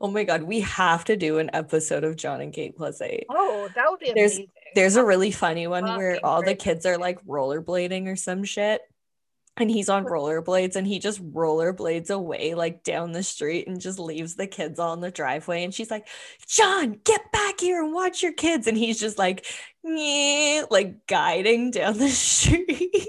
Oh 0.00 0.08
my 0.08 0.24
god, 0.24 0.44
we 0.44 0.60
have 0.60 1.04
to 1.06 1.16
do 1.16 1.38
an 1.38 1.50
episode 1.52 2.04
of 2.04 2.16
John 2.16 2.40
and 2.40 2.52
Kate 2.52 2.76
plus 2.76 3.00
eight. 3.00 3.26
Oh, 3.30 3.68
that 3.74 3.86
would 3.90 3.98
be 3.98 4.12
there's, 4.14 4.36
amazing. 4.36 4.52
There's 4.74 4.96
a 4.96 5.04
really 5.04 5.32
funny 5.32 5.66
one 5.66 5.84
where 5.96 6.20
all 6.24 6.42
the 6.42 6.54
kids 6.54 6.86
are 6.86 6.98
like 6.98 7.24
rollerblading 7.26 8.06
or 8.06 8.16
some 8.16 8.44
shit. 8.44 8.80
And 9.56 9.68
he's 9.68 9.88
on 9.88 10.04
rollerblades 10.04 10.76
and 10.76 10.86
he 10.86 11.00
just 11.00 11.20
rollerblades 11.32 12.10
away 12.10 12.54
like 12.54 12.84
down 12.84 13.10
the 13.10 13.24
street 13.24 13.66
and 13.66 13.80
just 13.80 13.98
leaves 13.98 14.36
the 14.36 14.46
kids 14.46 14.78
all 14.78 14.94
in 14.94 15.00
the 15.00 15.10
driveway. 15.10 15.64
And 15.64 15.74
she's 15.74 15.90
like, 15.90 16.06
John, 16.46 17.00
get 17.02 17.32
back 17.32 17.58
here 17.58 17.82
and 17.82 17.92
watch 17.92 18.22
your 18.22 18.34
kids. 18.34 18.68
And 18.68 18.78
he's 18.78 19.00
just 19.00 19.18
like, 19.18 19.46
like 19.82 21.08
guiding 21.08 21.72
down 21.72 21.98
the 21.98 22.08
street. 22.10 23.08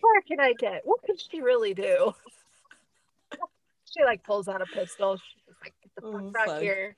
Where 0.00 0.22
can 0.22 0.38
I 0.38 0.52
get? 0.56 0.82
What 0.84 1.02
could 1.02 1.20
she 1.20 1.40
really 1.40 1.74
do? 1.74 2.14
She 3.92 4.04
like 4.04 4.24
pulls 4.24 4.48
out 4.48 4.62
a 4.62 4.66
pistol. 4.66 5.16
She's 5.16 5.54
like, 5.62 5.74
get 5.82 5.94
the 5.96 6.12
fuck 6.12 6.22
oh, 6.22 6.30
back 6.30 6.46
fuck. 6.46 6.60
here. 6.62 6.96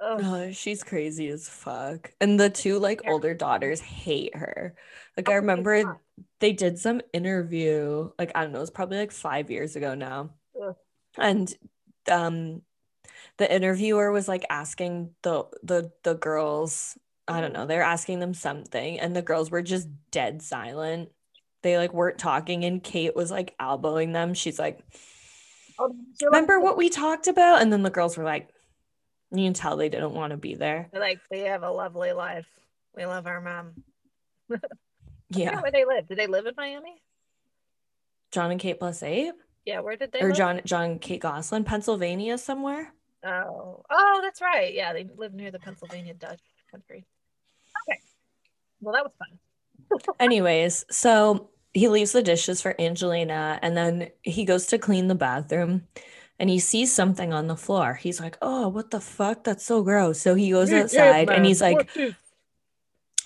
Oh, 0.00 0.50
she's 0.50 0.82
crazy 0.82 1.28
as 1.28 1.48
fuck. 1.48 2.12
And 2.20 2.38
the 2.38 2.50
two 2.50 2.78
like 2.78 3.02
older 3.06 3.34
daughters 3.34 3.80
hate 3.80 4.36
her. 4.36 4.74
Like 5.16 5.28
I 5.28 5.34
oh 5.34 5.36
remember 5.36 6.00
they 6.40 6.52
did 6.52 6.78
some 6.78 7.00
interview, 7.12 8.10
like 8.18 8.32
I 8.34 8.42
don't 8.42 8.52
know, 8.52 8.60
it's 8.60 8.70
probably 8.70 8.98
like 8.98 9.12
five 9.12 9.50
years 9.50 9.76
ago 9.76 9.94
now. 9.94 10.30
Ugh. 10.60 10.74
And 11.16 11.54
um 12.10 12.62
the 13.38 13.52
interviewer 13.52 14.12
was 14.12 14.28
like 14.28 14.44
asking 14.50 15.10
the 15.22 15.44
the 15.62 15.92
the 16.02 16.14
girls, 16.14 16.98
I 17.28 17.40
don't 17.40 17.52
mm-hmm. 17.52 17.62
know, 17.62 17.66
they're 17.66 17.82
asking 17.82 18.20
them 18.20 18.34
something, 18.34 19.00
and 19.00 19.14
the 19.14 19.22
girls 19.22 19.50
were 19.50 19.62
just 19.62 19.88
dead 20.10 20.42
silent. 20.42 21.10
They 21.62 21.78
like 21.78 21.94
weren't 21.94 22.18
talking, 22.18 22.64
and 22.64 22.82
Kate 22.82 23.16
was 23.16 23.30
like 23.30 23.54
elbowing 23.58 24.12
them. 24.12 24.34
She's 24.34 24.58
like, 24.58 24.80
oh, 24.82 24.98
Remember 26.22 26.60
what 26.60 26.76
we 26.76 26.88
talked 26.88 27.26
about? 27.26 27.62
And 27.62 27.72
then 27.72 27.82
the 27.82 27.90
girls 27.90 28.16
were 28.16 28.24
like, 28.24 28.48
you 29.30 29.44
can 29.44 29.54
tell 29.54 29.76
they 29.76 29.88
didn't 29.88 30.12
want 30.12 30.30
to 30.30 30.36
be 30.36 30.54
there. 30.54 30.88
Like 30.92 31.20
they 31.30 31.40
have 31.40 31.62
a 31.62 31.70
lovely 31.70 32.12
life. 32.12 32.46
We 32.96 33.06
love 33.06 33.26
our 33.26 33.40
mom. 33.40 33.82
yeah. 35.30 35.60
Where 35.60 35.72
they 35.72 35.84
live? 35.84 36.06
Did 36.06 36.18
they 36.18 36.26
live 36.26 36.46
in 36.46 36.54
Miami? 36.56 37.02
John 38.30 38.50
and 38.50 38.60
Kate 38.60 38.78
plus 38.78 39.02
eight. 39.02 39.32
Yeah, 39.64 39.80
where 39.80 39.96
did 39.96 40.12
they? 40.12 40.20
Or 40.20 40.28
live? 40.28 40.36
John, 40.36 40.60
Jon 40.64 40.98
Kate 40.98 41.20
Gosselin, 41.20 41.64
Pennsylvania 41.64 42.36
somewhere. 42.38 42.92
Oh, 43.24 43.82
oh, 43.90 44.20
that's 44.22 44.40
right. 44.42 44.74
Yeah, 44.74 44.92
they 44.92 45.08
live 45.16 45.32
near 45.32 45.50
the 45.50 45.58
Pennsylvania 45.58 46.14
Dutch 46.14 46.42
country. 46.70 47.06
Okay, 47.88 47.98
well, 48.80 48.94
that 48.94 49.04
was 49.04 49.12
fun. 49.18 50.14
Anyways, 50.20 50.84
so 50.90 51.50
he 51.74 51.88
leaves 51.88 52.12
the 52.12 52.22
dishes 52.22 52.62
for 52.62 52.80
Angelina, 52.80 53.58
and 53.60 53.76
then 53.76 54.10
he 54.22 54.44
goes 54.44 54.66
to 54.66 54.78
clean 54.78 55.08
the 55.08 55.14
bathroom 55.14 55.86
and 56.38 56.50
he 56.50 56.58
sees 56.58 56.92
something 56.92 57.32
on 57.32 57.46
the 57.46 57.56
floor. 57.56 57.94
He's 57.94 58.20
like, 58.20 58.38
"Oh, 58.42 58.68
what 58.68 58.90
the 58.90 59.00
fuck? 59.00 59.44
That's 59.44 59.64
so 59.64 59.82
gross." 59.82 60.20
So 60.20 60.34
he 60.34 60.50
goes 60.50 60.72
outside 60.72 61.30
and 61.30 61.44
he's 61.44 61.60
like 61.60 61.90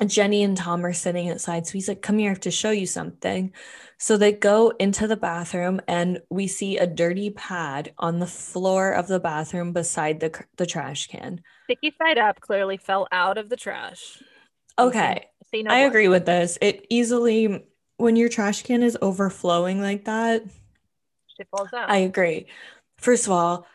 Jenni 0.00 0.44
and 0.44 0.56
Tom 0.56 0.84
are 0.86 0.92
sitting 0.92 1.28
outside. 1.28 1.66
So 1.66 1.72
he's 1.72 1.88
like, 1.88 2.02
"Come 2.02 2.18
here, 2.18 2.30
I 2.30 2.32
have 2.32 2.40
to 2.40 2.50
show 2.50 2.70
you 2.70 2.86
something." 2.86 3.52
So 3.98 4.16
they 4.16 4.32
go 4.32 4.72
into 4.78 5.06
the 5.06 5.16
bathroom 5.16 5.80
and 5.88 6.20
we 6.30 6.46
see 6.46 6.78
a 6.78 6.86
dirty 6.86 7.30
pad 7.30 7.92
on 7.98 8.20
the 8.20 8.26
floor 8.26 8.92
of 8.92 9.08
the 9.08 9.20
bathroom 9.20 9.72
beside 9.72 10.20
the 10.20 10.44
the 10.56 10.66
trash 10.66 11.08
can. 11.08 11.42
Sticky 11.64 11.94
side 11.98 12.18
up 12.18 12.40
clearly 12.40 12.76
fell 12.76 13.08
out 13.10 13.38
of 13.38 13.48
the 13.48 13.56
trash. 13.56 14.22
Okay. 14.78 15.26
See, 15.50 15.62
no 15.62 15.70
I 15.72 15.78
agree 15.78 16.08
with 16.08 16.26
this. 16.26 16.58
It 16.60 16.86
easily 16.90 17.64
when 17.98 18.16
your 18.16 18.28
trash 18.28 18.62
can 18.62 18.82
is 18.82 18.96
overflowing 19.02 19.82
like 19.82 20.06
that, 20.06 20.44
it 21.38 21.48
falls 21.50 21.72
out. 21.72 21.90
I 21.90 21.98
agree. 21.98 22.46
First 22.96 23.26
of 23.26 23.32
all, 23.32 23.66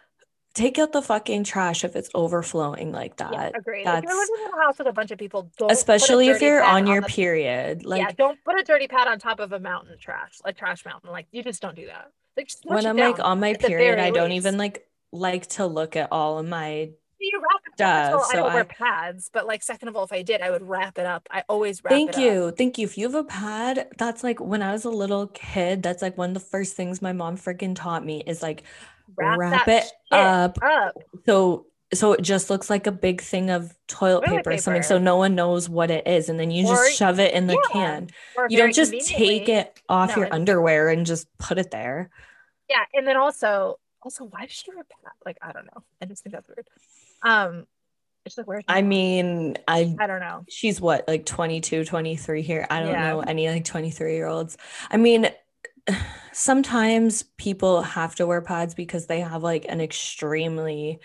take 0.53 0.79
out 0.79 0.91
the 0.91 1.01
fucking 1.01 1.43
trash 1.43 1.83
if 1.83 1.95
it's 1.95 2.09
overflowing 2.13 2.91
like 2.91 3.17
that. 3.17 3.31
Yeah, 3.31 3.51
agree. 3.55 3.83
That's, 3.83 4.03
if 4.03 4.09
you're 4.09 4.19
living 4.19 4.45
in 4.45 4.59
a 4.59 4.61
house 4.63 4.77
with 4.77 4.87
a 4.87 4.93
bunch 4.93 5.11
of 5.11 5.17
people, 5.17 5.51
especially 5.69 6.29
if 6.29 6.41
you're 6.41 6.63
on 6.63 6.87
your 6.87 6.97
on 6.97 7.03
the, 7.03 7.07
period. 7.07 7.85
Like, 7.85 8.01
yeah, 8.01 8.11
don't 8.17 8.43
put 8.43 8.59
a 8.59 8.63
dirty 8.63 8.87
pad 8.87 9.07
on 9.07 9.19
top 9.19 9.39
of 9.39 9.51
a 9.51 9.59
mountain 9.59 9.97
trash, 9.99 10.39
like 10.43 10.57
trash 10.57 10.85
mountain. 10.85 11.11
Like, 11.11 11.27
you 11.31 11.43
just 11.43 11.61
don't 11.61 11.75
do 11.75 11.85
that. 11.85 12.11
Like, 12.35 12.49
when 12.63 12.85
I'm 12.85 12.97
like 12.97 13.19
on 13.19 13.39
my 13.39 13.53
period, 13.53 13.99
I 13.99 14.09
don't 14.09 14.31
even 14.31 14.57
like 14.57 14.87
like 15.11 15.45
to 15.47 15.67
look 15.67 15.95
at 15.95 16.11
all 16.11 16.39
of 16.39 16.47
my 16.47 16.89
you 17.23 17.41
wrap 17.41 17.61
it 17.65 17.73
stuff. 17.73 18.25
So 18.25 18.31
I 18.31 18.35
don't 18.35 18.51
I, 18.51 18.53
wear 18.55 18.65
pads, 18.65 19.29
but 19.33 19.47
like 19.47 19.63
second 19.63 19.87
of 19.87 19.95
all, 19.95 20.03
if 20.03 20.11
I 20.11 20.21
did, 20.21 20.41
I 20.41 20.51
would 20.51 20.67
wrap 20.67 20.97
it 20.97 21.05
up. 21.05 21.27
I 21.31 21.43
always 21.49 21.83
wrap 21.83 21.91
it 21.91 21.95
up. 21.95 22.13
thank 22.13 22.17
you. 22.17 22.43
Up. 22.45 22.57
Thank 22.57 22.77
you. 22.77 22.85
If 22.85 22.97
you 22.97 23.05
have 23.05 23.15
a 23.15 23.23
pad, 23.23 23.87
that's 23.97 24.23
like 24.23 24.39
when 24.39 24.61
I 24.61 24.71
was 24.71 24.85
a 24.85 24.89
little 24.89 25.27
kid, 25.27 25.83
that's 25.83 26.01
like 26.01 26.17
one 26.17 26.31
of 26.31 26.33
the 26.33 26.39
first 26.39 26.75
things 26.75 27.01
my 27.01 27.13
mom 27.13 27.37
freaking 27.37 27.75
taught 27.75 28.05
me 28.05 28.23
is 28.25 28.41
like 28.41 28.63
wrap, 29.15 29.37
wrap 29.37 29.67
it 29.67 29.85
up, 30.11 30.57
up. 30.61 30.95
So 31.25 31.67
so 31.93 32.13
it 32.13 32.21
just 32.21 32.49
looks 32.49 32.69
like 32.69 32.87
a 32.87 32.91
big 32.91 33.21
thing 33.21 33.49
of 33.49 33.75
toilet, 33.87 34.23
paper, 34.23 34.37
paper, 34.37 34.51
or 34.51 34.57
something 34.57 34.83
so 34.83 34.97
no 34.97 35.17
one 35.17 35.35
knows 35.35 35.69
what 35.69 35.91
it 35.91 36.07
is 36.07 36.29
and 36.29 36.39
then 36.39 36.51
you 36.51 36.67
or, 36.67 36.75
just 36.75 36.97
shove 36.97 37.19
it 37.19 37.33
in 37.33 37.47
the 37.47 37.53
yeah. 37.53 37.71
can 37.71 38.09
you 38.49 38.57
don't 38.57 38.73
just 38.73 38.93
take 39.07 39.49
it 39.49 39.79
off 39.89 40.09
no, 40.09 40.23
your 40.23 40.33
underwear 40.33 40.89
and 40.89 41.05
just 41.05 41.27
put 41.37 41.57
it 41.57 41.71
there 41.71 42.09
yeah 42.69 42.83
and 42.93 43.07
then 43.07 43.17
also 43.17 43.79
also 44.01 44.25
why 44.25 44.41
does 44.41 44.51
she 44.51 44.71
wear 44.73 44.83
like 45.25 45.37
i 45.41 45.51
don't 45.51 45.65
know 45.65 45.83
i 46.01 46.05
just 46.05 46.23
think 46.23 46.33
that's 46.33 46.47
weird 46.47 46.67
um 47.23 47.65
it's 48.25 48.37
like 48.37 48.47
where's 48.47 48.63
i 48.67 48.81
mean 48.81 49.57
i 49.67 49.95
i 49.99 50.07
don't 50.07 50.19
know. 50.19 50.43
she's 50.49 50.79
what 50.79 51.07
like 51.07 51.25
22 51.25 51.85
23 51.85 52.41
here? 52.41 52.67
I 52.69 52.79
don't 52.79 52.89
yeah. 52.89 53.09
know 53.09 53.19
any 53.21 53.49
like 53.49 53.65
23 53.65 54.13
year 54.13 54.27
olds 54.27 54.57
i 54.91 54.97
mean 54.97 55.29
sometimes 56.31 57.23
people 57.37 57.81
have 57.81 58.15
to 58.15 58.25
wear 58.25 58.41
pads 58.41 58.75
because 58.75 59.07
they 59.07 59.21
have 59.21 59.43
like 59.43 59.65
an 59.67 59.81
extremely 59.81 60.99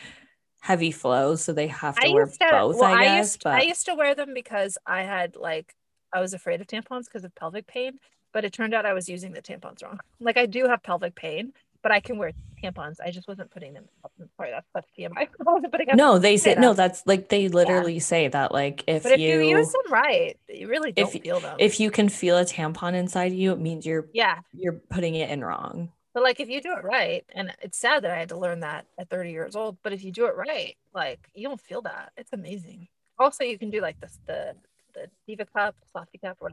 heavy 0.60 0.90
flow 0.90 1.36
so 1.36 1.52
they 1.52 1.68
have 1.68 1.96
to 1.96 2.08
I 2.08 2.12
wear 2.12 2.26
to, 2.26 2.48
both 2.50 2.76
well, 2.76 2.84
i 2.84 3.04
guess 3.04 3.10
I 3.10 3.18
used, 3.18 3.44
but 3.44 3.54
i 3.54 3.62
used 3.62 3.86
to 3.86 3.94
wear 3.94 4.14
them 4.14 4.34
because 4.34 4.78
i 4.86 5.02
had 5.02 5.36
like 5.36 5.72
i 6.12 6.20
was 6.20 6.34
afraid 6.34 6.60
of 6.60 6.66
tampons 6.66 7.04
because 7.04 7.24
of 7.24 7.34
pelvic 7.34 7.66
pain 7.66 7.98
but 8.32 8.44
it 8.44 8.52
turned 8.52 8.74
out 8.74 8.84
i 8.84 8.92
was 8.92 9.08
using 9.08 9.32
the 9.32 9.42
tampons 9.42 9.82
wrong. 9.82 9.98
Like 10.20 10.36
i 10.36 10.46
do 10.46 10.66
have 10.66 10.82
pelvic 10.82 11.14
pain 11.14 11.52
but 11.88 11.94
I 11.94 12.00
can 12.00 12.18
wear 12.18 12.32
tampons. 12.62 12.96
I 13.02 13.10
just 13.10 13.26
wasn't 13.26 13.50
putting 13.50 13.72
them 13.72 13.88
up. 14.04 14.12
Sorry, 14.36 14.50
that's 14.50 14.66
that's 14.74 14.86
TMI. 14.98 15.16
I 15.16 15.28
wasn't 15.40 15.72
putting 15.72 15.88
no, 15.94 16.18
they 16.18 16.36
say 16.36 16.54
no. 16.54 16.74
That's 16.74 17.02
like 17.06 17.30
they 17.30 17.48
literally 17.48 17.94
yeah. 17.94 18.00
say 18.00 18.28
that 18.28 18.52
like 18.52 18.84
if, 18.86 19.04
but 19.04 19.12
if 19.12 19.20
you, 19.20 19.40
you, 19.40 19.56
use 19.56 19.72
them 19.72 19.90
right, 19.90 20.38
you 20.50 20.68
really 20.68 20.92
don't 20.92 21.14
if, 21.14 21.22
feel 21.22 21.40
them. 21.40 21.56
If 21.58 21.80
you 21.80 21.90
can 21.90 22.10
feel 22.10 22.36
a 22.36 22.44
tampon 22.44 22.92
inside 22.92 23.32
you, 23.32 23.52
it 23.52 23.58
means 23.58 23.86
you're 23.86 24.06
yeah 24.12 24.40
you're 24.52 24.74
putting 24.90 25.14
it 25.14 25.30
in 25.30 25.42
wrong. 25.42 25.90
But 26.12 26.24
like 26.24 26.40
if 26.40 26.50
you 26.50 26.60
do 26.60 26.74
it 26.74 26.84
right, 26.84 27.24
and 27.34 27.54
it's 27.62 27.78
sad 27.78 28.04
that 28.04 28.10
I 28.10 28.18
had 28.18 28.28
to 28.28 28.36
learn 28.36 28.60
that 28.60 28.84
at 28.98 29.08
30 29.08 29.30
years 29.30 29.56
old, 29.56 29.78
but 29.82 29.94
if 29.94 30.04
you 30.04 30.12
do 30.12 30.26
it 30.26 30.36
right, 30.36 30.76
like 30.94 31.26
you 31.32 31.48
don't 31.48 31.60
feel 31.60 31.80
that. 31.82 32.12
It's 32.18 32.34
amazing. 32.34 32.88
Also, 33.18 33.44
you 33.44 33.58
can 33.58 33.70
do 33.70 33.80
like 33.80 33.98
this 33.98 34.18
the 34.26 34.54
the 34.92 35.06
diva 35.26 35.46
cup, 35.46 35.74
softy 35.90 36.18
cup, 36.18 36.36
or 36.40 36.50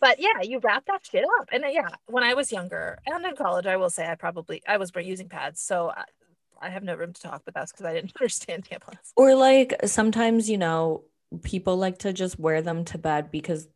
but 0.00 0.20
yeah, 0.20 0.42
you 0.42 0.60
wrap 0.60 0.86
that 0.86 1.06
shit 1.06 1.24
up. 1.40 1.48
And 1.52 1.64
uh, 1.64 1.68
yeah, 1.68 1.88
when 2.06 2.24
I 2.24 2.34
was 2.34 2.52
younger 2.52 2.98
and 3.06 3.24
in 3.24 3.36
college, 3.36 3.66
I 3.66 3.76
will 3.76 3.90
say 3.90 4.06
I 4.08 4.14
probably 4.14 4.62
I 4.66 4.76
was 4.76 4.92
using 4.96 5.28
pads, 5.28 5.60
so 5.60 5.90
I, 5.90 6.04
I 6.60 6.70
have 6.70 6.82
no 6.82 6.94
room 6.94 7.12
to 7.12 7.20
talk, 7.20 7.42
but 7.44 7.54
that's 7.54 7.72
because 7.72 7.86
I 7.86 7.94
didn't 7.94 8.12
understand 8.20 8.64
tampons. 8.64 9.12
Or 9.16 9.34
like 9.34 9.74
sometimes 9.86 10.48
you 10.48 10.58
know 10.58 11.04
people 11.42 11.76
like 11.76 11.98
to 11.98 12.12
just 12.12 12.38
wear 12.38 12.62
them 12.62 12.84
to 12.86 12.98
bed 12.98 13.30
because 13.30 13.68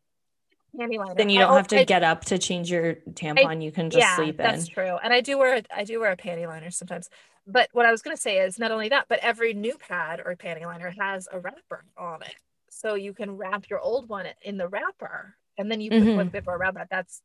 then 0.75 0.91
you 0.91 1.39
don't 1.39 1.53
I, 1.53 1.57
have 1.57 1.69
to 1.69 1.81
I, 1.81 1.85
get 1.85 2.03
up 2.03 2.25
to 2.27 2.39
change 2.39 2.71
your 2.71 2.95
tampon. 3.11 3.47
I, 3.47 3.53
you 3.55 3.71
can 3.71 3.91
just 3.91 4.01
yeah, 4.01 4.17
sleep 4.17 4.41
in. 4.41 4.47
That's 4.47 4.69
true. 4.69 4.97
And 5.03 5.13
I 5.13 5.21
do 5.21 5.39
wear 5.39 5.63
I 5.75 5.85
do 5.85 6.01
wear 6.01 6.13
a 6.13 6.17
panty 6.17 6.47
liner 6.47 6.71
sometimes. 6.71 7.11
But 7.47 7.69
what 7.73 7.85
I 7.85 7.91
was 7.91 8.01
gonna 8.01 8.17
say 8.17 8.39
is 8.39 8.59
not 8.59 8.71
only 8.71 8.89
that, 8.89 9.07
but 9.09 9.19
every 9.19 9.53
new 9.53 9.77
pad 9.77 10.23
or 10.25 10.35
panty 10.35 10.65
liner 10.65 10.95
has 10.99 11.29
a 11.31 11.39
wrapper 11.39 11.85
on 11.99 12.23
it. 12.23 12.35
So 12.71 12.95
you 12.95 13.13
can 13.13 13.37
wrap 13.37 13.69
your 13.69 13.81
old 13.81 14.09
one 14.09 14.27
in 14.41 14.57
the 14.57 14.67
wrapper 14.67 15.37
and 15.59 15.71
then 15.71 15.81
you 15.81 15.91
put 15.91 16.01
mm-hmm. 16.01 16.17
toilet 16.17 16.33
paper 16.33 16.55
around 16.55 16.75
that. 16.75 16.89
That's 16.91 17.23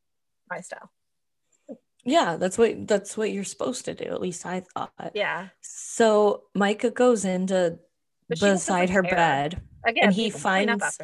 my 0.49 0.61
style. 0.61 0.91
Yeah, 2.03 2.37
that's 2.37 2.57
what 2.57 2.87
that's 2.87 3.17
what 3.17 3.31
you're 3.31 3.43
supposed 3.43 3.85
to 3.85 3.93
do. 3.93 4.05
At 4.05 4.21
least 4.21 4.45
I 4.45 4.61
thought. 4.61 5.11
Yeah. 5.13 5.49
So 5.61 6.43
Micah 6.55 6.91
goes 6.91 7.25
into 7.25 7.79
beside 8.29 8.89
her 8.91 9.01
prepare. 9.01 9.17
bed. 9.17 9.61
Again, 9.85 10.03
And 10.05 10.13
he 10.13 10.29
finds-. 10.29 10.99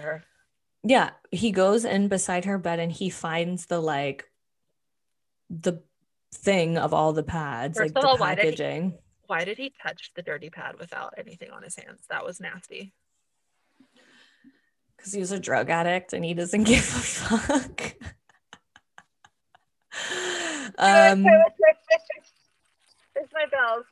Yeah, 0.84 1.12
he 1.32 1.52
goes 1.52 1.86
in 1.86 2.10
beside 2.10 2.46
her 2.46 2.58
bed 2.58 2.80
and 2.80 2.92
he 2.92 3.10
finds 3.10 3.66
the 3.66 3.80
like 3.80 4.26
the 5.50 5.82
thing 6.34 6.78
of 6.78 6.94
all 6.94 7.14
the 7.14 7.24
pads, 7.24 7.78
First 7.78 7.96
like 7.96 8.02
the 8.02 8.08
all, 8.08 8.18
why 8.18 8.36
did 8.36 8.44
he- 8.46 8.52
packaging. 8.52 8.98
Why 9.28 9.46
did 9.46 9.58
he 9.58 9.74
touch 9.82 10.12
the 10.16 10.22
dirty 10.22 10.50
pad 10.50 10.78
without 10.78 11.14
anything 11.18 11.50
on 11.52 11.64
his 11.64 11.76
hands? 11.76 12.02
That 12.10 12.26
was 12.26 12.40
nasty. 12.40 12.94
Because 15.04 15.12
he's 15.12 15.34
a 15.34 15.40
drug 15.40 15.70
addict 15.70 16.14
and 16.14 16.24
he 16.24 16.34
doesn't 16.34 16.64
give 16.74 16.78
a 16.78 16.82
fuck. 16.82 17.94
um 20.78 21.24
There's 23.14 23.28
my 23.34 23.46
bells. 23.52 23.84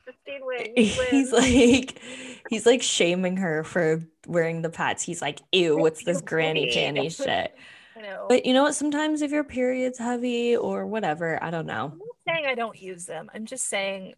Wins. 0.41 0.71
he's 1.09 1.33
like 1.33 2.01
he's 2.49 2.65
like 2.65 2.81
shaming 2.81 3.35
her 3.37 3.65
for 3.65 4.01
wearing 4.25 4.61
the 4.61 4.69
pads. 4.69 5.03
He's 5.03 5.21
like, 5.21 5.41
ew, 5.51 5.77
what's 5.77 6.05
this 6.05 6.21
granny 6.21 6.67
panty 6.67 7.13
shit? 7.13 7.53
I 7.97 8.01
know. 8.01 8.27
But 8.29 8.45
you 8.45 8.53
know 8.53 8.63
what? 8.63 8.75
Sometimes 8.75 9.21
if 9.21 9.31
your 9.31 9.43
period's 9.43 9.99
heavy 9.99 10.55
or 10.55 10.87
whatever, 10.87 11.43
I 11.43 11.51
don't 11.51 11.65
know. 11.65 11.91
I'm 11.91 11.97
not 11.97 12.07
saying 12.25 12.45
I 12.47 12.55
don't 12.55 12.81
use 12.81 13.05
them. 13.05 13.29
I'm 13.33 13.45
just 13.45 13.65
saying 13.65 14.13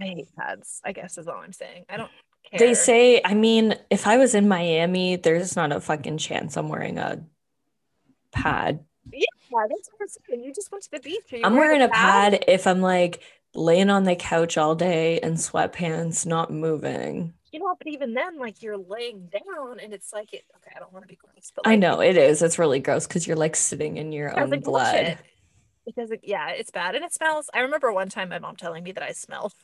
I 0.00 0.04
hate 0.06 0.28
pads, 0.34 0.80
I 0.82 0.92
guess 0.92 1.18
is 1.18 1.28
all 1.28 1.36
I'm 1.36 1.52
saying. 1.52 1.84
I 1.90 1.98
don't 1.98 2.10
care. 2.50 2.58
They 2.58 2.74
say, 2.74 3.20
I 3.24 3.34
mean, 3.34 3.76
if 3.90 4.06
I 4.06 4.16
was 4.16 4.34
in 4.34 4.48
Miami, 4.48 5.16
there's 5.16 5.56
not 5.56 5.72
a 5.72 5.80
fucking 5.80 6.18
chance 6.18 6.56
I'm 6.56 6.68
wearing 6.68 6.98
a 6.98 7.24
pad. 8.32 8.84
yeah, 9.12 9.26
that's 9.50 9.90
what 9.90 10.02
I'm 10.02 10.08
saying. 10.08 10.44
You 10.44 10.52
just 10.52 10.70
went 10.70 10.84
to 10.84 10.90
the 10.90 11.00
beach. 11.00 11.42
I'm 11.44 11.56
wearing 11.56 11.82
a 11.82 11.88
pad 11.88 12.44
if 12.48 12.66
I'm 12.66 12.80
like 12.80 13.22
laying 13.54 13.90
on 13.90 14.04
the 14.04 14.16
couch 14.16 14.58
all 14.58 14.74
day 14.74 15.18
in 15.22 15.34
sweatpants, 15.34 16.26
not 16.26 16.52
moving. 16.52 17.32
You 17.52 17.60
know, 17.60 17.74
but 17.78 17.86
even 17.86 18.12
then, 18.12 18.38
like 18.38 18.62
you're 18.62 18.76
laying 18.76 19.28
down 19.28 19.80
and 19.80 19.92
it's 19.92 20.12
like 20.12 20.34
it 20.34 20.44
okay, 20.56 20.72
I 20.76 20.78
don't 20.78 20.92
want 20.92 21.04
to 21.04 21.08
be 21.08 21.16
gross, 21.16 21.52
but 21.54 21.66
I 21.66 21.76
know 21.76 22.00
it 22.00 22.16
is. 22.16 22.42
It's 22.42 22.58
really 22.58 22.80
gross 22.80 23.06
because 23.06 23.26
you're 23.26 23.36
like 23.36 23.56
sitting 23.56 23.96
in 23.96 24.12
your 24.12 24.30
own 24.30 24.50
doesn't 24.50 24.64
blood. 24.64 24.94
bullshit. 24.94 25.18
It 25.86 26.20
yeah, 26.24 26.50
it's 26.50 26.70
bad 26.70 26.96
and 26.96 27.04
it 27.04 27.14
smells. 27.14 27.48
I 27.54 27.60
remember 27.60 27.92
one 27.92 28.08
time 28.08 28.28
my 28.28 28.38
mom 28.38 28.56
telling 28.56 28.84
me 28.84 28.92
that 28.92 29.02
I 29.02 29.12
smelled. 29.12 29.54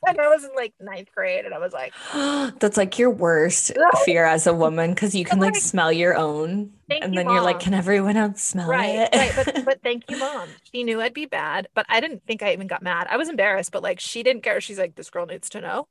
And 0.06 0.20
I 0.20 0.28
was 0.28 0.44
in 0.44 0.50
like 0.54 0.74
ninth 0.80 1.08
grade 1.14 1.44
and 1.44 1.52
I 1.52 1.58
was 1.58 1.72
like, 1.72 1.92
That's 2.60 2.76
like 2.76 2.98
your 2.98 3.10
worst 3.10 3.72
fear 4.04 4.24
as 4.24 4.46
a 4.46 4.54
woman 4.54 4.90
because 4.94 5.14
you 5.14 5.24
can 5.24 5.40
like 5.40 5.54
Like, 5.54 5.62
smell 5.62 5.92
your 5.92 6.16
own. 6.16 6.70
Thank 6.88 7.04
And 7.04 7.12
you, 7.14 7.18
then 7.18 7.28
you're 7.28 7.42
like, 7.42 7.60
can 7.60 7.74
everyone 7.74 8.16
else 8.16 8.40
smell 8.42 8.68
right, 8.68 9.08
it? 9.12 9.14
right. 9.14 9.32
But 9.34 9.48
but 9.64 9.82
thank 9.82 10.04
you, 10.08 10.16
mom. 10.18 10.48
She 10.72 10.84
knew 10.84 11.00
I'd 11.00 11.14
be 11.14 11.26
bad, 11.26 11.68
but 11.74 11.84
I 11.88 12.00
didn't 12.00 12.22
think 12.26 12.42
I 12.42 12.52
even 12.52 12.66
got 12.66 12.82
mad. 12.82 13.08
I 13.10 13.16
was 13.16 13.28
embarrassed, 13.28 13.72
but 13.72 13.82
like 13.82 14.00
she 14.00 14.22
didn't 14.22 14.42
care. 14.42 14.60
She's 14.60 14.78
like, 14.78 14.94
this 14.94 15.10
girl 15.10 15.26
needs 15.26 15.48
to 15.50 15.60
know. 15.60 15.88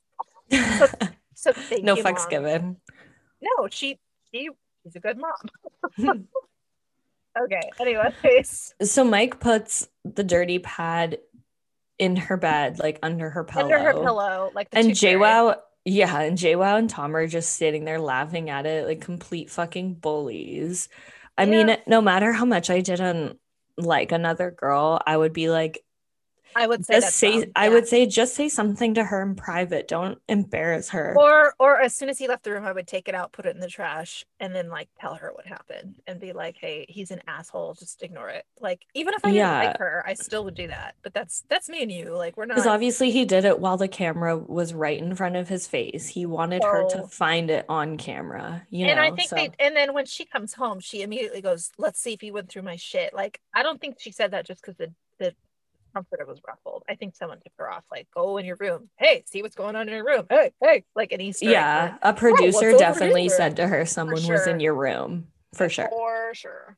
So 1.36 1.54
thank 1.70 1.86
you. 1.86 1.86
no 1.86 1.96
you, 1.96 2.04
fucks 2.04 2.20
Mom. 2.24 2.30
given. 2.30 2.78
No, 3.42 3.68
she 3.70 4.00
she 4.34 4.50
she's 4.84 4.96
a 4.96 5.00
good 5.00 5.18
mom. 5.18 6.28
okay. 7.40 7.74
Anyways, 7.80 8.74
So 8.82 9.04
Mike 9.04 9.40
puts 9.40 9.88
the 10.04 10.24
dirty 10.24 10.60
pad 10.60 11.20
in 12.00 12.16
her 12.16 12.38
bed, 12.38 12.80
like 12.80 13.00
under 13.04 13.30
her 13.30 13.44
pillow. 13.44 13.66
under 13.66 13.80
her 13.80 13.94
pillow, 13.94 14.52
like 14.54 14.70
the 14.70 14.80
And. 14.80 14.92
JWoww, 14.92 15.56
yeah, 15.86 16.22
and 16.22 16.38
JWoww 16.38 16.80
and 16.80 16.90
Tom 16.90 17.16
are 17.16 17.28
just 17.28 17.56
sitting 17.56 17.86
there 17.86 18.00
laughing 18.00 18.50
at 18.50 18.66
it 18.66 18.88
like 18.88 19.02
complete 19.02 19.50
fucking 19.50 19.96
bullies. 19.96 20.90
I 21.38 21.46
mean, 21.46 21.78
no 21.86 22.02
matter 22.02 22.34
how 22.34 22.46
much 22.46 22.70
I 22.70 22.82
didn't 22.82 23.40
like 23.78 24.12
another 24.12 24.52
girl, 24.52 25.00
I 25.06 25.16
would 25.16 25.34
be 25.34 25.50
like, 25.50 25.84
I 26.56 26.66
would 26.68 26.86
say 26.86 26.96
just 27.00 27.16
say, 27.16 27.52
I 27.56 27.66
yeah. 27.66 27.74
would 27.74 27.88
say, 27.88 28.06
just 28.06 28.34
say 28.36 28.50
something 28.50 28.94
to 28.96 29.04
her 29.04 29.22
in 29.22 29.36
private. 29.36 29.88
Don't 29.88 30.20
embarrass 30.28 30.90
her. 30.90 31.16
Or 31.18 31.54
or 31.60 31.80
as 31.80 31.96
soon 31.96 32.10
as 32.10 32.18
he 32.18 32.28
left 32.28 32.44
the 32.44 32.52
room, 32.52 32.66
I 32.66 32.72
would 32.72 32.88
take 32.88 33.08
it 33.08 33.16
out, 33.16 33.32
put 33.32 33.46
it 33.46 33.56
in 33.56 33.60
the 33.62 33.68
trash, 33.68 34.26
and 34.40 34.56
then 34.56 34.70
like 34.70 34.90
tell 35.00 35.16
her 35.16 35.32
what 35.34 35.46
happened 35.46 35.96
and 36.08 36.20
be 36.20 36.34
like, 36.34 36.58
"Hey, 36.60 36.86
he's 36.90 37.12
an 37.12 37.22
asshole. 37.28 37.76
Just 37.76 38.02
ignore 38.02 38.30
it." 38.30 38.46
Like 38.60 38.82
even 38.94 39.14
if 39.14 39.24
I 39.24 39.30
didn't 39.30 39.38
Yeah. 39.38 39.64
like 39.68 39.78
her, 39.78 40.04
I 40.08 40.14
still 40.16 40.44
would 40.46 40.56
do 40.56 40.68
that. 40.68 40.96
But 41.04 41.14
that's 41.14 41.44
that's 41.50 41.70
me 41.70 41.84
and 41.84 41.92
you. 41.92 42.16
Like 42.16 42.38
we're 42.38 42.46
not. 42.46 42.56
Because 42.56 42.68
obviously 42.68 43.12
he 43.12 43.26
did 43.26 43.46
it 43.46 43.60
while 43.60 43.78
the 43.78 43.88
camera 43.88 44.38
was 44.38 44.74
right 44.74 45.00
in 45.00 45.16
front 45.16 45.36
of 45.36 45.48
his 45.50 45.68
face. 45.68 46.08
He 46.08 46.26
wanted 46.26 46.64
her 46.64 46.90
to 46.90 47.08
find 47.08 47.50
it 47.52 47.66
on 47.70 47.98
camera, 47.98 48.66
you 48.70 48.86
and 48.88 48.98
know. 48.98 49.04
I 49.04 49.12
think 49.12 49.30
so- 49.30 49.36
they 49.36 49.52
and 49.60 49.76
then 49.76 49.94
when 49.94 50.06
she 50.06 50.26
comes 50.26 50.54
home, 50.54 50.80
she 50.80 51.02
immediately 51.02 51.42
goes, 51.42 51.72
"Let's 51.78 52.00
see 52.00 52.14
if 52.14 52.22
he 52.22 52.32
went 52.32 52.50
through 52.50 52.64
my 52.64 52.78
shit." 52.78 53.14
Like 53.14 53.40
I 53.54 53.64
don't 53.64 53.80
think 53.80 53.98
she 54.00 54.12
said 54.12 54.32
that 54.32 54.46
just 54.48 54.62
because 54.62 54.78
the 54.78 54.94
the 55.20 55.34
comforter 55.98 56.26
was 56.26 56.40
ruffled. 56.48 56.84
I 56.88 56.96
think 56.96 57.16
someone 57.16 57.40
tipped 57.40 57.58
her 57.58 57.70
off, 57.70 57.84
like, 57.92 58.08
"Go 58.14 58.38
in 58.38 58.46
your 58.46 58.58
room. 58.60 58.90
Hey, 58.98 59.24
see 59.26 59.42
what's 59.42 59.56
going 59.56 59.76
on 59.76 59.88
in 59.88 59.96
your 59.96 60.06
room. 60.06 60.28
Hey, 60.30 60.52
hey." 60.62 60.84
Like 60.96 61.12
an 61.12 61.22
Easter. 61.22 61.50
yeah, 61.50 61.98
like, 62.04 62.16
a 62.16 62.20
producer 62.20 62.70
over 62.70 62.78
definitely 62.78 63.30
said 63.30 63.56
to 63.58 63.68
her 63.68 63.86
someone 63.86 64.26
was 64.28 64.48
in 64.48 64.60
your 64.60 64.76
room 64.76 65.28
for 65.54 65.70
sure. 65.70 65.90
For 65.90 66.34
sure. 66.34 66.78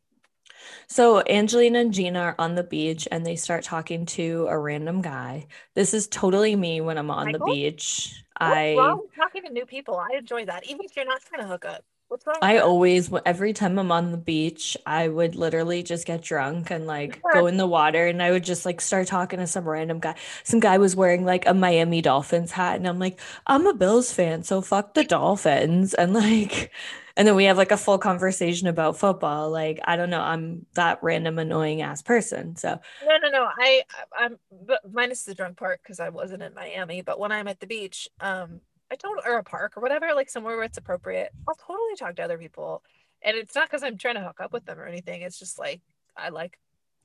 So 0.87 1.21
Angelina 1.27 1.79
and 1.79 1.93
Gina 1.93 2.19
are 2.19 2.35
on 2.39 2.55
the 2.55 2.63
beach 2.63 3.07
and 3.11 3.25
they 3.25 3.35
start 3.35 3.63
talking 3.63 4.05
to 4.07 4.47
a 4.49 4.57
random 4.57 5.01
guy. 5.01 5.47
This 5.75 5.93
is 5.93 6.07
totally 6.07 6.55
me 6.55 6.81
when 6.81 6.97
I'm 6.97 7.11
on 7.11 7.31
the 7.31 7.39
beach. 7.39 8.23
What's 8.37 8.53
I 8.53 8.75
wrong 8.75 9.05
talking 9.15 9.43
to 9.43 9.51
new 9.51 9.65
people? 9.65 9.97
I 9.97 10.17
enjoy 10.17 10.45
that, 10.45 10.67
even 10.67 10.85
if 10.85 10.95
you're 10.95 11.05
not 11.05 11.21
trying 11.21 11.41
to 11.41 11.47
hook 11.47 11.65
up. 11.65 11.83
What's 12.09 12.25
wrong? 12.25 12.37
I 12.41 12.57
always 12.57 13.11
every 13.23 13.53
time 13.53 13.77
I'm 13.77 13.91
on 13.91 14.11
the 14.11 14.17
beach, 14.17 14.75
I 14.85 15.07
would 15.07 15.35
literally 15.35 15.83
just 15.83 16.07
get 16.07 16.23
drunk 16.23 16.71
and 16.71 16.87
like 16.87 17.21
go 17.31 17.45
in 17.45 17.57
the 17.57 17.67
water 17.67 18.07
and 18.07 18.21
I 18.21 18.31
would 18.31 18.43
just 18.43 18.65
like 18.65 18.81
start 18.81 19.07
talking 19.07 19.37
to 19.37 19.45
some 19.45 19.69
random 19.69 19.99
guy. 19.99 20.15
Some 20.43 20.59
guy 20.59 20.79
was 20.79 20.95
wearing 20.95 21.23
like 21.23 21.45
a 21.45 21.53
Miami 21.53 22.01
Dolphins 22.01 22.51
hat 22.51 22.77
and 22.77 22.87
I'm 22.87 22.97
like, 22.97 23.19
I'm 23.45 23.67
a 23.67 23.75
Bills 23.75 24.11
fan, 24.11 24.41
so 24.43 24.61
fuck 24.61 24.95
the 24.95 25.03
Dolphins 25.03 25.93
and 25.93 26.13
like 26.13 26.71
and 27.15 27.27
then 27.27 27.35
we 27.35 27.43
have 27.45 27.57
like 27.57 27.71
a 27.71 27.77
full 27.77 27.99
conversation 27.99 28.67
about 28.67 28.97
football. 28.97 29.51
Like, 29.51 29.79
I 29.83 29.95
don't 29.95 30.09
know, 30.09 30.21
I'm 30.21 30.65
that 30.73 30.99
random 31.03 31.37
annoying 31.37 31.83
ass 31.83 32.01
person. 32.01 32.55
So 32.55 32.79
No, 33.01 33.17
no, 33.17 33.29
no. 33.29 33.47
I, 33.57 33.83
I'm, 34.17 34.37
but 34.51 34.81
minus 34.91 35.23
the 35.23 35.35
drunk 35.35 35.57
part 35.57 35.81
because 35.83 35.99
I 35.99 36.09
wasn't 36.09 36.43
in 36.43 36.53
Miami. 36.53 37.01
But 37.01 37.19
when 37.19 37.31
I'm 37.31 37.47
at 37.47 37.59
the 37.59 37.67
beach, 37.67 38.09
um, 38.19 38.61
I 38.91 38.95
told 38.95 39.17
or 39.25 39.37
a 39.37 39.43
park 39.43 39.77
or 39.77 39.81
whatever, 39.81 40.13
like 40.15 40.29
somewhere 40.29 40.55
where 40.55 40.65
it's 40.65 40.77
appropriate, 40.77 41.31
I'll 41.47 41.55
totally 41.55 41.95
talk 41.97 42.15
to 42.15 42.23
other 42.23 42.37
people. 42.37 42.83
And 43.21 43.37
it's 43.37 43.53
not 43.55 43.67
because 43.69 43.83
I'm 43.83 43.97
trying 43.97 44.15
to 44.15 44.21
hook 44.21 44.39
up 44.41 44.51
with 44.53 44.65
them 44.65 44.79
or 44.79 44.85
anything. 44.85 45.21
It's 45.21 45.37
just 45.37 45.59
like 45.59 45.81
I 46.17 46.29
like 46.29 46.57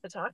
to 0.03 0.09
talk 0.09 0.31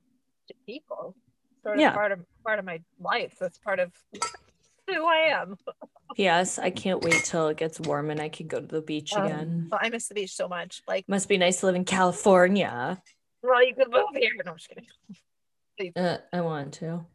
to 0.47 0.53
people. 0.65 1.15
Sort 1.63 1.75
of 1.75 1.81
Yeah. 1.81 1.93
part 1.93 2.11
of 2.11 2.19
part 2.45 2.59
of 2.59 2.65
my 2.65 2.81
life. 2.99 3.35
That's 3.39 3.57
part 3.57 3.79
of 3.79 3.91
who 4.87 5.05
I 5.05 5.29
am. 5.41 5.57
yes, 6.17 6.57
I 6.59 6.69
can't 6.69 7.01
wait 7.03 7.23
till 7.25 7.47
it 7.49 7.57
gets 7.57 7.79
warm 7.79 8.09
and 8.11 8.19
I 8.21 8.29
can 8.29 8.47
go 8.47 8.59
to 8.61 8.65
the 8.67 8.81
beach 8.81 9.13
Um, 9.13 9.25
again. 9.25 9.67
But 9.69 9.81
I 9.83 9.89
miss 9.89 10.07
the 10.07 10.15
beach 10.15 10.33
so 10.33 10.47
much. 10.47 10.81
Like, 10.87 11.07
Must 11.09 11.27
be 11.29 11.37
nice 11.37 11.59
to 11.61 11.65
live 11.67 11.75
in 11.75 11.85
California. 11.85 13.01
well, 13.43 13.63
you 13.65 13.75
could 13.75 13.89
move 13.91 14.05
here. 14.15 14.31
No, 14.45 14.51
I'm 14.51 14.57
just 14.57 14.69
kidding. 14.69 15.93
Uh, 15.95 16.17
I 16.31 16.41
want 16.41 16.73
to. 16.75 17.05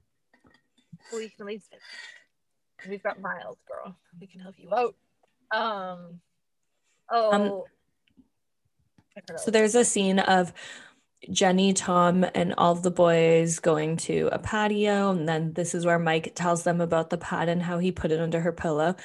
we 1.13 1.29
can 1.29 1.41
at 1.43 1.47
least 1.47 1.73
we've 2.89 3.03
got 3.03 3.21
miles 3.21 3.59
girl 3.69 3.97
we 4.21 4.27
can 4.27 4.41
help 4.41 4.55
you 4.59 4.73
out 4.75 4.95
um 5.53 6.21
oh 7.11 7.65
forgot 9.21 9.41
So 9.41 9.51
there's 9.51 9.75
a 9.75 9.85
scene 9.85 10.19
of 10.19 10.53
Jenni, 11.29 11.75
Tom, 11.75 12.25
and 12.35 12.55
all 12.59 12.75
the 12.75 12.91
boys 12.91 13.59
going 13.59 13.97
to 13.99 14.29
a 14.33 14.39
patio. 14.39 15.11
And 15.11 15.29
then 15.29 15.55
this 15.55 15.75
is 15.75 15.85
where 15.85 15.99
Mike 15.99 16.33
tells 16.35 16.63
them 16.63 16.81
about 16.81 17.11
the 17.11 17.19
pad 17.19 17.49
and 17.49 17.63
how 17.63 17.79
he 17.79 17.91
put 17.91 18.13
it 18.13 18.21
under 18.21 18.41
her 18.41 18.53
pillow. 18.53 18.97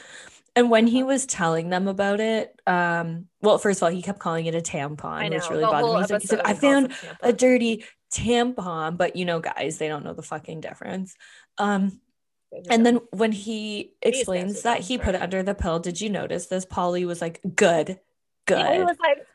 And 0.55 0.69
when 0.69 0.85
he 0.85 1.01
was 1.01 1.25
telling 1.25 1.69
them 1.69 1.87
about 1.87 2.19
it, 2.19 2.59
um, 2.67 3.27
well, 3.41 3.57
first 3.57 3.79
of 3.79 3.83
all, 3.83 3.89
he 3.89 4.01
kept 4.01 4.19
calling 4.19 4.45
it 4.45 4.55
a 4.55 4.59
tampon, 4.59 5.29
know 5.29 5.37
which 5.37 5.49
really 5.49 5.61
the 5.61 5.67
bothered 5.67 5.93
me. 5.93 6.01
He's 6.01 6.11
like, 6.11 6.21
he's 6.21 6.31
like, 6.33 6.47
I 6.47 6.53
found 6.53 6.93
a 7.21 7.31
dirty 7.31 7.85
tampon, 8.13 8.97
but 8.97 9.15
you 9.15 9.23
know, 9.23 9.39
guys, 9.39 9.77
they 9.77 9.87
don't 9.87 10.03
know 10.03 10.13
the 10.13 10.21
fucking 10.21 10.59
difference. 10.59 11.15
Um, 11.57 12.01
and 12.69 12.85
then 12.85 12.97
when 13.11 13.31
he 13.31 13.93
explains 14.01 14.61
that 14.63 14.81
he 14.81 14.97
put 14.97 15.15
it 15.15 15.21
under 15.21 15.41
the 15.43 15.55
pill, 15.55 15.79
did 15.79 16.01
you 16.01 16.09
notice 16.09 16.47
this? 16.47 16.65
Pauly 16.65 17.05
was 17.05 17.21
like, 17.21 17.39
good, 17.55 17.99
Yeah, 18.49 18.73
he 18.73 18.79
good. 18.79 18.87
was 18.87 18.97
like 18.99 19.25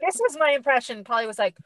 this 0.00 0.16
was 0.20 0.36
my 0.38 0.50
impression 0.50 1.04
Pauly 1.04 1.26
was 1.26 1.38
like 1.38 1.56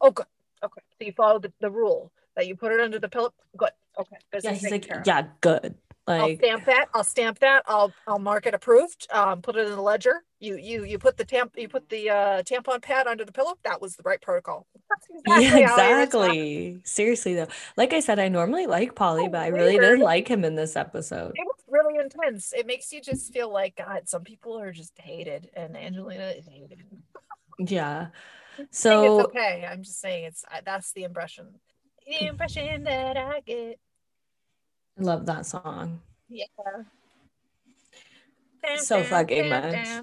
oh 0.00 0.10
good 0.10 0.26
okay 0.64 0.82
so 0.98 1.04
you 1.06 1.12
followed 1.12 1.42
the, 1.42 1.52
the 1.60 1.70
rule 1.70 2.12
that 2.36 2.46
you 2.46 2.56
put 2.56 2.72
it 2.72 2.80
under 2.80 2.98
the 2.98 3.08
pillow 3.08 3.32
good 3.56 3.70
okay 3.98 4.16
Yeah, 4.42 4.52
he's 4.52 4.70
like, 4.70 4.86
yeah, 5.06 5.28
good. 5.40 5.74
I'll 6.06 6.28
Like, 6.28 6.38
stamp 6.38 6.64
that. 6.64 6.86
I'll 6.94 7.04
stamp 7.04 7.38
that. 7.40 7.62
I'll 7.66 7.92
I'll 8.06 8.18
mark 8.18 8.46
it 8.46 8.54
approved. 8.54 9.06
Um, 9.12 9.42
put 9.42 9.56
it 9.56 9.66
in 9.66 9.72
the 9.72 9.82
ledger. 9.82 10.24
You 10.40 10.56
you 10.56 10.84
you 10.84 10.98
put 10.98 11.16
the 11.16 11.24
tamp 11.24 11.54
you 11.56 11.68
put 11.68 11.88
the 11.88 12.10
uh, 12.10 12.42
tampon 12.42 12.80
pad 12.80 13.08
under 13.08 13.24
the 13.24 13.32
pillow. 13.32 13.54
That 13.64 13.80
was 13.82 13.96
the 13.96 14.04
right 14.04 14.20
protocol. 14.20 14.66
That's 15.26 15.42
yeah, 15.42 15.66
how 15.66 15.76
I 15.76 15.90
respond. 15.92 16.32
exactly. 16.32 16.80
Seriously 16.84 17.34
though, 17.34 17.48
like 17.76 17.92
I 17.92 17.98
said, 17.98 18.20
I 18.20 18.28
normally 18.28 18.66
like 18.66 18.94
Pauly, 18.94 19.24
So 19.24 19.30
but 19.30 19.40
I 19.40 19.48
really 19.48 19.78
didn't 19.78 20.00
like 20.00 20.28
him 20.28 20.44
in 20.44 20.54
this 20.54 20.76
episode. 20.76 21.32
It 21.34 21.44
was 21.44 21.64
really 21.68 21.98
intense. 21.98 22.52
It 22.56 22.68
makes 22.68 22.92
you 22.92 23.00
just 23.00 23.32
feel 23.32 23.52
like 23.52 23.76
God. 23.76 24.08
Some 24.08 24.22
people 24.22 24.56
are 24.58 24.70
just 24.70 24.92
hated, 25.00 25.50
and 25.54 25.76
Angelina 25.76 26.28
is 26.28 26.46
hated. 26.46 26.84
Yeah. 27.58 28.08
So 28.70 29.18
it's 29.18 29.26
okay. 29.26 29.68
I'm 29.68 29.82
just 29.82 30.00
saying 30.00 30.24
it's 30.24 30.44
I- 30.48 30.62
that's 30.64 30.92
the 30.92 31.02
impression. 31.02 31.46
the 32.06 32.26
impression 32.26 32.84
that 32.84 33.16
I 33.16 33.40
get. 33.40 33.80
I 34.98 35.02
love 35.02 35.26
that 35.26 35.46
song. 35.46 36.00
Yeah. 36.28 36.44
So 38.76 39.02
fucking 39.02 39.48
much. 39.48 40.02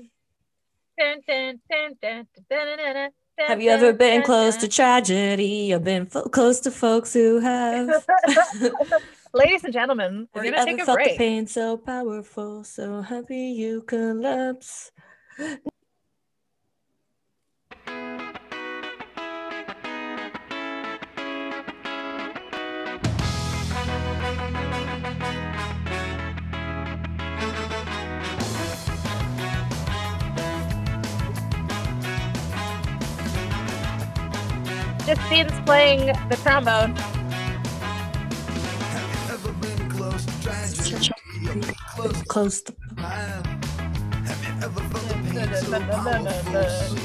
Have 3.38 3.62
you 3.62 3.70
ever 3.70 3.92
been 3.92 4.24
close 4.24 4.56
to 4.58 4.68
tragedy 4.68 5.74
or 5.74 5.80
been 5.80 6.06
fo- 6.06 6.24
close 6.30 6.60
to 6.62 6.72
folks 6.72 7.14
who 7.14 7.40
have? 7.40 8.06
Ladies 9.34 9.66
and 9.66 9.74
gentlemen, 9.74 10.30
we're 10.34 10.46
gonna 10.46 10.64
take 10.64 10.80
a 10.80 10.86
felt 10.86 11.00
the 11.04 11.16
pain 11.18 11.46
so 11.46 11.76
powerful, 11.76 12.64
so 12.64 13.02
happy 13.02 13.52
you 13.52 13.82
collapse? 13.82 14.92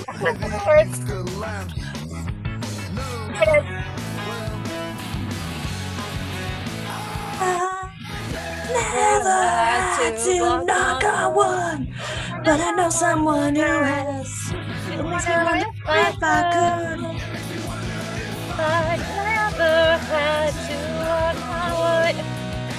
Heavy 0.07 0.49
Chorus. 0.59 0.99
you 0.99 1.07
collapse? 1.07 1.74
No, 2.95 3.31
Yes. 3.32 3.91
Never 8.70 9.43
had 9.43 10.16
to 10.19 10.65
knock 10.65 11.05
on 11.05 11.35
one, 11.35 11.95
but 12.45 12.61
I 12.61 12.70
know 12.73 12.91
someone 12.91 13.57
who 13.57 13.62
has. 13.62 14.53
It 14.53 15.03
makes 15.03 15.27
me 15.27 15.35
wonder 15.35 15.66
if 15.89 16.23
I 16.23 16.51
could. 16.53 17.30
I 18.62 18.97
never 18.97 19.99
had 19.99 20.53
to 20.69 20.77
walk 21.01 21.37
my 21.49 21.69
way. 21.82 22.12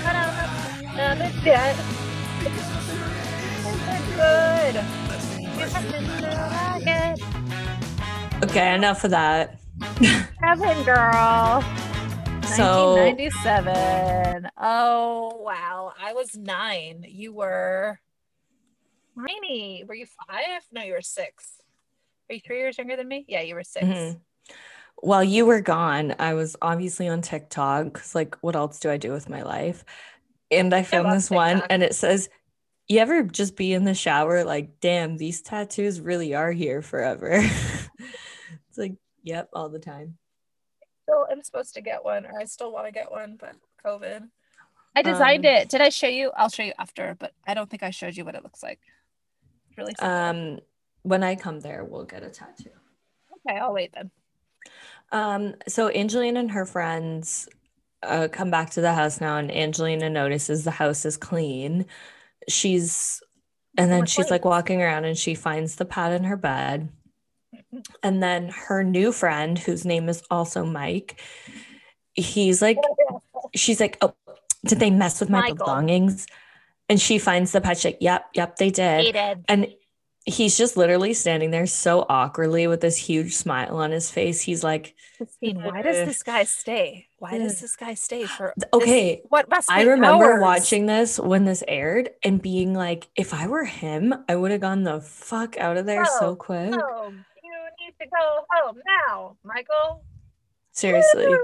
But 0.03 0.15
I'm 0.15 1.17
not 1.19 1.43
dead. 1.43 1.75
Good. 4.15 4.75
You 5.41 5.65
have 5.67 5.85
to 5.91 5.99
like 6.51 6.87
it. 6.87 8.43
Okay, 8.43 8.67
enough 8.75 9.03
of 9.03 9.11
that. 9.11 9.59
Heaven 10.41 10.83
girl. 10.83 11.61
So 12.55 12.95
1997. 12.95 14.49
Oh 14.57 15.37
wow. 15.39 15.93
I 15.99 16.13
was 16.13 16.35
nine. 16.35 17.05
You 17.07 17.33
were 17.33 17.99
tiny. 19.17 19.83
Were 19.87 19.95
you 19.95 20.05
five? 20.27 20.61
No, 20.71 20.81
you 20.83 20.93
were 20.93 21.01
six. 21.01 21.61
Are 22.29 22.33
you 22.35 22.41
three 22.45 22.57
years 22.59 22.77
younger 22.77 22.95
than 22.95 23.07
me? 23.07 23.25
Yeah, 23.27 23.41
you 23.41 23.55
were 23.55 23.63
6 23.63 23.85
Mhm. 23.85 24.19
While 24.97 25.23
you 25.23 25.45
were 25.45 25.61
gone, 25.61 26.15
I 26.19 26.33
was 26.33 26.55
obviously 26.61 27.07
on 27.07 27.21
TikTok 27.21 27.85
because, 27.85 28.13
like, 28.15 28.37
what 28.41 28.55
else 28.55 28.79
do 28.79 28.89
I 28.89 28.97
do 28.97 29.11
with 29.11 29.29
my 29.29 29.41
life? 29.43 29.83
And 30.51 30.73
I 30.73 30.83
found 30.83 31.05
love 31.05 31.15
this 31.15 31.29
one, 31.29 31.63
and 31.69 31.81
it 31.81 31.95
says, 31.95 32.29
"You 32.87 32.99
ever 32.99 33.23
just 33.23 33.55
be 33.55 33.73
in 33.73 33.85
the 33.85 33.93
shower 33.93 34.43
like, 34.43 34.79
damn, 34.81 35.17
these 35.17 35.41
tattoos 35.41 36.01
really 36.01 36.33
are 36.33 36.51
here 36.51 36.81
forever." 36.81 37.29
it's 37.39 38.77
like, 38.77 38.95
yep, 39.23 39.49
all 39.53 39.69
the 39.69 39.79
time. 39.79 40.17
Still 41.03 41.25
am 41.31 41.41
supposed 41.41 41.73
to 41.75 41.81
get 41.81 42.03
one, 42.03 42.25
or 42.25 42.37
I 42.39 42.45
still 42.45 42.71
want 42.71 42.85
to 42.85 42.91
get 42.91 43.09
one, 43.11 43.37
but 43.39 43.55
COVID. 43.85 44.27
I 44.95 45.01
designed 45.01 45.45
Um, 45.45 45.53
it. 45.53 45.69
Did 45.69 45.79
I 45.81 45.87
show 45.89 46.07
you? 46.07 46.31
I'll 46.35 46.49
show 46.49 46.63
you 46.63 46.73
after, 46.77 47.15
but 47.17 47.33
I 47.47 47.53
don't 47.53 47.69
think 47.69 47.81
I 47.81 47.91
showed 47.91 48.17
you 48.17 48.25
what 48.25 48.35
it 48.35 48.43
looks 48.43 48.61
like. 48.61 48.79
It's 49.69 49.77
really 49.77 49.95
simple. 49.97 50.15
Um, 50.15 50.59
when 51.03 51.23
I 51.23 51.35
come 51.35 51.61
there, 51.61 51.83
we'll 51.85 52.03
get 52.03 52.23
a 52.23 52.29
tattoo. 52.29 52.71
okay, 53.47 53.57
I'll 53.57 53.73
wait 53.73 53.93
then. 53.93 54.11
Um, 55.11 55.55
so 55.67 55.89
Angelina 55.89 56.39
and 56.39 56.51
her 56.51 56.65
friends 56.65 57.49
uh, 58.03 58.27
come 58.31 58.49
back 58.49 58.71
to 58.71 58.81
the 58.81 58.93
house 58.93 59.21
now, 59.21 59.37
and 59.37 59.51
Angelina 59.51 60.09
notices 60.09 60.63
the 60.63 60.71
house 60.71 61.05
is 61.05 61.17
clean. 61.17 61.85
She's, 62.47 63.21
and 63.77 63.91
then 63.91 64.05
she's 64.05 64.31
like 64.31 64.45
walking 64.45 64.81
around 64.81 65.05
and 65.05 65.17
she 65.17 65.35
finds 65.35 65.75
the 65.75 65.85
pad 65.85 66.13
in 66.13 66.23
her 66.25 66.37
bed. 66.37 66.89
And 68.03 68.21
then 68.21 68.49
her 68.49 68.83
new 68.83 69.13
friend, 69.13 69.57
whose 69.57 69.85
name 69.85 70.09
is 70.09 70.23
also 70.29 70.65
Mike, 70.65 71.21
he's 72.13 72.61
like, 72.61 72.77
she's 73.55 73.79
like, 73.79 73.97
oh, 74.01 74.13
did 74.65 74.79
they 74.79 74.89
mess 74.89 75.21
with 75.21 75.29
my 75.29 75.41
Michael. 75.41 75.57
belongings? 75.57 76.27
And 76.89 76.99
she 76.99 77.17
finds 77.17 77.53
the 77.53 77.61
pad. 77.61 77.77
She's 77.77 77.85
like, 77.85 77.97
yep, 78.01 78.25
yep, 78.33 78.57
they 78.57 78.71
did. 78.71 79.15
And 79.47 79.67
he's 80.25 80.57
just 80.57 80.77
literally 80.77 81.13
standing 81.13 81.49
there 81.51 81.65
so 81.65 82.05
awkwardly 82.07 82.67
with 82.67 82.79
this 82.81 82.95
huge 82.97 83.33
smile 83.33 83.77
on 83.77 83.91
his 83.91 84.11
face. 84.11 84.39
He's 84.41 84.63
like, 84.63 84.93
why 85.41 85.81
does 85.81 86.05
this 86.07 86.21
guy 86.23 86.43
stay? 86.43 87.07
Why 87.17 87.37
does 87.37 87.59
this 87.59 87.75
guy 87.75 87.95
stay 87.95 88.25
for 88.25 88.53
this- 88.57 88.69
okay, 88.73 89.21
what 89.29 89.49
must 89.49 89.71
I 89.71 89.81
remember 89.83 90.33
hours? 90.33 90.41
watching 90.41 90.85
this 90.85 91.19
when 91.19 91.45
this 91.45 91.63
aired 91.67 92.11
and 92.23 92.41
being 92.41 92.73
like, 92.73 93.07
if 93.15 93.33
I 93.33 93.47
were 93.47 93.65
him, 93.65 94.13
I 94.29 94.35
would 94.35 94.51
have 94.51 94.61
gone 94.61 94.83
the 94.83 95.01
fuck 95.01 95.57
out 95.57 95.77
of 95.77 95.85
there 95.85 96.05
so 96.05 96.29
Oh, 96.29 96.35
quick. 96.35 96.73
Home. 96.73 97.25
You 97.43 97.85
need 97.85 97.93
to 97.99 98.07
go 98.07 98.45
home 98.51 98.77
now, 99.07 99.37
Michael. 99.43 100.03
Seriously. 100.71 101.27
Woo! 101.27 101.39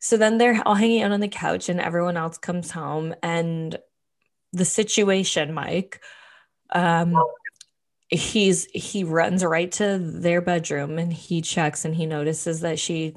So 0.00 0.16
then 0.16 0.36
they're 0.38 0.60
all 0.66 0.74
hanging 0.74 1.02
out 1.02 1.12
on 1.12 1.20
the 1.20 1.28
couch 1.28 1.68
and 1.68 1.80
everyone 1.80 2.16
else 2.16 2.36
comes 2.38 2.70
home 2.72 3.14
and 3.22 3.78
the 4.52 4.64
situation, 4.66 5.54
Mike, 5.54 6.00
um, 6.70 7.14
he's 8.08 8.66
he 8.72 9.04
runs 9.04 9.44
right 9.44 9.72
to 9.72 9.98
their 9.98 10.40
bedroom 10.40 10.98
and 10.98 11.12
he 11.12 11.40
checks 11.40 11.84
and 11.84 11.94
he 11.94 12.06
notices 12.06 12.60
that 12.60 12.78
she 12.78 13.14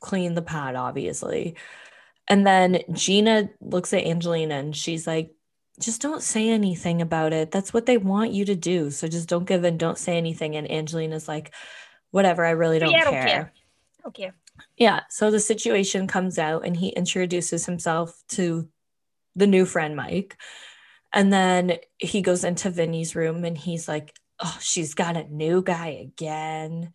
cleaned 0.00 0.36
the 0.36 0.42
pad, 0.42 0.76
obviously. 0.76 1.56
And 2.28 2.46
then 2.46 2.80
Gina 2.92 3.50
looks 3.60 3.92
at 3.92 4.04
Angelina 4.04 4.54
and 4.56 4.74
she's 4.74 5.06
like, 5.06 5.34
just 5.80 6.00
don't 6.02 6.22
say 6.22 6.48
anything 6.50 7.02
about 7.02 7.32
it. 7.32 7.50
That's 7.50 7.72
what 7.72 7.86
they 7.86 7.96
want 7.96 8.32
you 8.32 8.44
to 8.44 8.54
do. 8.54 8.90
So 8.90 9.08
just 9.08 9.28
don't 9.28 9.46
give 9.46 9.64
in, 9.64 9.78
don't 9.78 9.98
say 9.98 10.16
anything. 10.16 10.54
And 10.56 10.70
Angelina's 10.70 11.26
like, 11.26 11.52
whatever, 12.10 12.44
I 12.44 12.50
really 12.50 12.78
don't 12.78 12.90
Yeah, 12.90 13.00
I 13.00 13.04
don't 13.04 13.12
care. 13.12 13.26
care. 13.26 13.52
Okay. 14.06 14.32
Yeah. 14.76 15.00
So 15.08 15.30
the 15.30 15.40
situation 15.40 16.06
comes 16.06 16.38
out 16.38 16.64
and 16.64 16.76
he 16.76 16.88
introduces 16.90 17.66
himself 17.66 18.22
to 18.30 18.68
the 19.34 19.46
new 19.46 19.64
friend, 19.64 19.96
Mike. 19.96 20.36
And 21.12 21.32
then 21.32 21.78
he 21.98 22.22
goes 22.22 22.44
into 22.44 22.70
Vinny's 22.70 23.16
room 23.16 23.44
and 23.44 23.56
he's 23.56 23.88
like, 23.88 24.14
Oh, 24.42 24.58
she's 24.60 24.94
got 24.94 25.16
a 25.16 25.24
new 25.24 25.62
guy 25.62 25.88
again. 25.88 26.92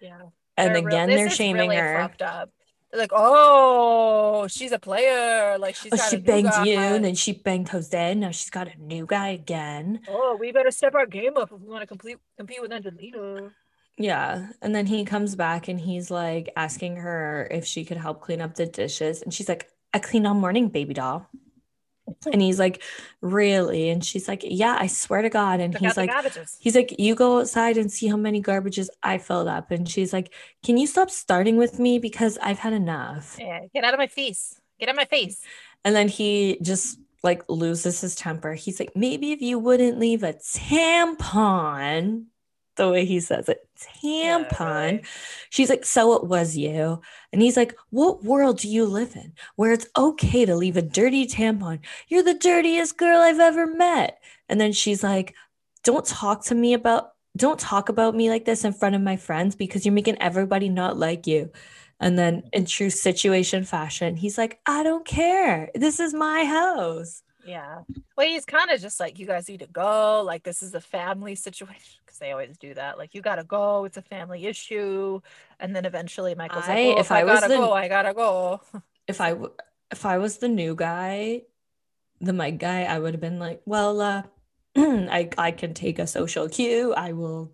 Yeah. 0.00 0.20
And 0.56 0.74
They're 0.74 0.86
again, 0.86 1.08
this 1.08 1.16
they're 1.16 1.30
shaming 1.30 1.68
really 1.70 1.76
her. 1.76 1.96
fucked 2.00 2.22
up. 2.22 2.50
They're 2.92 3.00
like, 3.00 3.10
oh, 3.12 4.46
she's 4.48 4.72
a 4.72 4.78
player. 4.78 5.58
Like 5.58 5.74
she's 5.74 5.92
Oh, 5.92 5.96
she 6.08 6.16
banged 6.16 6.50
guy. 6.50 6.64
you 6.64 6.78
and 6.78 7.04
then 7.04 7.14
she 7.14 7.32
banged 7.32 7.68
Jose. 7.68 8.14
Now 8.14 8.30
she's 8.30 8.50
got 8.50 8.68
a 8.68 8.80
new 8.80 9.04
guy 9.06 9.28
again. 9.30 10.00
Oh, 10.08 10.36
we 10.38 10.52
better 10.52 10.70
step 10.70 10.94
our 10.94 11.06
game 11.06 11.36
up 11.36 11.50
if 11.52 11.60
we 11.60 11.68
want 11.68 11.82
to 11.82 11.86
complete 11.86 12.18
compete 12.36 12.62
with 12.62 12.72
Angelina. 12.72 13.50
Yeah. 13.98 14.48
And 14.62 14.74
then 14.74 14.86
he 14.86 15.04
comes 15.04 15.34
back 15.34 15.68
and 15.68 15.80
he's 15.80 16.10
like 16.10 16.50
asking 16.56 16.96
her 16.96 17.48
if 17.50 17.64
she 17.66 17.84
could 17.84 17.96
help 17.96 18.20
clean 18.20 18.40
up 18.40 18.54
the 18.54 18.66
dishes. 18.66 19.22
And 19.22 19.32
she's 19.34 19.48
like, 19.48 19.68
I 19.92 19.98
clean 19.98 20.24
all 20.26 20.34
morning, 20.34 20.68
baby 20.68 20.94
doll. 20.94 21.28
And 22.32 22.40
he's 22.42 22.58
like, 22.58 22.82
Really? 23.20 23.90
And 23.90 24.04
she's 24.04 24.28
like, 24.28 24.42
Yeah, 24.44 24.76
I 24.78 24.86
swear 24.86 25.22
to 25.22 25.28
God. 25.28 25.60
And 25.60 25.72
Took 25.72 25.82
he's 25.82 25.96
like, 25.96 26.10
garbages. 26.10 26.56
He's 26.60 26.74
like, 26.74 26.94
You 26.98 27.14
go 27.14 27.40
outside 27.40 27.76
and 27.76 27.90
see 27.90 28.06
how 28.08 28.16
many 28.16 28.42
garbages 28.42 28.88
I 29.02 29.18
filled 29.18 29.48
up. 29.48 29.70
And 29.70 29.88
she's 29.88 30.12
like, 30.12 30.32
Can 30.62 30.76
you 30.76 30.86
stop 30.86 31.10
starting 31.10 31.56
with 31.56 31.78
me? 31.78 31.98
Because 31.98 32.38
I've 32.42 32.58
had 32.58 32.72
enough. 32.72 33.36
Yeah, 33.38 33.60
get 33.74 33.84
out 33.84 33.94
of 33.94 33.98
my 33.98 34.06
face. 34.06 34.60
Get 34.78 34.88
out 34.88 34.94
of 34.94 34.96
my 34.96 35.04
face. 35.04 35.42
And 35.84 35.94
then 35.94 36.08
he 36.08 36.58
just 36.62 36.98
like 37.22 37.42
loses 37.48 38.00
his 38.00 38.14
temper. 38.14 38.54
He's 38.54 38.80
like, 38.80 38.92
Maybe 38.94 39.32
if 39.32 39.42
you 39.42 39.58
wouldn't 39.58 39.98
leave 39.98 40.22
a 40.22 40.32
tampon, 40.34 42.26
the 42.76 42.88
way 42.90 43.04
he 43.04 43.20
says 43.20 43.48
it, 43.48 43.68
Yeah, 44.02 44.44
tampon. 44.44 45.06
She's 45.50 45.70
like, 45.70 45.84
So 45.84 46.14
it 46.14 46.24
was 46.24 46.56
you. 46.56 47.00
And 47.32 47.42
he's 47.42 47.56
like, 47.56 47.76
What 47.90 48.24
world 48.24 48.58
do 48.58 48.68
you 48.68 48.86
live 48.86 49.16
in 49.16 49.32
where 49.56 49.72
it's 49.72 49.86
okay 49.96 50.44
to 50.44 50.56
leave 50.56 50.76
a 50.76 50.82
dirty 50.82 51.26
tampon? 51.26 51.80
You're 52.08 52.22
the 52.22 52.34
dirtiest 52.34 52.96
girl 52.96 53.20
I've 53.20 53.40
ever 53.40 53.66
met. 53.66 54.20
And 54.48 54.60
then 54.60 54.72
she's 54.72 55.02
like, 55.02 55.34
Don't 55.84 56.06
talk 56.06 56.44
to 56.46 56.54
me 56.54 56.74
about, 56.74 57.12
don't 57.36 57.60
talk 57.60 57.88
about 57.88 58.14
me 58.14 58.30
like 58.30 58.44
this 58.44 58.64
in 58.64 58.72
front 58.72 58.94
of 58.94 59.02
my 59.02 59.16
friends 59.16 59.54
because 59.56 59.84
you're 59.84 59.92
making 59.92 60.20
everybody 60.20 60.68
not 60.68 60.96
like 60.96 61.26
you. 61.26 61.50
And 62.00 62.18
then 62.18 62.44
in 62.52 62.66
true 62.66 62.90
situation 62.90 63.64
fashion, 63.64 64.16
he's 64.16 64.36
like, 64.36 64.60
I 64.66 64.82
don't 64.82 65.06
care. 65.06 65.70
This 65.74 65.98
is 65.98 66.12
my 66.12 66.44
house. 66.44 67.22
Yeah. 67.46 67.82
Well, 68.16 68.26
he's 68.26 68.44
kind 68.44 68.70
of 68.70 68.80
just 68.80 68.98
like, 68.98 69.18
you 69.18 69.26
guys 69.26 69.48
need 69.48 69.60
to 69.60 69.66
go. 69.68 70.22
Like, 70.22 70.42
this 70.42 70.62
is 70.62 70.74
a 70.74 70.80
family 70.80 71.34
situation 71.34 72.00
because 72.04 72.18
they 72.18 72.32
always 72.32 72.58
do 72.58 72.74
that. 72.74 72.98
Like, 72.98 73.14
you 73.14 73.22
gotta 73.22 73.44
go. 73.44 73.84
It's 73.84 73.96
a 73.96 74.02
family 74.02 74.46
issue. 74.46 75.20
And 75.60 75.74
then 75.74 75.84
eventually, 75.84 76.34
Michael's 76.34 76.66
like, 76.68 76.78
I- 76.78 76.84
well, 76.88 76.98
if 76.98 77.06
if 77.06 77.12
I, 77.12 77.20
I 77.20 77.24
was 77.24 77.40
gotta 77.40 77.52
the- 77.54 77.60
go, 77.60 77.72
I 77.72 77.88
gotta 77.88 78.14
go. 78.14 78.60
if 79.06 79.20
I, 79.20 79.36
if 79.90 80.04
I 80.04 80.18
was 80.18 80.38
the 80.38 80.48
new 80.48 80.74
guy, 80.74 81.42
the 82.20 82.32
Mike 82.32 82.58
guy, 82.58 82.82
I 82.84 82.98
would 82.98 83.14
have 83.14 83.20
been 83.20 83.38
like, 83.38 83.62
well, 83.66 84.00
uh, 84.00 84.22
I 84.76 85.28
I 85.38 85.52
can 85.52 85.72
take 85.74 85.98
a 85.98 86.06
social 86.06 86.48
cue. 86.48 86.92
I 86.94 87.12
will 87.12 87.52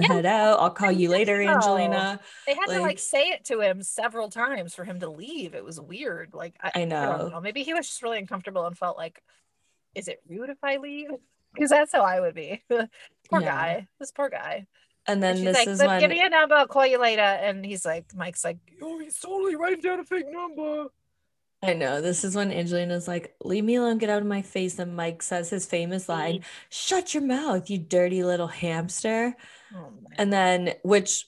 head 0.00 0.26
out. 0.26 0.60
I'll 0.60 0.70
call 0.70 0.90
you 0.92 1.08
later, 1.10 1.42
No. 1.44 1.52
Angelina. 1.54 2.20
They 2.46 2.54
had 2.54 2.66
to 2.66 2.72
Like- 2.72 2.80
like 2.82 2.98
say 2.98 3.28
it 3.30 3.44
to 3.46 3.60
him 3.60 3.82
several 3.82 4.28
times 4.30 4.74
for 4.74 4.84
him 4.84 5.00
to 5.00 5.08
leave. 5.10 5.54
It 5.54 5.64
was 5.64 5.80
weird. 5.80 6.34
Like, 6.34 6.54
I, 6.62 6.72
I 6.74 6.80
I 6.82 6.84
know. 6.84 7.18
don't 7.18 7.30
know. 7.32 7.40
Maybe 7.40 7.62
he 7.62 7.74
was 7.74 7.86
just 7.86 8.02
really 8.02 8.18
uncomfortable 8.18 8.64
and 8.66 8.76
felt 8.76 8.96
like, 8.96 9.22
is 9.94 10.08
it 10.08 10.20
rude 10.28 10.50
if 10.50 10.62
I 10.62 10.76
leave? 10.76 11.10
Because 11.54 11.70
that's 11.70 11.92
how 11.92 12.02
I 12.02 12.20
would 12.20 12.34
be. 12.34 12.62
poor 12.68 13.40
Yeah. 13.40 13.40
guy. 13.40 13.88
This 13.98 14.10
poor 14.12 14.28
guy. 14.28 14.66
And 15.06 15.14
And 15.14 15.22
then 15.22 15.36
she's 15.36 15.44
this 15.46 15.56
like, 15.56 15.68
is 15.68 15.78
when 15.82 16.00
give 16.00 16.10
me 16.10 16.22
a 16.22 16.28
number, 16.28 16.54
I'll 16.54 16.66
call 16.66 16.86
you 16.86 16.98
later. 17.00 17.22
And 17.22 17.64
he's 17.64 17.84
like, 17.86 18.14
Mike's 18.14 18.44
like, 18.44 18.58
oh, 18.82 18.98
he's 18.98 19.18
totally 19.18 19.56
writing 19.56 19.80
down 19.80 20.00
a 20.00 20.04
fake 20.04 20.26
number. 20.30 20.86
I 21.62 21.72
know 21.72 22.00
this 22.00 22.22
is 22.24 22.36
when 22.36 22.52
Angelina's 22.52 23.08
like, 23.08 23.34
leave 23.42 23.64
me 23.64 23.74
alone, 23.76 23.98
get 23.98 24.10
out 24.10 24.20
of 24.22 24.28
my 24.28 24.42
face. 24.42 24.78
And 24.78 24.94
Mike 24.94 25.22
says 25.22 25.50
his 25.50 25.66
famous 25.66 26.08
line, 26.08 26.44
shut 26.68 27.14
your 27.14 27.22
mouth, 27.24 27.68
you 27.68 27.78
dirty 27.78 28.22
little 28.22 28.46
hamster. 28.46 29.34
Oh. 29.74 29.92
And 30.16 30.32
then, 30.32 30.74
which 30.82 31.26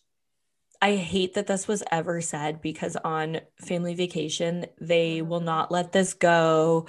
I 0.83 0.97
hate 0.97 1.35
that 1.35 1.47
this 1.47 1.69
was 1.69 1.83
ever 1.91 2.21
said 2.21 2.62
because 2.62 2.97
on 2.97 3.41
family 3.61 3.95
vacation, 3.95 4.67
they 4.81 5.21
will 5.23 5.41
Mhm. 5.41 5.45
not 5.45 5.71
let 5.71 5.93
this 5.93 6.15
go. 6.15 6.87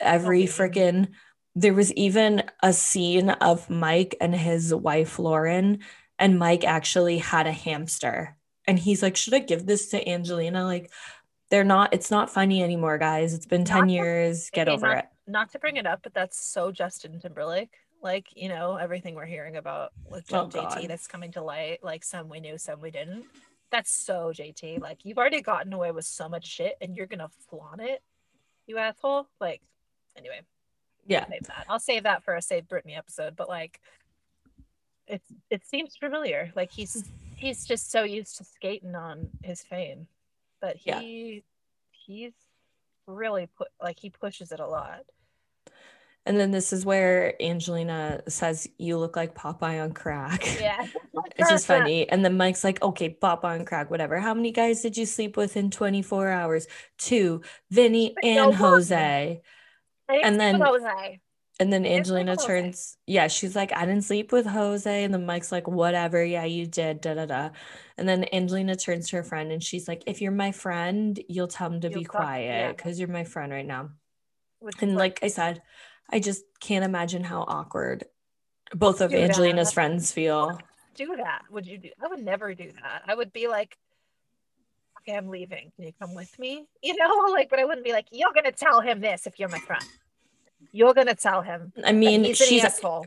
Every 0.00 0.44
freaking, 0.44 1.08
there 1.54 1.74
was 1.74 1.92
even 1.94 2.44
a 2.62 2.72
scene 2.72 3.30
of 3.30 3.68
Mike 3.68 4.16
and 4.20 4.34
his 4.34 4.72
wife, 4.74 5.18
Lauren, 5.18 5.80
and 6.18 6.38
Mike 6.38 6.64
actually 6.64 7.18
had 7.18 7.46
a 7.46 7.52
hamster. 7.52 8.36
And 8.66 8.78
he's 8.78 9.02
like, 9.02 9.16
should 9.16 9.34
I 9.34 9.40
give 9.40 9.66
this 9.66 9.90
to 9.90 10.08
Angelina? 10.08 10.64
Like, 10.64 10.90
they're 11.50 11.64
not, 11.64 11.92
it's 11.92 12.10
not 12.10 12.30
funny 12.30 12.62
anymore, 12.62 12.98
guys. 12.98 13.34
It's 13.34 13.46
been 13.46 13.64
10 13.64 13.80
Not 13.80 13.86
to- 13.86 13.92
years. 13.92 14.50
Get 14.50 14.68
over 14.68 14.86
not, 14.88 14.98
it. 14.98 15.04
Not 15.26 15.50
to 15.52 15.58
bring 15.58 15.76
it 15.76 15.86
up, 15.86 16.00
but 16.02 16.14
that's 16.14 16.38
so 16.44 16.70
Justin 16.72 17.20
Timberlake. 17.20 17.74
Like, 18.04 18.28
you 18.36 18.50
know, 18.50 18.76
everything 18.76 19.14
we're 19.14 19.24
hearing 19.24 19.56
about 19.56 19.92
with 20.10 20.30
Oh, 20.30 20.46
JT 20.46 20.86
that's 20.88 21.06
coming 21.06 21.32
to 21.32 21.42
light, 21.42 21.82
like 21.82 22.04
some 22.04 22.28
we 22.28 22.38
knew, 22.38 22.58
some 22.58 22.80
we 22.82 22.90
didn't. 22.90 23.24
That's 23.70 23.90
so 23.90 24.30
JT. 24.32 24.78
Like, 24.80 25.06
you've 25.06 25.16
already 25.16 25.40
gotten 25.40 25.72
away 25.72 25.90
with 25.90 26.04
so 26.04 26.28
much 26.28 26.44
shit 26.46 26.76
and 26.82 26.94
you're 26.94 27.06
gonna 27.06 27.30
flaunt 27.48 27.80
it, 27.80 28.02
you 28.66 28.76
asshole. 28.76 29.26
Like, 29.40 29.62
anyway, 30.16 30.42
Yeah. 31.06 31.26
save 31.30 31.44
that. 31.46 31.64
I'll 31.66 31.80
save 31.80 32.02
that 32.02 32.22
for 32.22 32.34
a 32.34 32.42
Save 32.42 32.64
Britney 32.68 32.96
episode, 32.96 33.36
but 33.36 33.48
like 33.48 33.80
it's 35.06 35.32
it 35.48 35.64
seems 35.66 35.96
familiar. 35.96 36.52
Like 36.54 36.70
he's 36.72 37.04
he's 37.36 37.66
just 37.66 37.90
so 37.90 38.02
used 38.04 38.36
to 38.36 38.44
skating 38.44 38.94
on 38.94 39.30
his 39.42 39.62
fame. 39.62 40.08
But 40.60 40.76
Yeah. 40.84 41.00
he 41.00 41.42
he's 41.90 42.34
really 43.06 43.46
put 43.56 43.68
like 43.82 43.98
he 43.98 44.10
pushes 44.10 44.52
it 44.52 44.60
a 44.60 44.66
lot. 44.66 45.04
And 46.26 46.38
then 46.38 46.50
this 46.50 46.72
is 46.72 46.86
where 46.86 47.40
Angelina 47.42 48.22
says, 48.28 48.66
You 48.78 48.98
look 48.98 49.16
like 49.16 49.34
Popeye 49.34 49.82
on 49.82 49.92
crack. 49.92 50.60
Yeah. 50.60 50.86
It's 51.36 51.50
just 51.50 51.66
funny. 51.66 52.08
And 52.08 52.24
then 52.24 52.36
Mike's 52.36 52.62
like, 52.62 52.80
okay, 52.80 53.08
pop 53.08 53.44
on 53.44 53.64
crack, 53.64 53.90
whatever. 53.90 54.20
How 54.20 54.34
many 54.34 54.52
guys 54.52 54.82
did 54.82 54.96
you 54.96 55.04
sleep 55.04 55.36
with 55.36 55.56
in 55.56 55.70
24 55.70 56.28
hours? 56.28 56.68
Two, 56.96 57.42
Vinny 57.70 58.14
But 58.14 58.24
no 58.24 58.30
and 58.30 58.46
one. 58.46 58.54
Jose. 58.54 59.42
And 60.08 60.38
then- 60.38 60.60
Jose. 60.60 61.20
And 61.60 61.72
then 61.72 61.86
Angelina 61.86 62.36
turns, 62.36 62.96
yeah, 63.06 63.28
she's 63.28 63.54
like, 63.54 63.72
I 63.72 63.86
didn't 63.86 64.02
sleep 64.02 64.32
with 64.32 64.44
Jose. 64.44 65.04
And 65.04 65.14
then 65.14 65.24
Mike's 65.24 65.52
like, 65.52 65.68
whatever. 65.68 66.22
Yeah, 66.24 66.44
you 66.44 66.66
did. 66.66 67.00
Da 67.00 67.14
da 67.14 67.26
da. 67.26 67.50
And 67.96 68.08
then 68.08 68.26
Angelina 68.32 68.74
turns 68.74 69.08
to 69.10 69.16
her 69.16 69.22
friend 69.22 69.52
and 69.52 69.62
she's 69.62 69.86
like, 69.86 70.02
if 70.06 70.20
you're 70.20 70.32
my 70.32 70.50
friend, 70.50 71.18
you'll 71.28 71.46
tell 71.46 71.70
him 71.70 71.80
to 71.82 71.90
You'll 71.90 72.00
be 72.00 72.04
quiet 72.04 72.76
because 72.76 72.98
you're 72.98 73.08
my 73.08 73.24
friend 73.24 73.52
right 73.52 73.66
now. 73.66 73.90
Which 74.58 74.74
And 74.82 74.96
like 74.96 75.20
I 75.22 75.28
said, 75.28 75.62
I 76.10 76.20
just 76.20 76.44
can't 76.60 76.84
imagine 76.84 77.24
how 77.24 77.42
awkward 77.42 78.04
both 78.74 79.00
of 79.00 79.10
Do 79.10 79.16
that. 79.16 79.30
Angelina's 79.30 79.72
friends 79.72 80.12
feel. 80.12 80.58
do 80.94 81.16
that. 81.16 81.42
Would 81.50 81.66
you 81.66 81.78
do 81.78 81.90
I 82.02 82.08
would 82.08 82.22
never 82.24 82.54
do 82.54 82.70
that. 82.82 83.02
I 83.06 83.14
would 83.14 83.32
be 83.32 83.48
like, 83.48 83.76
okay, 85.00 85.16
I'm 85.16 85.28
leaving. 85.28 85.72
Can 85.76 85.86
you 85.86 85.92
come 85.98 86.14
with 86.14 86.38
me? 86.38 86.66
You 86.82 86.96
know, 86.96 87.26
like, 87.32 87.50
but 87.50 87.58
I 87.58 87.64
wouldn't 87.64 87.84
be 87.84 87.92
like, 87.92 88.06
you're 88.10 88.32
gonna 88.34 88.52
tell 88.52 88.80
him 88.80 89.00
this 89.00 89.26
if 89.26 89.38
you're 89.38 89.48
my 89.48 89.58
friend. 89.58 89.84
You're 90.72 90.94
gonna 90.94 91.14
tell 91.14 91.42
him. 91.42 91.72
I 91.84 91.92
mean, 91.92 92.34
she's 92.34 92.64
asshole. 92.64 93.06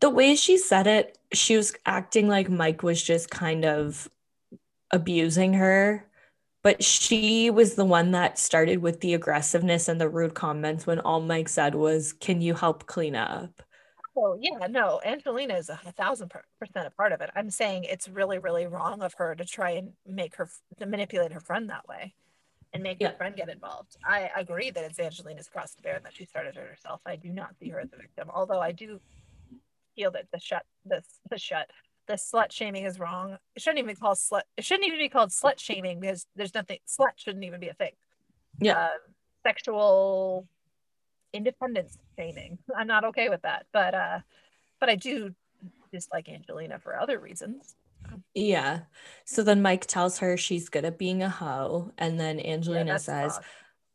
the 0.00 0.10
way 0.10 0.34
she 0.34 0.56
said 0.56 0.86
it, 0.86 1.18
she 1.32 1.56
was 1.56 1.74
acting 1.84 2.28
like 2.28 2.48
Mike 2.48 2.82
was 2.82 3.02
just 3.02 3.30
kind 3.30 3.64
of 3.64 4.08
abusing 4.90 5.54
her. 5.54 6.07
But 6.62 6.82
she 6.82 7.50
was 7.50 7.74
the 7.76 7.84
one 7.84 8.10
that 8.10 8.38
started 8.38 8.78
with 8.78 9.00
the 9.00 9.14
aggressiveness 9.14 9.88
and 9.88 10.00
the 10.00 10.08
rude 10.08 10.34
comments 10.34 10.86
when 10.86 10.98
all 11.00 11.20
Mike 11.20 11.48
said 11.48 11.74
was, 11.74 12.12
Can 12.12 12.40
you 12.40 12.54
help 12.54 12.86
clean 12.86 13.14
up? 13.14 13.62
Oh 14.16 14.36
yeah, 14.40 14.66
no, 14.68 15.00
Angelina 15.04 15.54
is 15.54 15.68
a 15.68 15.76
thousand 15.96 16.30
per- 16.30 16.42
percent 16.58 16.88
a 16.88 16.90
part 16.90 17.12
of 17.12 17.20
it. 17.20 17.30
I'm 17.36 17.50
saying 17.50 17.84
it's 17.84 18.08
really, 18.08 18.38
really 18.38 18.66
wrong 18.66 19.00
of 19.02 19.14
her 19.14 19.36
to 19.36 19.44
try 19.44 19.70
and 19.72 19.92
make 20.04 20.34
her 20.34 20.50
to 20.80 20.86
manipulate 20.86 21.32
her 21.32 21.38
friend 21.40 21.70
that 21.70 21.86
way, 21.86 22.14
and 22.72 22.82
make 22.82 22.98
Yeah. 23.00 23.10
her 23.10 23.16
friend 23.16 23.36
get 23.36 23.48
involved. 23.48 23.96
I 24.04 24.30
agree 24.36 24.70
that 24.70 24.82
it's 24.82 24.98
Angelina's 24.98 25.48
cross 25.48 25.76
to 25.76 25.82
bear 25.82 25.94
and 25.96 26.04
that 26.04 26.16
she 26.16 26.24
started 26.24 26.56
it 26.56 26.68
herself. 26.68 27.00
I 27.06 27.14
do 27.14 27.28
not 27.28 27.56
see 27.60 27.68
her 27.68 27.78
as 27.78 27.92
a 27.92 27.96
victim, 27.96 28.28
although 28.34 28.60
I 28.60 28.72
do 28.72 29.00
feel 29.94 30.10
that 30.10 30.26
the 30.32 30.40
shut 30.40 30.64
this, 30.84 31.04
the 31.30 31.38
shut 31.38 31.70
the 32.08 32.14
slut 32.14 32.50
shaming 32.50 32.84
is 32.84 32.98
wrong. 32.98 33.38
It 33.54 33.62
shouldn't 33.62 33.78
even 33.78 33.94
be 33.94 33.98
called 33.98 34.18
slut. 34.18 34.42
It 34.56 34.64
shouldn't 34.64 34.86
even 34.86 34.98
be 34.98 35.08
called 35.08 35.30
slut 35.30 35.58
shaming 35.58 36.00
because 36.00 36.26
there's 36.34 36.54
nothing. 36.54 36.78
Slut 36.88 37.12
shouldn't 37.16 37.44
even 37.44 37.60
be 37.60 37.68
a 37.68 37.74
thing. 37.74 37.92
Yeah. 38.60 38.86
Um, 38.86 38.98
sexual 39.46 40.46
independence 41.32 41.96
shaming. 42.18 42.58
I'm 42.76 42.86
not 42.86 43.04
okay 43.04 43.28
with 43.28 43.42
that, 43.42 43.66
but 43.72 43.94
uh, 43.94 44.18
but 44.80 44.88
I 44.88 44.96
do 44.96 45.34
dislike 45.92 46.28
Angelina 46.28 46.78
for 46.78 46.98
other 46.98 47.18
reasons. 47.18 47.76
Yeah. 48.34 48.80
So 49.24 49.42
then 49.42 49.62
Mike 49.62 49.86
tells 49.86 50.18
her 50.18 50.36
she's 50.36 50.68
good 50.68 50.84
at 50.84 50.98
being 50.98 51.22
a 51.22 51.28
hoe. 51.28 51.92
And 51.98 52.18
then 52.18 52.40
Angelina 52.40 52.92
that's 52.92 53.04
says. 53.04 53.38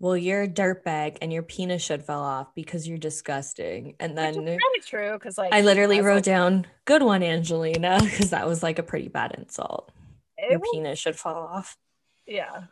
Well, 0.03 0.17
you're 0.17 0.41
a 0.41 0.47
dirtbag 0.49 1.19
and 1.21 1.31
your 1.31 1.43
penis 1.43 1.81
should 1.81 2.03
fall 2.03 2.23
off 2.23 2.53
because 2.55 2.85
you're 2.85 2.97
disgusting. 2.97 3.95
And 4.01 4.17
then 4.17 4.33
kind 4.35 4.59
of 4.59 4.85
true 4.85 5.13
because 5.13 5.37
like 5.37 5.53
I 5.53 5.61
literally 5.61 6.01
wrote 6.01 6.15
like, 6.15 6.23
down, 6.25 6.67
Good 6.83 7.03
one, 7.03 7.23
Angelina, 7.23 7.99
because 8.03 8.31
that 8.31 8.45
was 8.45 8.61
like 8.61 8.79
a 8.79 8.83
pretty 8.83 9.07
bad 9.07 9.33
insult. 9.37 9.93
Your 10.37 10.59
was- 10.59 10.69
penis 10.73 10.99
should 10.99 11.15
fall 11.15 11.47
off. 11.47 11.77
Yeah. 12.27 12.63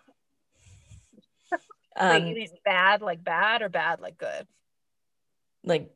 Um, 1.94 2.24
mean 2.24 2.48
bad 2.64 3.02
like 3.02 3.22
bad 3.22 3.62
or 3.62 3.68
bad 3.68 3.99
like 3.99 4.18
good? 4.18 4.48
like 5.64 5.94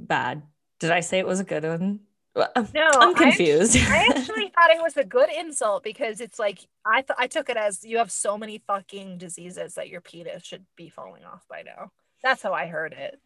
bad. 0.00 0.42
Did 0.80 0.90
I 0.90 1.00
say 1.00 1.20
it 1.20 1.26
was 1.26 1.38
a 1.38 1.44
good 1.44 1.62
one? 1.62 2.00
No, 2.36 2.46
I'm 2.54 3.14
I 3.16 3.18
confused. 3.18 3.76
I 3.76 4.06
actually 4.10 4.48
thought 4.54 4.70
it 4.70 4.82
was 4.82 4.96
a 4.96 5.04
good 5.04 5.28
insult 5.30 5.82
because 5.82 6.20
it's 6.20 6.38
like 6.38 6.60
I 6.86 7.02
th- 7.02 7.16
I 7.18 7.26
took 7.26 7.48
it 7.48 7.56
as 7.56 7.84
you 7.84 7.98
have 7.98 8.10
so 8.12 8.38
many 8.38 8.62
fucking 8.66 9.18
diseases 9.18 9.74
that 9.74 9.88
your 9.88 10.00
penis 10.00 10.44
should 10.44 10.64
be 10.76 10.88
falling 10.88 11.24
off 11.24 11.46
by 11.48 11.62
now. 11.62 11.90
That's 12.22 12.42
how 12.42 12.52
I 12.52 12.66
heard 12.66 12.92
it. 12.92 13.20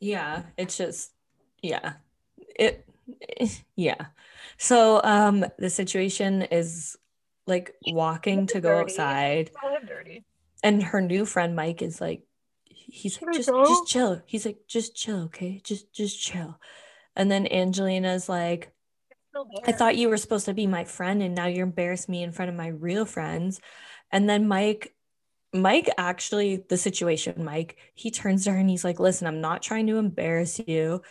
yeah, 0.00 0.42
it's 0.56 0.76
just 0.76 1.12
yeah. 1.62 1.94
It 2.56 2.86
yeah. 3.76 4.06
So 4.58 5.00
um 5.02 5.44
the 5.58 5.70
situation 5.70 6.42
is 6.42 6.96
like 7.46 7.74
walking 7.86 8.46
to 8.48 8.60
go 8.60 8.68
Dirty. 8.70 8.80
outside 8.92 9.50
Call 9.54 9.74
him 9.76 9.86
dirty. 9.86 10.24
and 10.62 10.82
her 10.82 11.00
new 11.00 11.24
friend 11.24 11.56
Mike 11.56 11.82
is 11.82 12.00
like 12.00 12.22
he's 12.64 13.20
like 13.22 13.34
just 13.34 13.48
just 13.48 13.86
chill. 13.86 14.22
He's 14.26 14.44
like 14.46 14.58
just 14.68 14.94
chill, 14.94 15.22
okay? 15.24 15.60
Just 15.64 15.92
just 15.92 16.20
chill. 16.20 16.58
And 17.16 17.30
then 17.30 17.46
Angelina's 17.50 18.28
like 18.28 18.72
I 19.66 19.72
thought 19.72 19.96
you 19.96 20.08
were 20.08 20.16
supposed 20.16 20.46
to 20.46 20.54
be 20.54 20.66
my 20.66 20.84
friend 20.84 21.22
and 21.22 21.34
now 21.34 21.46
you're 21.46 21.66
embarrassing 21.66 22.10
me 22.12 22.22
in 22.22 22.32
front 22.32 22.50
of 22.50 22.56
my 22.56 22.68
real 22.68 23.04
friends. 23.04 23.60
And 24.10 24.28
then 24.28 24.48
Mike, 24.48 24.92
Mike 25.52 25.88
actually, 25.98 26.64
the 26.68 26.76
situation, 26.76 27.44
Mike, 27.44 27.76
he 27.94 28.10
turns 28.10 28.44
to 28.44 28.52
her 28.52 28.58
and 28.58 28.68
he's 28.68 28.84
like, 28.84 28.98
listen, 28.98 29.26
I'm 29.26 29.40
not 29.40 29.62
trying 29.62 29.86
to 29.86 29.98
embarrass 29.98 30.58
you. 30.66 31.02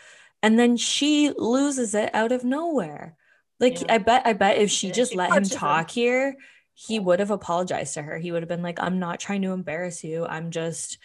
And 0.43 0.57
then 0.59 0.77
she 0.77 1.31
loses 1.37 1.95
it 1.95 2.13
out 2.13 2.31
of 2.31 2.43
nowhere. 2.43 3.15
Like 3.59 3.81
Yeah. 3.81 3.93
I 3.93 3.97
bet, 3.99 4.23
I 4.25 4.33
bet 4.33 4.57
if 4.57 4.69
she 4.69 4.91
just 4.91 5.11
she 5.11 5.17
let 5.17 5.31
him 5.33 5.43
talk 5.43 5.89
here, 5.89 6.35
he 6.73 6.99
would 6.99 7.19
have 7.19 7.31
apologized 7.31 7.93
to 7.95 8.01
her. 8.01 8.17
He 8.17 8.31
would 8.31 8.41
have 8.41 8.49
been 8.49 8.63
like, 8.63 8.81
I'm 8.81 8.99
not 8.99 9.19
trying 9.19 9.41
to 9.43 9.51
embarrass 9.51 10.03
you. 10.03 10.25
I'm 10.25 10.51
just, 10.51 10.97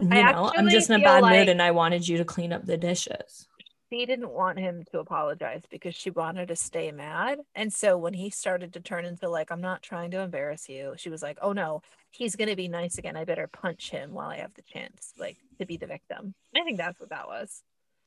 you 0.00 0.08
I 0.10 0.30
know, 0.32 0.52
I'm 0.56 0.68
just 0.70 0.90
in 0.90 1.00
a 1.00 1.04
bad 1.04 1.22
like- 1.22 1.38
mood 1.38 1.48
and 1.48 1.60
I 1.62 1.72
wanted 1.72 2.06
you 2.06 2.18
to 2.18 2.24
clean 2.24 2.52
up 2.52 2.64
the 2.66 2.76
dishes. 2.76 3.46
She 3.92 4.06
didn't 4.06 4.30
want 4.30 4.58
him 4.58 4.84
to 4.92 5.00
apologize 5.00 5.62
because 5.70 5.94
she 5.94 6.10
wanted 6.10 6.48
to 6.48 6.56
stay 6.56 6.92
mad. 6.92 7.40
And 7.54 7.72
so 7.72 7.98
when 7.98 8.14
he 8.14 8.30
started 8.30 8.72
to 8.74 8.80
turn 8.80 9.04
into 9.04 9.28
like, 9.28 9.50
I'm 9.50 9.60
not 9.60 9.82
trying 9.82 10.12
to 10.12 10.20
embarrass 10.20 10.68
you, 10.68 10.94
she 10.96 11.10
was 11.10 11.22
like, 11.22 11.38
oh 11.42 11.52
no, 11.52 11.82
he's 12.10 12.36
gonna 12.36 12.56
be 12.56 12.68
nice 12.68 12.98
again. 12.98 13.16
I 13.16 13.24
better 13.24 13.48
punch 13.48 13.90
him 13.90 14.12
while 14.12 14.28
I 14.28 14.38
have 14.38 14.54
the 14.54 14.62
chance, 14.62 15.12
like 15.18 15.38
to 15.58 15.66
be 15.66 15.76
the 15.76 15.86
victim. 15.86 16.34
I 16.56 16.62
think 16.64 16.78
that's 16.78 17.00
what 17.00 17.10
that 17.10 17.26
was. 17.26 17.62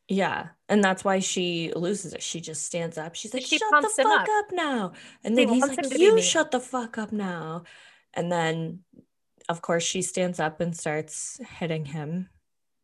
Yeah. 0.07 0.49
And 0.67 0.83
that's 0.83 1.03
why 1.03 1.19
she 1.19 1.71
loses 1.75 2.13
it. 2.13 2.21
She 2.21 2.41
just 2.41 2.63
stands 2.65 2.97
up. 2.97 3.15
She's 3.15 3.33
like, 3.33 3.43
She 3.43 3.57
shut 3.57 3.81
the 3.81 3.89
fuck 3.89 4.07
up. 4.07 4.27
up. 4.29 4.45
now. 4.51 4.91
And 5.23 5.37
She 5.37 5.45
then 5.45 5.53
he's 5.53 5.63
like, 5.63 5.77
him 5.77 5.89
to 5.89 5.97
be 5.97 6.03
you 6.03 6.21
shut 6.21 6.51
the 6.51 6.59
fuck 6.59 6.97
up 6.97 7.11
now. 7.11 7.63
And 8.13 8.31
then, 8.31 8.79
of 9.49 9.61
course, 9.61 9.83
she 9.83 10.01
stands 10.01 10.39
up 10.39 10.59
and 10.59 10.75
starts 10.75 11.39
hitting 11.57 11.85
him. 11.85 12.29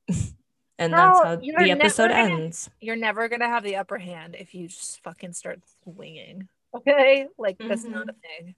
and 0.79 0.93
that's 0.93 1.19
how 1.19 1.35
the 1.35 1.71
episode 1.71 2.09
gonna- 2.09 2.33
ends. 2.33 2.69
You're 2.81 2.95
never 2.95 3.29
gonna 3.29 3.47
have 3.47 3.63
the 3.63 3.75
upper 3.75 3.97
hand 3.97 4.35
if 4.39 4.55
you 4.55 4.67
just 4.67 5.03
fucking 5.03 5.33
start 5.33 5.61
swinging. 5.83 6.47
Okay, 6.75 7.27
like 7.37 7.57
that's 7.57 7.83
not 7.83 8.07
mm-hmm. 8.07 8.09
a 8.09 8.43
thing. 8.43 8.55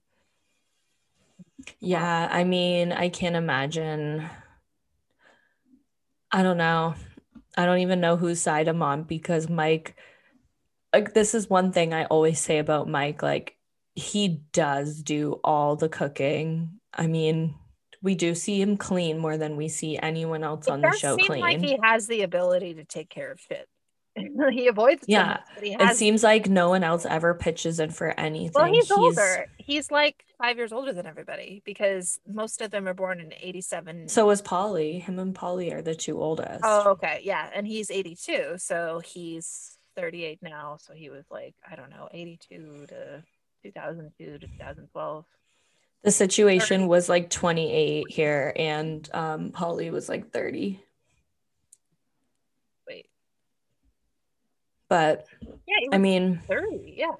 Yeah. 1.80 2.28
I 2.30 2.44
mean, 2.44 2.92
I 2.92 3.08
can't 3.08 3.36
imagine. 3.36 4.28
I 6.30 6.42
don't 6.42 6.56
know. 6.56 6.94
I 7.56 7.66
don't 7.66 7.80
even 7.80 8.00
know 8.00 8.16
whose 8.16 8.40
side 8.40 8.68
I'm 8.68 8.82
on 8.82 9.02
because 9.02 9.48
Mike, 9.48 9.94
like, 10.92 11.12
this 11.12 11.34
is 11.34 11.50
one 11.50 11.72
thing 11.72 11.92
I 11.92 12.06
always 12.06 12.40
say 12.40 12.58
about 12.58 12.88
Mike. 12.88 13.22
Like, 13.22 13.56
he 13.94 14.40
does 14.52 15.02
do 15.02 15.40
all 15.44 15.76
the 15.76 15.88
cooking. 15.88 16.80
I 16.94 17.06
mean, 17.06 17.54
we 18.02 18.14
do 18.14 18.34
see 18.34 18.60
him 18.60 18.76
clean 18.76 19.18
more 19.18 19.36
than 19.38 19.56
we 19.56 19.68
see 19.68 19.98
anyone 19.98 20.42
else 20.42 20.68
on 20.68 20.80
it 20.80 20.82
the 20.82 20.88
does 20.90 20.98
show 20.98 21.16
seem 21.16 21.26
clean. 21.26 21.40
like 21.40 21.60
he 21.60 21.78
has 21.82 22.06
the 22.06 22.22
ability 22.22 22.74
to 22.74 22.84
take 22.84 23.08
care 23.08 23.30
of 23.32 23.40
shit. 23.40 23.68
he 24.50 24.66
avoids 24.66 25.04
Yeah, 25.06 25.36
things, 25.36 25.48
but 25.54 25.64
he 25.64 25.72
it 25.74 25.96
seems 25.96 26.22
like 26.22 26.46
no 26.46 26.68
one 26.68 26.84
else 26.84 27.06
ever 27.06 27.32
pitches 27.32 27.80
in 27.80 27.90
for 27.90 28.08
anything. 28.20 28.52
well, 28.54 28.70
he's, 28.70 28.90
older. 28.90 29.46
He's 29.56 29.90
like 29.90 30.22
five 30.36 30.58
years 30.58 30.70
older 30.70 30.92
than 30.92 31.06
everybody 31.06 31.62
because 31.64 32.18
most 32.26 32.60
of 32.60 32.70
them 32.70 32.86
are 32.86 32.92
born 32.92 33.20
in 33.20 33.32
'87. 33.40 34.08
So 34.08 34.28
is 34.28 34.42
Pauly. 34.42 35.00
Him 35.00 35.18
and 35.18 35.34
Pauly 35.34 35.72
are 35.72 35.80
the 35.80 35.94
two 35.94 36.20
oldest. 36.20 36.60
oh, 36.62 36.90
okay, 36.90 37.20
yeah, 37.22 37.48
and 37.54 37.66
he's 37.66 37.90
82, 37.90 38.56
so 38.58 39.00
he's 39.02 39.78
38 39.96 40.40
now. 40.42 40.76
So 40.78 40.92
he 40.92 41.08
was 41.08 41.24
like, 41.30 41.54
I 41.70 41.74
don't 41.76 41.88
know, 41.90 42.08
82 42.12 42.86
to 42.88 43.22
2002 43.62 44.24
to 44.38 44.46
2012. 44.46 45.24
The 46.02 46.10
situation 46.10 46.82
30. 46.82 46.88
was 46.88 47.08
like 47.08 47.30
28 47.30 48.06
here, 48.08 48.52
and 48.56 49.08
um, 49.14 49.50
Pauly 49.50 49.90
was 49.92 50.08
like 50.08 50.32
30. 50.32 50.82
Wait, 52.88 53.06
But 54.88 55.26
yeah, 55.40 55.88
I 55.92 55.98
mean, 55.98 56.40
30. 56.48 56.94
Yeah, 56.96 57.12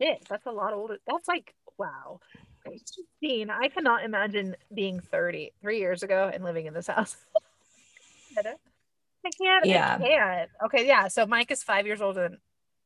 shit, 0.00 0.26
that's 0.28 0.46
a 0.46 0.52
lot 0.52 0.74
older. 0.74 0.98
That's 1.06 1.26
like 1.26 1.54
wow. 1.78 2.20
Christine, 2.66 3.50
I 3.50 3.68
cannot 3.68 4.04
imagine 4.04 4.56
being 4.74 5.00
30 5.00 5.52
three 5.62 5.78
years 5.78 6.02
ago 6.02 6.30
and 6.32 6.44
living 6.44 6.66
in 6.66 6.74
this 6.74 6.88
house. 6.88 7.16
I 8.38 9.30
can't. 9.30 9.66
Yeah. 9.66 9.98
I 10.00 10.06
can't. 10.06 10.50
Okay, 10.66 10.86
yeah. 10.86 11.08
So 11.08 11.26
Mike 11.26 11.50
is 11.50 11.62
five 11.62 11.86
years 11.86 12.00
older 12.00 12.28
than 12.28 12.38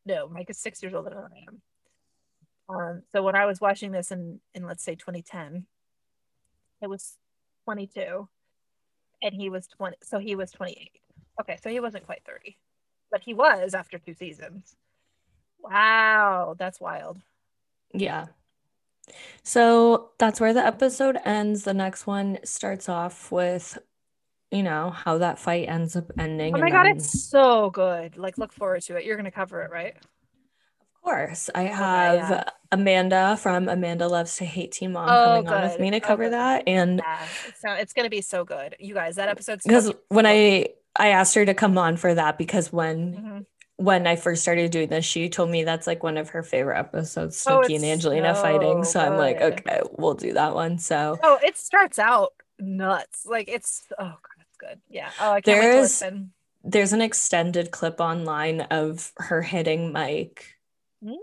no, 0.04 0.28
Mike 0.28 0.50
is 0.50 0.58
six 0.58 0.82
years 0.82 0.94
older 0.94 1.10
than 1.10 1.18
I 1.18 1.44
am. 1.48 1.62
Um, 2.74 3.02
so 3.12 3.22
when 3.22 3.34
I 3.36 3.44
was 3.46 3.60
watching 3.60 3.92
this 3.92 4.10
in 4.10 4.40
in 4.54 4.64
let's 4.66 4.82
say 4.82 4.94
2010, 4.94 5.66
it 6.80 6.88
was 6.88 7.16
22, 7.64 8.28
and 9.22 9.34
he 9.34 9.50
was 9.50 9.66
20. 9.68 9.96
So 10.02 10.18
he 10.18 10.34
was 10.34 10.50
28. 10.52 10.90
Okay, 11.40 11.58
so 11.62 11.70
he 11.70 11.80
wasn't 11.80 12.06
quite 12.06 12.22
30, 12.26 12.56
but 13.10 13.22
he 13.22 13.34
was 13.34 13.74
after 13.74 13.98
two 13.98 14.14
seasons. 14.14 14.76
Wow, 15.60 16.54
that's 16.58 16.80
wild. 16.80 17.20
yeah. 17.92 18.26
So 19.42 20.10
that's 20.18 20.40
where 20.40 20.54
the 20.54 20.64
episode 20.64 21.18
ends. 21.24 21.64
The 21.64 21.74
next 21.74 22.06
one 22.06 22.38
starts 22.44 22.88
off 22.88 23.32
with, 23.32 23.76
you 24.52 24.62
know, 24.62 24.90
how 24.90 25.18
that 25.18 25.38
fight 25.40 25.68
ends 25.68 25.96
up 25.96 26.10
ending. 26.18 26.54
Oh 26.54 26.58
my 26.60 26.70
god, 26.70 26.84
then- 26.86 26.96
it's 26.96 27.28
so 27.28 27.70
good. 27.70 28.16
Like, 28.16 28.38
look 28.38 28.52
forward 28.52 28.82
to 28.82 28.96
it. 28.96 29.04
You're 29.04 29.16
gonna 29.16 29.30
cover 29.32 29.62
it, 29.62 29.70
right? 29.72 29.96
Of 31.02 31.10
course, 31.10 31.50
I 31.54 31.62
have 31.64 32.14
yeah. 32.30 32.44
Amanda 32.70 33.36
from 33.36 33.68
Amanda 33.68 34.06
Loves 34.06 34.36
to 34.36 34.44
Hate 34.44 34.70
Teen 34.72 34.92
Mom 34.92 35.08
Oh, 35.08 35.42
coming 35.42 35.48
on 35.48 35.62
with 35.62 35.72
good. 35.72 35.80
me 35.80 35.90
to 35.90 35.96
Oh, 35.96 36.00
cover 36.00 36.24
good. 36.24 36.32
that. 36.34 36.62
And 36.68 36.98
Yeah, 37.04 37.26
so, 37.60 37.72
it's 37.72 37.92
gonna 37.92 38.08
be 38.08 38.20
so 38.20 38.44
good, 38.44 38.76
you 38.78 38.94
guys. 38.94 39.16
That 39.16 39.28
episode's 39.28 39.64
because 39.64 39.86
fucking 39.88 40.00
when 40.08 40.24
so- 40.26 40.30
I 40.30 40.68
I 40.94 41.08
asked 41.08 41.34
her 41.34 41.44
to 41.44 41.54
come 41.54 41.76
on 41.78 41.96
for 41.96 42.14
that 42.14 42.38
because 42.38 42.72
when 42.72 43.14
Mhm. 43.14 43.46
when 43.78 44.06
I 44.06 44.14
first 44.14 44.42
started 44.42 44.70
doing 44.70 44.88
this, 44.88 45.04
she 45.04 45.28
told 45.28 45.50
me 45.50 45.64
that's 45.64 45.86
like 45.88 46.02
one 46.04 46.16
of 46.18 46.28
her 46.30 46.42
favorite 46.44 46.78
episodes, 46.78 47.44
Oh, 47.48 47.60
Snooki 47.62 47.74
and 47.76 47.84
Angelina 47.84 48.34
fighting. 48.34 48.84
so 48.84 48.92
So 48.92 49.00
I'm 49.00 49.16
like, 49.18 49.40
okay, 49.40 49.80
we'll 49.98 50.14
do 50.14 50.34
that 50.34 50.54
one. 50.54 50.78
So 50.78 51.18
Oh, 51.22 51.38
it 51.42 51.56
starts 51.56 51.98
out 51.98 52.32
nuts. 52.60 53.26
Like 53.26 53.48
it's 53.48 53.82
oh 53.98 54.04
god, 54.04 54.44
it's 54.46 54.56
good. 54.56 54.80
Yeah. 54.88 55.10
Oh, 55.20 55.32
I 55.32 55.40
can't 55.40 55.56
wait 55.58 55.62
to 55.62 55.72
There's- 55.72 55.82
listen. 55.82 56.32
there's 56.62 56.92
an 56.92 57.00
extended 57.02 57.72
clip 57.72 58.00
online 58.00 58.60
of 58.60 59.12
her 59.16 59.42
hitting 59.42 59.90
Mike. 59.92 60.51
Hmm? 61.02 61.14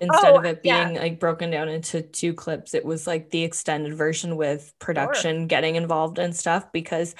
Instead 0.00 0.32
Oh, 0.34 0.38
of 0.38 0.44
it 0.44 0.60
yeah. 0.64 0.88
being 0.88 0.98
like 0.98 1.20
broken 1.20 1.50
down 1.50 1.68
into 1.68 2.02
two 2.02 2.34
clips, 2.34 2.74
it 2.74 2.84
was 2.84 3.06
like 3.06 3.30
the 3.30 3.44
extended 3.44 3.94
version 3.94 4.36
with 4.36 4.74
production 4.80 5.46
getting 5.46 5.76
involved 5.76 6.18
and 6.18 6.34
stuff 6.34 6.72
because 6.72 7.14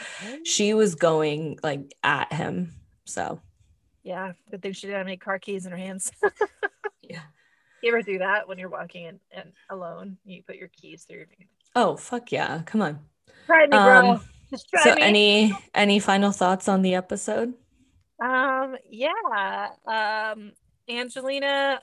she 0.45 0.75
was 0.75 0.97
going 0.97 1.59
like 1.63 1.95
at 2.03 2.33
him. 2.33 2.73
So 3.05 3.41
Yeah, 4.03 4.33
good 4.51 4.63
thing 4.63 4.73
she 4.73 4.89
didn't 4.89 4.99
have 4.99 5.07
any 5.07 5.17
car 5.17 5.39
keys 5.39 5.65
in 5.65 5.71
her 5.71 5.79
hands. 5.79 6.11
yeah. 7.03 7.23
you 7.83 7.91
ever 7.91 8.03
do 8.03 8.19
that 8.19 8.49
when 8.49 8.59
you're 8.59 8.69
walking 8.69 9.05
in, 9.05 9.21
and 9.31 9.53
alone? 9.71 10.19
You 10.25 10.43
put 10.43 10.57
your 10.57 10.69
keys 10.69 11.05
through 11.05 11.19
your. 11.19 11.27
Oh 11.77 11.97
fuck 11.97 12.33
yeah. 12.33 12.63
Come 12.67 12.83
on. 12.83 12.99
Try 13.47 13.67
me. 13.69 13.77
Um, 13.77 14.21
Just 14.51 14.69
try 14.71 14.83
So 14.83 14.95
me. 14.97 15.03
any 15.03 15.59
any 15.73 16.01
final 16.01 16.33
thoughts 16.33 16.67
on 16.69 16.83
the 16.83 16.97
episode? 16.97 17.55
Um, 18.21 18.77
yeah. 18.91 19.69
Um, 19.87 20.53
Angelina 20.89 21.81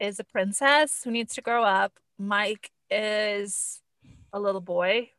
is 0.00 0.20
a 0.20 0.24
princess 0.24 1.02
who 1.04 1.10
needs 1.10 1.34
to 1.34 1.42
grow 1.42 1.64
up. 1.64 1.92
Mike 2.18 2.70
is 2.90 3.82
a 4.32 4.40
little 4.40 4.60
boy 4.60 5.10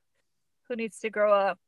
who 0.67 0.75
needs 0.75 0.99
to 0.99 1.09
grow 1.09 1.33
up. 1.33 1.59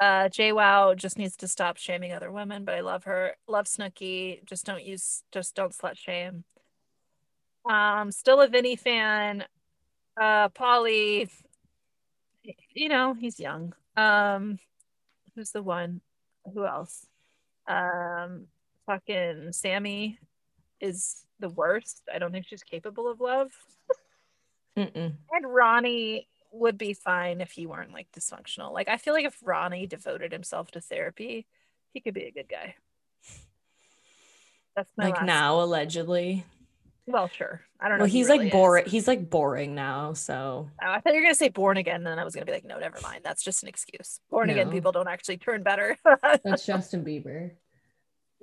Uh, 0.00 0.28
JWoww 0.28 0.96
just 0.96 1.18
needs 1.18 1.36
to 1.36 1.48
stop 1.48 1.76
shaming 1.76 2.12
other 2.12 2.30
women, 2.30 2.64
but 2.64 2.74
I 2.74 2.80
love 2.80 3.04
her. 3.04 3.36
Love 3.46 3.66
Snooki. 3.66 4.44
Just 4.44 4.64
don't 4.64 4.82
use, 4.84 5.22
just 5.30 5.54
don't 5.54 5.72
slut 5.72 5.96
shame. 5.96 6.44
Um, 7.68 8.10
still 8.10 8.40
a 8.40 8.48
Vinny 8.48 8.76
fan. 8.76 9.44
Uh, 10.20 10.48
Pauly, 10.48 11.30
you 12.74 12.88
know, 12.88 13.14
he's 13.14 13.38
young. 13.38 13.74
Um, 13.96 14.58
who's 15.34 15.50
the 15.50 15.62
one? 15.62 16.00
Who 16.52 16.66
else? 16.66 17.06
Um, 17.66 18.48
fucking 18.86 19.52
Sammi 19.52 20.18
is 20.80 21.23
the 21.40 21.48
worst. 21.48 22.02
I 22.12 22.18
don't 22.18 22.32
think 22.32 22.46
she's 22.46 22.62
capable 22.62 23.10
of 23.10 23.20
love. 23.20 23.50
And 24.76 25.16
Ronnie 25.42 26.28
would 26.52 26.78
be 26.78 26.94
fine 26.94 27.40
if 27.40 27.50
he 27.50 27.66
weren't 27.66 27.92
like 27.92 28.08
dysfunctional. 28.12 28.72
Like 28.72 28.88
I 28.88 28.96
feel 28.96 29.14
like 29.14 29.26
if 29.26 29.36
Ronnie 29.42 29.86
devoted 29.86 30.32
himself 30.32 30.70
to 30.72 30.80
therapy, 30.80 31.46
he 31.92 32.00
could 32.00 32.14
be 32.14 32.24
a 32.24 32.32
good 32.32 32.48
guy. 32.48 32.74
That's 34.76 34.90
my 34.96 35.10
Like 35.10 35.22
now, 35.22 35.60
allegedly. 35.60 36.44
Well, 37.06 37.28
sure. 37.28 37.60
I 37.78 37.88
don't 37.88 37.98
know. 37.98 38.02
Well, 38.02 38.06
if 38.06 38.12
he 38.12 38.18
he's 38.18 38.28
really 38.28 38.44
like 38.44 38.52
boring. 38.52 38.86
He's 38.86 39.06
like 39.06 39.28
boring 39.28 39.74
now. 39.74 40.14
So 40.14 40.70
Oh, 40.82 40.90
I 40.90 41.00
thought 41.00 41.12
you 41.12 41.20
were 41.20 41.24
gonna 41.24 41.34
say 41.34 41.50
born 41.50 41.76
again, 41.76 41.96
and 41.96 42.06
then 42.06 42.18
I 42.18 42.24
was 42.24 42.34
gonna 42.34 42.46
be 42.46 42.52
like, 42.52 42.64
no, 42.64 42.78
never 42.78 42.98
mind. 43.02 43.20
That's 43.22 43.44
just 43.44 43.62
an 43.62 43.68
excuse. 43.68 44.20
Born 44.30 44.50
again 44.50 44.70
people 44.70 44.90
don't 44.90 45.08
actually 45.08 45.36
turn 45.36 45.62
better. 45.62 45.98
that's 46.44 46.66
Justin 46.66 47.04
Bieber. 47.04 47.52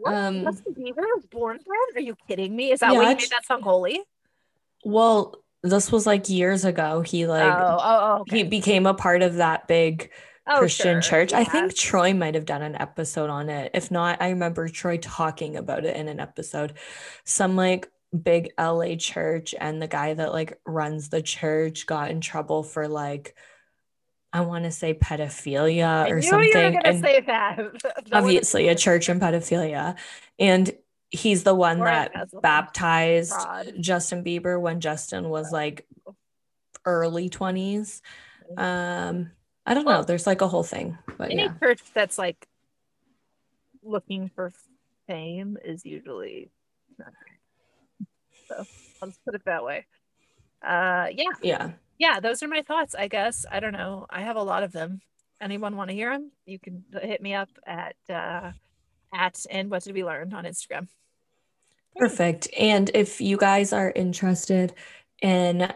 What? 0.01 0.15
Um, 0.15 0.43
Justin 0.43 0.73
Bieber 0.73 1.03
was 1.15 1.25
born 1.29 1.57
again? 1.57 1.95
Are 1.95 2.01
you 2.01 2.15
kidding 2.27 2.55
me? 2.55 2.71
Is 2.71 2.79
that 2.79 2.93
Yeah, 2.93 2.99
why 2.99 3.09
you 3.11 3.17
made 3.17 3.29
that 3.29 3.45
song 3.45 3.61
holy? 3.61 4.01
Well, 4.83 5.35
this 5.61 5.91
was 5.91 6.07
like 6.07 6.27
years 6.27 6.65
ago. 6.65 7.01
He 7.01 7.27
like 7.27 7.53
oh, 7.53 7.77
oh, 7.79 7.99
oh, 8.01 8.21
okay. 8.21 8.37
he 8.37 8.43
became 8.43 8.87
a 8.87 8.95
part 8.95 9.21
of 9.21 9.35
that 9.35 9.67
big 9.67 10.09
Oh, 10.47 10.57
Christian 10.57 11.01
sure. 11.01 11.01
church. 11.01 11.33
I 11.33 11.43
think 11.43 11.75
Troy 11.75 12.15
might 12.15 12.33
have 12.33 12.45
done 12.45 12.63
an 12.63 12.75
episode 12.75 13.29
on 13.29 13.47
it. 13.49 13.71
If 13.75 13.91
not, 13.91 14.21
I 14.21 14.29
remember 14.29 14.67
Troy 14.67 14.97
talking 14.97 15.55
about 15.55 15.85
it 15.85 15.95
in 15.95 16.07
an 16.07 16.19
episode. 16.19 16.73
Some 17.23 17.55
like 17.55 17.91
big 18.23 18.51
LA 18.59 18.95
church, 18.95 19.53
and 19.59 19.79
the 19.79 19.87
guy 19.87 20.15
that 20.15 20.33
like 20.33 20.59
runs 20.65 21.09
the 21.09 21.21
church 21.21 21.85
got 21.85 22.09
in 22.09 22.21
trouble 22.21 22.63
for 22.63 22.87
like 22.87 23.35
I 24.33 24.41
want 24.41 24.63
to 24.63 24.71
say 24.71 24.93
pedophilia 24.93 26.09
or 26.09 26.21
something. 26.21 26.49
you 26.49 26.57
were 26.57 26.71
gonna 26.71 26.81
and 26.85 27.03
say 27.03 27.19
that. 27.21 27.59
Obviously 28.13 28.69
a 28.69 28.75
church 28.75 29.09
and 29.09 29.21
pedophilia. 29.21 29.97
And 30.39 30.71
he's 31.09 31.43
the 31.43 31.53
one 31.53 31.81
Or 31.81 31.85
that 31.85 32.29
baptized 32.41 33.33
Fraud. 33.33 33.73
Justin 33.79 34.23
Bieber 34.23 34.59
when 34.59 34.79
Justin 34.79 35.29
was 35.29 35.51
like 35.51 35.85
early 36.85 37.29
20s. 37.29 38.01
Um, 38.57 39.31
I 39.65 39.73
don't 39.73 39.85
know. 39.85 40.03
There's 40.03 40.25
like 40.25 40.41
a 40.41 40.47
whole 40.47 40.63
thing, 40.63 40.97
but 41.17 41.31
Any 41.31 41.43
yeah. 41.43 41.53
church 41.59 41.81
that's 41.93 42.17
like 42.17 42.47
looking 43.83 44.29
for 44.33 44.53
fame 45.07 45.57
is 45.63 45.85
usually 45.85 46.51
not 46.97 47.11
great. 47.21 48.07
So 48.47 48.65
I'll 49.01 49.09
just 49.09 49.23
put 49.25 49.35
it 49.35 49.43
that 49.45 49.63
way. 49.63 49.85
Uh, 50.65 51.07
yeah, 51.11 51.25
Yeah. 51.41 51.71
Yeah, 52.01 52.19
those 52.19 52.41
are 52.41 52.47
my 52.47 52.63
thoughts. 52.63 52.95
I 52.95 53.07
guess 53.07 53.45
I 53.49 53.59
don't 53.59 53.73
know. 53.73 54.07
I 54.09 54.21
have 54.21 54.35
a 54.35 54.41
lot 54.41 54.63
of 54.63 54.71
them. 54.71 55.01
Anyone 55.39 55.77
want 55.77 55.91
to 55.91 55.95
hear 55.95 56.11
them? 56.11 56.31
You 56.47 56.57
can 56.57 56.83
hit 56.99 57.21
me 57.21 57.35
up 57.35 57.49
at 57.63 57.95
uh, 58.09 58.53
at 59.13 59.45
and 59.51 59.69
what 59.69 59.83
did 59.83 59.93
we 59.93 60.03
learn 60.03 60.33
on 60.33 60.45
Instagram. 60.45 60.87
Perfect. 61.95 62.47
And 62.57 62.89
if 62.95 63.21
you 63.21 63.37
guys 63.37 63.71
are 63.71 63.91
interested 63.95 64.73
in 65.21 65.71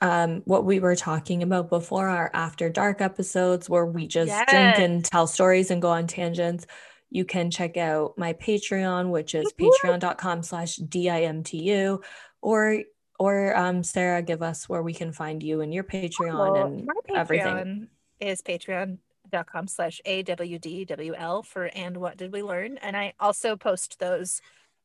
um, 0.00 0.40
what 0.46 0.64
we 0.64 0.80
were 0.80 0.96
talking 0.96 1.42
about 1.42 1.68
before, 1.68 2.08
our 2.08 2.30
After 2.32 2.70
Dark 2.70 3.02
episodes 3.02 3.68
where 3.68 3.84
we 3.84 4.06
just 4.06 4.32
drink 4.48 4.78
and 4.78 5.04
tell 5.04 5.26
stories 5.26 5.70
and 5.70 5.82
go 5.82 5.90
on 5.90 6.06
tangents, 6.06 6.66
you 7.10 7.26
can 7.26 7.50
check 7.50 7.76
out 7.76 8.16
my 8.16 8.32
Patreon, 8.32 9.10
which 9.10 9.34
is 9.34 9.52
patreon.com 9.60 10.42
slash 10.42 10.78
DIMTU, 10.78 12.02
or 12.40 12.82
or 13.18 13.56
um, 13.56 13.82
Sarah, 13.82 14.22
give 14.22 14.42
us 14.42 14.68
where 14.68 14.82
we 14.82 14.92
can 14.92 15.12
find 15.12 15.42
you 15.42 15.60
and 15.60 15.72
your 15.72 15.84
Patreon 15.84 16.34
Well, 16.38 16.54
and 16.54 16.86
my 16.86 16.94
everything. 17.14 17.46
Patreon 17.46 17.88
is 18.20 18.42
patreon.com 18.42 19.66
slash 19.68 20.00
awdwl 20.06 21.44
for 21.44 21.70
and 21.74 21.96
what 21.98 22.16
did 22.16 22.32
we 22.32 22.42
learn? 22.42 22.78
And 22.78 22.96
i 22.96 23.12
also 23.20 23.56
post 23.56 23.98
those 23.98 24.40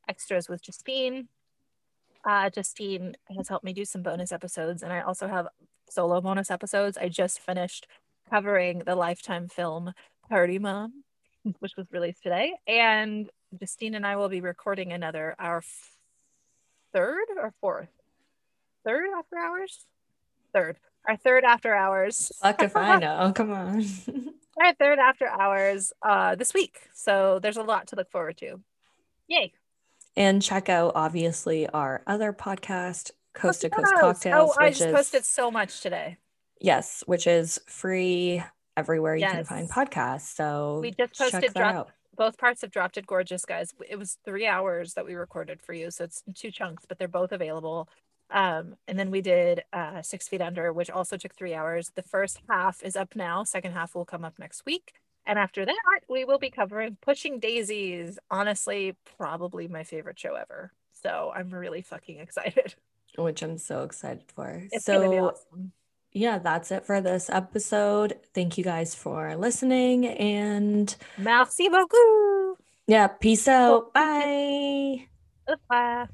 extras 0.08 0.50
with 0.50 0.62
justine. 0.62 1.28
Uh 2.26 2.50
justine 2.50 3.16
has 3.36 3.48
helped 3.48 3.66
me 3.66 3.74
do 3.74 3.86
some 3.86 4.02
bonus 4.04 4.32
episodes 4.32 4.84
and 4.84 4.92
i 4.92 5.02
also 5.02 5.28
have 5.28 5.48
solo 5.90 6.22
bonus 6.22 6.52
episodes. 6.52 6.98
I 6.98 7.10
just 7.10 7.40
finished 7.40 7.88
covering 8.30 8.80
the 8.80 8.96
lifetime 8.96 9.48
film 9.48 9.94
party 10.30 10.60
mom 10.60 11.04
which 11.60 11.76
was 11.76 11.86
released 11.92 12.24
today 12.24 12.54
and 12.66 13.30
justine 13.60 13.96
and 13.96 14.06
i 14.06 14.16
will 14.16 14.30
be 14.30 14.40
recording 14.40 14.94
another 14.94 15.36
our 15.38 15.62
third 16.94 17.26
or 17.38 17.54
fourth 17.60 17.90
third 18.86 19.06
after 19.18 19.38
hours? 19.38 19.86
Third. 20.54 20.78
Our 21.08 21.18
third 21.18 21.44
after 21.44 21.74
hours. 21.74 22.32
Fuck 22.42 22.62
if 22.64 22.76
I 22.76 22.98
know. 23.00 23.32
Come 23.34 23.52
on. 23.52 23.86
our 24.62 24.74
third 24.76 25.00
after 25.00 25.28
hours 25.28 25.94
uh 26.04 26.36
this 26.36 26.54
week. 26.54 26.80
So 26.94 27.40
there's 27.40 27.58
a 27.58 27.64
lot 27.64 27.88
to 27.88 27.96
look 27.96 28.12
forward 28.12 28.38
to. 28.38 28.60
Yay. 29.28 29.54
And 30.16 30.42
check 30.42 30.70
out 30.70 30.92
obviously 30.96 31.68
our 31.70 32.02
other 32.06 32.34
podcast, 32.34 33.12
Coast 33.34 33.62
to 33.62 33.70
Coast 33.70 33.94
Cocktails. 34.00 34.52
Oh 34.58 34.62
i 34.64 34.70
just 34.70 34.82
is 34.82 34.94
posted 34.94 35.26
so 35.26 35.50
much 35.50 35.82
today. 35.82 36.18
Yes, 36.60 37.04
which 37.08 37.26
is 37.28 37.60
free 37.66 38.44
everywhere 38.78 39.16
you 39.16 39.26
can 39.26 39.46
find 39.46 39.70
podcasts. 39.70 40.36
So 40.36 40.80
We 40.82 40.92
just 40.92 41.18
posted 41.18 41.54
drop- 41.54 41.92
both 42.16 42.38
parts 42.38 42.62
have 42.62 42.72
dropped 42.72 42.98
it 42.98 43.08
gorgeous 43.08 43.46
guys. 43.46 43.74
It 43.90 43.98
was 43.98 44.18
three 44.26 44.46
hours 44.46 44.94
that 44.94 45.06
we 45.06 45.16
recorded 45.16 45.62
for 45.62 45.74
you 45.74 45.90
so 45.90 46.04
it's 46.04 46.24
two 46.36 46.52
chunks 46.52 46.84
but 46.88 47.00
they're 47.00 47.08
both 47.08 47.32
available 47.32 47.88
um 48.32 48.76
and 48.88 48.98
then 48.98 49.12
we 49.12 49.22
did 49.22 49.64
uh 49.74 50.02
six 50.02 50.28
feet 50.28 50.42
under 50.42 50.72
which 50.74 50.90
also 50.90 51.18
took 51.18 51.36
three 51.36 51.54
hours 51.54 51.92
the 51.96 52.02
first 52.04 52.40
half 52.50 52.82
is 52.84 52.96
up 52.96 53.16
now 53.16 53.44
second 53.44 53.74
half 53.74 53.96
will 53.96 54.06
come 54.06 54.26
up 54.26 54.38
next 54.40 54.66
week 54.66 54.94
and 55.26 55.38
after 55.38 55.66
that 55.66 56.00
we 56.10 56.26
will 56.26 56.40
be 56.40 56.50
covering 56.50 56.98
pushing 57.02 57.40
daisies 57.40 58.18
honestly 58.30 58.96
probably 59.18 59.68
my 59.68 59.84
favorite 59.84 60.20
show 60.20 60.36
ever 60.36 60.72
so 60.92 61.32
i'm 61.36 61.50
really 61.50 61.82
fucking 61.82 62.20
excited 62.20 62.76
which 63.18 63.42
I'm 63.42 63.58
so 63.58 63.84
excited 63.84 64.24
for. 64.34 64.64
it's 64.72 64.86
so 64.86 65.04
awesome 65.04 65.74
yeah, 66.14 66.40
that's 66.40 66.72
it 66.72 66.86
for 66.86 67.00
this 67.00 67.30
episode. 67.30 68.20
Thank 68.34 68.58
you 68.58 68.66
guys 68.66 68.94
for 68.94 69.34
listening 69.38 70.06
and 70.06 70.94
merci 71.18 71.70
beaucoup 71.70 72.58
yeah, 72.88 73.08
peace 73.08 73.48
out. 73.48 73.94
Bye. 73.94 75.08
Bye. 75.70 76.08